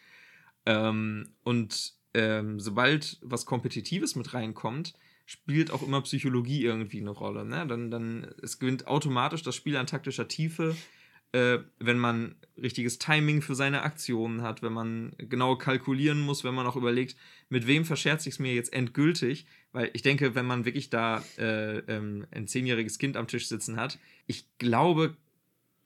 Ähm, 0.66 1.34
und 1.43 1.95
ähm, 2.14 2.62
sobald 2.62 3.20
was 3.22 3.45
Kompetitives 3.45 4.16
mit 4.16 4.34
reinkommt, 4.34 4.93
spielt 5.26 5.72
auch 5.72 5.86
immer 5.86 6.01
Psychologie 6.03 6.64
irgendwie 6.64 7.01
eine 7.01 7.10
Rolle. 7.10 7.43
Ne? 7.43 7.68
Dann, 7.68 7.91
dann, 7.91 8.34
es 8.41 8.58
gewinnt 8.58 8.88
automatisch 8.88 9.43
das 9.43 9.56
Spiel 9.58 9.76
an 9.76 9.88
taktischer 9.88 10.30
Tiefe, 10.30 10.74
äh, 11.36 11.59
wenn 11.79 11.99
man 11.99 12.36
richtiges 12.55 12.97
Timing 12.97 13.41
für 13.41 13.55
seine 13.55 13.81
Aktionen 13.81 14.41
hat, 14.41 14.61
wenn 14.61 14.71
man 14.71 15.13
genau 15.17 15.57
kalkulieren 15.57 16.21
muss, 16.21 16.45
wenn 16.45 16.55
man 16.55 16.65
auch 16.65 16.77
überlegt, 16.77 17.17
mit 17.49 17.67
wem 17.67 17.83
verscherze 17.83 18.29
ich 18.29 18.36
es 18.36 18.39
mir 18.39 18.53
jetzt 18.53 18.71
endgültig. 18.71 19.45
Weil 19.73 19.89
ich 19.91 20.01
denke, 20.01 20.33
wenn 20.33 20.45
man 20.45 20.63
wirklich 20.63 20.89
da 20.89 21.21
äh, 21.38 21.79
ähm, 21.79 22.25
ein 22.31 22.47
zehnjähriges 22.47 22.97
Kind 22.99 23.17
am 23.17 23.27
Tisch 23.27 23.49
sitzen 23.49 23.75
hat, 23.75 23.99
ich 24.27 24.47
glaube, 24.59 25.17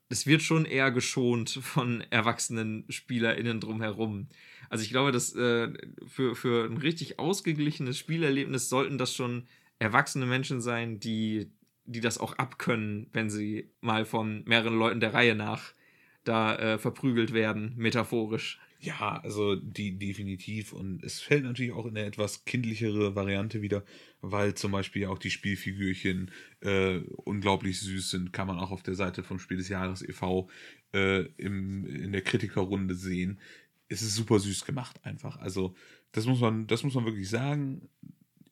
es 0.08 0.24
wird 0.24 0.42
schon 0.42 0.66
eher 0.66 0.92
geschont 0.92 1.50
von 1.50 2.04
erwachsenen 2.10 2.84
SpielerInnen 2.88 3.58
drumherum. 3.58 4.28
Also 4.68 4.84
ich 4.84 4.90
glaube, 4.90 5.10
dass 5.10 5.34
äh, 5.34 5.72
für, 6.06 6.36
für 6.36 6.64
ein 6.66 6.76
richtig 6.76 7.18
ausgeglichenes 7.18 7.98
Spielerlebnis 7.98 8.68
sollten 8.68 8.98
das 8.98 9.12
schon 9.12 9.48
erwachsene 9.80 10.26
Menschen 10.26 10.60
sein, 10.60 11.00
die 11.00 11.50
die 11.90 12.00
das 12.00 12.18
auch 12.18 12.34
abkönnen, 12.34 13.08
wenn 13.12 13.30
sie 13.30 13.70
mal 13.80 14.04
von 14.04 14.44
mehreren 14.46 14.78
Leuten 14.78 15.00
der 15.00 15.14
Reihe 15.14 15.34
nach 15.34 15.74
da 16.24 16.56
äh, 16.56 16.78
verprügelt 16.78 17.32
werden, 17.32 17.74
metaphorisch. 17.76 18.58
Ja, 18.78 19.20
also 19.22 19.56
die 19.56 19.98
definitiv. 19.98 20.72
Und 20.72 21.04
es 21.04 21.20
fällt 21.20 21.44
natürlich 21.44 21.72
auch 21.72 21.84
in 21.84 21.96
eine 21.96 22.06
etwas 22.06 22.44
kindlichere 22.44 23.14
Variante 23.14 23.62
wieder. 23.62 23.84
weil 24.22 24.54
zum 24.54 24.72
Beispiel 24.72 25.06
auch 25.06 25.18
die 25.18 25.30
Spielfigürchen 25.30 26.30
äh, 26.60 26.98
unglaublich 27.24 27.80
süß 27.80 28.10
sind, 28.10 28.32
kann 28.34 28.46
man 28.46 28.58
auch 28.58 28.70
auf 28.70 28.82
der 28.82 28.94
Seite 28.94 29.22
vom 29.22 29.38
Spiel 29.38 29.56
des 29.56 29.70
Jahres 29.70 30.02
e.V. 30.02 30.48
Äh, 30.92 31.22
im, 31.38 31.86
in 31.86 32.12
der 32.12 32.22
Kritikerrunde 32.22 32.94
sehen. 32.94 33.40
Es 33.88 34.02
ist 34.02 34.14
super 34.14 34.38
süß 34.38 34.66
gemacht 34.66 35.00
einfach. 35.04 35.38
Also 35.38 35.74
das 36.12 36.26
muss 36.26 36.40
man, 36.40 36.66
das 36.66 36.82
muss 36.82 36.94
man 36.94 37.06
wirklich 37.06 37.28
sagen. 37.30 37.88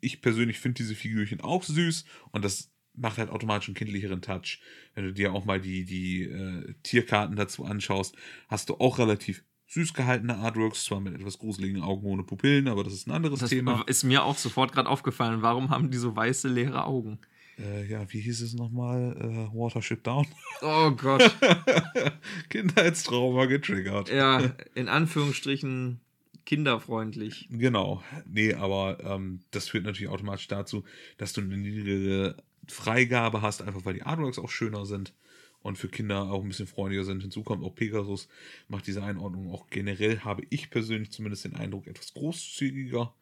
Ich 0.00 0.22
persönlich 0.22 0.58
finde 0.58 0.76
diese 0.76 0.94
Figürchen 0.94 1.40
auch 1.40 1.62
süß 1.64 2.04
und 2.32 2.44
das 2.44 2.70
macht 3.00 3.18
halt 3.18 3.30
automatisch 3.30 3.68
einen 3.68 3.74
kindlicheren 3.74 4.22
Touch. 4.22 4.60
Wenn 4.94 5.04
du 5.04 5.12
dir 5.12 5.32
auch 5.32 5.44
mal 5.44 5.60
die, 5.60 5.84
die 5.84 6.24
äh, 6.24 6.74
Tierkarten 6.82 7.36
dazu 7.36 7.64
anschaust, 7.64 8.16
hast 8.48 8.68
du 8.68 8.74
auch 8.76 8.98
relativ 8.98 9.44
süß 9.68 9.92
gehaltene 9.94 10.36
Artworks, 10.36 10.84
zwar 10.84 11.00
mit 11.00 11.14
etwas 11.14 11.38
gruseligen 11.38 11.82
Augen 11.82 12.06
ohne 12.06 12.22
Pupillen, 12.22 12.68
aber 12.68 12.84
das 12.84 12.94
ist 12.94 13.06
ein 13.06 13.12
anderes 13.12 13.40
das 13.40 13.50
Thema. 13.50 13.82
Ist 13.86 14.02
mir 14.02 14.24
auch 14.24 14.38
sofort 14.38 14.72
gerade 14.72 14.88
aufgefallen. 14.88 15.42
Warum 15.42 15.70
haben 15.70 15.90
die 15.90 15.98
so 15.98 16.16
weiße, 16.16 16.48
leere 16.48 16.84
Augen? 16.84 17.18
Äh, 17.58 17.86
ja, 17.86 18.10
wie 18.12 18.20
hieß 18.20 18.40
es 18.40 18.54
nochmal? 18.54 19.16
Äh, 19.18 19.56
Watership 19.56 20.02
Down. 20.04 20.26
Oh 20.60 20.90
Gott. 20.90 21.36
Kindheitstrauma 22.48 23.46
getriggert. 23.46 24.10
Ja, 24.10 24.40
in 24.74 24.88
Anführungsstrichen 24.88 26.00
kinderfreundlich. 26.46 27.46
Genau. 27.50 28.02
Nee, 28.26 28.54
aber 28.54 28.98
ähm, 29.04 29.40
das 29.50 29.68
führt 29.68 29.84
natürlich 29.84 30.10
automatisch 30.10 30.48
dazu, 30.48 30.82
dass 31.16 31.32
du 31.32 31.42
eine 31.42 31.56
niedrigere 31.56 32.36
Freigabe 32.72 33.42
hast, 33.42 33.62
einfach 33.62 33.84
weil 33.84 33.94
die 33.94 34.02
Artworks 34.02 34.38
auch 34.38 34.50
schöner 34.50 34.86
sind 34.86 35.14
und 35.60 35.76
für 35.76 35.88
Kinder 35.88 36.30
auch 36.30 36.42
ein 36.42 36.48
bisschen 36.48 36.66
freundlicher 36.66 37.04
sind. 37.04 37.22
Hinzu 37.22 37.42
kommt 37.42 37.64
auch 37.64 37.74
Pegasus, 37.74 38.28
macht 38.68 38.86
diese 38.86 39.02
Einordnung 39.02 39.52
auch 39.52 39.68
generell, 39.70 40.20
habe 40.20 40.42
ich 40.50 40.70
persönlich 40.70 41.10
zumindest 41.10 41.44
den 41.44 41.56
Eindruck, 41.56 41.86
etwas 41.86 42.14
großzügiger 42.14 43.14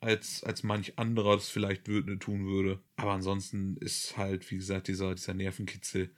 als, 0.00 0.44
als 0.44 0.62
manch 0.62 0.98
anderer 0.98 1.36
das 1.36 1.48
vielleicht 1.48 1.86
tun 1.86 2.46
würde. 2.46 2.80
Aber 2.96 3.12
ansonsten 3.12 3.76
ist 3.78 4.16
halt, 4.16 4.50
wie 4.50 4.56
gesagt, 4.56 4.88
dieser, 4.88 5.14
dieser 5.14 5.34
Nervenkitzel 5.34 6.10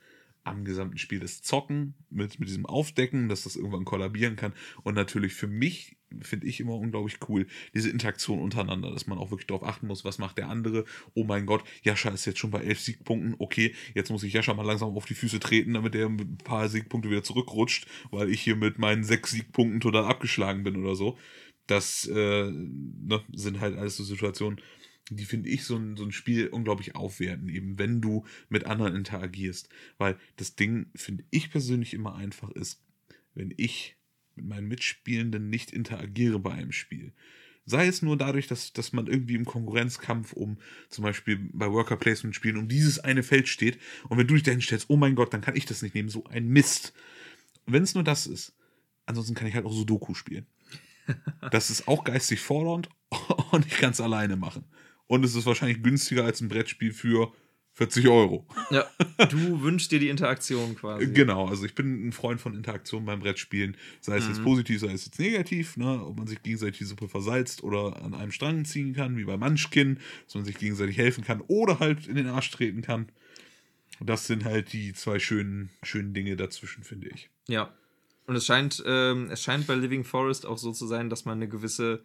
am 0.47 0.65
gesamten 0.65 0.97
Spiel 0.97 1.19
das 1.19 1.41
Zocken 1.41 1.93
mit, 2.09 2.39
mit 2.39 2.49
diesem 2.49 2.65
Aufdecken, 2.65 3.29
dass 3.29 3.43
das 3.43 3.55
irgendwann 3.55 3.85
kollabieren 3.85 4.35
kann. 4.35 4.53
Und 4.83 4.95
natürlich 4.95 5.33
für 5.33 5.47
mich, 5.47 5.97
finde 6.21 6.47
ich 6.47 6.59
immer 6.59 6.75
unglaublich 6.75 7.17
cool, 7.27 7.47
diese 7.73 7.89
Interaktion 7.89 8.39
untereinander, 8.39 8.91
dass 8.91 9.07
man 9.07 9.17
auch 9.17 9.31
wirklich 9.31 9.47
darauf 9.47 9.63
achten 9.63 9.87
muss, 9.87 10.05
was 10.05 10.17
macht 10.17 10.37
der 10.37 10.49
andere. 10.49 10.85
Oh 11.13 11.23
mein 11.23 11.45
Gott, 11.45 11.63
Jascha 11.83 12.09
ist 12.09 12.25
jetzt 12.25 12.39
schon 12.39 12.51
bei 12.51 12.61
elf 12.61 12.79
Siegpunkten. 12.79 13.35
Okay, 13.39 13.75
jetzt 13.93 14.09
muss 14.09 14.23
ich 14.23 14.33
Jascha 14.33 14.53
mal 14.53 14.65
langsam 14.65 14.95
auf 14.95 15.05
die 15.05 15.15
Füße 15.15 15.39
treten, 15.39 15.73
damit 15.73 15.95
er 15.95 16.07
ein 16.07 16.37
paar 16.37 16.69
Siegpunkte 16.69 17.09
wieder 17.09 17.23
zurückrutscht, 17.23 17.87
weil 18.11 18.29
ich 18.29 18.41
hier 18.41 18.55
mit 18.55 18.79
meinen 18.79 19.03
sechs 19.03 19.31
Siegpunkten 19.31 19.79
total 19.79 20.05
abgeschlagen 20.05 20.63
bin 20.63 20.77
oder 20.77 20.95
so. 20.95 21.17
Das 21.67 22.07
äh, 22.07 22.49
ne, 22.49 23.21
sind 23.33 23.59
halt 23.59 23.77
alles 23.77 23.97
so 23.97 24.03
Situationen, 24.03 24.61
die 25.09 25.25
finde 25.25 25.49
ich 25.49 25.63
so 25.63 25.77
ein, 25.77 25.95
so 25.95 26.03
ein 26.03 26.11
Spiel 26.11 26.47
unglaublich 26.47 26.95
aufwerten, 26.95 27.49
eben 27.49 27.79
wenn 27.79 28.01
du 28.01 28.25
mit 28.49 28.65
anderen 28.65 28.95
interagierst. 28.95 29.69
Weil 29.97 30.17
das 30.35 30.55
Ding, 30.55 30.87
finde 30.95 31.23
ich 31.29 31.49
persönlich 31.49 31.93
immer 31.93 32.15
einfach 32.15 32.51
ist, 32.51 32.81
wenn 33.33 33.53
ich 33.55 33.95
mit 34.35 34.45
meinen 34.45 34.67
Mitspielenden 34.67 35.49
nicht 35.49 35.71
interagiere 35.71 36.39
bei 36.39 36.51
einem 36.51 36.71
Spiel. 36.71 37.13
Sei 37.65 37.87
es 37.87 38.01
nur 38.01 38.17
dadurch, 38.17 38.47
dass, 38.47 38.71
dass 38.71 38.93
man 38.93 39.07
irgendwie 39.07 39.35
im 39.35 39.45
Konkurrenzkampf 39.45 40.33
um 40.33 40.57
zum 40.89 41.03
Beispiel 41.03 41.49
bei 41.51 41.69
Worker 41.69 41.97
Placement 41.97 42.35
Spielen 42.35 42.57
um 42.57 42.69
dieses 42.69 42.99
eine 42.99 43.23
Feld 43.23 43.49
steht 43.49 43.77
und 44.07 44.17
wenn 44.17 44.27
du 44.27 44.35
dich 44.35 44.43
dahin 44.43 44.61
stellst, 44.61 44.89
oh 44.89 44.95
mein 44.95 45.15
Gott, 45.15 45.33
dann 45.33 45.41
kann 45.41 45.55
ich 45.55 45.65
das 45.65 45.81
nicht 45.81 45.93
nehmen, 45.93 46.07
so 46.07 46.23
ein 46.25 46.47
Mist. 46.47 46.93
Wenn 47.65 47.83
es 47.83 47.93
nur 47.93 48.05
das 48.05 48.25
ist, 48.25 48.55
ansonsten 49.05 49.35
kann 49.35 49.47
ich 49.47 49.55
halt 49.55 49.65
auch 49.65 49.73
Sudoku 49.73 50.13
spielen. 50.13 50.45
Das 51.51 51.69
ist 51.69 51.87
auch 51.87 52.03
geistig 52.03 52.39
fordernd 52.39 52.89
und 53.51 53.65
ich 53.65 53.77
kann 53.77 53.91
es 53.91 54.01
alleine 54.01 54.37
machen 54.37 54.63
und 55.07 55.25
es 55.25 55.35
ist 55.35 55.45
wahrscheinlich 55.45 55.81
günstiger 55.81 56.23
als 56.25 56.41
ein 56.41 56.49
Brettspiel 56.49 56.93
für 56.93 57.33
40 57.77 58.07
Euro. 58.07 58.43
Ja, 58.71 58.85
du 59.29 59.61
wünschst 59.61 59.91
dir 59.91 59.99
die 59.99 60.09
Interaktion 60.09 60.75
quasi. 60.75 61.07
Genau, 61.13 61.47
also 61.47 61.63
ich 61.63 61.75
bin 61.75 62.07
ein 62.07 62.11
Freund 62.11 62.41
von 62.41 62.55
Interaktion 62.55 63.05
beim 63.05 63.19
Brettspielen, 63.19 63.77
sei 64.01 64.17
es 64.17 64.23
mhm. 64.23 64.29
jetzt 64.31 64.43
positiv, 64.43 64.79
sei 64.79 64.91
es 64.91 65.05
jetzt 65.05 65.19
negativ, 65.19 65.77
ne? 65.77 66.03
ob 66.03 66.17
man 66.17 66.25
sich 66.25 66.41
gegenseitig 66.41 66.79
die 66.79 66.85
Suppe 66.85 67.07
versalzt 67.07 67.63
oder 67.63 68.01
an 68.01 68.15
einem 68.15 68.31
Strang 68.31 68.65
ziehen 68.65 68.95
kann, 68.95 69.15
wie 69.15 69.25
bei 69.25 69.37
Munchkin, 69.37 69.99
dass 70.25 70.33
man 70.33 70.43
sich 70.43 70.57
gegenseitig 70.57 70.97
helfen 70.97 71.23
kann 71.23 71.41
oder 71.41 71.79
halt 71.79 72.07
in 72.07 72.15
den 72.15 72.27
Arsch 72.27 72.49
treten 72.49 72.81
kann. 72.81 73.09
Das 73.99 74.25
sind 74.25 74.43
halt 74.43 74.73
die 74.73 74.93
zwei 74.93 75.19
schönen, 75.19 75.69
schönen 75.83 76.13
Dinge 76.15 76.35
dazwischen, 76.35 76.83
finde 76.83 77.09
ich. 77.09 77.29
Ja. 77.47 77.73
Und 78.25 78.35
es 78.35 78.45
scheint, 78.45 78.83
ähm, 78.85 79.29
es 79.29 79.43
scheint 79.43 79.67
bei 79.67 79.75
Living 79.75 80.03
Forest 80.03 80.47
auch 80.47 80.57
so 80.57 80.71
zu 80.71 80.87
sein, 80.87 81.09
dass 81.09 81.25
man 81.25 81.37
eine 81.37 81.47
gewisse 81.47 82.03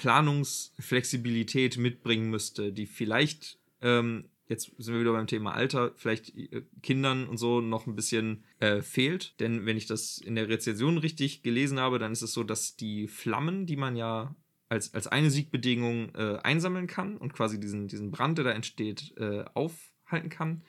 Planungsflexibilität 0.00 1.76
mitbringen 1.76 2.30
müsste, 2.30 2.72
die 2.72 2.86
vielleicht, 2.86 3.58
ähm, 3.82 4.30
jetzt 4.48 4.72
sind 4.78 4.94
wir 4.94 5.02
wieder 5.02 5.12
beim 5.12 5.26
Thema 5.26 5.52
Alter, 5.52 5.92
vielleicht 5.96 6.34
äh, 6.34 6.62
Kindern 6.82 7.28
und 7.28 7.36
so 7.36 7.60
noch 7.60 7.86
ein 7.86 7.96
bisschen 7.96 8.44
äh, 8.60 8.80
fehlt. 8.80 9.38
Denn 9.40 9.66
wenn 9.66 9.76
ich 9.76 9.84
das 9.84 10.16
in 10.16 10.36
der 10.36 10.48
Rezension 10.48 10.96
richtig 10.96 11.42
gelesen 11.42 11.78
habe, 11.78 11.98
dann 11.98 12.12
ist 12.12 12.22
es 12.22 12.32
so, 12.32 12.44
dass 12.44 12.76
die 12.76 13.08
Flammen, 13.08 13.66
die 13.66 13.76
man 13.76 13.94
ja 13.94 14.34
als, 14.70 14.94
als 14.94 15.06
eine 15.06 15.30
Siegbedingung 15.30 16.14
äh, 16.14 16.38
einsammeln 16.44 16.86
kann 16.86 17.18
und 17.18 17.34
quasi 17.34 17.60
diesen, 17.60 17.86
diesen 17.86 18.10
Brand, 18.10 18.38
der 18.38 18.46
da 18.46 18.52
entsteht, 18.52 19.12
äh, 19.18 19.44
aufhalten 19.52 20.30
kann, 20.30 20.62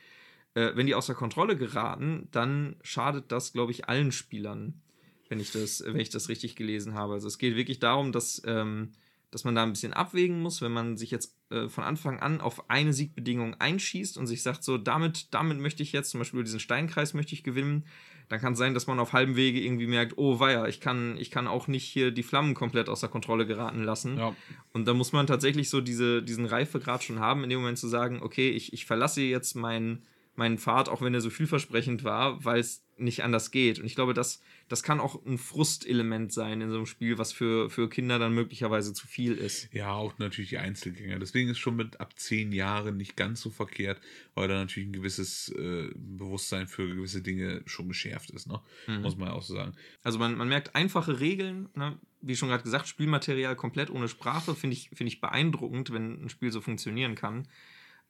äh, 0.56 0.76
wenn 0.76 0.88
die 0.88 0.96
außer 0.96 1.16
Kontrolle 1.16 1.56
geraten, 1.56 2.28
dann 2.32 2.76
schadet 2.82 3.32
das, 3.32 3.54
glaube 3.54 3.72
ich, 3.72 3.88
allen 3.88 4.12
Spielern 4.12 4.82
wenn 5.30 5.40
ich 5.40 5.54
das, 5.54 5.82
wenn 5.86 6.02
ich 6.02 6.10
das 6.10 6.28
richtig 6.28 6.58
gelesen 6.58 6.94
habe. 6.94 7.14
Also 7.14 7.30
es 7.30 7.38
geht 7.38 7.56
wirklich 7.56 7.80
darum, 7.80 8.12
dass 8.12 8.42
ähm, 8.46 8.92
dass 9.32 9.46
man 9.46 9.56
da 9.56 9.64
ein 9.64 9.72
bisschen 9.72 9.94
abwägen 9.94 10.42
muss, 10.42 10.62
wenn 10.62 10.74
man 10.74 10.98
sich 10.98 11.10
jetzt 11.10 11.38
äh, 11.50 11.70
von 11.70 11.84
Anfang 11.86 12.20
an 12.20 12.42
auf 12.42 12.70
eine 12.70 12.94
Siegbedingung 12.94 13.56
einschießt 13.60 14.18
und 14.18 14.28
sich 14.28 14.44
sagt, 14.44 14.64
so, 14.64 14.78
damit, 14.78 15.34
damit 15.34 15.60
möchte 15.60 15.84
ich 15.84 15.94
jetzt, 15.94 16.12
zum 16.12 16.20
Beispiel 16.20 16.44
diesen 16.44 16.60
Steinkreis 16.60 17.14
möchte 17.14 17.34
ich 17.34 17.44
gewinnen, 17.44 17.86
dann 18.28 18.40
kann 18.40 18.54
es 18.54 18.60
sein, 18.60 18.74
dass 18.74 18.88
man 18.88 19.00
auf 19.00 19.14
halbem 19.14 19.36
Wege 19.36 19.62
irgendwie 19.62 19.88
merkt, 19.88 20.18
oh 20.18 20.40
weia, 20.40 20.68
ich 20.68 20.80
kann, 20.80 21.18
ich 21.18 21.32
kann 21.32 21.48
auch 21.48 21.68
nicht 21.68 21.86
hier 21.86 22.12
die 22.12 22.24
Flammen 22.24 22.54
komplett 22.54 22.90
außer 22.90 23.08
Kontrolle 23.08 23.46
geraten 23.46 23.84
lassen. 23.84 24.18
Ja. 24.18 24.36
Und 24.74 24.88
da 24.88 24.94
muss 24.94 25.12
man 25.12 25.28
tatsächlich 25.28 25.70
so 25.70 25.82
diese, 25.82 26.22
diesen 26.24 26.46
Reifegrad 26.46 27.04
schon 27.04 27.20
haben, 27.20 27.44
in 27.44 27.50
dem 27.50 27.60
Moment 27.60 27.78
zu 27.78 27.88
sagen, 27.88 28.20
okay, 28.22 28.50
ich, 28.50 28.74
ich 28.74 28.86
verlasse 28.86 29.22
jetzt 29.22 29.56
meinen 29.56 30.04
meinen 30.36 30.58
Pfad, 30.58 30.90
auch 30.90 31.02
wenn 31.02 31.14
er 31.14 31.22
so 31.22 31.30
vielversprechend 31.30 32.04
war, 32.04 32.44
weil 32.46 32.60
es 32.60 32.84
nicht 33.02 33.24
anders 33.24 33.52
geht. 33.52 33.80
Und 33.80 33.86
ich 33.86 33.96
glaube, 33.96 34.14
das, 34.14 34.42
das 34.70 34.84
kann 34.84 35.00
auch 35.00 35.26
ein 35.26 35.38
Frustelement 35.38 36.32
sein 36.32 36.62
in 36.62 36.70
so 36.70 36.78
einem 36.78 36.86
Spiel, 36.86 37.18
was 37.18 37.34
für, 37.34 37.70
für 37.70 37.90
Kinder 37.90 38.20
dann 38.20 38.34
möglicherweise 38.34 38.94
zu 38.94 39.08
viel 39.08 39.34
ist. 39.34 39.74
Ja, 39.74 39.92
auch 39.94 40.18
natürlich 40.18 40.52
die 40.52 40.58
Einzelgänger. 40.58 41.20
Deswegen 41.20 41.50
ist 41.50 41.60
schon 41.60 41.76
mit 41.76 42.00
ab 42.00 42.18
zehn 42.18 42.52
Jahren 42.52 42.98
nicht 42.98 43.18
ganz 43.18 43.42
so 43.42 43.50
verkehrt, 43.50 44.00
weil 44.36 44.48
da 44.48 44.56
natürlich 44.56 44.90
ein 44.90 44.94
gewisses 44.94 45.50
äh, 45.50 45.90
Bewusstsein 45.96 46.68
für 46.68 46.88
gewisse 46.88 47.22
Dinge 47.22 47.62
schon 47.66 47.88
geschärft 47.88 48.30
ist, 48.32 48.48
ne? 48.48 48.62
Mhm. 48.88 49.02
muss 49.02 49.18
man 49.18 49.30
ja 49.30 49.34
auch 49.34 49.44
so 49.44 49.56
sagen. 49.56 49.74
Also 50.04 50.20
man, 50.20 50.38
man 50.38 50.48
merkt 50.48 50.76
einfache 50.76 51.20
Regeln, 51.20 51.70
ne? 51.76 51.98
wie 52.22 52.36
schon 52.36 52.50
gerade 52.50 52.64
gesagt, 52.64 52.88
Spielmaterial 52.88 53.56
komplett 53.56 53.90
ohne 53.90 54.08
Sprache, 54.08 54.56
finde 54.56 54.76
ich, 54.76 54.90
find 54.90 55.08
ich 55.08 55.22
beeindruckend, 55.22 55.92
wenn 55.92 56.24
ein 56.24 56.30
Spiel 56.30 56.52
so 56.52 56.62
funktionieren 56.62 57.16
kann. 57.16 57.48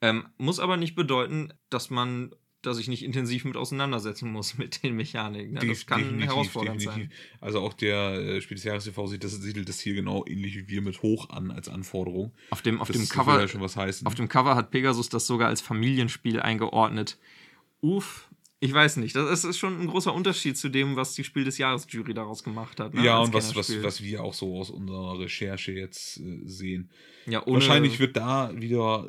Ähm, 0.02 0.28
muss 0.38 0.60
aber 0.60 0.78
nicht 0.78 0.96
bedeuten, 0.96 1.54
dass 1.70 1.90
man 1.90 2.34
dass 2.62 2.78
ich 2.78 2.88
nicht 2.88 3.04
intensiv 3.04 3.46
mit 3.46 3.58
auseinandersetzen 3.58 4.32
muss 4.32 4.58
mit 4.58 4.84
den 4.84 4.96
Mechaniken. 4.96 5.54
Ne? 5.54 5.68
Das 5.68 5.86
kann 5.86 6.20
herausfordernd 6.20 6.82
definitiv. 6.82 7.12
sein. 7.12 7.40
Also 7.40 7.60
auch 7.60 7.74
der 7.74 8.14
äh, 8.14 8.42
Spiel 8.42 8.56
des 8.56 8.64
Jahres 8.64 8.84
TV 8.86 9.08
sieht 9.08 9.24
das, 9.24 9.34
siedelt 9.34 9.70
das 9.70 9.80
hier 9.80 9.94
genau 9.94 10.26
ähnlich 10.28 10.56
wie 10.56 10.68
wir 10.68 10.82
mit 10.82 11.02
hoch 11.02 11.30
an 11.30 11.52
als 11.52 11.70
Anforderung. 11.70 12.32
Auf 12.50 12.62
dem, 12.62 12.82
auf 12.82 12.92
dem 12.92 13.08
Cover 13.08 13.48
schon 13.48 13.62
was 13.62 13.76
heißen. 13.76 14.06
Auf 14.08 14.16
dem 14.16 14.30
Cover 14.30 14.56
hat 14.56 14.72
Pegasus 14.72 15.10
das 15.10 15.28
sogar 15.28 15.48
als 15.48 15.62
Familienspiel 15.62 16.40
eingeordnet. 16.40 17.18
Uff, 17.82 18.30
ich 18.64 18.72
weiß 18.72 18.98
nicht. 18.98 19.16
Das 19.16 19.44
ist 19.44 19.58
schon 19.58 19.82
ein 19.82 19.88
großer 19.88 20.14
Unterschied 20.14 20.56
zu 20.56 20.70
dem, 20.70 20.96
was 20.96 21.16
die 21.16 21.24
Spiel 21.24 21.44
des 21.44 21.58
Jahres 21.58 21.88
Jury 21.90 22.14
daraus 22.14 22.44
gemacht 22.44 22.80
hat. 22.80 22.94
Ne? 22.94 23.04
Ja, 23.04 23.18
und 23.18 23.34
was, 23.34 23.56
was, 23.56 23.82
was 23.82 24.04
wir 24.04 24.24
auch 24.24 24.36
so 24.36 24.56
aus 24.60 24.70
unserer 24.70 25.20
Recherche 25.20 25.72
jetzt 25.72 26.20
äh, 26.20 26.42
sehen. 26.46 26.92
Ja, 27.26 27.42
Wahrscheinlich 27.48 28.00
wird 28.00 28.18
da 28.18 28.52
wieder 28.56 29.08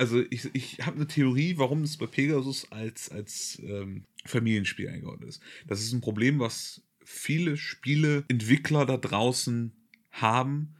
also 0.00 0.24
ich, 0.30 0.48
ich 0.54 0.78
habe 0.80 0.96
eine 0.96 1.06
Theorie, 1.06 1.58
warum 1.58 1.82
es 1.82 1.98
bei 1.98 2.06
Pegasus 2.06 2.72
als, 2.72 3.10
als 3.10 3.60
ähm, 3.62 4.04
Familienspiel 4.24 4.88
eingeordnet 4.88 5.28
ist. 5.28 5.42
Das 5.66 5.82
ist 5.82 5.92
ein 5.92 6.00
Problem, 6.00 6.38
was 6.38 6.82
viele 7.04 7.58
Spieleentwickler 7.58 8.86
da 8.86 8.96
draußen 8.96 9.72
haben, 10.10 10.74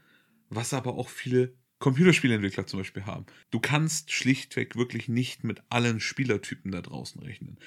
was 0.48 0.72
aber 0.72 0.94
auch 0.94 1.10
viele 1.10 1.52
Computerspielentwickler 1.80 2.66
zum 2.66 2.80
Beispiel 2.80 3.04
haben. 3.04 3.26
Du 3.50 3.60
kannst 3.60 4.10
schlichtweg 4.10 4.74
wirklich 4.74 5.08
nicht 5.08 5.44
mit 5.44 5.62
allen 5.68 6.00
Spielertypen 6.00 6.72
da 6.72 6.80
draußen 6.80 7.20
rechnen. 7.20 7.58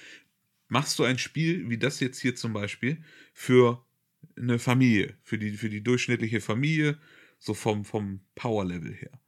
Machst 0.69 0.97
du 0.97 1.03
ein 1.03 1.19
Spiel 1.19 1.69
wie 1.69 1.77
das 1.77 1.99
jetzt 1.99 2.19
hier 2.19 2.35
zum 2.35 2.53
Beispiel 2.53 2.97
für 3.31 3.85
eine 4.35 4.57
Familie, 4.57 5.15
für 5.21 5.37
die, 5.37 5.51
für 5.51 5.69
die 5.69 5.83
durchschnittliche 5.83 6.41
Familie, 6.41 6.97
so 7.37 7.53
vom, 7.53 7.85
vom 7.85 8.21
Power-Level 8.33 8.91
her 8.91 9.19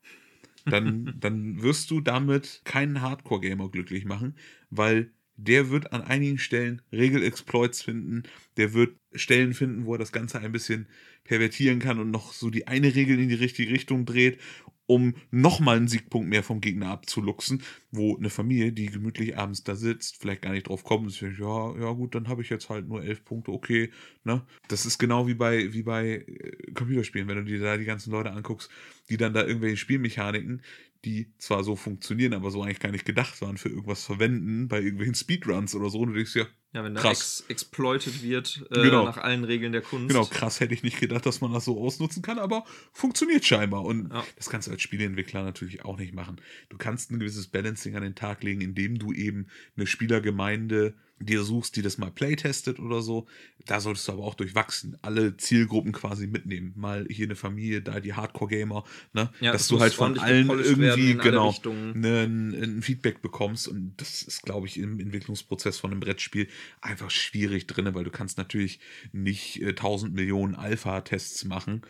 dann, 0.65 1.13
dann 1.19 1.61
wirst 1.61 1.91
du 1.91 2.01
damit 2.01 2.61
keinen 2.65 3.01
Hardcore-Gamer 3.01 3.69
glücklich 3.69 4.05
machen, 4.05 4.35
weil 4.69 5.11
der 5.37 5.69
wird 5.69 5.91
an 5.91 6.01
einigen 6.01 6.37
Stellen 6.37 6.81
Regel-Exploits 6.91 7.81
finden, 7.81 8.23
der 8.57 8.73
wird 8.73 8.95
Stellen 9.13 9.53
finden, 9.53 9.85
wo 9.85 9.93
er 9.95 9.99
das 9.99 10.11
Ganze 10.11 10.39
ein 10.39 10.51
bisschen 10.51 10.87
pervertieren 11.25 11.79
kann 11.79 11.99
und 11.99 12.11
noch 12.11 12.31
so 12.33 12.49
die 12.49 12.67
eine 12.67 12.95
Regel 12.95 13.19
in 13.19 13.29
die 13.29 13.35
richtige 13.35 13.71
Richtung 13.71 14.05
dreht 14.05 14.39
um 14.87 15.15
nochmal 15.31 15.77
einen 15.77 15.87
Siegpunkt 15.87 16.29
mehr 16.29 16.43
vom 16.43 16.61
Gegner 16.61 16.89
abzuluxen, 16.89 17.63
wo 17.91 18.15
eine 18.17 18.29
Familie, 18.29 18.71
die 18.71 18.87
gemütlich 18.87 19.37
abends 19.37 19.63
da 19.63 19.75
sitzt, 19.75 20.17
vielleicht 20.17 20.43
gar 20.43 20.51
nicht 20.51 20.67
drauf 20.67 20.83
kommt 20.83 21.05
und 21.05 21.11
sagt, 21.11 21.39
ja, 21.39 21.77
ja 21.79 21.91
gut, 21.91 22.13
dann 22.15 22.27
habe 22.27 22.41
ich 22.41 22.49
jetzt 22.49 22.69
halt 22.69 22.87
nur 22.87 23.03
elf 23.03 23.23
Punkte, 23.25 23.51
okay, 23.51 23.91
ne? 24.23 24.45
Das 24.67 24.85
ist 24.85 24.97
genau 24.97 25.27
wie 25.27 25.33
bei, 25.33 25.73
wie 25.73 25.83
bei 25.83 26.25
äh, 26.27 26.71
Computerspielen, 26.73 27.27
wenn 27.27 27.37
du 27.37 27.43
dir 27.45 27.59
da 27.59 27.77
die 27.77 27.85
ganzen 27.85 28.11
Leute 28.11 28.31
anguckst, 28.31 28.69
die 29.09 29.17
dann 29.17 29.33
da 29.33 29.45
irgendwelche 29.45 29.77
Spielmechaniken, 29.77 30.61
die 31.03 31.31
zwar 31.37 31.63
so 31.63 31.75
funktionieren, 31.75 32.33
aber 32.33 32.51
so 32.51 32.61
eigentlich 32.63 32.79
gar 32.79 32.91
nicht 32.91 33.05
gedacht 33.05 33.41
waren 33.41 33.57
für 33.57 33.69
irgendwas 33.69 34.03
verwenden, 34.03 34.67
bei 34.67 34.81
irgendwelchen 34.81 35.15
Speedruns 35.15 35.75
oder 35.75 35.89
so. 35.89 35.99
Und 35.99 36.09
du 36.09 36.15
denkst 36.15 36.35
ja, 36.35 36.47
ja 36.75 36.83
wenn 36.83 36.93
da 36.93 37.09
ex 37.09 37.45
exploited 37.47 38.21
wird 38.21 38.65
äh, 38.69 38.83
genau. 38.83 39.05
nach 39.05 39.17
allen 39.17 39.45
Regeln 39.45 39.71
der 39.71 39.81
Kunst. 39.81 40.09
Genau, 40.09 40.25
krass 40.25 40.59
hätte 40.59 40.73
ich 40.73 40.83
nicht 40.83 40.99
gedacht, 40.99 41.25
dass 41.25 41.39
man 41.39 41.53
das 41.53 41.65
so 41.65 41.81
ausnutzen 41.81 42.21
kann, 42.21 42.37
aber 42.37 42.65
funktioniert 42.91 43.45
scheinbar. 43.45 43.85
Und 43.85 44.11
ja. 44.11 44.25
das 44.35 44.49
kannst 44.49 44.67
du 44.67 44.71
als 44.71 44.81
Spieleentwickler 44.81 45.43
natürlich 45.43 45.85
auch 45.85 45.97
nicht 45.97 46.13
machen. 46.13 46.41
Du 46.69 46.77
kannst 46.77 47.11
ein 47.11 47.19
gewisses 47.19 47.47
Balancing 47.47 47.95
an 47.95 48.03
den 48.03 48.15
Tag 48.15 48.43
legen, 48.43 48.59
indem 48.59 48.99
du 48.99 49.13
eben 49.13 49.47
eine 49.77 49.87
Spielergemeinde 49.87 50.93
dir 51.19 51.43
suchst, 51.43 51.75
die 51.75 51.81
das 51.81 51.97
mal 51.97 52.11
playtestet 52.11 52.79
oder 52.79 53.01
so. 53.01 53.25
Da 53.65 53.79
solltest 53.79 54.07
du 54.07 54.11
aber 54.11 54.23
auch 54.23 54.35
durchwachsen. 54.35 54.97
Alle 55.01 55.37
Zielgruppen 55.37 55.93
quasi 55.93 56.27
mitnehmen. 56.27 56.73
Mal 56.75 57.07
hier 57.09 57.25
eine 57.25 57.35
Familie, 57.35 57.81
da 57.81 57.99
die 57.99 58.13
Hardcore-Gamer, 58.13 58.83
ne? 59.13 59.29
Ja, 59.39 59.53
dass 59.53 59.67
du 59.67 59.79
halt 59.79 59.93
von 59.93 60.19
allen 60.19 60.49
irgendwie 60.49 61.15
genau 61.15 61.55
ne, 61.93 62.23
ein, 62.23 62.53
ein, 62.53 62.81
Feedback 62.81 63.21
bekommst. 63.21 63.67
Und 63.67 63.93
das 63.97 64.23
ist, 64.23 64.43
glaube 64.43 64.67
ich, 64.67 64.77
im 64.77 64.99
Entwicklungsprozess 64.99 65.79
von 65.79 65.91
einem 65.91 66.01
Brettspiel 66.01 66.47
einfach 66.81 67.11
schwierig 67.11 67.67
drin, 67.67 67.93
weil 67.93 68.03
du 68.03 68.11
kannst 68.11 68.37
natürlich 68.37 68.79
nicht 69.11 69.61
äh, 69.61 69.69
1000 69.69 70.13
Millionen 70.13 70.55
Alpha-Tests 70.55 71.45
machen 71.45 71.81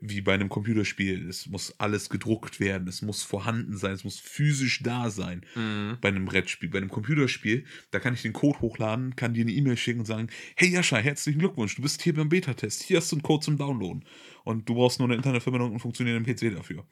wie 0.00 0.20
bei 0.20 0.34
einem 0.34 0.48
Computerspiel. 0.48 1.28
Es 1.28 1.46
muss 1.46 1.74
alles 1.78 2.08
gedruckt 2.08 2.60
werden, 2.60 2.88
es 2.88 3.02
muss 3.02 3.22
vorhanden 3.22 3.76
sein, 3.76 3.92
es 3.92 4.04
muss 4.04 4.18
physisch 4.18 4.82
da 4.82 5.10
sein. 5.10 5.42
Mhm. 5.54 5.98
Bei 6.00 6.08
einem 6.08 6.24
Brettspiel, 6.24 6.68
bei 6.68 6.78
einem 6.78 6.90
Computerspiel, 6.90 7.64
da 7.90 7.98
kann 7.98 8.14
ich 8.14 8.22
den 8.22 8.32
Code 8.32 8.60
hochladen, 8.60 9.16
kann 9.16 9.34
dir 9.34 9.42
eine 9.42 9.52
E-Mail 9.52 9.76
schicken 9.76 10.00
und 10.00 10.06
sagen, 10.06 10.28
hey 10.56 10.68
Jascha, 10.68 10.98
herzlichen 10.98 11.38
Glückwunsch, 11.38 11.76
du 11.76 11.82
bist 11.82 12.02
hier 12.02 12.14
beim 12.14 12.28
Beta-Test, 12.28 12.82
hier 12.82 12.98
hast 12.98 13.10
du 13.12 13.16
einen 13.16 13.22
Code 13.22 13.44
zum 13.44 13.56
Downloaden. 13.56 14.04
Und 14.44 14.68
du 14.68 14.74
brauchst 14.74 14.98
nur 14.98 15.08
eine 15.08 15.16
Internetverbindung 15.16 15.72
und 15.72 15.80
funktionierenden 15.80 16.34
PC 16.34 16.54
dafür. 16.54 16.86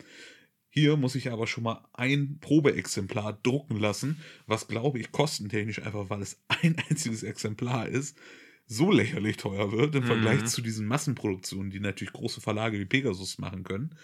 Hier 0.78 0.98
muss 0.98 1.15
ich 1.15 1.32
aber 1.32 1.47
schon 1.47 1.65
mal 1.65 1.89
ein 1.94 2.36
Probeexemplar 2.39 3.39
drucken 3.43 3.78
lassen, 3.78 4.20
was 4.47 4.69
glaube 4.69 4.98
ich 4.98 5.11
kostentechnisch 5.11 5.82
einfach, 5.82 6.11
weil 6.11 6.20
es 6.20 6.39
ein 6.48 6.77
einziges 6.90 7.23
Exemplar 7.23 7.89
ist, 7.89 8.19
so 8.66 8.93
lächerlich 8.93 9.39
teuer 9.39 9.73
wird 9.73 9.94
im 9.94 10.03
mhm. 10.03 10.07
Vergleich 10.07 10.44
zu 10.44 10.61
diesen 10.61 10.86
Massenproduktionen, 10.86 11.70
die 11.70 11.81
natürlich 11.81 12.12
große 12.12 12.43
Verlage 12.43 12.78
wie 12.78 12.85
Pegasus 12.85 13.39
machen 13.39 13.65
können, 13.65 13.94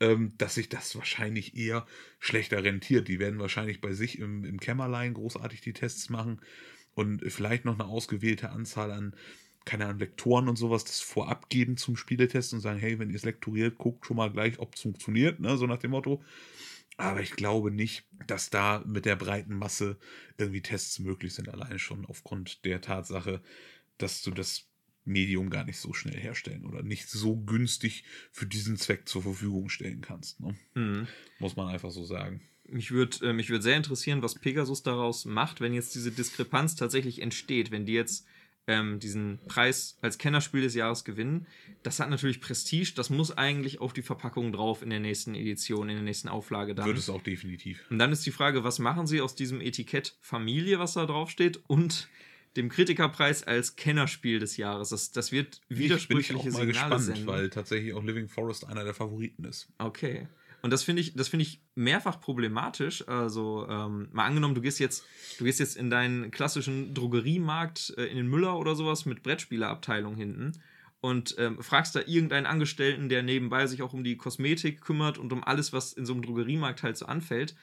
ähm, 0.00 0.32
dass 0.36 0.56
sich 0.56 0.68
das 0.68 0.96
wahrscheinlich 0.96 1.56
eher 1.56 1.86
schlechter 2.18 2.64
rentiert. 2.64 3.06
Die 3.06 3.20
werden 3.20 3.38
wahrscheinlich 3.38 3.80
bei 3.80 3.92
sich 3.92 4.18
im, 4.18 4.44
im 4.44 4.58
Kämmerlein 4.58 5.14
großartig 5.14 5.60
die 5.60 5.74
Tests 5.74 6.10
machen 6.10 6.40
und 6.94 7.22
vielleicht 7.30 7.64
noch 7.64 7.78
eine 7.78 7.88
ausgewählte 7.88 8.50
Anzahl 8.50 8.90
an, 8.90 9.14
keine 9.66 9.84
Ahnung, 9.84 9.98
Lektoren 9.98 10.48
und 10.48 10.56
sowas 10.56 10.84
das 10.84 11.00
vorab 11.00 11.50
geben 11.50 11.76
zum 11.76 11.96
Spieletest 11.96 12.54
und 12.54 12.60
sagen, 12.60 12.78
hey, 12.78 12.98
wenn 12.98 13.10
ihr 13.10 13.16
es 13.16 13.24
lektoriert, 13.24 13.76
guckt 13.76 14.06
schon 14.06 14.16
mal 14.16 14.30
gleich, 14.30 14.58
ob 14.58 14.74
es 14.74 14.80
funktioniert, 14.80 15.40
ne? 15.40 15.58
so 15.58 15.66
nach 15.66 15.78
dem 15.78 15.90
Motto. 15.90 16.22
Aber 16.96 17.20
ich 17.20 17.32
glaube 17.32 17.70
nicht, 17.70 18.06
dass 18.26 18.48
da 18.48 18.82
mit 18.86 19.04
der 19.04 19.16
breiten 19.16 19.54
Masse 19.54 19.98
irgendwie 20.38 20.62
Tests 20.62 20.98
möglich 21.00 21.34
sind, 21.34 21.50
allein 21.50 21.78
schon 21.78 22.06
aufgrund 22.06 22.64
der 22.64 22.80
Tatsache, 22.80 23.42
dass 23.98 24.22
du 24.22 24.30
das 24.30 24.68
Medium 25.04 25.50
gar 25.50 25.64
nicht 25.64 25.78
so 25.78 25.92
schnell 25.92 26.18
herstellen 26.18 26.64
oder 26.64 26.82
nicht 26.82 27.10
so 27.10 27.36
günstig 27.36 28.04
für 28.32 28.46
diesen 28.46 28.76
Zweck 28.76 29.08
zur 29.08 29.22
Verfügung 29.22 29.68
stellen 29.68 30.00
kannst. 30.00 30.40
Ne? 30.40 30.56
Mhm. 30.74 31.06
Muss 31.38 31.56
man 31.56 31.68
einfach 31.68 31.90
so 31.90 32.04
sagen. 32.04 32.40
Mich 32.68 32.92
würde 32.92 33.28
äh, 33.28 33.32
mich 33.32 33.50
würd 33.50 33.62
sehr 33.62 33.76
interessieren, 33.76 34.22
was 34.22 34.36
Pegasus 34.36 34.82
daraus 34.82 35.24
macht, 35.24 35.60
wenn 35.60 35.72
jetzt 35.72 35.94
diese 35.94 36.10
Diskrepanz 36.10 36.76
tatsächlich 36.76 37.20
entsteht, 37.20 37.70
wenn 37.70 37.86
die 37.86 37.92
jetzt 37.92 38.26
ähm, 38.66 38.98
diesen 38.98 39.38
Preis 39.46 39.98
als 40.02 40.18
Kennerspiel 40.18 40.62
des 40.62 40.74
Jahres 40.74 41.04
gewinnen. 41.04 41.46
Das 41.82 42.00
hat 42.00 42.10
natürlich 42.10 42.40
Prestige, 42.40 42.92
das 42.96 43.10
muss 43.10 43.36
eigentlich 43.36 43.80
auf 43.80 43.92
die 43.92 44.02
Verpackung 44.02 44.52
drauf 44.52 44.82
in 44.82 44.90
der 44.90 45.00
nächsten 45.00 45.34
Edition, 45.34 45.88
in 45.88 45.96
der 45.96 46.04
nächsten 46.04 46.28
Auflage 46.28 46.74
dann. 46.74 46.86
Wird 46.86 46.98
es 46.98 47.08
auch 47.08 47.22
definitiv. 47.22 47.84
Und 47.90 47.98
dann 47.98 48.12
ist 48.12 48.26
die 48.26 48.30
Frage, 48.30 48.64
was 48.64 48.78
machen 48.78 49.06
sie 49.06 49.20
aus 49.20 49.34
diesem 49.34 49.60
Etikett 49.60 50.16
Familie, 50.20 50.78
was 50.78 50.94
da 50.94 51.06
draufsteht, 51.06 51.60
und 51.66 52.08
dem 52.56 52.68
Kritikerpreis 52.68 53.42
als 53.42 53.76
Kennerspiel 53.76 54.38
des 54.38 54.56
Jahres. 54.56 54.88
Das, 54.88 55.12
das 55.12 55.30
wird 55.30 55.60
widersprüchliche 55.68 56.32
ich 56.32 56.44
bin 56.44 56.50
ich 56.50 56.54
auch 56.56 56.58
mal 56.58 56.66
Signale 56.66 56.72
gespannt, 56.72 57.02
senden. 57.02 57.26
weil 57.26 57.50
tatsächlich 57.50 57.92
auch 57.92 58.02
Living 58.02 58.28
Forest 58.28 58.66
einer 58.66 58.82
der 58.82 58.94
Favoriten 58.94 59.44
ist. 59.44 59.68
Okay. 59.78 60.26
Und 60.62 60.72
das 60.72 60.82
finde 60.82 61.02
ich, 61.02 61.14
das 61.14 61.32
ich 61.32 61.62
mehrfach 61.74 62.20
problematisch. 62.20 63.06
Also 63.06 63.66
ähm, 63.68 64.08
mal 64.12 64.24
angenommen, 64.24 64.54
du 64.54 64.60
gehst 64.60 64.80
jetzt, 64.80 65.04
du 65.38 65.44
gehst 65.44 65.60
jetzt 65.60 65.76
in 65.76 65.90
deinen 65.90 66.30
klassischen 66.30 66.94
Drogeriemarkt 66.94 67.94
äh, 67.96 68.06
in 68.06 68.16
den 68.16 68.26
Müller 68.26 68.58
oder 68.58 68.74
sowas 68.74 69.06
mit 69.06 69.22
Brettspielerabteilung 69.22 70.16
hinten 70.16 70.60
und 71.00 71.36
ähm, 71.38 71.62
fragst 71.62 71.94
da 71.94 72.00
irgendeinen 72.00 72.46
Angestellten, 72.46 73.08
der 73.08 73.22
nebenbei 73.22 73.66
sich 73.66 73.82
auch 73.82 73.92
um 73.92 74.02
die 74.02 74.16
Kosmetik 74.16 74.80
kümmert 74.80 75.18
und 75.18 75.32
um 75.32 75.44
alles, 75.44 75.72
was 75.72 75.92
in 75.92 76.06
so 76.06 76.12
einem 76.12 76.22
Drogeriemarkt 76.22 76.82
halt 76.82 76.96
so 76.96 77.06
anfällt. 77.06 77.54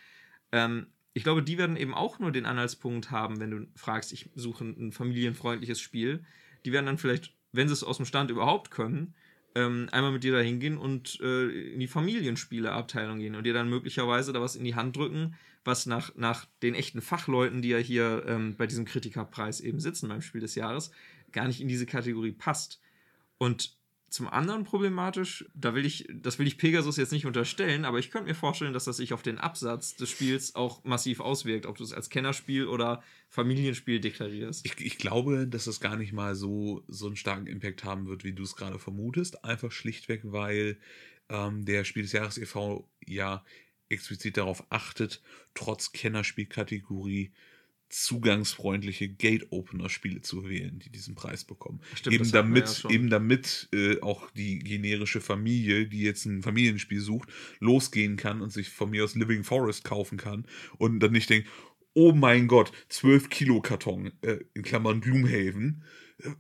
Ähm, 0.52 0.88
ich 1.14 1.24
glaube, 1.24 1.44
die 1.44 1.58
werden 1.58 1.78
eben 1.78 1.94
auch 1.94 2.20
nur 2.20 2.32
den 2.32 2.46
Anhaltspunkt 2.46 3.12
haben, 3.12 3.40
wenn 3.40 3.52
du 3.52 3.68
fragst, 3.76 4.14
ich 4.14 4.30
suche 4.36 4.64
ein 4.66 4.92
familienfreundliches 4.92 5.80
Spiel. 5.80 6.26
Die 6.66 6.72
werden 6.72 6.86
dann 6.86 6.98
vielleicht, 6.98 7.36
wenn 7.52 7.68
sie 7.68 7.74
es 7.74 7.84
aus 7.84 7.98
dem 7.98 8.06
Stand 8.06 8.32
überhaupt 8.32 8.72
können, 8.72 9.14
ähm, 9.56 9.88
einmal 9.92 10.12
mit 10.12 10.24
dir 10.24 10.34
da 10.34 10.40
hingehen 10.40 10.78
und 10.78 11.20
äh, 11.22 11.74
in 11.74 11.80
die 11.80 11.88
Familienspieleabteilung 11.88 13.20
gehen 13.20 13.36
und 13.36 13.44
dir 13.44 13.54
dann 13.54 13.70
möglicherweise 13.70 14.34
da 14.34 14.42
was 14.42 14.56
in 14.56 14.64
die 14.64 14.76
Hand 14.76 14.96
drücken, 14.96 15.36
was 15.64 15.86
nach, 15.86 16.16
nach 16.16 16.46
den 16.62 16.76
echten 16.76 17.02
Fachleuten, 17.02 17.62
die 17.62 17.70
ja 17.70 17.78
hier 17.78 18.24
ähm, 18.28 18.56
bei 18.58 18.68
diesem 18.68 18.86
Kritikerpreis 18.86 19.62
eben 19.62 19.80
sitzen 19.80 20.10
beim 20.10 20.22
Spiel 20.22 20.42
des 20.42 20.56
Jahres, 20.56 20.92
gar 21.32 21.48
nicht 21.48 21.62
in 21.62 21.68
diese 21.68 21.86
Kategorie 21.86 22.32
passt. 22.32 22.82
Und 23.38 23.76
zum 24.14 24.28
anderen 24.28 24.64
problematisch, 24.64 25.44
da 25.56 25.74
will 25.74 25.88
ich, 25.88 26.08
das 26.14 26.38
will 26.38 26.46
ich 26.46 26.60
Pegasus 26.60 26.98
jetzt 26.98 27.12
nicht 27.12 27.26
unterstellen, 27.26 27.84
aber 27.84 27.98
ich 27.98 28.12
könnte 28.12 28.28
mir 28.28 28.36
vorstellen, 28.36 28.72
dass 28.72 28.86
das 28.86 28.98
sich 28.98 29.12
auf 29.12 29.24
den 29.24 29.40
Absatz 29.40 29.96
des 29.96 30.12
Spiels 30.12 30.54
auch 30.54 30.84
massiv 30.84 31.20
auswirkt, 31.20 31.66
ob 31.66 31.78
du 31.78 31.84
es 31.84 31.94
als 31.94 32.12
Kennerspiel 32.12 32.68
oder 32.68 33.02
Familienspiel 33.30 34.00
deklarierst. 34.00 34.68
Ich, 34.68 34.80
ich 34.80 35.00
glaube, 35.00 35.48
dass 35.48 35.66
es 35.66 35.80
gar 35.80 35.96
nicht 35.96 36.14
mal 36.14 36.36
so, 36.36 36.84
so 36.88 37.08
einen 37.08 37.16
starken 37.16 37.48
Impact 37.48 37.84
haben 37.86 38.06
wird, 38.06 38.24
wie 38.24 38.34
du 38.34 38.44
es 38.44 38.56
gerade 38.56 38.78
vermutest. 38.78 39.44
Einfach 39.44 39.72
schlichtweg, 39.72 40.22
weil 40.26 40.78
ähm, 41.30 41.66
der 41.66 41.84
Spiel 41.84 42.04
des 42.04 42.12
Jahres 42.12 42.38
e.V. 42.38 42.88
ja 43.04 43.44
explizit 43.90 44.38
darauf 44.38 44.64
achtet, 44.70 45.24
trotz 45.56 45.92
Kennerspielkategorie 45.92 47.32
zugangsfreundliche 47.94 49.08
Gate-Opener-Spiele 49.08 50.22
zu 50.22 50.50
wählen, 50.50 50.80
die 50.80 50.90
diesen 50.90 51.16
Preis 51.16 51.44
bekommen. 51.44 51.80
Stimmt, 51.96 52.16
eben, 52.16 52.32
damit, 52.32 52.84
ja 52.84 52.90
eben 52.90 53.10
damit 53.10 53.70
äh, 53.74 54.02
auch 54.02 54.30
die 54.32 54.60
generische 54.60 55.22
Familie, 55.22 55.88
die 55.88 56.02
jetzt 56.02 56.26
ein 56.26 56.42
Familienspiel 56.42 57.00
sucht, 57.00 57.30
losgehen 57.60 58.18
kann 58.18 58.42
und 58.42 58.52
sich 58.52 58.70
von 58.70 58.90
mir 58.90 59.04
aus 59.04 59.16
Living 59.16 59.44
Forest 59.44 59.84
kaufen 59.84 60.18
kann 60.18 60.46
und 60.78 61.00
dann 61.00 61.12
nicht 61.12 61.30
denkt, 61.30 61.48
oh 61.94 62.12
mein 62.12 62.48
Gott, 62.48 62.72
12 62.90 63.30
Kilo 63.30 63.62
Karton, 63.62 64.12
äh, 64.22 64.40
in 64.54 64.64
Klammern 64.64 65.00
Gloomhaven, 65.00 65.84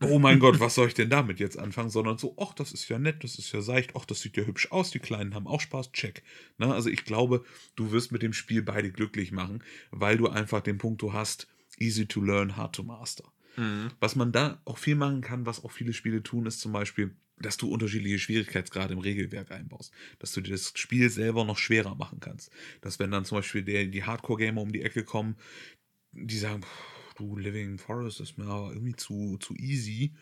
oh 0.01 0.19
mein 0.19 0.39
Gott, 0.39 0.59
was 0.59 0.75
soll 0.75 0.87
ich 0.87 0.93
denn 0.93 1.09
damit 1.09 1.39
jetzt 1.39 1.57
anfangen, 1.57 1.89
sondern 1.89 2.17
so, 2.17 2.35
ach, 2.39 2.53
das 2.53 2.71
ist 2.71 2.87
ja 2.89 2.99
nett, 2.99 3.23
das 3.23 3.37
ist 3.37 3.51
ja 3.51 3.61
seicht, 3.61 3.95
ach, 3.95 4.05
das 4.05 4.21
sieht 4.21 4.37
ja 4.37 4.43
hübsch 4.43 4.71
aus, 4.71 4.91
die 4.91 4.99
Kleinen 4.99 5.33
haben 5.33 5.47
auch 5.47 5.61
Spaß, 5.61 5.91
check. 5.91 6.23
Na, 6.57 6.67
ne? 6.67 6.73
also 6.73 6.89
ich 6.89 7.05
glaube, 7.05 7.43
du 7.75 7.91
wirst 7.91 8.11
mit 8.11 8.21
dem 8.21 8.33
Spiel 8.33 8.61
beide 8.61 8.91
glücklich 8.91 9.31
machen, 9.31 9.63
weil 9.91 10.17
du 10.17 10.27
einfach 10.27 10.61
den 10.61 10.77
Punkt 10.77 11.01
du 11.01 11.13
hast, 11.13 11.47
easy 11.79 12.05
to 12.05 12.21
learn, 12.21 12.55
hard 12.55 12.75
to 12.75 12.83
master. 12.83 13.25
Mhm. 13.57 13.91
Was 13.99 14.15
man 14.15 14.31
da 14.31 14.61
auch 14.65 14.77
viel 14.77 14.95
machen 14.95 15.21
kann, 15.21 15.45
was 15.45 15.63
auch 15.63 15.71
viele 15.71 15.93
Spiele 15.93 16.23
tun, 16.23 16.45
ist 16.45 16.59
zum 16.59 16.71
Beispiel, 16.71 17.15
dass 17.39 17.57
du 17.57 17.69
unterschiedliche 17.69 18.19
Schwierigkeitsgrade 18.19 18.93
im 18.93 18.99
Regelwerk 18.99 19.51
einbaust. 19.51 19.91
Dass 20.19 20.31
du 20.33 20.41
dir 20.41 20.51
das 20.51 20.71
Spiel 20.75 21.09
selber 21.09 21.45
noch 21.45 21.57
schwerer 21.57 21.95
machen 21.95 22.19
kannst. 22.19 22.51
Dass 22.81 22.99
wenn 22.99 23.11
dann 23.11 23.25
zum 23.25 23.39
Beispiel 23.39 23.63
der, 23.63 23.85
die 23.85 24.03
Hardcore-Gamer 24.03 24.61
um 24.61 24.71
die 24.71 24.81
Ecke 24.81 25.03
kommen, 25.03 25.35
die 26.11 26.37
sagen, 26.37 26.61
du 27.15 27.37
Living 27.37 27.77
Forest 27.77 28.21
ist 28.21 28.37
mir 28.37 28.45
aber 28.45 28.71
irgendwie 28.73 28.95
zu, 28.95 29.37
zu 29.39 29.55
easy, 29.55 30.13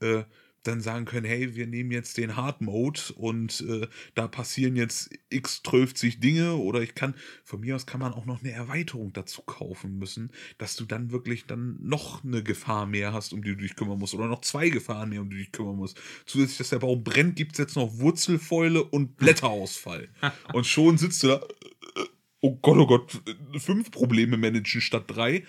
äh, 0.00 0.24
dann 0.62 0.80
sagen 0.80 1.04
können, 1.04 1.26
hey, 1.26 1.56
wir 1.56 1.66
nehmen 1.66 1.90
jetzt 1.90 2.16
den 2.16 2.36
Hard 2.36 2.60
Mode 2.60 3.00
und 3.16 3.60
äh, 3.62 3.88
da 4.14 4.28
passieren 4.28 4.76
jetzt 4.76 5.10
x 5.28 5.62
12 5.64 6.20
Dinge 6.20 6.54
oder 6.54 6.80
ich 6.82 6.94
kann, 6.94 7.14
von 7.44 7.60
mir 7.60 7.74
aus 7.74 7.86
kann 7.86 8.00
man 8.00 8.12
auch 8.12 8.26
noch 8.26 8.40
eine 8.40 8.52
Erweiterung 8.52 9.12
dazu 9.12 9.42
kaufen 9.42 9.98
müssen, 9.98 10.30
dass 10.58 10.76
du 10.76 10.84
dann 10.84 11.10
wirklich 11.10 11.46
dann 11.46 11.78
noch 11.80 12.24
eine 12.24 12.42
Gefahr 12.42 12.86
mehr 12.86 13.12
hast, 13.12 13.32
um 13.32 13.42
die 13.42 13.50
du 13.50 13.56
dich 13.56 13.76
kümmern 13.76 13.98
musst 13.98 14.14
oder 14.14 14.28
noch 14.28 14.42
zwei 14.42 14.68
Gefahren 14.68 15.10
mehr, 15.10 15.20
um 15.20 15.30
die 15.30 15.36
du 15.36 15.42
dich 15.42 15.52
kümmern 15.52 15.76
musst. 15.76 16.00
Zusätzlich, 16.26 16.58
dass 16.58 16.70
der 16.70 16.78
Baum 16.78 17.02
brennt, 17.02 17.36
gibt 17.36 17.52
es 17.52 17.58
jetzt 17.58 17.76
noch 17.76 17.98
Wurzelfäule 17.98 18.84
und 18.84 19.16
Blätterausfall. 19.22 20.08
und 20.52 20.66
schon 20.66 20.96
sitzt 20.96 21.22
du 21.24 21.28
da, 21.28 21.36
äh, 21.36 22.06
oh 22.40 22.56
Gott, 22.56 22.78
oh 22.78 22.86
Gott, 22.86 23.20
fünf 23.58 23.90
Probleme 23.90 24.36
managen 24.36 24.80
statt 24.80 25.04
drei 25.08 25.44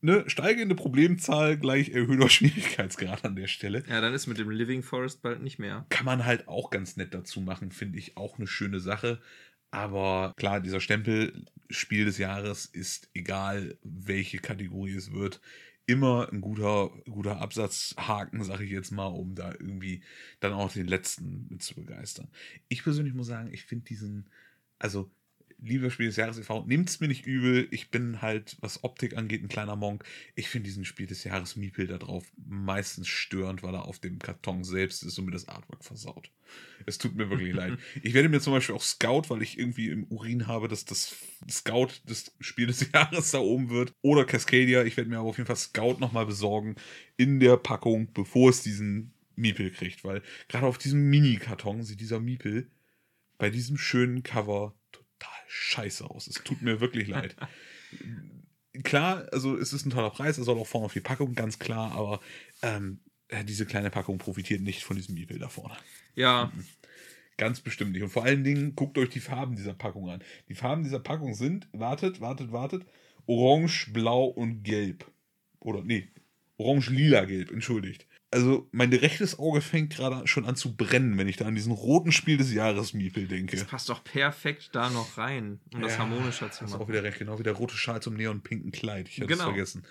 ne, 0.00 0.24
steigende 0.28 0.74
Problemzahl 0.74 1.56
gleich 1.56 1.90
erhöhter 1.90 2.28
Schwierigkeitsgrad 2.30 3.24
an 3.24 3.36
der 3.36 3.46
Stelle. 3.46 3.84
Ja, 3.88 4.00
dann 4.00 4.14
ist 4.14 4.26
mit 4.26 4.38
dem 4.38 4.50
Living 4.50 4.82
Forest 4.82 5.22
bald 5.22 5.42
nicht 5.42 5.58
mehr. 5.58 5.86
Kann 5.88 6.06
man 6.06 6.24
halt 6.24 6.48
auch 6.48 6.70
ganz 6.70 6.96
nett 6.96 7.14
dazu 7.14 7.40
machen, 7.40 7.70
finde 7.70 7.98
ich 7.98 8.16
auch 8.16 8.38
eine 8.38 8.46
schöne 8.46 8.80
Sache. 8.80 9.20
Aber 9.70 10.34
klar, 10.36 10.60
dieser 10.60 10.80
Stempel 10.80 11.44
Spiel 11.68 12.04
des 12.04 12.18
Jahres 12.18 12.66
ist 12.66 13.08
egal, 13.14 13.78
welche 13.84 14.38
Kategorie 14.38 14.96
es 14.96 15.12
wird, 15.12 15.40
immer 15.86 16.28
ein 16.32 16.40
guter, 16.40 16.90
guter 17.08 17.40
Absatzhaken, 17.40 18.42
sage 18.42 18.64
ich 18.64 18.70
jetzt 18.70 18.90
mal, 18.90 19.06
um 19.06 19.34
da 19.34 19.52
irgendwie 19.52 20.02
dann 20.40 20.52
auch 20.52 20.72
den 20.72 20.86
letzten 20.86 21.46
mit 21.48 21.62
zu 21.62 21.74
begeistern. 21.74 22.28
Ich 22.68 22.82
persönlich 22.82 23.14
muss 23.14 23.28
sagen, 23.28 23.52
ich 23.52 23.64
finde 23.64 23.86
diesen, 23.86 24.28
also 24.78 25.10
lieber 25.62 25.90
Spiel 25.90 26.06
des 26.06 26.16
Jahres 26.16 26.38
e.V., 26.38 26.64
nimmt 26.66 26.88
es 26.88 27.00
mir 27.00 27.08
nicht 27.08 27.26
übel. 27.26 27.68
Ich 27.70 27.90
bin 27.90 28.22
halt, 28.22 28.56
was 28.60 28.84
Optik 28.84 29.16
angeht, 29.16 29.42
ein 29.42 29.48
kleiner 29.48 29.76
Monk. 29.76 30.04
Ich 30.34 30.48
finde 30.48 30.66
diesen 30.66 30.84
Spiel 30.84 31.06
des 31.06 31.24
Jahres 31.24 31.56
Miepel 31.56 31.86
da 31.86 31.98
drauf 31.98 32.24
meistens 32.36 33.08
störend, 33.08 33.62
weil 33.62 33.74
er 33.74 33.84
auf 33.84 33.98
dem 33.98 34.18
Karton 34.18 34.64
selbst 34.64 35.02
ist 35.02 35.18
und 35.18 35.26
mir 35.26 35.32
das 35.32 35.48
Artwork 35.48 35.84
versaut. 35.84 36.30
Es 36.86 36.98
tut 36.98 37.14
mir 37.14 37.30
wirklich 37.30 37.54
leid. 37.54 37.78
Ich 38.02 38.14
werde 38.14 38.28
mir 38.28 38.40
zum 38.40 38.52
Beispiel 38.52 38.74
auch 38.74 38.82
Scout, 38.82 39.24
weil 39.28 39.42
ich 39.42 39.58
irgendwie 39.58 39.88
im 39.88 40.04
Urin 40.04 40.46
habe, 40.46 40.68
dass 40.68 40.84
das 40.84 41.14
Scout 41.48 41.88
des 42.08 42.32
Spiel 42.40 42.66
des 42.66 42.90
Jahres 42.92 43.30
da 43.30 43.38
oben 43.38 43.70
wird. 43.70 43.92
Oder 44.02 44.24
Cascadia. 44.24 44.84
Ich 44.84 44.96
werde 44.96 45.10
mir 45.10 45.18
aber 45.18 45.28
auf 45.28 45.36
jeden 45.36 45.46
Fall 45.46 45.56
Scout 45.56 45.96
nochmal 45.98 46.26
besorgen 46.26 46.76
in 47.16 47.40
der 47.40 47.56
Packung, 47.56 48.12
bevor 48.12 48.50
es 48.50 48.62
diesen 48.62 49.12
Miepel 49.36 49.70
kriegt. 49.70 50.04
Weil 50.04 50.22
gerade 50.48 50.66
auf 50.66 50.78
diesem 50.78 51.10
Mini-Karton 51.10 51.82
sieht 51.82 52.00
dieser 52.00 52.20
Miepel 52.20 52.70
bei 53.38 53.50
diesem 53.50 53.78
schönen 53.78 54.22
Cover 54.22 54.74
scheiße 55.48 56.08
aus. 56.08 56.26
Es 56.26 56.42
tut 56.42 56.62
mir 56.62 56.80
wirklich 56.80 57.08
leid. 57.08 57.36
Klar, 58.84 59.26
also 59.32 59.56
es 59.56 59.72
ist 59.72 59.84
ein 59.84 59.90
toller 59.90 60.10
Preis, 60.10 60.38
es 60.38 60.46
soll 60.46 60.58
auch 60.58 60.66
vorne 60.66 60.86
auf 60.86 60.92
die 60.92 61.00
Packung, 61.00 61.34
ganz 61.34 61.58
klar, 61.58 61.92
aber 61.92 62.20
ähm, 62.62 63.00
äh, 63.28 63.44
diese 63.44 63.66
kleine 63.66 63.90
Packung 63.90 64.18
profitiert 64.18 64.60
nicht 64.60 64.84
von 64.84 64.96
diesem 64.96 65.16
Evil 65.16 65.38
da 65.38 65.48
vorne. 65.48 65.76
Ja. 66.14 66.52
Mhm. 66.54 66.64
Ganz 67.36 67.60
bestimmt 67.60 67.92
nicht. 67.92 68.02
Und 68.02 68.10
vor 68.10 68.24
allen 68.24 68.44
Dingen 68.44 68.76
guckt 68.76 68.98
euch 68.98 69.08
die 69.08 69.20
Farben 69.20 69.56
dieser 69.56 69.74
Packung 69.74 70.10
an. 70.10 70.22
Die 70.48 70.54
Farben 70.54 70.84
dieser 70.84 71.00
Packung 71.00 71.34
sind, 71.34 71.68
wartet, 71.72 72.20
wartet, 72.20 72.52
wartet, 72.52 72.84
orange, 73.26 73.92
blau 73.92 74.26
und 74.26 74.62
gelb. 74.62 75.10
Oder 75.58 75.82
nee, 75.82 76.08
orange, 76.58 76.90
lila, 76.90 77.24
gelb, 77.24 77.50
entschuldigt 77.50 78.06
also 78.30 78.68
mein 78.70 78.92
rechtes 78.92 79.38
Auge 79.38 79.60
fängt 79.60 79.90
gerade 79.90 80.26
schon 80.26 80.44
an 80.44 80.54
zu 80.54 80.76
brennen, 80.76 81.18
wenn 81.18 81.28
ich 81.28 81.36
da 81.36 81.46
an 81.46 81.54
diesen 81.54 81.72
roten 81.72 82.12
Spiel 82.12 82.36
des 82.36 82.52
Jahres 82.52 82.92
Miepel 82.92 83.26
denke. 83.26 83.56
Das 83.56 83.66
passt 83.66 83.88
doch 83.88 84.04
perfekt 84.04 84.70
da 84.72 84.88
noch 84.90 85.18
rein, 85.18 85.60
um 85.74 85.80
ja, 85.80 85.88
das 85.88 85.98
harmonischer 85.98 86.50
zu 86.50 86.64
machen. 86.64 86.72
Das 86.72 86.72
ist 86.72 86.80
auch 86.80 86.88
wieder 86.88 87.02
recht, 87.02 87.18
genau 87.18 87.38
wie 87.38 87.42
der 87.42 87.54
rote 87.54 87.76
Schal 87.76 88.00
zum 88.00 88.14
neonpinken 88.14 88.70
Kleid. 88.70 89.08
Ich 89.08 89.16
hätte 89.16 89.26
genau. 89.26 89.44
es 89.44 89.48
vergessen. 89.48 89.84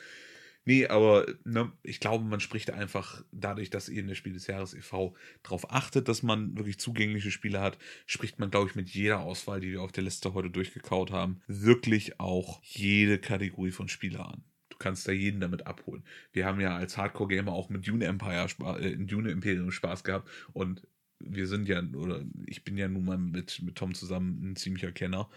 Nee, 0.65 0.87
aber 0.87 1.25
ne, 1.45 1.71
ich 1.83 1.99
glaube, 1.99 2.25
man 2.25 2.39
spricht 2.39 2.71
einfach 2.71 3.23
dadurch, 3.31 3.69
dass 3.69 3.89
ihr 3.89 4.01
in 4.01 4.07
der 4.07 4.15
Spiel 4.15 4.33
des 4.33 4.47
Jahres 4.47 4.73
e.V. 4.73 5.15
darauf 5.41 5.71
achtet, 5.71 6.07
dass 6.07 6.21
man 6.21 6.57
wirklich 6.57 6.79
zugängliche 6.79 7.31
Spiele 7.31 7.59
hat, 7.59 7.77
spricht 8.05 8.39
man, 8.39 8.51
glaube 8.51 8.69
ich, 8.69 8.75
mit 8.75 8.89
jeder 8.89 9.21
Auswahl, 9.21 9.61
die 9.61 9.71
wir 9.71 9.81
auf 9.81 9.91
der 9.91 10.03
Liste 10.03 10.33
heute 10.33 10.49
durchgekaut 10.49 11.11
haben, 11.11 11.41
wirklich 11.47 12.19
auch 12.19 12.61
jede 12.61 13.17
Kategorie 13.17 13.71
von 13.71 13.87
Spieler 13.87 14.27
an 14.27 14.43
kannst 14.79 15.07
da 15.07 15.11
jeden 15.11 15.39
damit 15.41 15.67
abholen. 15.67 16.03
Wir 16.33 16.45
haben 16.45 16.59
ja 16.59 16.75
als 16.75 16.97
Hardcore-Gamer 16.97 17.51
auch 17.51 17.69
mit 17.69 17.87
Dune 17.87 18.05
Empire, 18.05 18.47
äh, 18.79 18.95
Dune 18.95 19.29
Imperium 19.31 19.71
Spaß 19.71 20.03
gehabt 20.03 20.29
und 20.53 20.81
wir 21.19 21.47
sind 21.47 21.67
ja, 21.67 21.81
oder 21.81 22.23
ich 22.45 22.63
bin 22.63 22.77
ja 22.77 22.87
nun 22.87 23.05
mal 23.05 23.17
mit, 23.17 23.61
mit 23.61 23.75
Tom 23.75 23.93
zusammen 23.93 24.51
ein 24.51 24.55
ziemlicher 24.55 24.91
Kenner. 24.91 25.29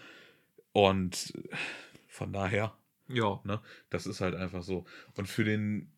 Und 0.71 1.33
von 2.07 2.31
daher, 2.31 2.75
ja. 3.07 3.41
Ne, 3.43 3.61
das 3.89 4.07
ist 4.07 4.21
halt 4.21 4.35
einfach 4.35 4.63
so. 4.63 4.85
Und 5.15 5.27
für 5.27 5.43
den 5.43 5.91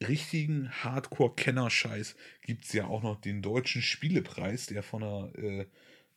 richtigen 0.00 0.70
Hardcore-Kenner-Scheiß 0.70 2.16
gibt 2.42 2.64
es 2.64 2.72
ja 2.72 2.86
auch 2.86 3.02
noch 3.02 3.20
den 3.20 3.42
deutschen 3.42 3.82
Spielepreis, 3.82 4.66
der 4.66 4.82
von 4.82 5.02
der, 5.02 5.42
äh, 5.42 5.66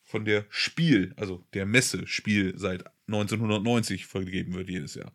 von 0.03 0.25
der 0.25 0.45
Spiel, 0.49 1.13
also 1.17 1.43
der 1.53 1.65
Messe 1.65 2.07
Spiel 2.07 2.53
seit 2.57 2.85
1990 3.07 4.05
vergeben 4.05 4.53
wird 4.53 4.69
jedes 4.69 4.95
Jahr. 4.95 5.11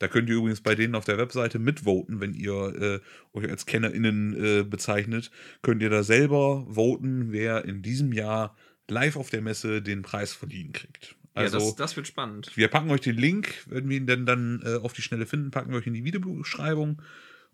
Da 0.00 0.08
könnt 0.08 0.30
ihr 0.30 0.36
übrigens 0.36 0.62
bei 0.62 0.74
denen 0.74 0.94
auf 0.94 1.04
der 1.04 1.18
Webseite 1.18 1.58
mitvoten, 1.58 2.20
wenn 2.20 2.32
ihr 2.32 3.02
äh, 3.34 3.38
euch 3.38 3.48
als 3.48 3.66
KennerInnen 3.66 4.60
äh, 4.60 4.62
bezeichnet. 4.64 5.30
Könnt 5.60 5.82
ihr 5.82 5.90
da 5.90 6.02
selber 6.02 6.66
voten, 6.68 7.32
wer 7.32 7.66
in 7.66 7.82
diesem 7.82 8.12
Jahr 8.12 8.56
live 8.88 9.16
auf 9.16 9.28
der 9.28 9.42
Messe 9.42 9.82
den 9.82 10.00
Preis 10.00 10.32
verliehen 10.32 10.72
kriegt. 10.72 11.16
Also, 11.34 11.58
ja, 11.58 11.64
das, 11.64 11.76
das, 11.76 11.96
wird 11.96 12.06
spannend. 12.06 12.50
Wir 12.56 12.68
packen 12.68 12.90
euch 12.90 13.02
den 13.02 13.16
Link, 13.16 13.54
wenn 13.66 13.90
wir 13.90 13.98
ihn 13.98 14.06
denn 14.06 14.24
dann 14.24 14.62
äh, 14.64 14.76
auf 14.76 14.94
die 14.94 15.02
Schnelle 15.02 15.26
finden, 15.26 15.50
packen 15.50 15.70
wir 15.70 15.78
euch 15.78 15.86
in 15.86 15.94
die 15.94 16.04
Videobeschreibung. 16.04 17.02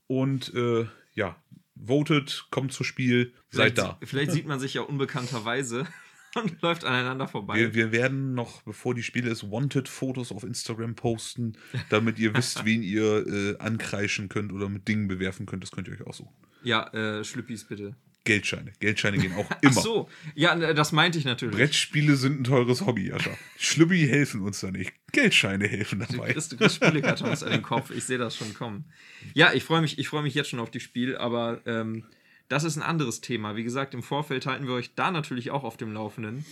Und 0.06 0.54
äh, 0.54 0.86
ja, 1.14 1.36
votet, 1.84 2.46
kommt 2.50 2.72
zu 2.72 2.84
Spiel, 2.84 3.32
vielleicht, 3.48 3.76
seid 3.76 3.86
da. 3.86 3.98
Vielleicht 4.04 4.30
sieht 4.30 4.46
man 4.46 4.60
sich 4.60 4.74
ja 4.74 4.82
unbekannterweise 4.82 5.84
und 6.36 6.60
läuft 6.62 6.84
aneinander 6.84 7.28
vorbei. 7.28 7.56
Wir, 7.56 7.74
wir, 7.74 7.92
werden 7.92 8.34
noch, 8.34 8.62
bevor 8.62 8.94
die 8.94 9.02
Spiele 9.02 9.30
ist, 9.30 9.50
Wanted-Fotos 9.50 10.32
auf 10.32 10.44
Instagram 10.44 10.94
posten, 10.94 11.56
damit 11.88 12.18
ihr 12.18 12.34
wisst, 12.34 12.64
wen 12.64 12.82
ihr 12.82 13.26
äh, 13.26 13.58
ankreischen 13.58 14.28
könnt 14.28 14.52
oder 14.52 14.68
mit 14.68 14.88
Dingen 14.88 15.08
bewerfen 15.08 15.46
könnt. 15.46 15.62
Das 15.62 15.70
könnt 15.70 15.88
ihr 15.88 15.94
euch 15.94 16.06
aussuchen. 16.06 16.34
Ja, 16.62 16.88
äh, 16.92 17.24
Schlüppis 17.24 17.64
bitte. 17.64 17.96
Geldscheine. 18.26 18.72
Geldscheine 18.80 19.18
gehen 19.18 19.32
auch 19.34 19.48
immer. 19.62 19.74
Ach 19.76 19.82
so, 19.82 20.08
ja, 20.34 20.74
das 20.74 20.92
meinte 20.92 21.16
ich 21.18 21.24
natürlich. 21.24 21.56
Brettspiele 21.56 22.16
sind 22.16 22.40
ein 22.40 22.44
teures 22.44 22.84
Hobby, 22.84 23.08
Jascha. 23.08 23.30
Schlüppi 23.56 24.06
helfen 24.06 24.42
uns 24.42 24.60
da 24.60 24.70
nicht. 24.70 24.92
Geldscheine 25.12 25.66
helfen 25.66 26.00
dabei. 26.00 26.26
Du 26.26 26.32
kriegst, 26.34 26.52
du 26.52 26.56
kriegst 26.56 26.76
Spielekartons 26.76 27.42
an 27.42 27.52
den 27.52 27.62
Kopf. 27.62 27.90
Ich 27.90 28.04
sehe 28.04 28.18
das 28.18 28.36
schon 28.36 28.52
kommen. 28.52 28.84
Ja, 29.32 29.52
ich 29.54 29.64
freue 29.64 29.80
mich, 29.80 30.06
freu 30.08 30.22
mich 30.22 30.34
jetzt 30.34 30.50
schon 30.50 30.60
auf 30.60 30.70
die 30.70 30.80
Spiel, 30.80 31.16
aber 31.16 31.60
ähm, 31.64 32.04
das 32.48 32.64
ist 32.64 32.76
ein 32.76 32.82
anderes 32.82 33.20
Thema. 33.20 33.56
Wie 33.56 33.64
gesagt, 33.64 33.94
im 33.94 34.02
Vorfeld 34.02 34.46
halten 34.46 34.66
wir 34.66 34.74
euch 34.74 34.94
da 34.94 35.10
natürlich 35.10 35.50
auch 35.50 35.64
auf 35.64 35.76
dem 35.76 35.92
Laufenden. 35.92 36.44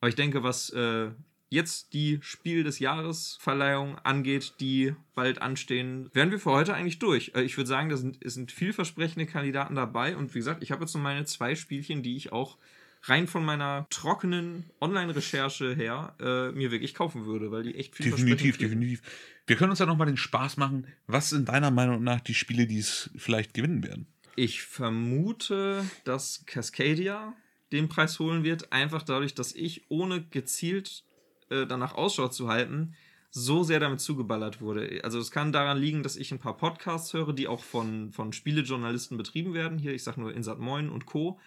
Aber 0.00 0.08
ich 0.08 0.14
denke, 0.14 0.42
was 0.42 0.70
äh, 0.70 1.10
jetzt 1.52 1.92
die 1.92 2.18
Spiel 2.22 2.64
des 2.64 2.78
Jahres 2.78 3.36
Verleihung 3.40 3.98
angeht, 3.98 4.54
die 4.58 4.94
bald 5.14 5.40
anstehen, 5.42 6.10
wären 6.14 6.30
wir 6.30 6.38
für 6.38 6.50
heute 6.50 6.74
eigentlich 6.74 6.98
durch. 6.98 7.32
Äh, 7.34 7.42
ich 7.42 7.56
würde 7.56 7.68
sagen, 7.68 7.90
da 7.90 7.96
sind, 7.96 8.18
es 8.24 8.34
sind 8.34 8.50
vielversprechende 8.50 9.26
Kandidaten 9.26 9.74
dabei. 9.74 10.16
Und 10.16 10.34
wie 10.34 10.38
gesagt, 10.38 10.62
ich 10.62 10.72
habe 10.72 10.82
jetzt 10.82 10.94
noch 10.94 11.02
meine 11.02 11.24
zwei 11.24 11.54
Spielchen, 11.54 12.02
die 12.02 12.16
ich 12.16 12.32
auch 12.32 12.58
rein 13.04 13.26
von 13.26 13.44
meiner 13.44 13.86
trockenen 13.90 14.70
Online-Recherche 14.80 15.74
her 15.74 16.14
äh, 16.20 16.52
mir 16.52 16.70
wirklich 16.70 16.94
kaufen 16.94 17.26
würde, 17.26 17.50
weil 17.50 17.64
die 17.64 17.74
echt 17.74 17.96
viel 17.96 18.10
Definitiv, 18.10 18.58
definitiv. 18.58 19.02
Wir 19.46 19.56
können 19.56 19.70
uns 19.70 19.80
ja 19.80 19.86
nochmal 19.86 20.06
den 20.06 20.16
Spaß 20.16 20.56
machen. 20.56 20.86
Was 21.06 21.30
sind 21.30 21.48
deiner 21.48 21.70
Meinung 21.70 22.02
nach 22.02 22.20
die 22.20 22.34
Spiele, 22.34 22.66
die 22.66 22.78
es 22.78 23.10
vielleicht 23.16 23.54
gewinnen 23.54 23.82
werden? 23.82 24.06
Ich 24.36 24.62
vermute, 24.62 25.84
dass 26.04 26.44
Cascadia 26.46 27.34
den 27.70 27.88
Preis 27.88 28.18
holen 28.18 28.44
wird, 28.44 28.72
einfach 28.72 29.02
dadurch, 29.02 29.34
dass 29.34 29.54
ich, 29.54 29.84
ohne 29.88 30.22
gezielt 30.22 31.04
äh, 31.50 31.66
danach 31.66 31.94
Ausschau 31.94 32.28
zu 32.28 32.48
halten, 32.48 32.94
so 33.34 33.62
sehr 33.62 33.80
damit 33.80 34.00
zugeballert 34.00 34.60
wurde. 34.60 35.00
Also 35.04 35.18
es 35.18 35.30
kann 35.30 35.52
daran 35.52 35.78
liegen, 35.78 36.02
dass 36.02 36.16
ich 36.16 36.32
ein 36.32 36.38
paar 36.38 36.56
Podcasts 36.56 37.14
höre, 37.14 37.32
die 37.32 37.48
auch 37.48 37.62
von, 37.64 38.12
von 38.12 38.34
Spielejournalisten 38.34 39.16
betrieben 39.16 39.54
werden. 39.54 39.78
Hier, 39.78 39.94
ich 39.94 40.02
sag 40.02 40.18
nur 40.18 40.34
Insat 40.34 40.58
Moin 40.58 40.90
und 40.90 41.06
Co. 41.06 41.40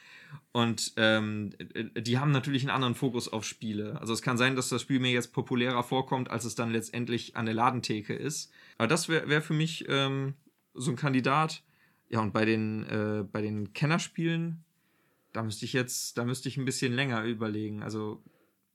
Und 0.52 0.94
ähm, 0.98 1.52
die 1.96 2.18
haben 2.18 2.32
natürlich 2.32 2.64
einen 2.64 2.72
anderen 2.72 2.96
Fokus 2.96 3.32
auf 3.32 3.46
Spiele. 3.46 4.02
Also 4.02 4.14
es 4.14 4.24
kann 4.24 4.40
sein, 4.40 4.56
dass 4.56 4.70
das 4.70 4.82
Spiel 4.82 5.00
mir 5.00 5.12
jetzt 5.12 5.32
populärer 5.32 5.84
vorkommt, 5.84 6.32
als 6.32 6.46
es 6.46 6.56
dann 6.56 6.72
letztendlich 6.72 7.36
an 7.36 7.46
der 7.46 7.54
Ladentheke 7.54 8.16
ist. 8.16 8.52
Aber 8.80 8.88
das 8.88 9.08
wäre 9.08 9.30
wär 9.30 9.44
für 9.44 9.54
mich 9.54 9.86
ähm, 9.88 10.34
so 10.74 10.90
ein 10.90 10.98
Kandidat. 10.98 11.62
Ja, 12.16 12.22
und 12.22 12.32
bei 12.32 12.46
den, 12.46 12.84
äh, 12.84 13.26
bei 13.30 13.42
den 13.42 13.74
Kennerspielen, 13.74 14.64
da 15.34 15.44
müsste 15.44 15.66
ich 15.66 15.74
jetzt, 15.74 16.18
da 16.18 16.24
müsste 16.24 16.48
ich 16.48 16.56
ein 16.56 16.64
bisschen 16.64 16.94
länger 16.94 17.26
überlegen. 17.26 17.84
Also. 17.84 18.24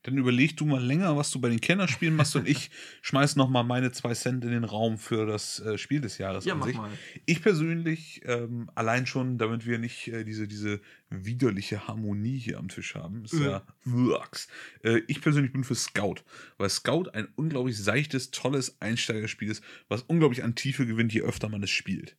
Dann 0.03 0.19
überleg 0.19 0.59
du 0.59 0.67
mal 0.67 0.85
länger, 0.85 1.17
was 1.17 1.31
du 1.31 1.41
bei 1.41 1.49
den 1.49 1.63
Kennerspielen 1.63 2.15
machst 2.15 2.37
und 2.37 2.47
ich 2.47 2.71
schmeiß 3.01 3.37
noch 3.37 3.49
mal 3.49 3.63
meine 3.63 3.93
zwei 3.93 4.13
Cent 4.13 4.45
in 4.45 4.51
den 4.51 4.65
Raum 4.65 4.99
für 4.99 5.25
das 5.25 5.59
äh, 5.61 5.79
Spiel 5.79 6.03
des 6.03 6.19
Jahres 6.19 6.45
ja, 6.45 6.55
mach 6.55 6.67
sich. 6.67 6.77
Mal. 6.77 6.91
Ich 7.25 7.41
persönlich, 7.41 8.21
ähm, 8.27 8.71
allein 8.75 9.07
schon, 9.07 9.39
damit 9.39 9.65
wir 9.65 9.79
nicht 9.79 10.09
äh, 10.09 10.25
diese, 10.25 10.47
diese 10.47 10.83
widerliche 11.09 11.89
Harmonie 11.89 12.37
hier 12.37 12.59
am 12.59 12.69
Tisch 12.69 12.95
haben, 12.95 13.25
ist 13.25 13.33
ja, 13.33 13.63
ja 13.87 14.23
äh, 14.83 15.01
ich 15.07 15.23
persönlich 15.23 15.55
bin 15.55 15.65
für 15.65 15.75
Scout, 15.75 16.17
weil 16.59 16.69
Scout 16.69 17.09
ein 17.15 17.29
unglaublich 17.37 17.79
seichtes, 17.79 18.33
tolles 18.33 18.77
Einsteigerspiel 18.83 19.51
ist, 19.51 19.65
was 19.89 20.03
unglaublich 20.03 20.45
an 20.45 20.55
Tiefe 20.55 20.85
gewinnt, 20.85 21.15
je 21.15 21.23
öfter 21.23 21.49
man 21.49 21.63
es 21.63 21.71
spielt. 21.71 22.19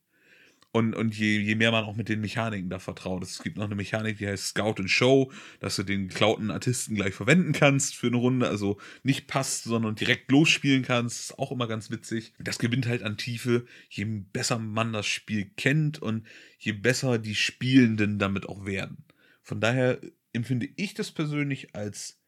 Und, 0.74 0.96
und 0.96 1.18
je, 1.18 1.40
je 1.40 1.56
mehr 1.56 1.72
man 1.72 1.84
auch 1.84 1.98
mit 1.98 2.08
den 2.08 2.22
Mechaniken 2.22 2.70
da 2.70 2.80
vertraut. 2.80 3.24
Es 3.24 3.44
gibt 3.44 3.58
noch 3.58 3.66
eine 3.66 3.76
Mechanik, 3.76 4.20
die 4.20 4.28
heißt 4.28 4.48
Scout 4.48 4.76
and 4.78 4.90
Show, 4.90 5.30
dass 5.60 5.76
du 5.76 5.84
den 5.84 6.08
geklauten 6.08 6.50
Artisten 6.50 6.96
gleich 6.96 7.14
verwenden 7.14 7.52
kannst 7.52 7.96
für 7.96 8.08
eine 8.08 8.16
Runde. 8.16 8.48
Also 8.48 8.80
nicht 9.04 9.28
passt, 9.28 9.66
sondern 9.66 9.96
direkt 9.96 10.32
losspielen 10.32 10.84
kannst. 10.84 11.20
ist 11.20 11.40
auch 11.40 11.52
immer 11.52 11.68
ganz 11.68 11.92
witzig. 11.92 12.34
Das 12.40 12.58
gewinnt 12.58 12.88
halt 12.88 13.04
an 13.04 13.18
Tiefe, 13.18 13.66
je 13.90 14.06
besser 14.06 14.60
man 14.60 14.94
das 14.94 15.08
Spiel 15.08 15.52
kennt 15.58 16.02
und 16.02 16.26
je 16.58 16.72
besser 16.72 17.20
die 17.20 17.36
Spielenden 17.36 18.18
damit 18.18 18.48
auch 18.48 18.66
werden. 18.66 19.04
Von 19.42 19.60
daher 19.60 20.00
empfinde 20.32 20.70
ich 20.78 20.94
das 20.94 21.12
persönlich 21.12 21.76
als 21.76 22.22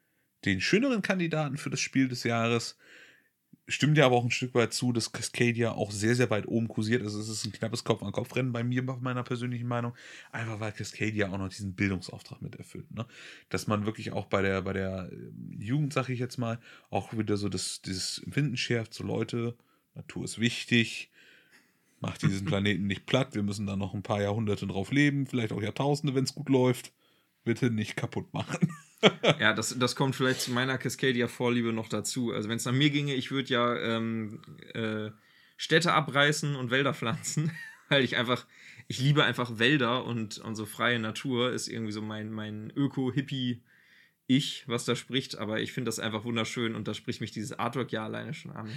den 0.44 0.60
schöneren 0.60 1.02
Kandidaten 1.02 1.58
für 1.58 1.70
das 1.70 1.80
Spiel 1.80 2.10
des 2.10 2.24
Jahres. 2.24 2.78
Stimmt 3.68 3.98
ja 3.98 4.06
aber 4.06 4.18
auch 4.18 4.24
ein 4.24 4.32
Stück 4.32 4.54
weit 4.56 4.74
zu, 4.74 4.92
dass 4.92 5.12
Cascadia 5.12 5.72
auch 5.72 5.92
sehr, 5.92 6.16
sehr 6.16 6.30
weit 6.30 6.48
oben 6.48 6.68
kursiert. 6.68 7.02
Also 7.02 7.20
es 7.20 7.30
ist 7.30 7.46
ein 7.46 7.52
knappes 7.52 7.84
Kopf-an-Kopf-Rennen 7.84 8.52
bei 8.52 8.64
mir, 8.64 8.82
nach 8.82 9.00
meiner 9.00 9.24
persönlichen 9.24 9.68
Meinung. 9.68 9.94
Einfach 10.32 10.60
weil 10.60 10.74
Cascadia 10.74 11.30
auch 11.30 11.38
noch 11.38 11.50
diesen 11.50 11.74
Bildungsauftrag 11.74 12.42
mit 12.42 12.56
erfüllt. 12.56 12.92
Ne? 12.92 13.06
Dass 13.50 13.68
man 13.68 13.86
wirklich 13.86 14.12
auch 14.12 14.26
bei 14.26 14.42
der, 14.42 14.62
bei 14.62 14.74
der 14.74 15.10
ähm, 15.12 15.58
Jugend, 15.60 15.94
sag 15.94 16.10
ich 16.10 16.20
jetzt 16.20 16.38
mal, 16.38 16.60
auch 16.90 17.18
wieder 17.18 17.38
so 17.38 17.48
das, 17.50 17.82
dieses 17.82 18.20
Empfinden 18.20 18.58
schärft, 18.58 18.94
so 18.94 19.04
Leute, 19.04 19.56
Natur 19.96 20.26
ist 20.26 20.40
wichtig, 20.40 21.12
macht 22.00 22.22
diesen 22.22 22.46
Planeten 22.46 22.86
nicht 22.86 23.06
platt, 23.06 23.34
wir 23.34 23.44
müssen 23.44 23.66
da 23.66 23.76
noch 23.76 23.94
ein 23.94 24.04
paar 24.04 24.22
Jahrhunderte 24.22 24.68
drauf 24.68 24.92
leben, 24.92 25.26
vielleicht 25.26 25.54
auch 25.54 25.62
Jahrtausende, 25.62 26.16
wenn 26.16 26.26
es 26.26 26.36
gut 26.36 26.50
läuft. 26.50 26.92
Bitte 27.46 27.70
nicht 27.70 27.96
kaputt 27.96 28.34
machen. 28.34 28.70
ja, 29.40 29.54
das, 29.54 29.78
das 29.78 29.96
kommt 29.96 30.16
vielleicht 30.16 30.42
zu 30.42 30.52
meiner 30.52 30.78
Cascadia-Vorliebe 30.78 31.74
noch 31.74 31.90
dazu. 31.90 32.32
Also, 32.32 32.50
wenn 32.50 32.58
es 32.58 32.66
nach 32.66 32.74
mir 32.74 32.90
ginge, 32.90 33.14
ich 33.14 33.32
würde 33.32 33.50
ja 33.50 33.76
ähm, 33.76 34.42
äh, 34.74 35.12
Städte 35.58 35.94
abreißen 35.94 36.56
und 36.56 36.72
Wälder 36.72 36.94
pflanzen, 36.94 37.52
weil 37.90 38.04
ich 38.04 38.18
einfach, 38.18 38.46
ich 38.88 39.00
liebe 39.00 39.24
einfach 39.24 39.60
Wälder 39.60 40.06
und, 40.06 40.40
und 40.40 40.56
so 40.56 40.66
freie 40.66 41.00
Natur 41.00 41.52
ist 41.52 41.68
irgendwie 41.68 41.92
so 41.92 42.02
mein, 42.02 42.32
mein 42.32 42.72
Öko-Hippie-Ich, 42.76 44.68
was 44.68 44.86
da 44.86 44.96
spricht. 44.96 45.38
Aber 45.38 45.60
ich 45.62 45.72
finde 45.72 45.90
das 45.90 46.00
einfach 46.00 46.24
wunderschön 46.24 46.76
und 46.76 46.88
da 46.88 46.94
spricht 46.94 47.22
mich 47.22 47.32
dieses 47.32 47.58
Artwork 47.58 47.92
ja 47.92 48.04
alleine 48.04 48.34
schon 48.34 48.52
an. 48.52 48.70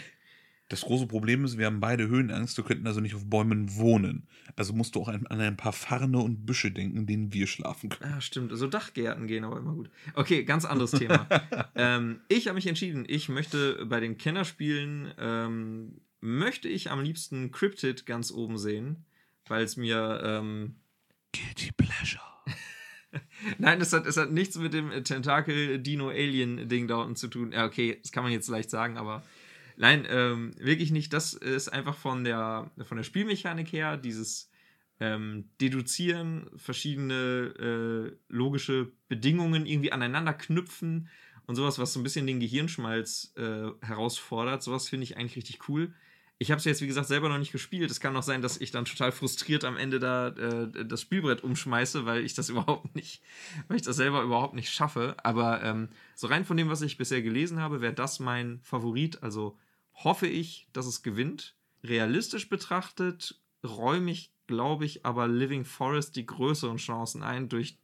Das 0.69 0.81
große 0.81 1.07
Problem 1.07 1.45
ist, 1.45 1.59
wir 1.59 1.67
haben 1.67 1.79
beide 1.79 2.09
Höhenangst, 2.09 2.57
wir 2.57 2.65
könnten 2.65 2.87
also 2.89 3.01
nicht 3.01 3.15
auf 3.15 3.25
Bäumen 3.25 3.77
wohnen. 3.77 4.27
Also 4.57 4.73
musst 4.73 4.97
du 4.97 5.03
auch 5.03 5.09
an, 5.09 5.27
ein 5.27 5.57
paar 5.57 5.73
Farne 5.73 6.19
und 6.19 6.45
Büsche 6.45 6.73
denken, 6.73 6.97
in 6.97 7.07
denen 7.07 7.33
wir 7.33 7.47
schlafen 7.47 7.89
können. 7.89 8.11
Ja, 8.11 8.21
stimmt. 8.21 8.51
Also 8.51 8.67
Dachgärten 8.67 9.29
gehen 9.29 9.45
aber 9.45 9.59
immer 9.59 9.75
gut. 9.75 9.91
Okay, 10.15 10.43
ganz 10.43 10.65
anderes 10.65 10.91
Thema. 10.91 11.29
ähm, 11.77 12.21
ich 12.29 12.49
habe 12.49 12.57
mich 12.57 12.67
entschieden, 12.67 13.05
ich 13.07 13.29
möchte 13.29 13.87
bei 13.87 14.01
den 14.01 14.19
Kennerspielen, 14.19 15.13
ähm, 15.19 16.01
möchte 16.21 16.69
ich 16.69 16.91
am 16.91 17.01
liebsten 17.01 17.53
Cryptid 17.53 18.05
ganz 18.05 18.33
oben 18.33 18.59
sehen, 18.59 19.05
weil 19.47 19.63
es 19.63 19.77
mir... 19.77 20.21
Ähm, 20.25 20.75
Guilty 21.33 21.71
Pleasure. 21.77 22.23
Nein, 23.59 23.81
es 23.81 23.93
hat, 23.93 24.07
es 24.07 24.17
hat 24.17 24.33
nichts 24.33 24.57
mit 24.57 24.75
dem 24.75 24.91
Tentakel-Dino-Alien-Ding 25.05 26.89
da 26.89 26.97
unten 26.97 27.15
zu 27.15 27.29
tun. 27.29 27.53
Ja, 27.53 27.67
okay, 27.67 27.99
das 28.03 28.11
kann 28.11 28.25
man 28.25 28.33
jetzt 28.33 28.49
leicht 28.49 28.71
sagen, 28.71 28.97
aber 28.97 29.23
Nein, 29.77 30.07
ähm, 30.09 30.53
wirklich 30.59 30.91
nicht. 30.91 31.13
Das 31.13 31.35
ist 31.35 31.69
einfach 31.69 31.97
von 31.97 32.25
der, 32.25 32.71
von 32.83 32.97
der 32.97 33.05
Spielmechanik 33.05 33.73
her, 33.73 33.97
dieses 33.97 34.51
ähm, 35.01 35.51
Deduzieren, 35.61 36.49
verschiedene 36.57 38.11
äh, 38.11 38.17
logische 38.29 38.91
Bedingungen 39.09 39.67
irgendwie 39.67 39.93
aneinander 39.93 40.33
knüpfen 40.33 41.09
und 41.47 41.57
sowas, 41.57 41.79
was 41.79 41.93
so 41.93 42.01
ein 42.01 42.03
bisschen 42.03 42.27
den 42.27 42.41
Gehirnschmalz 42.41 43.35
äh, 43.37 43.71
herausfordert. 43.87 44.63
Sowas 44.63 44.89
finde 44.89 45.05
ich 45.05 45.17
eigentlich 45.17 45.37
richtig 45.37 45.69
cool. 45.69 45.93
Ich 46.39 46.51
habe 46.51 46.59
es 46.59 46.65
jetzt, 46.65 46.83
wie 46.83 46.87
gesagt, 46.87 47.07
selber 47.07 47.29
noch 47.31 47.39
nicht 47.39 47.53
gespielt. 47.53 47.91
Es 47.91 48.01
kann 48.01 48.15
auch 48.17 48.23
sein, 48.23 48.43
dass 48.43 48.59
ich 48.59 48.71
dann 48.71 48.85
total 48.85 49.11
frustriert 49.11 49.65
am 49.65 49.77
Ende 49.77 49.99
da 49.99 50.29
äh, 50.29 50.85
das 50.85 51.01
Spielbrett 51.01 51.43
umschmeiße, 51.43 52.05
weil 52.05 52.25
ich 52.25 52.35
das 52.35 52.49
überhaupt 52.51 52.95
nicht, 52.95 53.23
weil 53.69 53.77
ich 53.77 53.83
das 53.83 53.97
selber 53.97 54.23
überhaupt 54.23 54.55
nicht 54.55 54.71
schaffe. 54.71 55.17
Aber 55.23 55.63
ähm, 55.63 55.89
so 56.15 56.27
rein 56.27 56.47
von 56.47 56.57
dem, 56.57 56.71
was 56.71 56.83
ich 56.83 56.99
bisher 56.99 57.21
gelesen 57.21 57.61
habe, 57.61 57.83
wäre 57.83 57.95
das 57.95 58.21
mein 58.21 58.61
Favorit. 58.63 59.23
Also 59.23 59.59
hoffe 60.05 60.27
ich, 60.27 60.69
dass 60.73 60.87
es 60.87 61.03
gewinnt. 61.03 61.57
Realistisch 61.83 62.49
betrachtet 62.49 63.41
räume 63.65 64.11
ich, 64.11 64.33
glaube 64.47 64.85
ich, 64.85 65.05
aber 65.05 65.29
Living 65.29 65.65
Forest 65.65 66.17
die 66.17 66.27
größeren 66.27 66.77
Chancen 66.77 67.23
ein 67.23 67.49
durch 67.49 67.79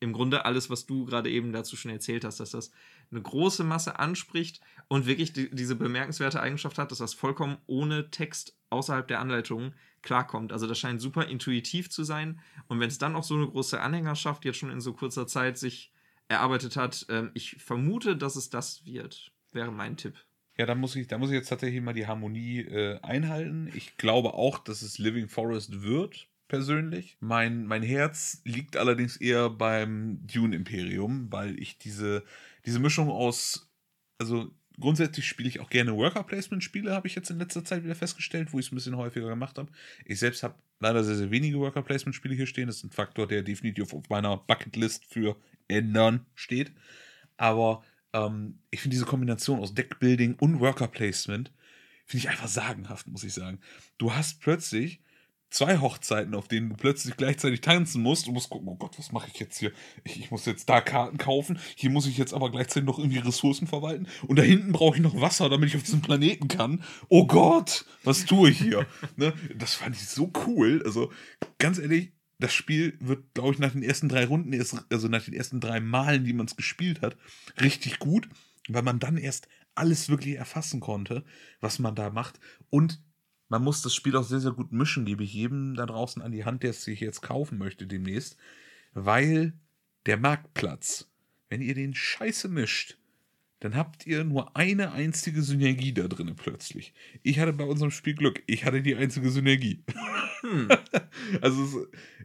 im 0.00 0.12
Grunde 0.12 0.44
alles, 0.44 0.68
was 0.70 0.86
du 0.86 1.06
gerade 1.06 1.30
eben 1.30 1.52
dazu 1.52 1.76
schon 1.76 1.90
erzählt 1.90 2.24
hast, 2.24 2.38
dass 2.38 2.50
das 2.50 2.70
eine 3.10 3.22
große 3.22 3.64
Masse 3.64 3.98
anspricht 3.98 4.60
und 4.88 5.06
wirklich 5.06 5.32
die, 5.32 5.50
diese 5.50 5.76
bemerkenswerte 5.76 6.40
Eigenschaft 6.40 6.78
hat, 6.78 6.90
dass 6.90 6.98
das 6.98 7.14
vollkommen 7.14 7.56
ohne 7.66 8.10
Text 8.10 8.56
außerhalb 8.70 9.08
der 9.08 9.20
Anleitung 9.20 9.72
klarkommt. 10.02 10.52
Also 10.52 10.66
das 10.66 10.78
scheint 10.78 11.00
super 11.00 11.26
intuitiv 11.26 11.90
zu 11.90 12.04
sein. 12.04 12.40
Und 12.68 12.80
wenn 12.80 12.88
es 12.88 12.98
dann 12.98 13.16
auch 13.16 13.24
so 13.24 13.34
eine 13.34 13.48
große 13.48 13.80
Anhängerschaft 13.80 14.44
jetzt 14.44 14.58
schon 14.58 14.70
in 14.70 14.80
so 14.80 14.92
kurzer 14.92 15.26
Zeit 15.26 15.56
sich 15.56 15.92
erarbeitet 16.28 16.76
hat, 16.76 17.06
äh, 17.08 17.30
ich 17.32 17.56
vermute, 17.56 18.16
dass 18.16 18.36
es 18.36 18.50
das 18.50 18.84
wird. 18.84 19.32
Wäre 19.52 19.72
mein 19.72 19.96
Tipp. 19.96 20.16
Ja, 20.56 20.66
da 20.66 20.74
muss 20.74 20.94
ich, 20.94 21.08
da 21.08 21.18
muss 21.18 21.30
ich 21.30 21.34
jetzt 21.34 21.48
tatsächlich 21.48 21.82
mal 21.82 21.94
die 21.94 22.06
Harmonie 22.06 22.60
äh, 22.60 23.00
einhalten. 23.02 23.70
Ich 23.74 23.96
glaube 23.96 24.34
auch, 24.34 24.58
dass 24.58 24.82
es 24.82 24.98
Living 24.98 25.28
Forest 25.28 25.82
wird, 25.82 26.28
persönlich. 26.46 27.16
Mein, 27.20 27.66
mein 27.66 27.82
Herz 27.82 28.40
liegt 28.44 28.76
allerdings 28.76 29.16
eher 29.16 29.50
beim 29.50 30.24
Dune 30.26 30.54
Imperium, 30.54 31.32
weil 31.32 31.58
ich 31.58 31.78
diese, 31.78 32.22
diese 32.64 32.78
Mischung 32.78 33.10
aus, 33.10 33.68
also 34.18 34.50
grundsätzlich 34.78 35.26
spiele 35.26 35.48
ich 35.48 35.58
auch 35.58 35.70
gerne 35.70 35.96
Worker 35.96 36.22
Placement 36.22 36.62
Spiele, 36.62 36.92
habe 36.92 37.08
ich 37.08 37.16
jetzt 37.16 37.30
in 37.30 37.38
letzter 37.38 37.64
Zeit 37.64 37.82
wieder 37.82 37.96
festgestellt, 37.96 38.52
wo 38.52 38.58
ich 38.60 38.66
es 38.66 38.72
ein 38.72 38.76
bisschen 38.76 38.96
häufiger 38.96 39.28
gemacht 39.28 39.58
habe. 39.58 39.72
Ich 40.04 40.20
selbst 40.20 40.44
habe 40.44 40.54
leider 40.78 41.02
sehr, 41.02 41.16
sehr 41.16 41.30
wenige 41.32 41.58
Worker 41.58 41.82
Placement 41.82 42.14
Spiele 42.14 42.34
hier 42.34 42.46
stehen. 42.46 42.68
Das 42.68 42.76
ist 42.76 42.84
ein 42.84 42.90
Faktor, 42.90 43.26
der 43.26 43.42
definitiv 43.42 43.92
auf 43.92 44.08
meiner 44.08 44.36
Bucketlist 44.36 45.04
für 45.06 45.36
ändern 45.66 46.26
steht. 46.34 46.72
Aber 47.36 47.82
ähm, 48.14 48.60
ich 48.70 48.80
finde 48.80 48.94
diese 48.94 49.04
Kombination 49.04 49.60
aus 49.60 49.74
Deckbuilding 49.74 50.36
und 50.40 50.60
Worker 50.60 50.88
Placement, 50.88 51.52
finde 52.06 52.24
ich 52.24 52.30
einfach 52.30 52.48
sagenhaft, 52.48 53.06
muss 53.08 53.24
ich 53.24 53.34
sagen. 53.34 53.60
Du 53.98 54.14
hast 54.14 54.40
plötzlich 54.40 55.00
zwei 55.50 55.78
Hochzeiten, 55.78 56.34
auf 56.34 56.48
denen 56.48 56.70
du 56.70 56.76
plötzlich 56.76 57.16
gleichzeitig 57.16 57.60
tanzen 57.60 58.02
musst. 58.02 58.26
Du 58.26 58.32
musst 58.32 58.50
gucken, 58.50 58.68
oh 58.68 58.76
Gott, 58.76 58.98
was 58.98 59.12
mache 59.12 59.28
ich 59.32 59.38
jetzt 59.38 59.58
hier? 59.58 59.72
Ich, 60.02 60.18
ich, 60.18 60.30
muss 60.30 60.46
jetzt 60.46 60.68
da 60.68 60.80
Karten 60.80 61.16
kaufen. 61.16 61.58
Hier 61.76 61.90
muss 61.90 62.06
ich 62.06 62.18
jetzt 62.18 62.34
aber 62.34 62.50
gleichzeitig 62.50 62.86
noch 62.86 62.98
irgendwie 62.98 63.18
Ressourcen 63.18 63.66
verwalten. 63.66 64.08
Und 64.26 64.38
da 64.38 64.42
hinten 64.42 64.72
brauche 64.72 64.96
ich 64.96 65.02
noch 65.02 65.20
Wasser, 65.20 65.48
damit 65.48 65.68
ich 65.68 65.76
auf 65.76 65.82
diesen 65.82 66.02
Planeten 66.02 66.48
kann. 66.48 66.82
Oh 67.08 67.26
Gott, 67.26 67.84
was 68.02 68.26
tue 68.26 68.50
ich 68.50 68.58
hier? 68.58 68.86
ne? 69.16 69.32
Das 69.56 69.74
fand 69.74 69.96
ich 69.96 70.06
so 70.08 70.32
cool. 70.46 70.82
Also, 70.84 71.12
ganz 71.58 71.78
ehrlich, 71.78 72.12
das 72.38 72.52
Spiel 72.52 72.96
wird, 73.00 73.34
glaube 73.34 73.54
ich, 73.54 73.58
nach 73.58 73.72
den 73.72 73.82
ersten 73.82 74.08
drei 74.08 74.24
Runden, 74.24 74.52
also 74.90 75.08
nach 75.08 75.24
den 75.24 75.34
ersten 75.34 75.60
drei 75.60 75.80
Malen, 75.80 76.24
die 76.24 76.32
man 76.32 76.46
es 76.46 76.56
gespielt 76.56 77.00
hat, 77.00 77.16
richtig 77.60 77.98
gut, 77.98 78.28
weil 78.68 78.82
man 78.82 78.98
dann 78.98 79.16
erst 79.16 79.48
alles 79.74 80.08
wirklich 80.08 80.36
erfassen 80.36 80.80
konnte, 80.80 81.24
was 81.60 81.78
man 81.78 81.94
da 81.94 82.10
macht. 82.10 82.40
Und 82.70 83.02
man 83.48 83.62
muss 83.62 83.82
das 83.82 83.94
Spiel 83.94 84.16
auch 84.16 84.24
sehr, 84.24 84.40
sehr 84.40 84.52
gut 84.52 84.72
mischen, 84.72 85.04
gebe 85.04 85.24
ich 85.24 85.34
jedem 85.34 85.74
da 85.74 85.86
draußen 85.86 86.22
an 86.22 86.32
die 86.32 86.44
Hand, 86.44 86.62
der 86.62 86.70
es 86.70 86.82
sich 86.82 87.00
jetzt 87.00 87.22
kaufen 87.22 87.58
möchte 87.58 87.86
demnächst, 87.86 88.36
weil 88.92 89.52
der 90.06 90.16
Marktplatz, 90.16 91.10
wenn 91.48 91.62
ihr 91.62 91.74
den 91.74 91.94
Scheiße 91.94 92.48
mischt, 92.48 92.98
dann 93.64 93.76
habt 93.76 94.06
ihr 94.06 94.24
nur 94.24 94.54
eine 94.58 94.92
einzige 94.92 95.40
Synergie 95.40 95.94
da 95.94 96.06
drin 96.06 96.34
plötzlich. 96.36 96.92
Ich 97.22 97.38
hatte 97.38 97.54
bei 97.54 97.64
unserem 97.64 97.90
Spiel 97.90 98.14
Glück. 98.14 98.42
Ich 98.46 98.66
hatte 98.66 98.82
die 98.82 98.94
einzige 98.94 99.30
Synergie. 99.30 99.82
Hm. 100.42 100.68
also 101.40 101.64
es, 101.64 101.72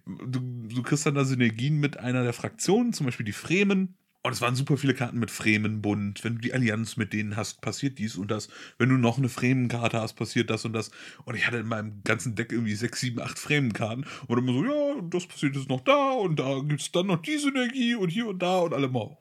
du, 0.05 0.39
du 0.67 0.83
kriegst 0.83 1.05
dann 1.05 1.15
da 1.15 1.23
Synergien 1.23 1.79
mit 1.79 1.95
einer 1.97 2.23
der 2.23 2.33
Fraktionen, 2.33 2.91
zum 2.91 3.05
Beispiel 3.05 3.25
die 3.25 3.31
Fremen. 3.31 3.95
Und 4.21 4.33
es 4.33 4.41
waren 4.41 4.53
super 4.53 4.75
viele 4.75 4.93
Karten 4.93 5.17
mit 5.17 5.31
Fremenbund. 5.31 6.25
Wenn 6.25 6.35
du 6.35 6.41
die 6.41 6.53
Allianz 6.53 6.97
mit 6.97 7.13
denen 7.13 7.37
hast, 7.37 7.61
passiert 7.61 7.99
dies 7.99 8.17
und 8.17 8.29
das. 8.29 8.49
Wenn 8.77 8.89
du 8.89 8.97
noch 8.97 9.17
eine 9.17 9.29
Fremenkarte 9.29 10.01
hast, 10.01 10.15
passiert 10.15 10.49
das 10.49 10.65
und 10.65 10.73
das. 10.73 10.91
Und 11.23 11.35
ich 11.35 11.47
hatte 11.47 11.59
in 11.59 11.69
meinem 11.69 12.03
ganzen 12.03 12.35
Deck 12.35 12.51
irgendwie 12.51 12.75
sechs, 12.75 12.99
sieben, 12.99 13.21
acht 13.21 13.39
Fremenkarten. 13.39 14.05
Und 14.27 14.37
immer 14.37 14.51
so, 14.51 14.65
ja, 14.65 15.01
das 15.09 15.25
passiert 15.25 15.55
jetzt 15.55 15.69
noch 15.69 15.85
da 15.85 16.11
und 16.11 16.37
da 16.37 16.59
gibt 16.59 16.81
es 16.81 16.91
dann 16.91 17.07
noch 17.07 17.21
die 17.21 17.37
Synergie 17.37 17.95
und 17.95 18.09
hier 18.09 18.27
und 18.27 18.39
da 18.39 18.57
und 18.57 18.73
alle 18.73 18.89
mal. 18.89 19.15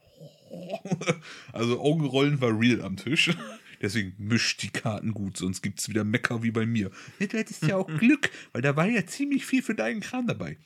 Also 1.52 1.80
Augenrollen 1.80 2.40
war 2.40 2.58
real 2.58 2.82
am 2.82 2.96
Tisch. 2.96 3.30
Deswegen 3.80 4.14
mischt 4.18 4.62
die 4.62 4.70
Karten 4.70 5.14
gut, 5.14 5.36
sonst 5.36 5.62
gibt 5.62 5.78
es 5.78 5.88
wieder 5.88 6.02
Mecker 6.02 6.42
wie 6.42 6.50
bei 6.50 6.66
mir. 6.66 6.90
Du 7.20 7.38
hättest 7.38 7.64
ja 7.64 7.76
auch 7.76 7.86
Glück, 7.98 8.30
weil 8.52 8.62
da 8.62 8.74
war 8.76 8.86
ja 8.86 9.06
ziemlich 9.06 9.46
viel 9.46 9.62
für 9.62 9.74
deinen 9.74 10.00
Kram 10.00 10.26
dabei. 10.26 10.56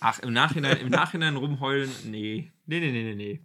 Ach, 0.00 0.18
im 0.18 0.32
Nachhinein, 0.32 0.78
im 0.78 0.88
Nachhinein 0.88 1.36
rumheulen, 1.36 1.90
nee. 2.04 2.50
Nee, 2.66 2.80
nee, 2.80 2.90
nee, 2.90 3.14
nee, 3.14 3.14
nee. 3.14 3.40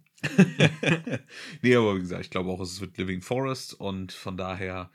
nee, 1.62 1.76
aber 1.76 1.96
wie 1.96 2.00
gesagt, 2.00 2.24
ich 2.24 2.30
glaube 2.30 2.50
auch, 2.50 2.60
es 2.60 2.80
wird 2.80 2.98
Living 2.98 3.22
Forest 3.22 3.74
und 3.74 4.12
von 4.12 4.36
daher 4.36 4.90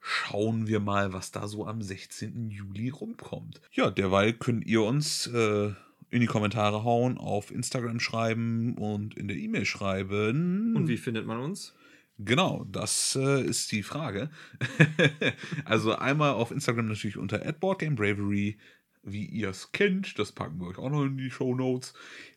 schauen 0.00 0.66
wir 0.66 0.80
mal, 0.80 1.12
was 1.12 1.30
da 1.30 1.46
so 1.46 1.66
am 1.66 1.82
16. 1.82 2.50
Juli 2.50 2.90
rumkommt. 2.90 3.60
Ja, 3.72 3.90
derweil 3.90 4.32
könnt 4.32 4.66
ihr 4.66 4.82
uns 4.82 5.26
äh, 5.28 5.72
in 6.14 6.20
die 6.20 6.28
Kommentare 6.28 6.84
hauen, 6.84 7.18
auf 7.18 7.50
Instagram 7.50 7.98
schreiben 7.98 8.78
und 8.78 9.16
in 9.16 9.26
der 9.26 9.36
E-Mail 9.36 9.64
schreiben. 9.64 10.76
Und 10.76 10.86
wie 10.86 10.96
findet 10.96 11.26
man 11.26 11.40
uns? 11.40 11.74
Genau, 12.18 12.64
das 12.70 13.18
äh, 13.20 13.42
ist 13.42 13.72
die 13.72 13.82
Frage. 13.82 14.30
also 15.64 15.96
einmal 15.96 16.34
auf 16.34 16.52
Instagram 16.52 16.86
natürlich 16.86 17.16
unter 17.16 17.40
@boardgamebravery, 17.40 18.58
wie 19.02 19.24
ihr 19.24 19.48
es 19.48 19.72
kennt. 19.72 20.16
Das 20.20 20.30
packen 20.30 20.60
wir 20.60 20.68
euch 20.68 20.78
auch 20.78 20.90
noch 20.90 21.04
in 21.04 21.16
die 21.16 21.32
Show 21.32 21.52
Notes. 21.52 21.94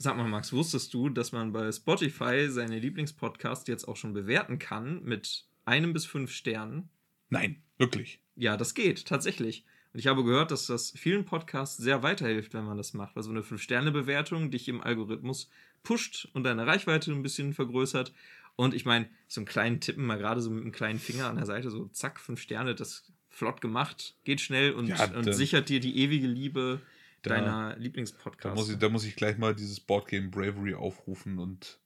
Sag 0.01 0.17
mal, 0.17 0.27
Max, 0.27 0.51
wusstest 0.51 0.95
du, 0.95 1.09
dass 1.09 1.31
man 1.31 1.53
bei 1.53 1.71
Spotify 1.71 2.47
seine 2.49 2.79
Lieblingspodcasts 2.79 3.67
jetzt 3.67 3.87
auch 3.87 3.95
schon 3.95 4.13
bewerten 4.13 4.57
kann 4.57 5.03
mit 5.03 5.45
einem 5.63 5.93
bis 5.93 6.07
fünf 6.07 6.31
Sternen? 6.31 6.89
Nein, 7.29 7.61
wirklich. 7.77 8.19
Ja, 8.35 8.57
das 8.57 8.73
geht, 8.73 9.05
tatsächlich. 9.05 9.63
Und 9.93 9.99
ich 9.99 10.07
habe 10.07 10.23
gehört, 10.23 10.49
dass 10.49 10.65
das 10.65 10.91
vielen 10.97 11.25
Podcasts 11.25 11.77
sehr 11.77 12.01
weiterhilft, 12.01 12.55
wenn 12.55 12.65
man 12.65 12.77
das 12.77 12.95
macht, 12.95 13.15
weil 13.15 13.21
so 13.21 13.29
eine 13.29 13.43
fünf 13.43 13.61
sterne 13.61 13.91
bewertung 13.91 14.49
dich 14.49 14.67
im 14.69 14.81
Algorithmus 14.81 15.51
pusht 15.83 16.27
und 16.33 16.45
deine 16.45 16.65
Reichweite 16.65 17.11
ein 17.11 17.21
bisschen 17.21 17.53
vergrößert. 17.53 18.11
Und 18.55 18.73
ich 18.73 18.85
meine, 18.85 19.07
so 19.27 19.41
einen 19.41 19.45
kleinen 19.45 19.81
Tippen, 19.81 20.03
mal 20.03 20.17
gerade 20.17 20.41
so 20.41 20.49
mit 20.49 20.63
einem 20.63 20.71
kleinen 20.71 20.97
Finger 20.97 21.27
an 21.27 21.35
der 21.35 21.45
Seite, 21.45 21.69
so 21.69 21.85
zack, 21.89 22.19
fünf 22.19 22.41
Sterne, 22.41 22.73
das 22.73 23.11
flott 23.31 23.61
gemacht, 23.61 24.15
geht 24.23 24.41
schnell 24.41 24.73
und, 24.73 24.87
ja, 24.87 25.03
und 25.15 25.33
sichert 25.33 25.69
dir 25.69 25.79
die 25.79 25.97
ewige 25.97 26.27
Liebe 26.27 26.81
da, 27.23 27.29
deiner 27.31 27.75
Lieblingspodcasts. 27.77 28.43
Da 28.43 28.55
muss, 28.55 28.69
ich, 28.69 28.77
da 28.77 28.89
muss 28.89 29.05
ich 29.05 29.15
gleich 29.15 29.37
mal 29.37 29.55
dieses 29.55 29.79
Boardgame 29.79 30.29
Bravery 30.29 30.75
aufrufen 30.75 31.39
und 31.39 31.79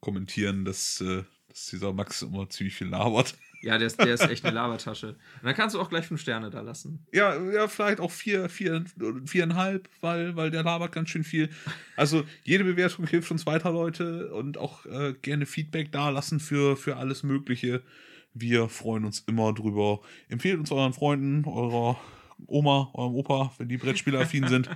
kommentieren, 0.00 0.64
dass, 0.64 1.00
äh, 1.00 1.24
dass 1.48 1.66
dieser 1.66 1.92
Max 1.92 2.22
immer 2.22 2.48
ziemlich 2.48 2.74
viel 2.74 2.88
labert. 2.88 3.34
Ja, 3.62 3.76
der 3.76 3.88
ist, 3.88 3.98
der 3.98 4.14
ist 4.14 4.22
echt 4.22 4.44
eine 4.44 4.54
Labertasche. 4.56 5.08
Und 5.08 5.44
dann 5.44 5.54
kannst 5.54 5.74
du 5.74 5.80
auch 5.80 5.90
gleich 5.90 6.06
fünf 6.06 6.20
Sterne 6.20 6.50
da 6.50 6.60
lassen. 6.60 7.06
Ja, 7.12 7.38
ja 7.50 7.68
vielleicht 7.68 8.00
auch 8.00 8.10
vier, 8.10 8.48
vier, 8.48 8.84
viereinhalb, 9.26 9.88
weil, 10.00 10.34
weil 10.36 10.50
der 10.50 10.62
labert 10.62 10.92
ganz 10.92 11.10
schön 11.10 11.24
viel. 11.24 11.50
Also 11.96 12.24
jede 12.42 12.64
Bewertung 12.64 13.06
hilft 13.06 13.30
uns 13.30 13.44
weiter, 13.46 13.70
Leute. 13.70 14.32
Und 14.32 14.56
auch 14.56 14.86
äh, 14.86 15.14
gerne 15.20 15.44
Feedback 15.44 15.92
da 15.92 16.08
lassen 16.08 16.40
für, 16.40 16.76
für 16.76 16.96
alles 16.96 17.22
Mögliche. 17.22 17.82
Wir 18.32 18.68
freuen 18.68 19.04
uns 19.04 19.20
immer 19.20 19.52
drüber. 19.52 20.00
Empfehlt 20.28 20.58
uns 20.58 20.70
euren 20.70 20.92
Freunden, 20.92 21.44
eurer 21.46 22.00
Oma, 22.46 22.90
eurem 22.94 23.14
Opa, 23.14 23.52
wenn 23.58 23.68
die 23.68 23.76
Brettspielaffin 23.76 24.48
sind. 24.48 24.70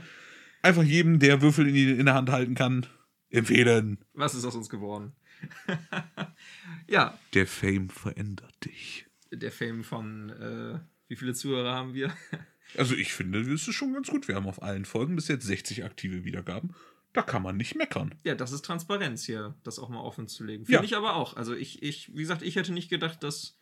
Einfach 0.63 0.83
jedem, 0.83 1.19
der 1.19 1.43
Würfel 1.43 1.69
in, 1.69 1.75
die, 1.75 1.91
in 1.91 2.07
der 2.07 2.15
Hand 2.15 2.31
halten 2.31 2.55
kann, 2.55 2.87
empfehlen. 3.31 3.99
Was 4.15 4.35
ist 4.35 4.45
aus 4.45 4.55
uns 4.55 4.69
geworden? 4.69 5.13
ja. 6.89 7.19
Der 7.35 7.47
Fame 7.47 7.91
verändert 7.91 8.65
dich. 8.65 9.07
Der 9.31 9.53
Fame 9.53 9.85
von, 9.85 10.31
äh, 10.31 10.79
wie 11.09 11.17
viele 11.17 11.35
Zuhörer 11.35 11.75
haben 11.75 11.95
wir? 11.95 12.13
also 12.77 12.95
ich 12.95 13.13
finde, 13.13 13.43
das 13.43 13.69
ist 13.69 13.75
schon 13.75 13.93
ganz 13.93 14.09
gut. 14.09 14.29
Wir 14.29 14.37
haben 14.37 14.47
auf 14.47 14.63
allen 14.63 14.85
Folgen 14.85 15.17
bis 15.17 15.29
jetzt 15.29 15.47
60 15.47 15.85
aktive 15.85 16.25
Wiedergaben. 16.25 16.75
Da 17.15 17.23
kann 17.23 17.43
man 17.43 17.57
nicht 17.57 17.77
meckern. 17.77 18.15
Ja, 18.25 18.35
das 18.35 18.51
ist 18.51 18.65
Transparenz 18.65 19.25
hier, 19.25 19.55
das 19.63 19.79
auch 19.79 19.89
mal 19.89 20.01
offen 20.01 20.27
zu 20.27 20.43
legen. 20.45 20.67
Finde 20.67 20.81
ja. 20.81 20.85
ich 20.85 20.97
aber 20.97 21.15
auch. 21.15 21.37
Also 21.37 21.55
ich, 21.55 21.83
ich, 21.83 22.11
wie 22.13 22.21
gesagt, 22.21 22.43
ich 22.43 22.57
hätte 22.57 22.73
nicht 22.73 22.91
gedacht, 22.91 23.23
dass 23.23 23.57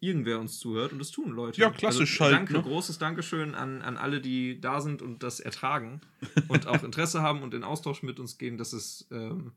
irgendwer 0.00 0.40
uns 0.40 0.58
zuhört 0.58 0.92
und 0.92 0.98
das 0.98 1.12
tun 1.12 1.30
Leute. 1.30 1.60
Ja, 1.60 1.70
klassisch 1.70 2.20
also, 2.20 2.34
Danke, 2.34 2.54
ne? 2.54 2.62
großes 2.62 2.98
Dankeschön 2.98 3.54
an, 3.54 3.80
an 3.80 3.96
alle, 3.96 4.20
die 4.20 4.60
da 4.60 4.80
sind 4.80 5.02
und 5.02 5.22
das 5.22 5.38
ertragen 5.38 6.00
und 6.48 6.66
auch 6.66 6.82
Interesse 6.84 7.22
haben 7.22 7.42
und 7.42 7.54
in 7.54 7.62
Austausch 7.62 8.02
mit 8.02 8.18
uns 8.18 8.38
gehen. 8.38 8.58
Das 8.58 8.72
ist 8.72 9.06
ähm, 9.12 9.52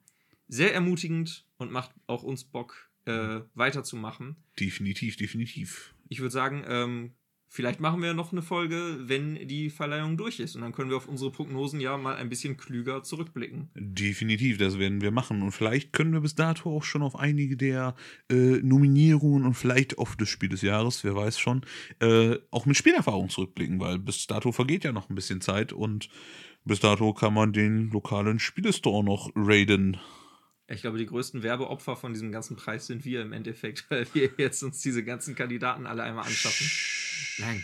sehr 0.47 0.75
ermutigend 0.75 1.45
und 1.57 1.71
macht 1.71 1.91
auch 2.05 2.21
uns 2.21 2.43
Bock, 2.43 2.89
äh, 3.05 3.41
weiterzumachen. 3.55 4.35
Definitiv, 4.59 5.17
definitiv. 5.17 5.95
Ich 6.07 6.19
würde 6.19 6.31
sagen, 6.31 6.63
ähm, 6.67 7.13
vielleicht 7.49 7.79
machen 7.79 8.01
wir 8.01 8.13
noch 8.13 8.31
eine 8.31 8.43
Folge, 8.43 8.99
wenn 9.01 9.47
die 9.47 9.69
Verleihung 9.69 10.15
durch 10.15 10.39
ist. 10.39 10.55
Und 10.55 10.61
dann 10.61 10.71
können 10.71 10.89
wir 10.91 10.97
auf 10.97 11.07
unsere 11.07 11.31
Prognosen 11.31 11.81
ja 11.81 11.97
mal 11.97 12.15
ein 12.15 12.29
bisschen 12.29 12.55
klüger 12.55 13.03
zurückblicken. 13.03 13.69
Definitiv, 13.75 14.57
das 14.59 14.77
werden 14.77 15.01
wir 15.01 15.11
machen. 15.11 15.41
Und 15.41 15.51
vielleicht 15.51 15.91
können 15.91 16.13
wir 16.13 16.21
bis 16.21 16.35
dato 16.35 16.69
auch 16.75 16.83
schon 16.83 17.01
auf 17.01 17.17
einige 17.17 17.57
der 17.57 17.95
äh, 18.31 18.59
Nominierungen 18.61 19.45
und 19.45 19.55
vielleicht 19.55 19.97
auf 19.97 20.15
das 20.15 20.29
Spiel 20.29 20.49
des 20.49 20.61
Jahres, 20.61 21.03
wer 21.03 21.15
weiß 21.15 21.39
schon, 21.39 21.65
äh, 21.99 22.37
auch 22.51 22.65
mit 22.67 22.77
Spielerfahrung 22.77 23.29
zurückblicken, 23.29 23.79
weil 23.79 23.97
bis 23.97 24.27
dato 24.27 24.51
vergeht 24.51 24.83
ja 24.83 24.91
noch 24.91 25.09
ein 25.09 25.15
bisschen 25.15 25.41
Zeit 25.41 25.73
und 25.73 26.09
bis 26.65 26.79
dato 26.79 27.13
kann 27.13 27.33
man 27.33 27.51
den 27.51 27.89
lokalen 27.89 28.37
Spielestore 28.37 29.03
noch 29.03 29.31
raiden. 29.35 29.97
Ich 30.67 30.81
glaube, 30.81 30.99
die 30.99 31.07
größten 31.07 31.41
Werbeopfer 31.41 31.95
von 31.95 32.13
diesem 32.13 32.31
ganzen 32.31 32.55
Preis 32.55 32.85
sind 32.85 33.03
wir 33.03 33.23
im 33.23 33.33
Endeffekt, 33.33 33.85
weil 33.89 34.05
wir 34.13 34.29
jetzt 34.37 34.61
uns 34.61 34.81
diese 34.81 35.03
ganzen 35.03 35.33
Kandidaten 35.33 35.87
alle 35.87 36.03
einmal 36.03 36.25
anschaffen. 36.25 36.69
Nein. 37.39 37.63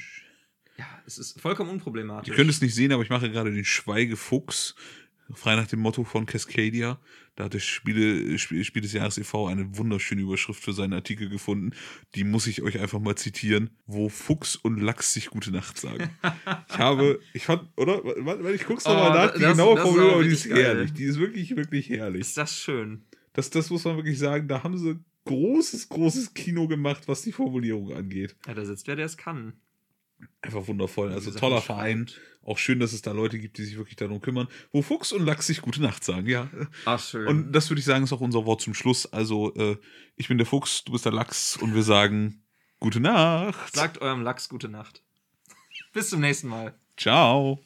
Ja, 0.78 0.86
es 1.06 1.18
ist 1.18 1.40
vollkommen 1.40 1.70
unproblematisch. 1.70 2.30
Ihr 2.30 2.36
könnt 2.36 2.50
es 2.50 2.62
nicht 2.62 2.76
sehen, 2.76 2.92
aber 2.92 3.04
ich 3.04 3.10
mache 3.10 3.32
gerade 3.32 3.52
den 3.52 3.66
Schweigefuchs 3.66 4.76
frei 5.34 5.56
nach 5.56 5.68
dem 5.68 5.80
Motto 5.80 6.04
von 6.04 6.26
Cascadia. 6.26 7.00
Da 7.36 7.46
hat 7.46 7.54
der 7.54 7.60
Spiele, 7.60 8.38
Spiel, 8.38 8.64
Spiel 8.64 8.82
des 8.82 8.94
Jahres 8.94 9.18
e.V. 9.18 9.48
eine 9.48 9.78
wunderschöne 9.78 10.22
Überschrift 10.22 10.64
für 10.64 10.72
seinen 10.72 10.94
Artikel 10.94 11.28
gefunden. 11.30 11.72
Die 12.14 12.24
muss 12.24 12.48
ich 12.48 12.62
euch 12.62 12.80
einfach 12.80 13.00
mal 13.00 13.16
zitieren, 13.16 13.72
wo 13.88 14.08
Fuchs 14.08 14.56
und 14.56 14.80
Lachs 14.80 15.14
sich 15.14 15.30
gute 15.30 15.52
Nacht 15.52 15.78
sagen. 15.78 16.10
ich 16.70 16.78
habe, 16.78 17.20
ich 17.34 17.44
fand, 17.44 17.64
oder? 17.76 18.04
Weil 18.04 18.56
ich 18.56 18.66
guck's 18.66 18.86
nochmal 18.86 19.12
oh, 19.12 19.14
nach, 19.14 19.34
die 19.34 19.42
das, 19.42 19.58
genaue 19.58 19.78
Formulierung, 19.78 20.14
aber 20.14 20.24
die 20.24 20.30
ist 20.30 20.48
geil. 20.48 20.64
herrlich. 20.64 20.94
Die 20.94 21.04
ist 21.04 21.20
wirklich, 21.20 21.56
wirklich 21.56 21.90
herrlich. 21.90 22.22
Ist 22.22 22.38
das 22.38 22.58
schön. 22.58 23.04
Das, 23.34 23.50
das 23.50 23.70
muss 23.70 23.84
man 23.84 23.98
wirklich 23.98 24.18
sagen, 24.18 24.48
da 24.48 24.64
haben 24.64 24.78
sie 24.78 25.00
großes, 25.26 25.90
großes 25.90 26.34
Kino 26.34 26.68
gemacht, 26.68 27.08
was 27.08 27.22
die 27.22 27.32
Formulierung 27.32 27.94
angeht. 27.94 28.36
Ja, 28.48 28.54
da 28.54 28.66
sitzt 28.66 28.88
wer, 28.88 28.96
der 28.96 29.06
es 29.06 29.18
kann. 29.18 29.54
Einfach 30.42 30.68
wundervoll. 30.68 31.12
Also 31.12 31.32
toller 31.32 31.62
Verein. 31.62 32.10
Auch 32.44 32.58
schön, 32.60 32.80
dass 32.80 32.94
es 32.94 33.02
da 33.02 33.12
Leute 33.12 33.40
gibt, 33.40 33.58
die 33.58 33.64
sich 33.64 33.76
wirklich 33.76 33.96
darum 33.96 34.22
kümmern, 34.22 34.48
wo 34.72 34.84
Fuchs 34.84 35.12
und 35.12 35.26
Lachs 35.26 35.48
sich 35.48 35.62
gute 35.62 35.82
Nacht 35.82 36.04
sagen, 36.04 36.28
ja. 36.28 36.48
Ach, 36.86 37.00
schön. 37.00 37.28
Und 37.28 37.52
das 37.52 37.70
würde 37.70 37.80
ich 37.80 37.86
sagen, 37.86 38.04
ist 38.04 38.14
auch 38.14 38.22
unser 38.22 38.46
Wort 38.46 38.62
zum 38.62 38.76
Schluss. 38.76 39.12
Also, 39.12 39.54
äh, 39.56 39.78
ich 40.16 40.28
bin 40.28 40.38
der 40.38 40.46
Fuchs, 40.46 40.84
du 40.84 40.92
bist 40.92 41.06
der 41.06 41.12
Lachs 41.12 41.58
und 41.58 41.74
wir 41.74 41.84
sagen 41.84 42.44
gute 42.80 43.00
Nacht. 43.00 43.76
Sagt 43.76 43.98
eurem 44.00 44.22
Lachs 44.22 44.48
gute 44.48 44.70
Nacht. 44.70 45.02
Bis 45.94 46.10
zum 46.10 46.22
nächsten 46.22 46.48
Mal. 46.48 46.76
Ciao. 46.98 47.60